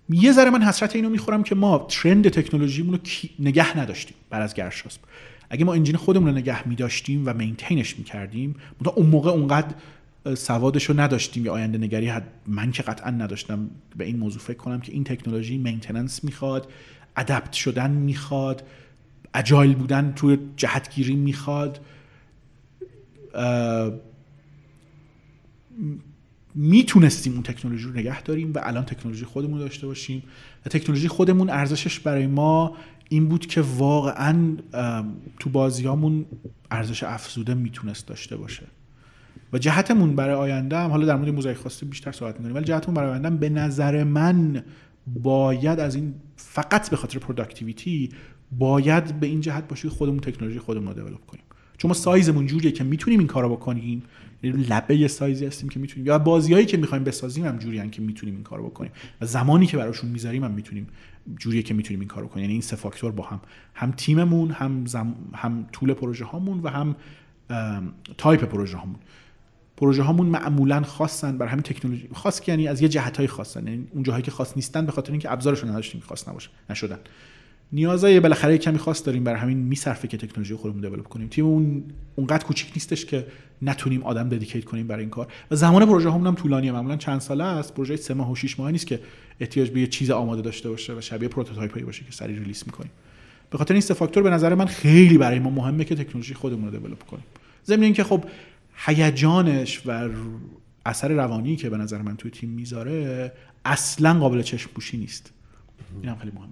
[0.10, 3.00] یه ذره من حسرت اینو می‌خورم که ما trend تکنولوژیمون رو
[3.40, 5.00] نگه نداشتیم بعد از گرشاسب
[5.50, 8.56] اگه ما engine خودمون رو نگه میداشتیم و maintain ش می‌کردیم
[8.96, 9.76] اون موقع اونقدر
[10.34, 14.58] سوادش رو نداشتیم یا آینده نگری حد من که قطعا نداشتم به این موضوع فکر
[14.58, 16.72] کنم که این تکنولوژی maintenance می‌خواد
[17.18, 18.64] ادپت شدن می‌خواد
[19.34, 21.80] اجایل بودن توی جهتگیری می‌خواد
[26.56, 30.24] می‌تونستیم اون تکنولوژی رو نگه داریم و الان تکنولوژی خودمون داشته باشیم
[30.66, 32.78] و تکنولوژی خودمون ارزشش برای ما
[33.10, 34.58] این بود که واقعا
[35.40, 36.26] تو بازیامون
[36.72, 38.64] ارزش افزوده می‌تونست داشته باشه.
[39.56, 42.94] و جهتمون برای آینده هم حالا در مورد موزاییک خواسته بیشتر صحبت می‌کنیم ولی جهتمون
[42.94, 44.64] برای آینده به نظر من
[45.08, 48.10] باید از این فقط به خاطر productivity
[48.52, 51.44] باید به این جهت باشه خودمون تکنولوژی خودمون رو develop کنیم.
[51.78, 54.04] چون ما سایزمون جوریه که می‌تونیم این کارو بکنیم.
[54.44, 58.02] یعنی لبه یه سایزی هستیم که می‌تونیم یا بازیایی که می‌خوایم بسازیم هم جوری که
[58.02, 58.92] می‌تونیم این کارو بکنیم.
[59.22, 60.88] و زمانی که براشون می‌ذاریم هم می‌تونیم
[61.40, 63.40] جوریه که می‌تونیم این کارو کنیم یعنی این سه فاکتور با هم
[63.74, 64.86] هم تیممون هم
[65.34, 66.96] هم طول پروژه هامون و هم
[68.18, 69.00] تایپ پروژه هامون
[69.78, 72.10] پروژه هامون معمولا خاصن بر همین تکنولوژی.
[72.14, 73.68] خاص یعنی از یه جهت های خاصن.
[73.68, 77.00] یعنی اون جاهایی که خاص نیستن به خاطر اینکه ابزارشون نداشتیم خاص نباشه نشدن.
[77.72, 81.28] نیازای بالاخره کمی خاص داریم برای همین می‌صرفه که تکنولوژی خودمون develop کنیم.
[81.28, 81.84] تیم اون
[82.16, 83.28] اونقدر کوچیک نیستش که
[83.62, 85.28] نتونیم آدم dedicate کنیم برای این کار.
[85.52, 86.72] و زمان پروژه‌هامون هم طولانیه.
[86.72, 87.74] معمولا چند ساله است.
[87.74, 89.00] پروژه سه ماه و 6 ماه نیست که
[89.40, 92.64] احتیاج به یه چیز آماده داشته باشه و شبیه prototype ی باشه که سریع release
[92.66, 92.92] می‌کنیم.
[93.50, 96.66] به خاطر این سه فاکتور به نظر من خیلی برای ما مهمه که تکنولوژی خودمون
[96.66, 97.24] رو develop کنیم.
[97.66, 98.24] ضمن اینکه خب
[98.76, 100.10] هیجانش و
[100.86, 103.32] اثر روانی که به نظر من توی تیم می‌ذاره
[103.66, 105.34] اصلا قابل چشم پوشی نیست.
[106.02, 106.50] این هم خیلی مهمه.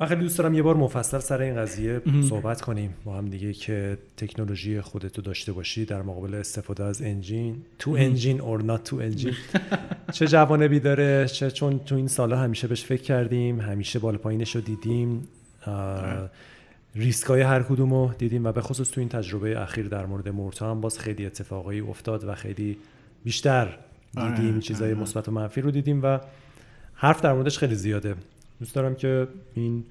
[0.00, 3.52] من خیلی دوست دارم یه بار مفصل سر این قضیه صحبت کنیم با هم دیگه
[3.52, 7.62] که تکنولوژی خودتو داشته باشی در مقابل استفاده از انجین.
[7.78, 9.34] تو انجین اور نات تو انجین.
[10.12, 14.54] چه جوانبی داره چه چون تو این سالا همیشه بهش فکر کردیم همیشه بالا پایینش
[14.56, 15.28] رو دیدیم.
[16.94, 20.28] ریسک های هر کدوم رو دیدیم و به خصوص تو این تجربه اخیر در مورد
[20.28, 22.78] مورتا هم باز خیلی اتفاقایی افتاد و خیلی
[23.24, 23.78] بیشتر
[24.16, 25.00] آره، دیدیم چیزای آره.
[25.00, 26.18] مثبت و منفی رو دیدیم و
[26.94, 28.14] حرف در موردش خیلی زیاده.
[28.60, 29.84] دوست دارم که این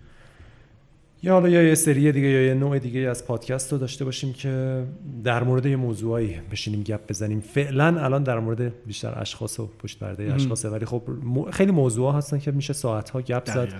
[1.23, 4.33] یا حالا یا یه سری دیگه یا یه نوع دیگه از پادکست رو داشته باشیم
[4.33, 4.83] که
[5.23, 7.39] در مورد یه موضوعایی بشینیم گپ بزنیم.
[7.39, 11.01] فعلا الان در مورد بیشتر اشخاص و پشت پرده اشخاصه ولی خب
[11.51, 13.73] خیلی موضوع هستن که میشه ساعت ها گپ زد.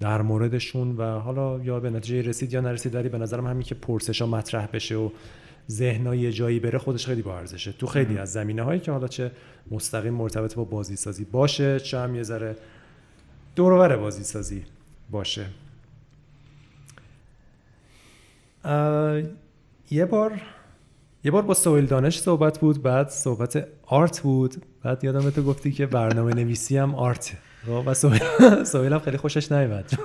[0.00, 3.74] در موردشون و حالا یا به نتیجه رسید یا نرسید ولی به نظرم همین که
[3.74, 5.10] پرسش ها مطرح بشه و
[5.70, 7.72] ذهن یه جایی بره خودش خیلی با ارزشه.
[7.72, 9.30] تو خیلی از زمینه هایی که حالا چه
[9.70, 12.56] مستقیم مرتبط با بازی سازی باشه چه هم یه ذره
[13.56, 14.64] دورور بازی سازی
[15.10, 15.46] باشه
[19.90, 20.40] یه بار
[21.24, 24.66] یه بار با سویل دانش صحبت بود بعد صحبت آرت بود.
[24.82, 27.36] بعد یادم تو گفتی که برنامه نویسی هم آرت
[27.68, 27.94] و
[28.64, 29.98] سویل هم خیلی خوشش نیومد.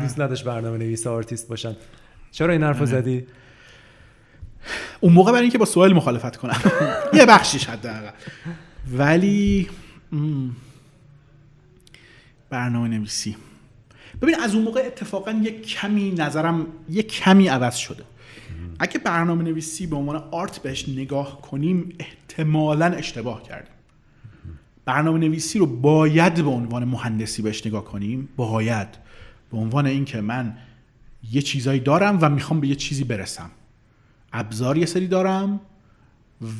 [0.00, 1.76] دوست نداشت برنامه نویس آرتیست باشن.
[2.30, 3.26] چرا این حرفو زدی؟
[5.00, 6.60] اون موقع برای اینکه با سوال مخالفت کنم.
[7.18, 8.10] یه بخشیش حداقل.
[8.92, 9.68] ولی
[12.50, 13.36] برنامه نویسی
[14.22, 18.04] ببین از اون موقع اتفاقا یه کمی نظرم یه کمی عوض شده.
[18.78, 23.72] اگه برنامه نویسی به عنوان art بهش نگاه کنیم احتمالا اشتباه کردیم.
[24.90, 28.88] برنامه نویسی رو باید به عنوان مهندسی بهش نگاه کنیم؟ باید.
[29.50, 30.56] به عنوان اینکه من
[31.32, 33.50] یه چیزایی دارم و می‌خوام به یه چیزی برسم.
[34.32, 35.60] ابزار یه سری دارم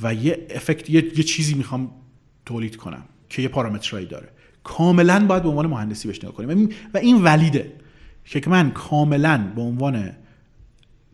[0.03, 1.91] و یه افکت یه, یه چیزی می‌خوام
[2.47, 4.29] تولید کنم که یه پارامترهایی داره.
[4.65, 6.69] کاملا باید به عنوان مهندسی بهش نگاه کنیم.
[6.95, 7.73] و این ولیده
[8.25, 10.13] که من کاملا به عنوان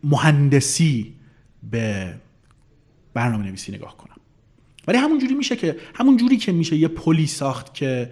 [0.03, 1.13] مهندسی
[1.71, 2.13] به
[3.13, 4.16] برنامه نویسی نگاه کنم.
[4.87, 8.09] ولی همون جوری میشه که همون جوری که میشه یه پلی ساخت که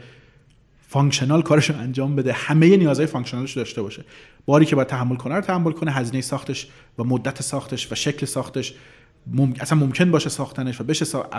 [0.87, 4.03] functional کارش رو انجام بده همه نیازهای functional ش داشته باشه.
[4.45, 8.25] باری که باید تحمل کنه رو تحمل کنه هزینه ساختش و مدت ساختش و شکل
[8.25, 8.73] ساختش
[9.59, 11.29] اصلا ممکن باشه ساختنش و بشه سا...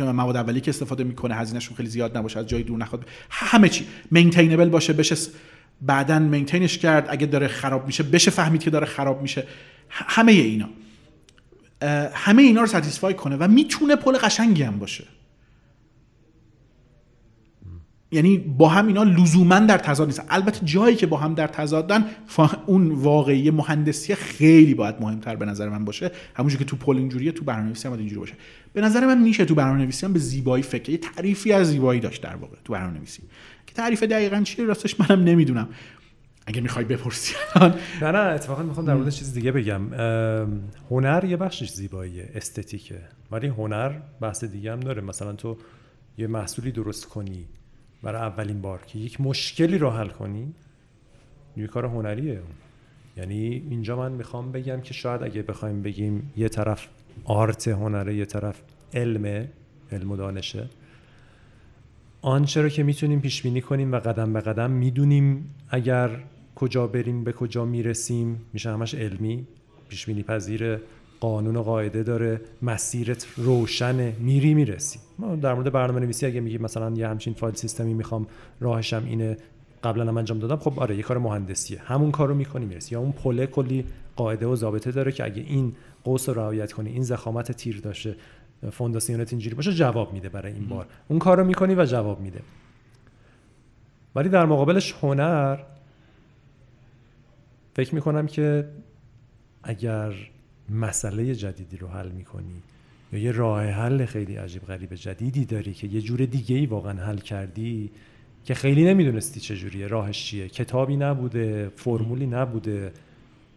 [0.00, 3.06] مواد اولی که استفاده می‌کنه هزینهشون خیلی زیاد نباشه از جای دور نخواد.
[3.30, 3.86] همه چی.
[4.10, 5.16] maintainable باشه بشه
[5.80, 7.06] بعدا maintain ش کرد.
[7.08, 9.46] اگه داره خراب میشه بشه فهمید که داره خراب میشه.
[9.88, 10.68] همه اینا.
[12.12, 15.04] همه اینا رو satisfy کنه و می‌تونه پل قشنگی هم باشه.
[18.12, 22.04] یعنی با هم اینا لزوما در تضاد نیستن البته جایی که با هم در تضادن
[22.66, 26.10] اون واقعی مهندسی خیلی باید مهمتر به نظر من باشه.
[26.34, 28.34] همونجوری که تو پل اینجوریه تو برنامه‌نویسی هم اینجوری باشه.
[28.72, 32.22] به نظر من میشه تو برنامه‌نویسی هم به زیبایی فکر یه تعریفی از زیبایی داشت
[32.22, 33.22] در واقع تو برنامه‌نویسی.
[33.66, 35.68] که تعریف دقیقا چیه؟ راستش منم نمی‌دونم.
[36.48, 37.34] اگه می‌خوای بپرسی.
[38.02, 39.94] نه نه اتفاقا می‌خوام در مورد چیز دیگه بگم.
[40.90, 43.00] هنر یه بخشش زیباییه استتیکه.
[43.30, 45.02] ولی هنر بحث دیگه هم داره.
[45.02, 45.56] مثلا تو
[46.18, 47.44] یه محصولی درست کنی
[48.02, 50.54] برای اولین بار که یک مشکلی رو حل کنی
[51.56, 52.40] یه کار هنریه
[53.16, 56.86] یعنی اینجا من می‌خوام بگم که شاید اگه بخوایم بگیم یه طرف
[57.24, 58.62] آرت هنره یه طرف
[58.94, 59.48] علم
[59.92, 60.68] علم و دانشه.
[62.22, 66.10] آنچه رو که می‌تونیم پیش بینی کنیم و قدم به قدم می‌دونیم اگر
[66.58, 69.46] کجا بریم به کجا می‌رسیم میشه همش علمی.
[69.88, 70.78] پیش بینی پذیر
[71.20, 74.98] قانون و قاعده داره مسیرت روشنه میری می‌رسی.
[75.18, 78.26] ما در مورد برنامه نویسی اگه میگی مثلا یه همچین فایل سیستمی می‌خوام
[78.60, 79.36] راهشم اینه
[79.84, 81.78] قبلا هم انجام دادم خب آره یه کار مهندسیه.
[81.78, 82.94] همون کارو می‌کنی می‌رسی.
[82.94, 83.84] یا اون پله کلی
[84.16, 85.72] قاعده و ضابطه داره که اگه این
[86.04, 88.16] قوس رو رعایت کنی این زخامت تیر داشته
[88.72, 90.86] فونداسیونت اینجوری باشه جواب میده برای این بار.
[91.08, 92.40] اون کار رو می‌کنی و جواب میده.
[94.14, 95.58] ولی در مقابلش هنر
[97.78, 98.68] فکر می‌کنم که
[99.62, 100.12] اگر
[100.70, 102.62] مسئله جدیدی رو حل می‌کنی
[103.12, 107.04] یا یه راه حل خیلی عجیب غریب جدیدی داری که یه جور دیگه ای واقعا
[107.04, 107.90] حل کردی
[108.44, 112.92] که خیلی نمی‌دونستی چجوریه راهش چیه؟ کتابی نبوده فرمولی نبوده.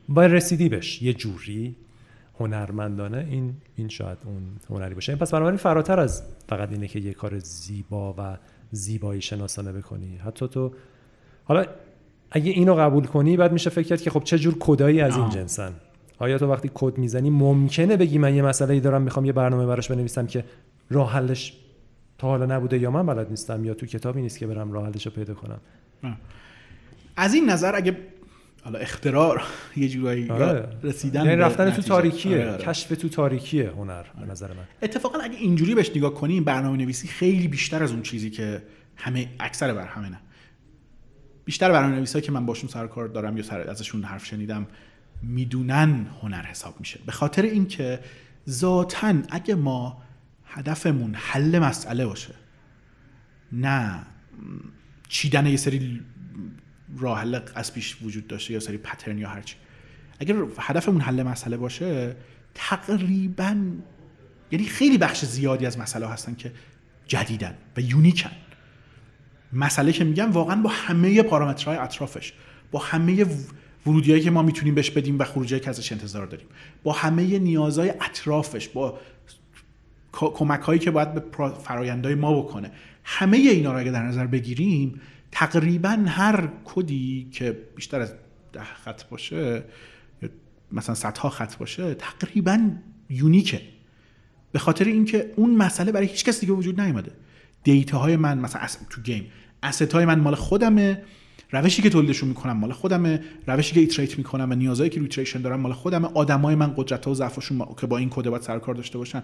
[0.09, 1.75] با رسیدی بش یه جوری
[2.39, 5.15] هنرمندانه این این شاید اون هنری باشه.
[5.15, 8.37] پس بنابراین فراتر از فقط اینه که یه کار زیبا و
[8.71, 10.17] زیبایی شناسانه بکنی.
[10.17, 10.73] حتی تو
[11.43, 11.65] حالا
[12.31, 15.29] اگه اینو قبول کنی بعد میشه فکر کرد که خب چه جور کدایی از این
[15.29, 15.73] جنسن.
[16.19, 19.65] آیا تو وقتی کد می‌زنی ممکنه بگی من یه مسئله ای دارم می‌خوام یه برنامه
[19.65, 20.43] براش بنویسم که
[20.89, 21.53] راه حلش
[22.17, 25.05] تا حالا نبوده یا من بلد نیستم یا تو کتابی نیست که برم راه حلش
[25.05, 25.59] رو پیدا کنم؟
[27.15, 27.97] از این نظر اگه
[28.63, 29.41] حالا اختراع
[29.75, 30.67] یه جورایی آره.
[30.83, 32.37] رسیدن یعنی رفتن تو تاریکیه.
[32.37, 32.63] آره، آره.
[32.63, 34.63] کشف تو تاریکیه هنر به نظر من.
[34.81, 38.61] اتفاقا اگه اینجوری بهش نگاه کنیم برنامه نویسی خیلی بیشتر از اون چیزی که
[38.95, 40.19] همه اکثر بر همه نه
[41.51, 44.67] بیشتر برنامه نویسایی که من باشون سر کار دارم یا سر ازشون حرف شنیدم
[45.23, 46.99] می‌دونن هنر حساب میشه.
[47.05, 47.99] به خاطر اینکه
[48.49, 50.01] ذاتا اگه ما
[50.45, 52.33] هدفمون حل مسئله باشه
[53.51, 54.05] نه
[55.09, 56.01] چیدن یه سری
[56.97, 59.55] راه حل از پیش وجود داشته یا سری پترن یا هرچی.
[60.19, 62.15] اگر هدفمون حل مسئله باشه
[62.53, 63.65] تقریبا
[64.51, 66.51] یعنی خیلی بخش زیادی از مسئله هستن که
[67.07, 68.31] جدیدن و یونیکن
[69.53, 72.33] مسئله که میگم واقعا با همه پارامترهای اطرافش
[72.71, 73.25] با همه
[73.85, 76.47] ورودیایی که ما می‌تونیم بهش بدیم و خروجی که ازش انتظار داریم
[76.83, 78.99] با همه نیازهای اطرافش با
[80.11, 81.23] کمک هایی که باید به
[81.63, 82.71] فرایندهای ما بکنه
[83.03, 88.13] همه اینا رو اگه در نظر بگیریم تقریبا هر کدی که بیشتر از
[88.53, 89.63] ده خط باشه
[90.71, 92.71] مثلا صدها خط باشه تقریبا
[93.09, 93.61] unique ه.
[94.51, 97.11] به خاطر اینکه اون مسئله برای هیچ کس دیگه وجود نیومده.
[97.63, 99.31] data های من مثلا تو game
[99.63, 101.01] asset های من مال خودمه.
[101.51, 103.23] روشی که تولیدشون می‌کنم مال خودمه.
[103.47, 106.07] روشی که iterate می‌کنم و نیازهایی که iteration دارم مال خودمه.
[106.13, 109.23] آدمای من قدرت ها و ضعفشون که با این کد باید سر کار داشته باشن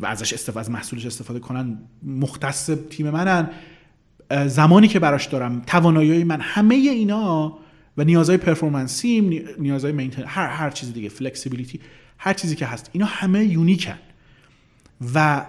[0.00, 3.50] و ازش استفاده از محصولش استفاده کنن مختص تیم منن.
[4.46, 7.58] زمانی که براش دارم توانایی من همه اینا
[7.96, 11.80] و نیازهای performance یم نیازهای maintain هر هر چیز دیگه flexibility
[12.18, 13.98] هر چیزی که هست اینا همه یونیکن.
[15.14, 15.46] و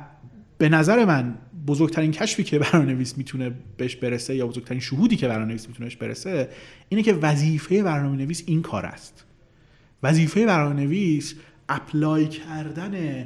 [0.57, 1.35] به نظر من
[1.67, 6.49] بزرگترین کشفی که برنامه‌نویس می‌تونه بهش برسه یا بزرگترین شهودی که برنامه‌نویس می‌تونه بهش برسه
[6.89, 9.25] اینه که وظیفه برنامه‌نویس این کار است.
[10.03, 11.35] وظیفه برنامه‌نویس
[11.69, 13.25] apply کردن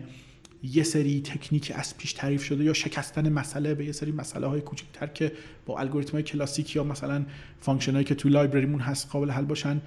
[0.64, 4.61] یه سری تکنیک از پیش تعریف شده یا شکستن مسئله به یه سری مسئله های
[4.61, 5.31] کوچکتر که
[5.65, 7.25] با الگوریتم های کلاسیک یا مثلا
[7.61, 9.81] function هایی که تو library مون هست قابل حل باشن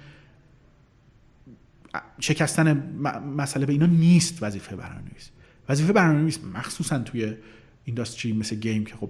[2.19, 2.99] شکستن
[3.37, 5.29] مسئله به اینا نیست وظیفه برنامه‌نویس.
[5.69, 7.35] وظیفه برنامه‌نویس مخصوصا توی
[7.89, 9.09] industry مثل game که خب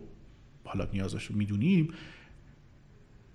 [0.63, 1.93] حالا نیازش رو می‌دونیم.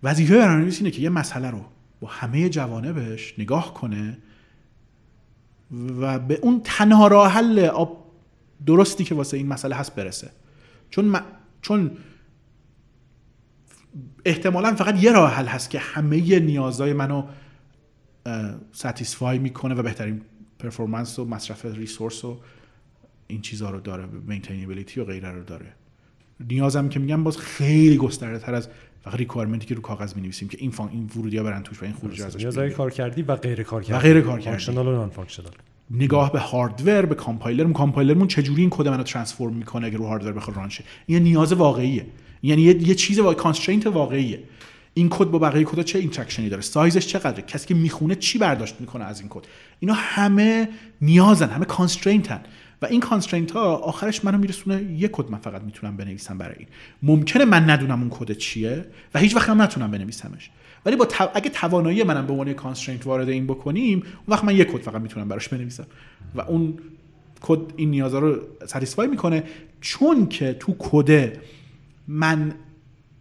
[0.03, 1.65] وظیفه برنامه‌نویس اینه که یه مسئله رو
[2.01, 4.19] با همه جوانبش نگاه کنه
[6.01, 7.69] و به اون تنها راه حل
[8.67, 10.31] درستی که واسه این مسئله هست برسه.
[10.91, 11.21] چون
[11.63, 11.91] چون
[14.25, 17.27] احتمالا فقط یه راه حل هست که همه نیازهای منو
[18.73, 20.23] satisfy می‌کنه و بهترین
[20.59, 22.41] performance و مصرف resource و
[23.27, 25.67] این چیزها رو داره maintainability و غیره رو داره.
[26.51, 28.69] نیازم که میگم باز خیلی گسترده تر از
[29.03, 31.63] فقط requirement ی که رو کاغذ می نویسیم که این func این ورودی ها برن
[31.63, 33.99] توش و این خروجی ازش نیازهای کار کردی و غیر کار کردی.
[33.99, 34.45] و غیر کار کردی.
[34.45, 35.53] functional و non-functional
[35.91, 40.07] نگاه به hardware به compiler compiler مون چجوری این کد منو transform می‌کنه اگه رو
[40.07, 42.07] hardware بخواد run شه؟ این نیاز واقعیه.
[42.43, 44.43] یعنی یه, یه چیز واقعی constraint واقعیه.
[44.95, 48.39] این کد با بقیه کد چه interaction ی داره؟ سایزش چقدره؟ کسی که می‌خونه چی
[48.39, 49.43] برداشت می‌کنه از این کد؟
[49.81, 50.69] اینا همه
[51.01, 52.41] نیازن همه constraint ن
[52.85, 56.69] و این constraint ها آخرش منو میرسونه یه کد من فقط می‌تونم بنویسم برای این.
[57.03, 60.51] ممکنه من ندونم اون کد چیه و هیچ وقت هم نتونم بنویسمش.
[60.87, 64.73] ولی با اگه توانایی منم به عنوان constraint وارد این بکنیم اون وقت من یک
[64.73, 65.87] کد فقط می‌تونم براش بنویسم.
[66.35, 66.75] و اون
[67.41, 69.43] کد این نیازها رو satisfy می‌کنه
[69.81, 71.39] چون که تو کد
[72.09, 72.55] من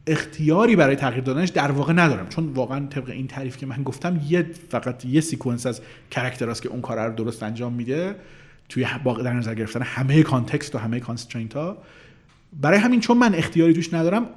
[0.08, 2.30] اختیاری برای تغییر دادنش در واقع ندارم.
[2.30, 6.70] چون واقعا طبق این تعریف که من گفتم یه فقط یه sequence از character که
[6.70, 8.16] اون کار رو درست انجام میده.
[8.74, 8.86] توی
[9.24, 11.78] در نظر گرفتن همه context و همه constraint ها.
[12.54, 14.30] برای همین چون من اختیاری توش ندارم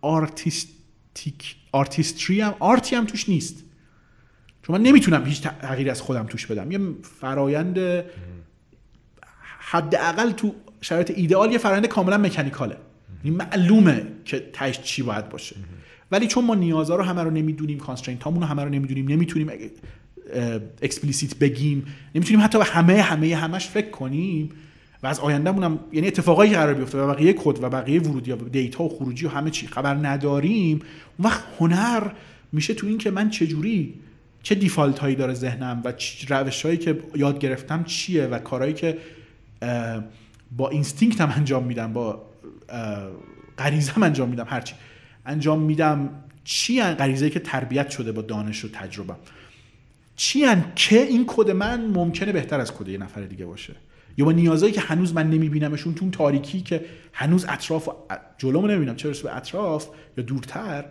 [0.00, 0.68] artist
[1.10, 3.64] artic artistry هم art ی هم توش نیست.
[4.62, 6.72] چون من نمی‌تونم هیچ تغییری از خودم توش بدم.
[6.72, 6.78] یه
[7.20, 8.04] فرایند
[9.58, 12.76] حداقل تو شرایط ایدئال یه فرایند کاملا mechanical ه.
[13.24, 15.56] این یعنی معلومه که تهش چی باید باشه.
[16.10, 19.48] ولی چون ما نیازها رو همه رو نمی‌دونیم constraint هامون رو همه رو نمی‌دونیم نمی‌تونیم
[20.82, 21.86] explicit بگیم.
[22.14, 24.50] نمی‌تونیم حتی به همه همه همش فکر کنیم.
[25.02, 28.36] و از آیندهمون هم یعنی اتفاقایی قرار بیفته و بقیه کد و بقیه ورودی و
[28.36, 30.80] data و خروجی و همه چی خبر نداریم
[31.18, 32.02] اون وقت هنر
[32.52, 33.94] میشه تو این که من چجوری
[34.42, 35.92] چه default هایی داره ذهنم و
[36.28, 38.98] روش هایی که یاد گرفتم چیه و کارهایی که
[40.56, 42.22] با instinct هم انجام میدم با
[43.58, 44.74] غریزه انجام میدم هرچی
[45.26, 46.10] انجام میدم
[46.44, 49.14] چی غریزه که تربیت شده با دانش و تجربه.
[50.22, 50.44] چی
[50.76, 53.74] که این کد من ممکنه بهتر از کد یه نفر دیگه باشه؟
[54.16, 57.92] یا با نیازایی که هنوز من نمیبینمشون تو اون تاریکی که هنوز اطراف و
[58.38, 58.96] جلومو نمی‌بینم.
[58.96, 60.84] چه به اطراف یا دورتر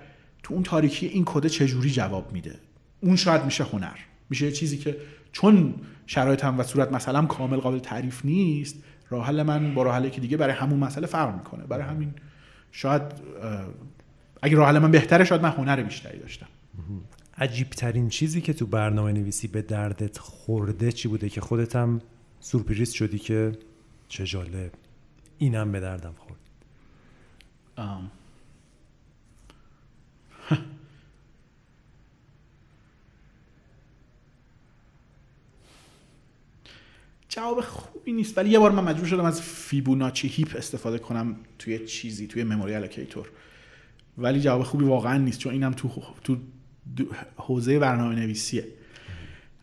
[0.43, 2.55] تو اون تاریکی این کد چجوری جواب میده؟
[3.01, 3.97] اون شاید میشه هنر.
[4.29, 4.97] میشه چیزی که
[5.31, 5.73] چون
[6.07, 10.21] شرایط هم و صورت مثلا کامل قابل تعریف نیست راه حل من با راه که
[10.21, 11.63] دیگه برای همون مسئله فرق می‌کنه.
[11.63, 12.13] برای همین
[12.71, 13.01] شاید
[14.41, 16.47] اگه راه حل من بهتره شاید من هنر بیشتری داشتم.
[17.39, 22.01] عجیب ترین چیزی که تو برنامه نویسی به دردت خورده چی بوده که خودت هم
[22.39, 23.51] surprise شدی که
[24.07, 24.71] چه جالب.
[25.37, 26.39] اینم به دردم خورد.
[37.29, 41.85] جواب خوبی نیست ولی یه بار من مجبور شدم از Fibonacci heap استفاده کنم توی
[41.85, 43.29] چیزی توی memory allocator
[44.17, 45.89] ولی جواب خوبی واقعا نیست چون اینم تو
[46.23, 46.37] تو
[47.35, 48.67] حوزه برنامه نویسیه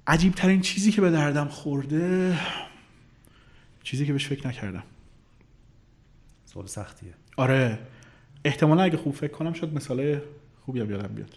[0.07, 2.39] عجیب ترین چیزی که به دردم خورده
[3.83, 4.83] چیزی که بهش فکر نکردم.
[6.45, 7.15] سوال سختیه.
[7.37, 7.79] آره.
[8.45, 10.21] احتمالا اگه خوب فکر کنم شد مثال
[10.65, 11.35] خوبی هم یادم بیاد.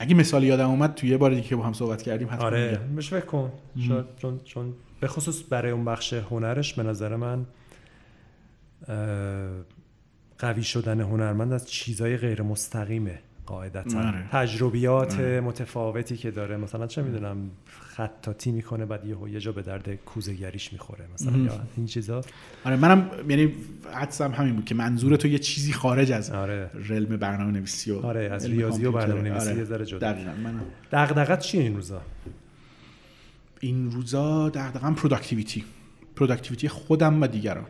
[0.00, 2.80] اگه مثالی یادم اومد توی یه بار دیگه که با هم صحبت کردیم حتما آره.
[2.94, 3.52] بهش فکر کن.
[3.88, 7.46] شاید چون چون به خصوص برای اون بخش هنرش به نظر من
[10.38, 13.18] قوی شدن هنرمند از چیزای غیر مستقیمه.
[13.46, 14.28] قاعدتا آره.
[14.32, 15.40] تجربیات آره.
[15.40, 20.72] متفاوتی که داره مثلا چه می‌دونم خطاطی می‌کنه بعد یه یه جا به درد کوزهگریش
[20.72, 21.36] می‌خوره مثلا.
[21.38, 22.20] یا این چیزا
[22.64, 23.52] آره منم یعنی
[23.92, 28.06] حدسم همین بود که منظور تو یه چیزی خارج از آره realm برنامه نویسی و
[28.06, 28.92] آره از ریاضی و.
[28.92, 29.58] برنامه نویسی آره.
[29.58, 30.62] یه ذره جدا منم
[30.92, 32.02] دغدغت چیه این روزا
[33.60, 35.64] این روزا دقیقا productivity
[36.16, 37.66] productivity خودم و دیگران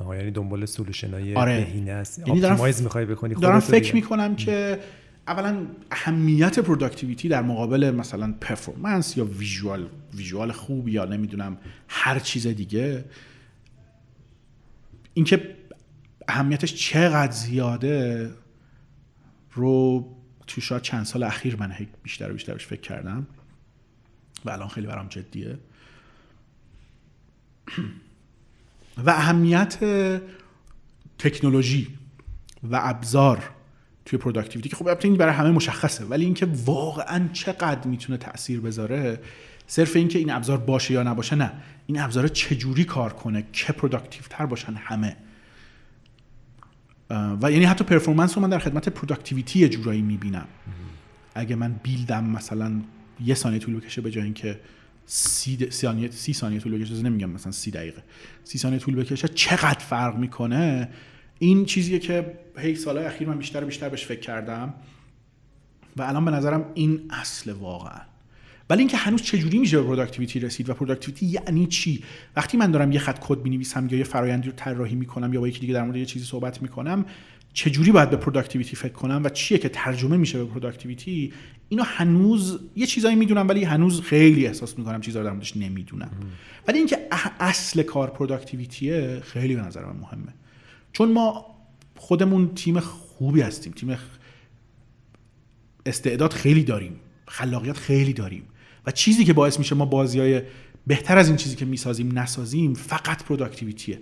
[0.00, 1.60] آها یعنی دنبال solution های آره.
[1.60, 3.94] بهینه است یعنی دارم می‌خوای بکنی دارم فکر.
[3.94, 4.80] می‌کنم که
[5.28, 12.46] اولا اهمیت productivity در مقابل مثلا performance یا visual visual خوب یا نمی‌دونم هر چیز
[12.46, 13.04] دیگه
[15.14, 15.56] اینکه
[16.28, 18.30] اهمیتش چقدر زیاده
[19.52, 20.06] رو
[20.46, 23.26] تو شاید چند سال اخیر من بیشتر و بیشتر بهش فکر کردم
[24.44, 25.58] و الان خیلی برام جدیه
[29.06, 29.78] و اهمیت
[31.18, 31.88] تکنولوژی
[32.62, 33.50] و ابزار
[34.04, 38.60] توی productivity که خب البته این برای همه مشخصه ولی اینکه واقعا چقدر می‌تونه تاثیر
[38.60, 39.20] بذاره
[39.66, 41.52] صرف اینکه این ابزار باشه یا نباشه نه.
[41.86, 45.16] این ابزار چجوری کار کنه که productive تر باشن همه.
[47.42, 50.46] و یعنی حتی performance رو من در خدمت productivity یه جورایی می‌بینم.
[51.34, 52.72] اگه من build م مثلا
[53.24, 54.60] یه ثانیه طول بکشه به جای اینکه
[55.06, 57.02] سی, د- ثانیه سی ثانیه طول بکشه.
[57.02, 58.02] نمیگم مثلا سی دقیقه.
[58.44, 59.28] سی ثانیه طول بکشه.
[59.28, 60.88] چقدر فرق می‌کنه؟
[61.38, 64.74] این چیزیه که هی سالهای اخیر من بیشتر بیشتر بهش فکر کردم.
[65.96, 68.00] و الان به نظرم این اصل واقعا.
[68.70, 72.04] ولی اینکه هنوز چجوری میشه به productivity رسید و productivity یعنی چی؟
[72.36, 75.48] وقتی من دارم یه خط کد می‌نویسم یا یه فرآیندی رو طراحی می‌کنم یا با
[75.48, 77.04] یکی دیگه در مورد یه چیزی صحبت می‌کنم
[77.52, 81.32] چجوری باید به productivity فکر کنم و چیه که ترجمه میشه به productivity
[81.68, 86.10] اینو هنوز یه چیزایی می‌دونم ولی هنوز خیلی احساس می‌کنم چیزا رو در موردش نمی‌دونم.
[86.68, 86.98] ولی اینکه
[87.40, 90.34] اصل کار productivity ه خیلی به نظر من مهمه.
[90.92, 91.46] چون ما
[91.96, 93.98] خودمون تیم خوبی هستیم تیم
[95.86, 96.96] استعداد خیلی داریم
[97.28, 98.42] خلاقیت خیلی داریم
[98.86, 100.42] و چیزی که باعث میشه ما بازی های
[100.86, 104.00] بهتر از این چیزی که می‌سازیم نسازیم فقط productivity ه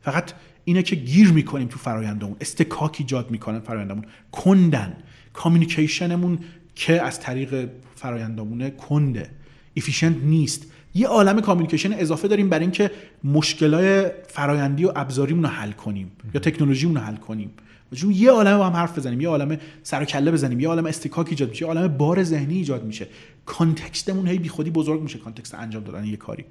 [0.00, 0.32] فقط
[0.68, 2.36] اینه که گیر می‌کنیم تو فرایندمون.
[2.40, 4.04] اصطکاک ایجاد می‌کنن فرایندمون.
[4.32, 4.96] کندن.
[5.32, 6.38] communication مون
[6.74, 9.30] که از طریق فرایندمونه کنده.
[9.76, 10.66] efficient نیست.
[10.94, 12.90] یه عالم communication اضافه داریم برای اینکه
[13.24, 17.50] مشکلای فرایندی و ابزاریمون رو حل کنیم یا تکنولوژیمون رو حل کنیم.
[17.94, 19.20] چون یه عالمه با هم حرف بزنیم.
[19.20, 20.60] یه عالمه سر و کله بزنیم.
[20.60, 21.62] یه عالم اصطکاک ایجاد میشه.
[21.62, 23.06] یه عالم بار ذهنی ایجاد میشه.
[23.46, 25.18] context مون هی بیخودی بزرگ میشه.
[25.18, 26.44] context انجام دادن یه کاری.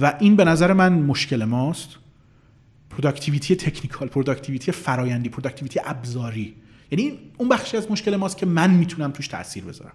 [0.00, 1.88] و این به نظر من مشکل ماست.
[2.90, 6.54] productivity technical productivity فرایندی productivity ابزاری.
[6.90, 9.92] یعنی اون بخشی از مشکل ماست که من می‌تونم توش تاثیر بذارم.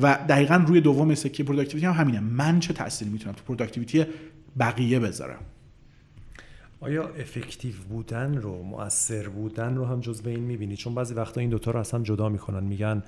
[0.00, 2.20] و دقیقا روی دوم سکه productivity هم همینه.
[2.20, 4.04] من چه تأثیری می‌تونم تو productivity
[4.58, 5.40] بقیه بذارم؟
[6.80, 11.50] آیا effective بودن رو مؤثر بودن رو هم جزو این می‌بینی؟ چون بعضی وقتا این
[11.50, 12.64] دوتا رو اصلا جدا می‌کنن.
[12.64, 13.02] میگن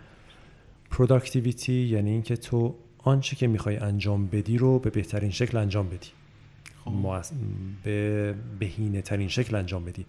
[0.90, 6.08] productivity یعنی اینکه تو آنچه که می‌خوای انجام بدی رو به بهترین شکل انجام بدی.
[7.84, 10.06] به بهینه ترین شکل انجام بدی.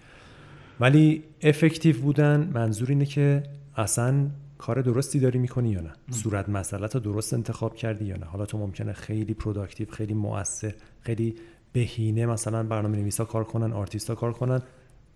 [0.80, 3.44] ولی effective بودن منظور اینه که
[3.76, 4.28] اصلا
[4.58, 8.46] کار درستی داری می‌کنی یا نه؟ صورت مسئله رو درست انتخاب کردی یا نه؟ حالا
[8.46, 11.36] تو ممکنه خیلی productive خیلی مؤثر خیلی
[11.74, 14.62] بهینه مثلا برنامه نویسا کار کنن آرتیستا کار کنن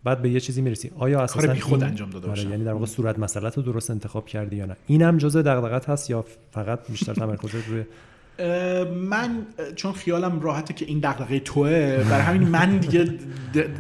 [0.04, 0.92] بعد به یه چیزی می‌رسی.
[0.98, 2.50] آیا اساسا بیخود این- انجام داده آره، باشن.
[2.50, 6.10] یعنی در واقع صورت مسئله رو درست انتخاب کردی یا نه؟ اینم جزء دغدغت هست
[6.10, 7.84] یا فقط بیشتر تمرکز روی
[9.10, 9.46] من
[9.76, 11.70] چون خیالم راحته که این دغدغه توه
[12.10, 13.20] برای همین من دیگه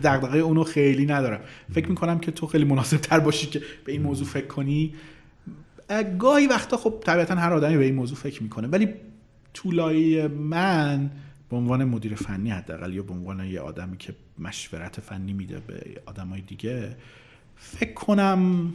[0.04, 1.40] دغدغه اونو خیلی ندارم.
[1.74, 4.94] فکر می‌کنم که تو خیلی مناسب تر باشی که به این موضوع فکر کنی.
[5.90, 8.90] اه، گاهی وقتا خب طبیعتا هر آدمی به این موضوع فکر می‌کنه ولی
[9.54, 11.12] طولایی من
[11.50, 15.84] به عنوان مدیر فنی حداقل یا به عنوان یه آدمی که مشورت فنی میده به
[16.06, 16.96] آدمای دیگه
[17.56, 18.74] فکر کنم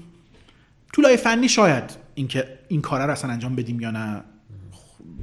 [0.93, 4.23] طولای فنی شاید اینکه این کار رو اصلا انجام بدیم یا نه.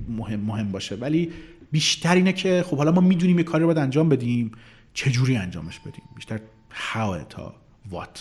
[0.09, 0.95] مهم مهم باشه.
[0.95, 1.31] ولی
[1.71, 4.51] بیشتر اینه که خب حالا ما می‌دونیم یه کاری رو باید انجام بدیم.
[4.93, 6.39] چه جوری انجامش بدیم؟ بیشتر
[6.71, 7.55] how تا
[7.91, 8.19] what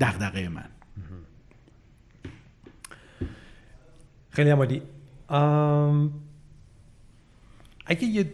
[0.00, 0.68] دغدغه من.
[4.30, 4.82] خیلی عمالی.
[5.28, 6.12] ام،
[7.86, 8.32] اگه یه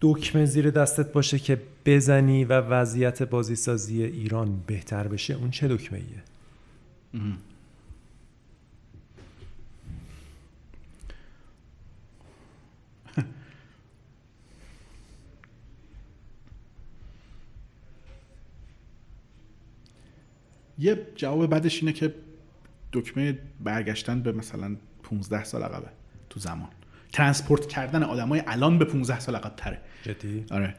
[0.00, 5.98] دکمه زیر دستت باشه که بزنی و وضعیت بازیسازی ایران بهتر بشه اون چه دکمه
[5.98, 6.22] ایه؟
[20.78, 22.14] یه جواب بعدش اینه که
[22.92, 25.88] دکمه برگشتن به مثلا 15 سال عقبه
[26.30, 26.68] تو زمان.
[27.12, 29.78] ترانسپورت کردن آدمای الان به 15 سال عقب تره.
[30.02, 30.74] جدی؟ آره.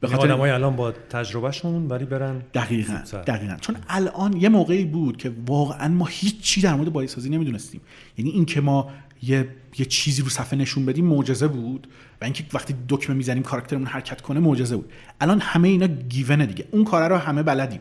[0.00, 3.56] به خاطر آدمای الان با تجربهشون ولی برن دقیقا دقیقا.
[3.60, 7.80] چون الان یه موقعی بود که واقعا ما هیچی در مورد بازیسازی نمی‌دونستیم.
[8.18, 8.90] یعنی این که ما
[9.22, 11.86] یه یه چیزی رو صفحه نشون بدیم معجزه بود
[12.20, 14.92] و اینکه وقتی دکمه می‌زنیم کاراکترمون حرکت کنه معجزه بود.
[15.20, 16.68] الان همه اینا گیونه دیگه.
[16.70, 17.80] اون کارا رو همه بلدیم.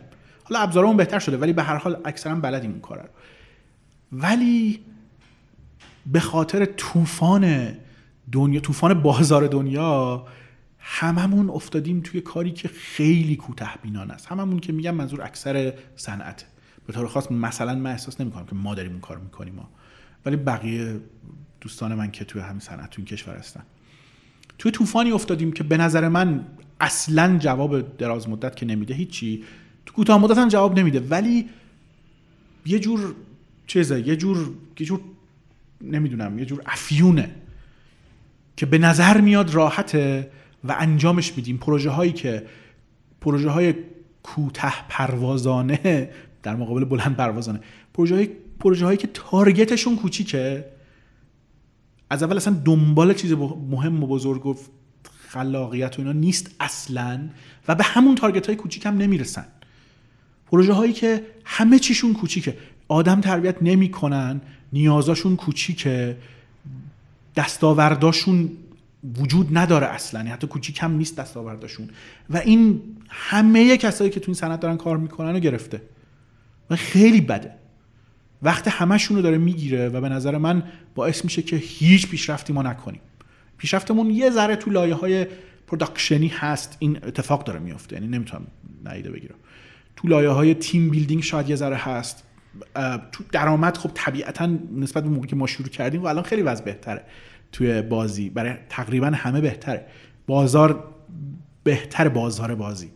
[0.49, 3.09] حالا ابزارمون بهتر شده ولی به هر حال اکثرا بلدیم اون کارا رو.
[4.11, 4.80] ولی
[6.06, 7.75] به خاطر طوفان
[8.32, 10.25] دنیا طوفان بازار دنیا
[10.80, 14.27] هممون افتادیم توی کاری که خیلی کوته بینانه است.
[14.27, 16.45] هممون که میگم منظور اکثر صنعت.
[16.88, 19.69] به طور خاص مثلا من احساس نمی‌کنم که ما داریم اون کار می‌کنیم ما
[20.25, 20.99] ولی بقیه
[21.61, 23.64] دوستان من که توی همین صنعت تو این کشور هستن.
[24.57, 26.45] توی طوفانی افتادیم که به نظر من
[26.80, 29.43] اصلا جواب دراز مدت که نمیده هیچی.
[29.91, 30.99] کوتاه مدت هم جواب نمیده.
[30.99, 31.49] ولی
[32.65, 33.15] یه جور
[33.67, 34.99] چیزه یه جور یه جور
[35.81, 37.35] نمی‌دونم یه جور افیونه
[38.57, 40.31] که به نظر میاد راحته
[40.64, 41.57] و انجامش میدیم.
[41.57, 42.45] پروژه هایی که
[43.22, 43.73] پروژه های
[44.23, 46.09] کوته پروازانه
[46.43, 47.59] در مقابل بلند پروازانه
[47.93, 50.65] پروژه, های، پروژه هایی که تارگتشون کوچیکه
[52.09, 53.31] از اول اصلا دنبال چیز
[53.69, 54.55] مهم و بزرگ و
[55.30, 57.30] خلاقیت و اینا نیست اصلا
[57.67, 59.45] و به همون تارگت های کوچیک هم نمی‌رسن.
[60.51, 62.57] پروژه هایی که همه چیشون کوچیکه.
[62.88, 64.41] آدم تربیت نمی‌کنن
[64.74, 66.17] نیازاشون کوچیکه.
[67.35, 68.49] دستاورداشون
[69.19, 70.19] وجود نداره اصلا.
[70.19, 71.90] یعنی حتی کوچیک هم نیست دستاوردشون
[72.30, 75.82] و این همه کسایی که تو این صنعت دارن کار می‌کنن رو گرفته.
[76.69, 77.51] و خیلی بده.
[78.41, 80.64] وقت همشون رو داره می‌گیره و به نظر من
[80.95, 83.01] باعث میشه که هیچ پیشرفتی ما نکنیم.
[83.57, 85.27] پیشرفتمون یه ذره تو لایه های
[85.67, 86.77] production ی هست.
[86.80, 88.48] این اتفاق داره میفته یعنی نمی‌تونم
[88.84, 89.35] نادیده بگیرم.
[89.95, 92.24] تو لایه های team building شاید یه ذره هست.
[93.11, 96.64] تو درآمد خب طبیعتا نسبت به موقعی که ما شروع کردیم و الان خیلی وضع
[96.64, 97.03] بهتره
[97.51, 98.30] توی بازی.
[98.30, 99.85] برای تقریبا همه بهتره.
[100.27, 100.93] بازار
[101.64, 102.91] بهتر بازار بازی.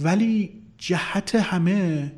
[0.00, 2.12] ولی جهت همه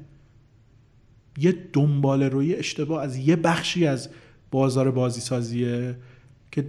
[1.38, 4.08] یه دنبال روی اشتباه از یه بخشی از
[4.50, 5.96] بازار بازی سازیه
[6.50, 6.66] که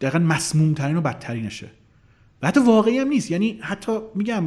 [0.00, 1.70] دقیقا مسموم ترین و بدترینشه.
[2.42, 3.30] و حتی واقعی هم نیست.
[3.30, 4.44] یعنی حتی میگم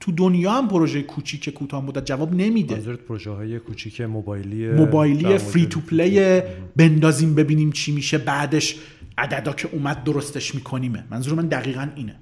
[0.00, 2.74] تو دنیا هم پروژه کوچیک کوتاه مدت جواب نمیده.
[2.74, 6.40] منظورت پروژه های کوچیک موبایلی موبایلی فری تو پلی
[6.76, 8.76] بندازیم ببینیم چی میشه بعدش
[9.18, 11.04] عددا که اومد درستش میکنیمه.
[11.10, 12.16] منظور من دقیقا اینه.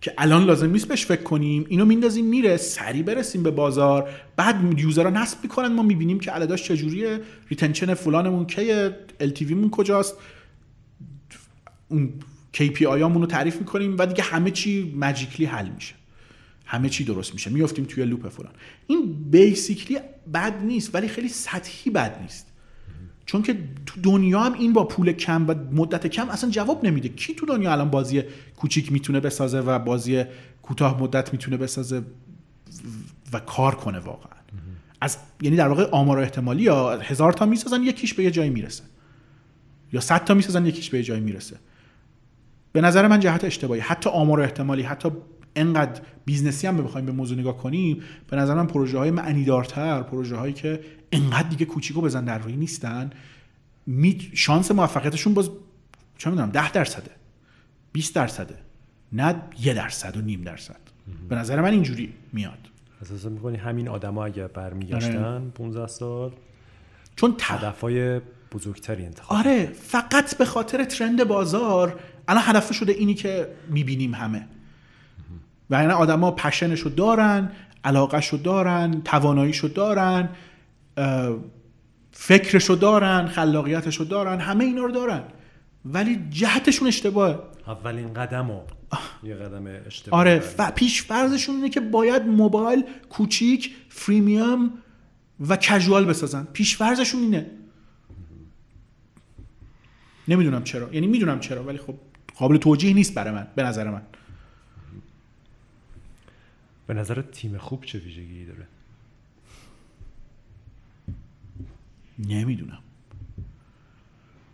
[0.00, 1.64] که الان لازم نیست بهش فکر کنیم.
[1.68, 4.10] اینو میندازیم میره سری برسیم به بازار.
[4.36, 7.20] بعد user ها نصب می‌کنن ما می‌بینیم که عدداش چجوریه.
[7.48, 10.14] retention فلانمون کیه الmون کجاست.
[11.88, 12.12] اون
[12.56, 15.94] KPI هامون رو تعریف می‌کنیم و دیگه همه چی magically حل میشه.
[16.64, 17.50] همه چی درست میشه.
[17.50, 18.52] میافتیم توی loop فلان.
[18.86, 19.98] این basically
[20.34, 22.46] بد نیست ولی خیلی سطحی بد نیست.
[23.26, 27.08] چون که تو دنیا هم این با پول کم و مدت کم اصلا جواب نمیده.
[27.08, 28.22] کی تو دنیا الان بازی
[28.56, 30.24] کوچیک می‌تونه بسازه و بازی
[30.62, 32.02] کوتاه مدت می‌تونه بسازه
[33.32, 34.36] و کار کنه واقعا؟
[35.00, 38.82] از یعنی در واقع آمار احتمالی یا هزار تا می‌سازن یکیش به یه جایی می‌رسه.
[39.92, 41.56] یا صد تا می‌سازن یکیش به یه جایی می‌رسه.
[42.76, 43.80] به نظر من جهت اشتباهی.
[43.80, 45.08] حتی آمار احتمالی حتی
[45.56, 50.02] انقدر business ی هم بخوایم به موضوع نگاه کنیم به نظر من پروژه های معنیدارتر
[50.02, 50.80] پروژه هایی که
[51.12, 53.10] انقدر دیگه کوچیکو بزن در روی نیستن
[54.34, 55.50] شانس موفقیتشون باز
[56.18, 57.10] چه می‌دونم 10 درصده
[57.92, 58.54] 20 درصده
[59.12, 60.80] نه یه درصد و نیم درصد.
[61.28, 62.58] به نظر من اینجوری میاد.
[63.02, 65.88] اساسا می‌کنی همین آدما اگر برمیگشتن 15 آره.
[65.88, 66.32] سال
[67.16, 68.20] چون هدفهای
[68.52, 74.46] بزرگتری انتخاب آره فقط به خاطر ترند بازار الان هدف شده اینی که می‌بینیم همه.
[75.70, 77.50] و یعنی آدما پشنشو دارن
[77.84, 80.28] علاقهشو دارن تواناییشو دارن
[82.12, 85.22] فکرشو دارن خلاقیتشو دارن همه اینا رو دارن.
[85.84, 87.38] ولی جهتشون اشتباهه.
[87.66, 88.50] اولین قدم
[89.22, 94.70] یه قدم اشتباه آره و پیش فرضشون اینه که باید موبایل کوچیک فریمیوم
[95.48, 96.48] و کژوال بسازن.
[96.52, 97.46] پیش فرضشون اینه.
[100.28, 100.94] نمی‌دونم چرا.
[100.94, 101.94] یعنی می‌دونم چرا ولی خب
[102.36, 104.02] قابل توجیه نیست برای من به نظر من.
[106.86, 108.66] به نظر تیم خوب چه ویژگی داره؟
[112.18, 112.78] نمی‌دونم.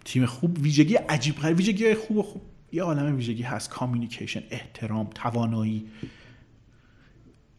[0.04, 2.42] تیم خوب ویژگی عجیب غریب ویژگی خوب خوب.
[2.72, 3.70] یه عالم ویژگی هست.
[3.70, 5.90] communication احترام توانایی.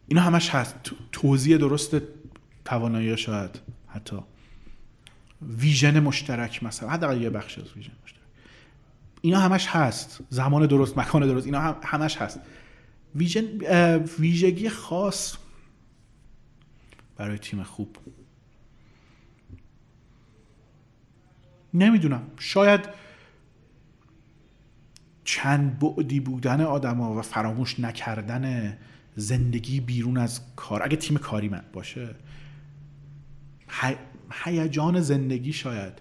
[0.07, 0.75] اینا همش هست.
[1.11, 1.95] توضیح درست
[2.65, 4.17] توانایی شاید حتی.
[5.41, 6.89] vision مشترک مثلا.
[6.89, 8.12] حداقل یه بخش از vision مشترک.
[9.25, 10.19] اینا همش هست.
[10.29, 12.39] زمان درست مکان درست اینا هم همش هست.
[13.15, 13.45] vision
[14.19, 15.35] ویژگی خاص
[17.17, 17.97] برای تیم خوب.
[21.73, 22.23] نمی‌دونم.
[22.39, 22.81] شاید
[25.23, 28.77] چند بعدی بودن آدما و فراموش نکردن
[29.15, 30.83] زندگی بیرون از کار.
[30.83, 32.15] اگه تیم کاری من باشه.
[34.31, 35.93] هیجان زندگی شاید.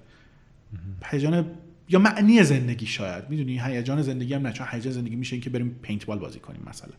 [1.04, 1.50] هیجان
[1.88, 3.30] یا معنی زندگی شاید.
[3.30, 6.62] می‌دونی هیجان زندگی هم نه چون هیجان زندگی میشه اینکه بریم پینت بال بازی کنیم
[6.66, 6.92] مثلا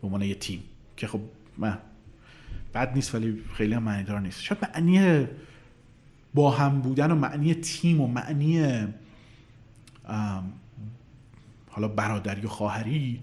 [0.00, 0.62] به عنوان یه تیم
[0.96, 1.20] که خب
[1.58, 1.78] من
[2.74, 4.42] بد نیست ولی خیلی هم معنی دار نیست.
[4.42, 5.26] شاید معنی
[6.34, 8.86] با هم بودن و معنی تیم و معنی
[11.68, 13.20] حالا برادری و خواهری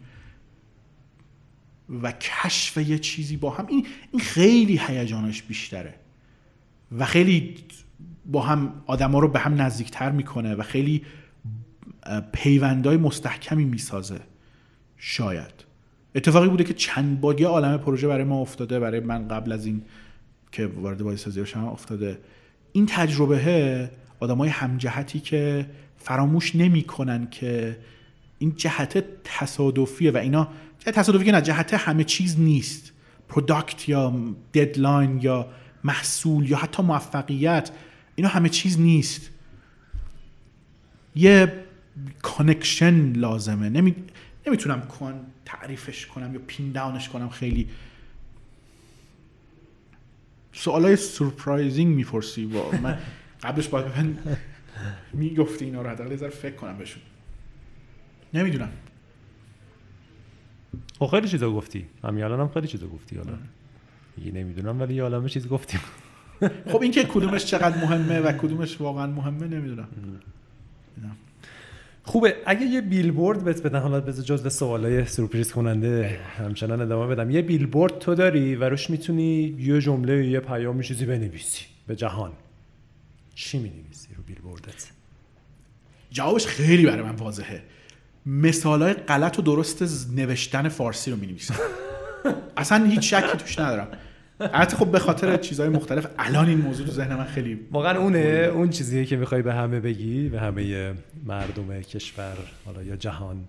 [1.89, 5.95] و کشف یه چیزی با هم این, این خیلی هیجانش بیشتره
[6.91, 7.55] و خیلی
[8.31, 11.05] با هم آدما رو به هم نزدیکتر می‌کنه و خیلی
[12.31, 14.19] پیوندهای مستحکمی می‌سازه.
[14.97, 15.53] شاید.
[16.15, 19.81] اتفاقی بوده که چند بار عالم پروژه برای ما افتاده برای من قبل از این
[20.51, 22.19] که وارد بازی سازی بشم افتاده.
[22.71, 25.65] این تجربه آدمای همجهتی که
[25.97, 27.77] فراموش نمی‌کنن که
[28.39, 30.47] این جهت تصادفیه و اینا
[30.79, 32.93] جهت تصادفی که نه جهت همه چیز نیست.
[33.29, 34.13] product یا
[34.53, 35.47] deadline یا
[35.83, 37.71] محصول یا حتی موفقیت.
[38.19, 39.29] اینا همه چیز نیست.
[41.15, 41.53] یه
[42.21, 43.69] connection لازمه.
[43.69, 43.95] نمی...
[44.47, 47.69] نمی‌تونم کن تعریفش کنم یا pin down ش کنم خیلی.
[50.53, 52.99] سوالای surprising می‌پرسی و من.
[53.43, 54.17] قبلش باید من
[55.13, 57.01] می‌گفتی اینا رو حداقل فکر کنم بهشون.
[58.33, 58.71] نمی‌دونم.
[60.99, 61.85] خب خیلی چیزا گفتی.
[62.03, 63.37] همین الان هم خیلی چیزا گفتی حالا.
[64.15, 65.79] دیگه نمی‌دونم ولی یه چیز گفتیم.
[66.71, 69.87] خب این که کدومش چقدر مهمه و کدومش واقعا مهمه نمی‌دونم.
[72.03, 72.35] خوبه.
[72.45, 77.31] اگه یه بیلبورد بهت بدن حالا بذار جزء سوالای سورپرایز کننده همچنان ادامه بدم.
[77.31, 82.31] یه بیلبورد تو داری و روش می‌تونی یه جمله یه پیام چیزی بنویسی به جهان.
[83.35, 84.87] چی می‌نویسی رو بیلبوردت؟
[86.11, 87.61] جوابش خیلی برای من واضحه.
[88.25, 91.37] مثال های غلط و درست نوشتن فارسی رو می
[92.57, 93.87] اصلا هیچ شکی توش ندارم.
[94.39, 98.51] البته خب به خاطر چیزهای مختلف الان این موضوع تو ذهن من خیلی واقعا اونه
[98.53, 100.93] اون چیزیه که می‌خوای به همه بگی به همه
[101.25, 103.45] مردم کشور حالا یا جهان.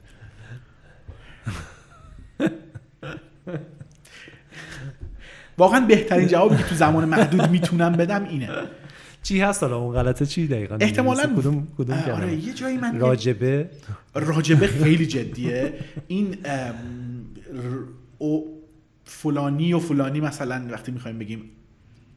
[5.59, 8.49] واقعا بهترین جوابی که تو زمان محدود می‌تونم بدم اینه.
[9.23, 13.71] چی هست حالا؟ اون غلطه چی دقیقا؟ احتمالا کدوم کدوم آره یه جایی من راجبه؟
[14.15, 15.73] راجبه خیلی جدیه.
[16.07, 16.37] این
[19.11, 21.51] فلانی و فلانی مثلا وقتی می‌خوایم بگیم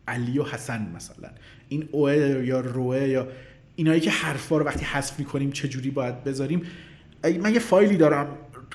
[0.08, 1.30] علی و حسن مثلا
[1.70, 2.14] این اوه
[2.46, 3.28] یا روه یا
[3.76, 6.62] اینایی که حرفا رو وقتی حذف می‌کنیم چه جوری باید بذاریم؟
[7.24, 8.28] من یه فایلی دارم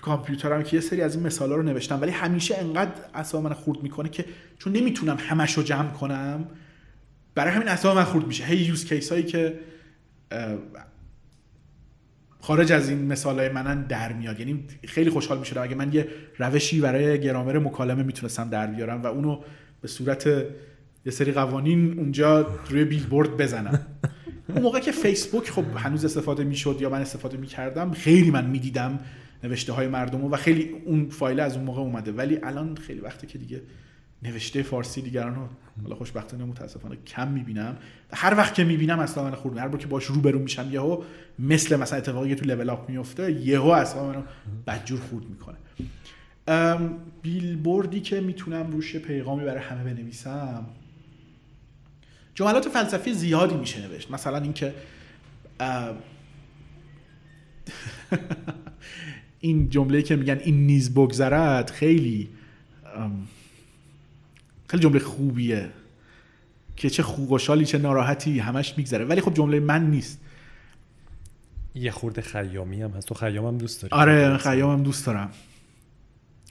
[0.02, 3.82] کامپیوترم که یه سری از این مثالا رو نوشتم ولی همیشه انقدر اصلا من خورد
[3.82, 4.24] می‌کنه که
[4.58, 6.48] چون نمی‌تونم همش رو جمع کنم
[7.34, 8.44] برای همین اصلا من خورد میشه.
[8.44, 9.58] هی یوز کیس هایی که
[12.40, 14.40] خارج از این مثال های منن در میاد.
[14.40, 15.62] یعنی خیلی خوشحال می‌شدم.
[15.62, 16.08] اگه من یه
[16.38, 19.40] روشی برای گرامر مکالمه می‌تونستم در بیارم و اونو
[19.80, 20.26] به صورت
[21.06, 23.86] یه سری قوانین اونجا روی بیلبورد بزنم.
[24.48, 28.98] اون موقع که فیسبوک خب هنوز استفاده می‌شد یا من استفاده می‌کردم خیلی من می‌دیدم
[29.44, 32.12] نوشته های مردم و خیلی اون فایل از اون موقع اومده.
[32.12, 33.62] ولی الان خیلی وقته که دیگه
[34.22, 35.48] نوشته فارسی دیگران رو.
[35.82, 37.76] حالا خوشبختانه متاسفانه کم می‌بینم.
[38.12, 39.58] هر وقت که می‌بینم اصلا من خورد.
[39.58, 41.02] هر بار که باش روبرو میشم یهو
[41.38, 44.22] مثل مثلا اتفاقی که تو لول اپ میفته یهو اصلا منو
[44.66, 45.56] بدجور خورد می‌کنه.
[47.22, 50.66] بیلبوردی که می‌تونم روش پیغامی برای همه بنویسم.
[52.34, 54.10] جملات فلسفی زیادی میشه نوشت.
[54.10, 54.74] مثلا اینکه
[59.40, 62.28] این جمله که میگن این نیز بگذرد خیلی
[64.68, 65.70] خیلی جمله خوبیه
[66.76, 69.04] که چه خوشحالی چه ناراحتی همش میگذره.
[69.04, 70.20] ولی خب جمله من نیست.
[71.74, 73.08] یه خورده خیامی هم هست.
[73.08, 73.94] تو خیام هم دوست داری.
[73.94, 75.30] آره خیام هم دوست دارم.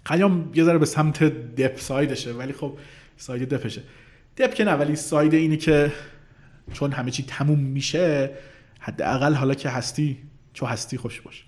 [0.06, 2.78] خیام یه ذره به سمت دپ سایدشه ولی خب
[3.18, 3.82] ساید دپشه.
[4.38, 5.92] دپ که نه ولی ساید اینه که
[6.74, 8.32] چون همه چی تموم میشه
[8.80, 10.18] حداقل حالا که هستی
[10.54, 11.46] چو هستی خوش باش.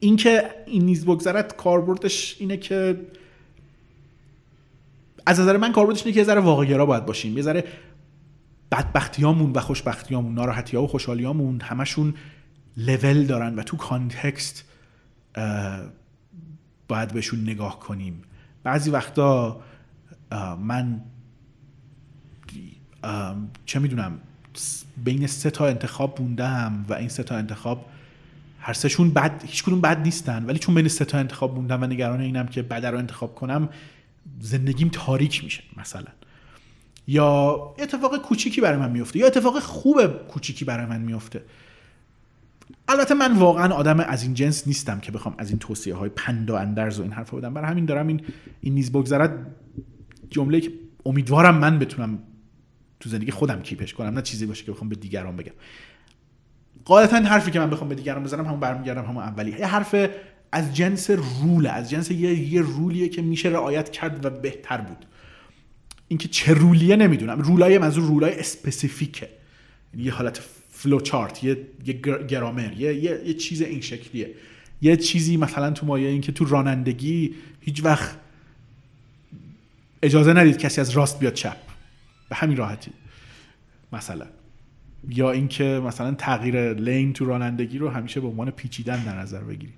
[0.00, 3.00] این که این نیز بگذرد کاربردش اینه که
[5.26, 7.36] از نظر من کاربردش اینه که یه ذره واقعگرا باید باشیم.
[7.36, 7.64] یه ذره
[8.72, 12.14] بدبختیامون و خوشبختیامون ناراحتی‌ها و خوشحالیامون همشون
[12.76, 14.64] لول دارن و تو کانتکست
[16.88, 18.22] باید بهشون نگاه کنیم.
[18.62, 19.60] بعضی وقتا
[20.60, 21.00] من
[23.66, 24.18] چه می‌دونم
[25.04, 27.86] بین سه تا انتخاب بوندم و این سه تا انتخاب
[28.60, 30.44] هر سهشون بد هیچ کدوم بد نیستن.
[30.44, 33.68] ولی چون بین سه تا انتخاب بوندم و نگران اینم که بد رو انتخاب کنم
[34.40, 36.10] زندگیم تاریک میشه مثلا.
[37.06, 41.44] یا اتفاق کوچیکی برای من میفته یا اتفاق خوب کوچیکی برای من میفته.
[42.88, 46.50] البته من واقعا آدم از این جنس نیستم که بخوام از این توصیه های پند
[46.50, 47.54] و اندرز و این حرفا بدم.
[47.54, 48.20] برای همین دارم این
[48.60, 49.46] این نیز بگذرد
[50.30, 50.72] جمله که
[51.06, 52.18] امیدوارم من بتونم
[53.00, 55.52] تو زندگی خودم keep ش کنم نه چیزی باشه که بخوام به دیگران بگم.
[56.86, 59.94] غالبا حرفی که من بخوام به دیگران بزنم همون برمیگردم همون اولی یه حرف
[60.52, 64.76] از جنس rule از جنس یه, یه rule یه که میشه رعایت کرد و بهتر
[64.76, 65.06] بود.
[66.08, 67.40] اینکه چه rule یه نمی‌دونم.
[67.40, 69.28] rule ای منظور rule ای specific ه.
[69.94, 71.56] یعنی یه حالت flow chart یه,
[71.86, 71.92] یه
[72.28, 74.30] گرامر یه،, یه،, یه چیز این شکلیه.
[74.82, 78.16] یه چیزی مثلا تو مایه این که تو رانندگی هیچ وقت
[80.02, 81.56] اجازه ندید کسی از راست بیاد چپ.
[82.28, 82.90] به همین راحتی.
[83.92, 84.26] مثلا.
[85.08, 89.74] یا اینکه مثلا تغییر لین تو رانندگی رو همیشه به عنوان پیچیدن در نظر بگیرید.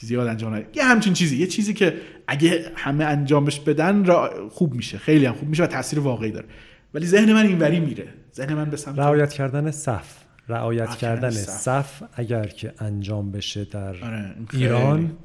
[0.00, 1.94] زیاد انجام ندید یه همچین چیزی یه چیزی که
[2.26, 6.46] اگه همه انجامش بدن را خوب میشه خیلی هم خوب میشه و تاثیر واقعی داره.
[6.94, 8.08] ولی ذهن من اینوری میره.
[8.34, 10.16] ذهن من به سمت رعایت کردن صف.
[10.48, 12.02] رعایت کردن صف.
[12.12, 15.16] اگر که انجام بشه در آره، ایران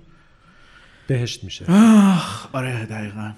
[1.08, 1.66] بهشت میشه.
[2.54, 3.32] آره دقیقا.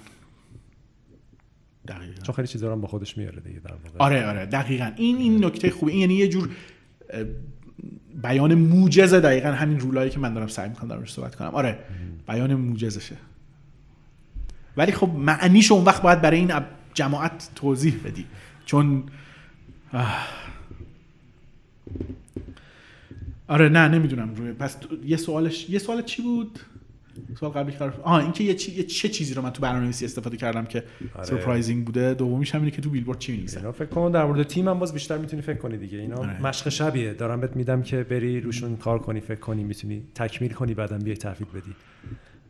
[1.87, 2.21] دقیقا.
[2.23, 3.97] چون خیلی چیزا رو با خودش میاره دیگه در واقع.
[3.97, 4.91] آره آره دقیقا.
[4.95, 5.91] این این نکته خوبه.
[5.91, 6.49] این یعنی یه جور
[8.25, 11.49] بیان موجزه دقیقا همین رولایی که من دارم سعی می‌کنم دارم صحبت کنم.
[11.49, 11.79] آره
[12.27, 13.15] بیان موجزشه.
[14.77, 16.51] ولی خب معنیش اون وقت باید برای این
[16.93, 18.25] جماعت توضیح بدی.
[18.65, 19.03] چون
[23.47, 24.35] آره نه نمی‌دونم.
[24.35, 26.59] روی پس یه سوالش یه سوال چی بود؟
[27.39, 28.71] سوال قبلی که آها اینکه یه, چی...
[28.71, 30.83] یه چه چیزی رو من تو برنامه‌نویسی استفاده کردم که
[31.15, 31.25] آره.
[31.25, 34.43] سورپرایزینگ بوده دومیش هم اینه که تو بیلبورد چی می‌نویسن اینا فکر کنم در مورد
[34.43, 35.97] تیم هم باز بیشتر می‌تونی فکر کنی دیگه.
[35.97, 36.41] اینا آره.
[36.41, 37.13] مشق شبیه.
[37.13, 41.17] دارم بهت میدم که بری روشون کار کنی فکر کنی می‌تونی تکمیل کنی بعدم بیای
[41.17, 41.75] تحویل بدی.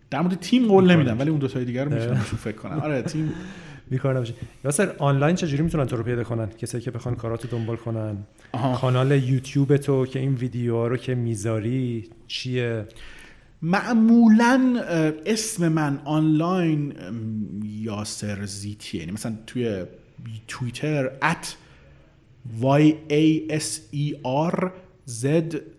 [0.10, 2.80] در مورد تیم قول نمیدم ولی اون دو تای دیگه رو می‌تونم فکر کنم.
[2.80, 3.34] آره تیم
[3.90, 4.34] بیکار نباشه.
[4.64, 8.18] یاسر آنلاین چجوری می‌تونن تو رو پیدا کنن؟ کسایی که بخوان کاراتو دنبال کنن.
[8.52, 8.77] آها.
[8.77, 12.85] کانال یوتیوب تو که این ویدیوها رو که می‌ذاری چیه؟
[13.61, 14.84] معمولا
[15.25, 16.93] اسم من آنلاین
[17.64, 19.85] یاسر زیتی یعنی مثلا توی
[20.48, 21.45] توییتر at
[22.61, 24.14] y a s e
[24.51, 24.72] r
[25.22, 25.25] z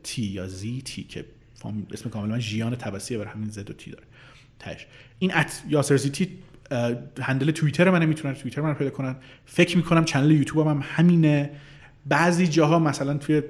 [0.04, 0.46] t یا
[0.84, 1.24] تی که
[1.92, 4.04] اسم کامل من ژیان تبسیه بر همین زد و تی داره.
[4.58, 4.86] تش
[5.18, 6.28] این ات یاسر زیتی
[7.20, 9.16] هندل توییتر منه می‌تونن توییتر من پیدا کنن.
[9.46, 11.50] فکر می‌کنم چنل یوتیوب هم همینه.
[12.08, 13.42] بعضی جاها مثلا توی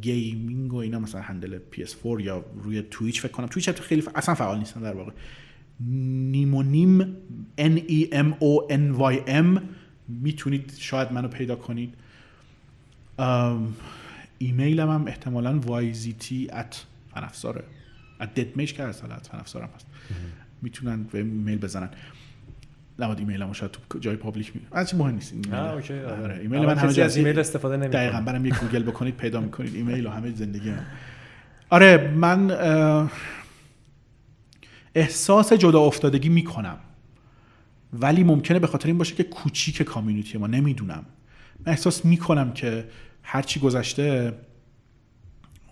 [0.00, 3.46] گیمینگ و اینا مثلا هندل PS4 یا روی تویچ فکر کنم.
[3.46, 4.08] تویچ خیلی ف...
[4.14, 5.12] اصلا فعال نیستن در واقع.
[5.80, 7.16] نیمونیم
[7.58, 9.60] N E M O N Y M
[10.08, 11.94] می‌تونید شاید منو پیدا کنید.
[14.38, 16.76] ایمیلم هم احتمالا yzt at
[17.14, 17.64] فنفساره
[18.20, 19.86] at که هست حالا فنفسارم هست.
[20.62, 21.90] می‌تونن به ایمیل بزنن.
[22.98, 25.54] نباید ایمیل شاید تو جای پابلیک می از مهم نیست ایمیل.
[25.54, 26.38] آره.
[26.40, 30.06] ایمیل من همه از ایمیل استفاده نمی‌کنم دقیقاً برام یه گوگل بکنید پیدا می‌کنید ایمیل
[30.06, 30.86] و همه زندگی من.
[31.70, 32.50] آره من
[34.94, 36.78] احساس جدا افتادگی می‌کنم.
[37.92, 41.04] ولی ممکنه به خاطر این باشه که کوچیک کامیونیتی ما نمی‌دونم.
[41.66, 42.84] من احساس می‌کنم که
[43.22, 44.32] هرچی گذشته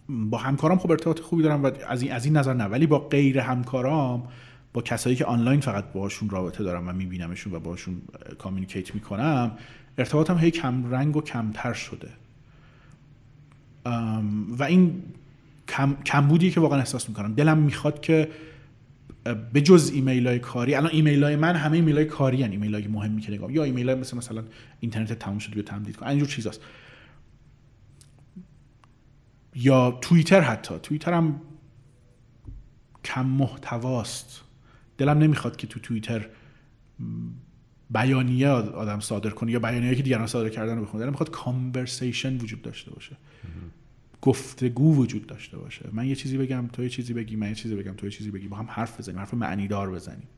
[0.09, 2.65] با همکارام خب ارتباط خوبی دارم و از این, از این نظر نه.
[2.65, 4.29] ولی با غیر همکارام
[4.75, 8.03] با کسایی که آنلاین فقط باهاشون رابطه دارم و میبینمشون و باشون
[8.39, 9.51] communicate می‌کنم
[9.99, 12.09] ارتباطم هی کم رنگ و کمتر شده.
[14.59, 15.03] و این
[15.69, 17.35] کم، کمبودیه که واقعا احساس می‌کنم.
[17.35, 18.29] دلم می‌خواد که
[19.53, 22.51] به جز ایمیل های کاری الان ایمیل های من همه ایمیل های کاری هن.
[22.51, 24.45] ایمیل های مهمی که نگاه یا ایمیل های مثل مثلا
[24.81, 26.07] اینترنت تموم شده بیا تمدید کن.
[26.07, 26.61] اینجور چیزاست.
[29.55, 30.79] یا توییتر حتی.
[30.79, 31.41] توییتر هم
[33.05, 34.44] کم محتواست.
[34.99, 36.29] دلم نمی‌خواد که تو توییتر
[37.91, 41.03] بیانیه آدم صادر کنه یا بیانیه که دیگران صادر کردن رو بخونه.
[41.03, 43.17] دلم می‌خواد کانورسیشن وجود داشته باشه.
[44.23, 45.89] گفتگو وجود داشته باشه.
[45.93, 48.31] من یه چیزی بگم تو یه چیزی بگی من یه چیزی بگم تو یه چیزی
[48.31, 48.49] بگی.
[48.49, 50.29] با هم حرف بزنیم حرف معنی دار بزنیم.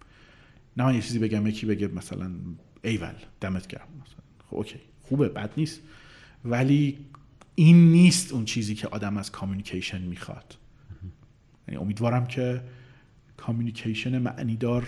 [0.76, 2.30] نه من یه چیزی بگم یکی بگه مثلا
[2.82, 3.88] ایول دمت گرم.
[4.04, 4.20] مثلا
[4.50, 5.80] خب okay خوبه بد نیست.
[6.44, 6.98] ولی
[7.54, 10.56] این نیست اون چیزی که آدم از communication می‌خواد.
[11.68, 12.62] یعنی امیدوارم که
[13.36, 14.86] communication معنیدار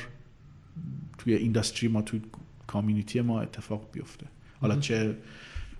[1.19, 2.21] توی industry ما توی
[2.67, 4.27] community ما اتفاق بیفته.
[4.61, 5.17] حالا چه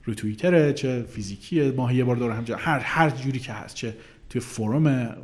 [0.05, 3.97] روی توییتره چه فیزیکیه ماهی یه بار دور هم هر هر جوری که هست چه
[4.31, 5.17] توی forum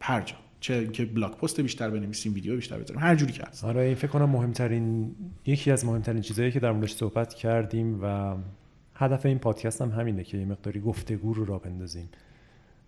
[0.00, 3.64] هر جا چه اینکه blog post بیشتر بنویسیم ویدیو بیشتر بذاریم هر جوری که هست.
[3.64, 5.14] آره این فکر کنم مهمترین
[5.46, 8.36] یکی از مهمترین چیزهایی که در موردش صحبت کردیم و
[8.94, 12.08] هدف این پادکست هم همینه که یه مقداری گفتگو رو را بندازیم.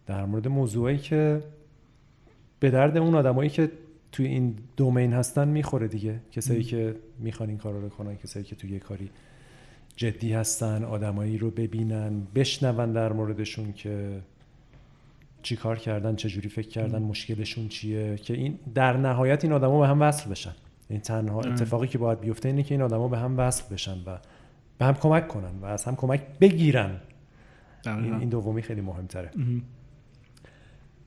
[0.06, 1.42] در مورد موضوعی که
[2.60, 3.70] به درد اون آدمایی که
[4.16, 6.20] توی این دومین هستن می‌خوره دیگه.
[6.32, 9.10] کسایی که می‌خوان این کارا رو کنن کسایی که توی یه کاری
[9.96, 14.20] جدی هستن آدمایی رو ببینن بشنون در موردشون که
[15.42, 19.86] چی کار کردن چجوری فکر کردن مشکلشون چیه که این در نهایت این آدما به
[19.86, 20.54] هم وصل بشن.
[20.88, 24.18] این تنها اتفاقی که باید بیفته اینه که این آدما به هم وصل بشن و
[24.78, 27.00] به هم کمک کنن و از هم کمک بگیرن.
[27.86, 29.30] این, این دومی خیلی مهمتره.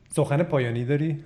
[0.09, 1.23] سخن پایانی داری؟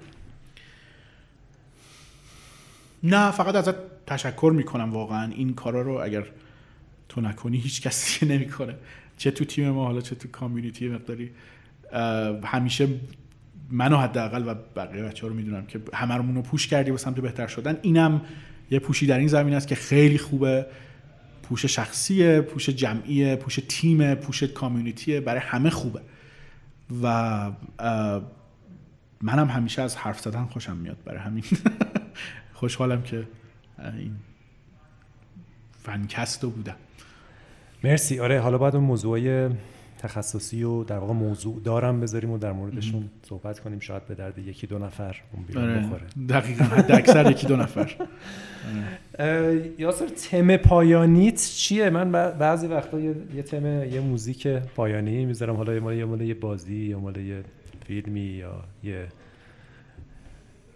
[3.04, 5.32] نه فقط ازت تشکر می‌کنم واقعا.
[5.32, 6.24] این کارا رو اگر
[7.10, 8.76] تو نکنی هیچ کسی نمی‌کنه.
[9.18, 11.32] چه تو تیم ما حالا چه تو کامیونیتی مقداری.
[12.44, 12.88] همیشه
[13.72, 17.20] منو حداقل و بقیه بچه ها رو می‌دونم که همه رو پوش کردی به سمت
[17.20, 17.78] بهتر شدن.
[17.82, 18.22] اینم
[18.72, 20.66] یه پوشی در این زمین است که خیلی خوبه.
[21.44, 25.22] پوش شخصیه پوش جمعیه پوش تیم پوش کامیونیتیه.
[25.22, 26.02] برای همه خوبه.
[27.04, 27.52] و
[29.22, 31.44] منم همیشه از حرف زدن خوشم میاد برای همین.
[32.64, 33.24] خوشحالم که
[33.80, 34.16] این
[35.84, 36.76] فنکستو بودم.
[37.84, 38.20] مرسی.
[38.20, 39.50] آره حالا باید اون موضوعای
[39.98, 43.80] تخصصی و در واقع موضوع دارم بذاریم و در موردشون صحبت کنیم.
[43.80, 45.80] شاید به درد یکی دو نفر اون بیرون آره.
[45.80, 46.02] بخوره.
[46.30, 47.96] دقیقا حد اکثر یکی دو نفر.
[49.84, 55.56] یاسر تم پایانیت چیه؟ من بعضی وقتا یه, یه تم یه موزیک پایانی می‌ذارم.
[55.56, 57.44] حالا یه مال یه بازی یا مال یه
[57.88, 59.08] فیلمی یا یه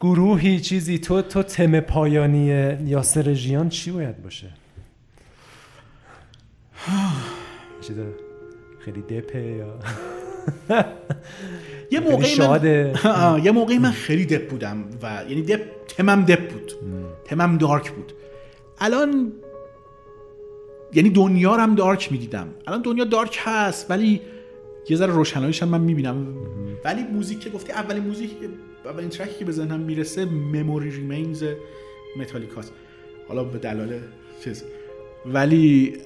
[0.01, 2.45] گروهی چیزی تو تو تم پایانی
[2.85, 4.47] یاسر ژیان چی باید باشه؟
[7.81, 7.97] چیز
[8.79, 9.79] خیلی دپه یا
[11.91, 12.61] یه موقعی من
[13.45, 16.71] یه موقعی من خیلی دپ بودم و یعنی دپ تمم دپ بود.
[17.25, 18.13] تمم دارک بود.
[18.79, 19.31] الان
[20.93, 22.47] یعنی دنیا رو هم دارک می‌دیدم.
[22.67, 24.21] الان دنیا دارک هست ولی
[24.89, 26.27] یه ذره روشناییش هم من می‌بینم.
[26.85, 28.31] ولی موزیک که گفتی اولین موزیک
[28.87, 31.43] اولین ترکی که به می‌رسه مموری ریمینز
[32.19, 32.73] متالیکاست
[33.27, 34.01] حالا به دلایل
[34.43, 34.63] چیز.
[35.25, 35.97] ولی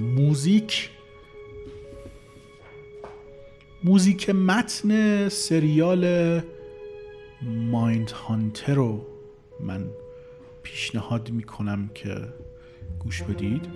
[0.00, 0.90] موزیک
[3.84, 6.40] موزیک متن سریال
[7.42, 9.06] Mindhunter رو
[9.60, 9.84] من
[10.62, 12.16] پیشنهاد می‌کنم که
[12.98, 13.66] گوش بدید.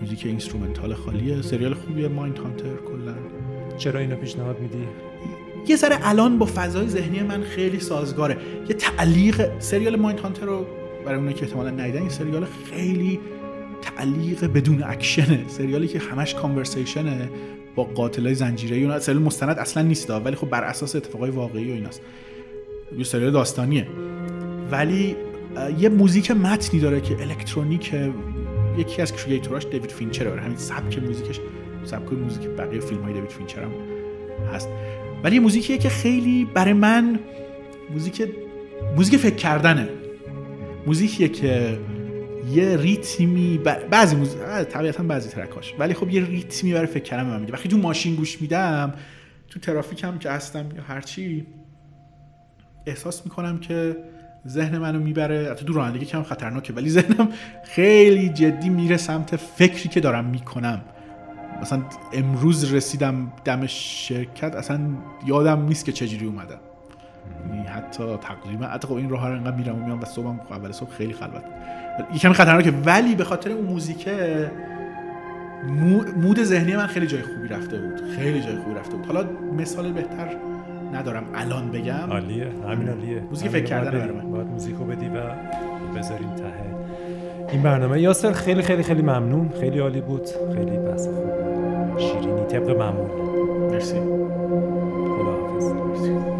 [0.00, 1.42] موزیک instrumental خالیه.
[1.42, 3.14] سریال خوبیه Mindhunter کلا.
[3.78, 4.88] چرا اینو پیشنهاد میدی؟
[5.68, 8.36] یه ذره الان با فضای ذهنی من خیلی سازگاره.
[8.68, 10.66] یه تعلیق سریال Mindhunter رو
[11.04, 13.20] برای اونایی که احتمالا ندیدن سریال خیلی
[13.82, 17.30] تعلیق بدون اکشنه سریالی که همش conversation ه
[17.74, 21.74] با قاتلای زنجیره‌ای اون سریال مستند اصلا نیست ولی خب بر اساس اتفاقای واقعی و
[21.74, 22.00] ایناست.
[22.98, 23.86] یه سریال داستانیه.
[24.70, 25.16] ولی
[25.78, 27.94] یه موزیک متنی داره که الکترونیک
[28.78, 31.40] یکی از creator اش دیوید فینچر همین سبک موزیکش
[31.84, 33.70] سبک موزیک بقیه فیلم های دیوید فینچر هم
[34.54, 34.68] هست.
[35.24, 37.18] ولی یه موزیکیه که خیلی برای من
[37.90, 38.22] موزیک
[38.96, 39.88] موزیک فکر کردنه.
[40.86, 41.78] موزیکیه که
[42.52, 45.74] یه ریتمی بعضی موزیک طبیعتا بعضی ترکاش.
[45.78, 47.52] ولی خب یه ریتمی برای فکر کردن من میده.
[47.52, 48.94] وقتی تو ماشین گوش میدم
[49.48, 51.46] تو ترافیک هم که هستم یا هرچی
[52.86, 53.96] احساس می‌کنم که
[54.48, 55.50] ذهن منو می‌بره.
[55.50, 57.28] حتی دو رانندگی کم خطرناکه ولی ذهنم
[57.64, 60.82] خیلی جدی میره سمت فکری که دارم می‌کنم.
[61.62, 64.80] مثلا امروز رسیدم دم شرکت اصلا
[65.26, 66.60] یادم نیست که چجوری اومدم.
[67.48, 70.72] یعنی حتی تقریبا حتی خب این راه رو انقدر میرم و میام و صبحم اول
[70.72, 71.44] صبح خیلی خلوت.
[72.14, 74.50] یکم خطرناکه ولی به خاطر اون موزیکه
[76.16, 78.00] مود ذهنی من خیلی جای خوبی رفته بود.
[78.16, 79.06] خیلی جای خوبی رفته بود.
[79.06, 79.24] حالا
[79.56, 80.36] مثال بهتر
[80.92, 82.10] ندارم الان بگم.
[82.10, 83.20] عالیه همین عالیه.
[83.20, 84.30] موزیک فکر کردن برای من.
[84.30, 85.20] باید موزیکو بدی و
[85.98, 86.44] بذاریم ته.
[87.52, 89.50] این برنامه یاسر خیلی خیلی خیلی ممنون.
[89.60, 90.26] خیلی عالی بود.
[90.54, 91.43] خیلی بس خوب
[91.98, 93.10] شیرینی طبق معمول.
[93.70, 94.00] مرسی.
[94.00, 96.33] خدا حافظ مرسی.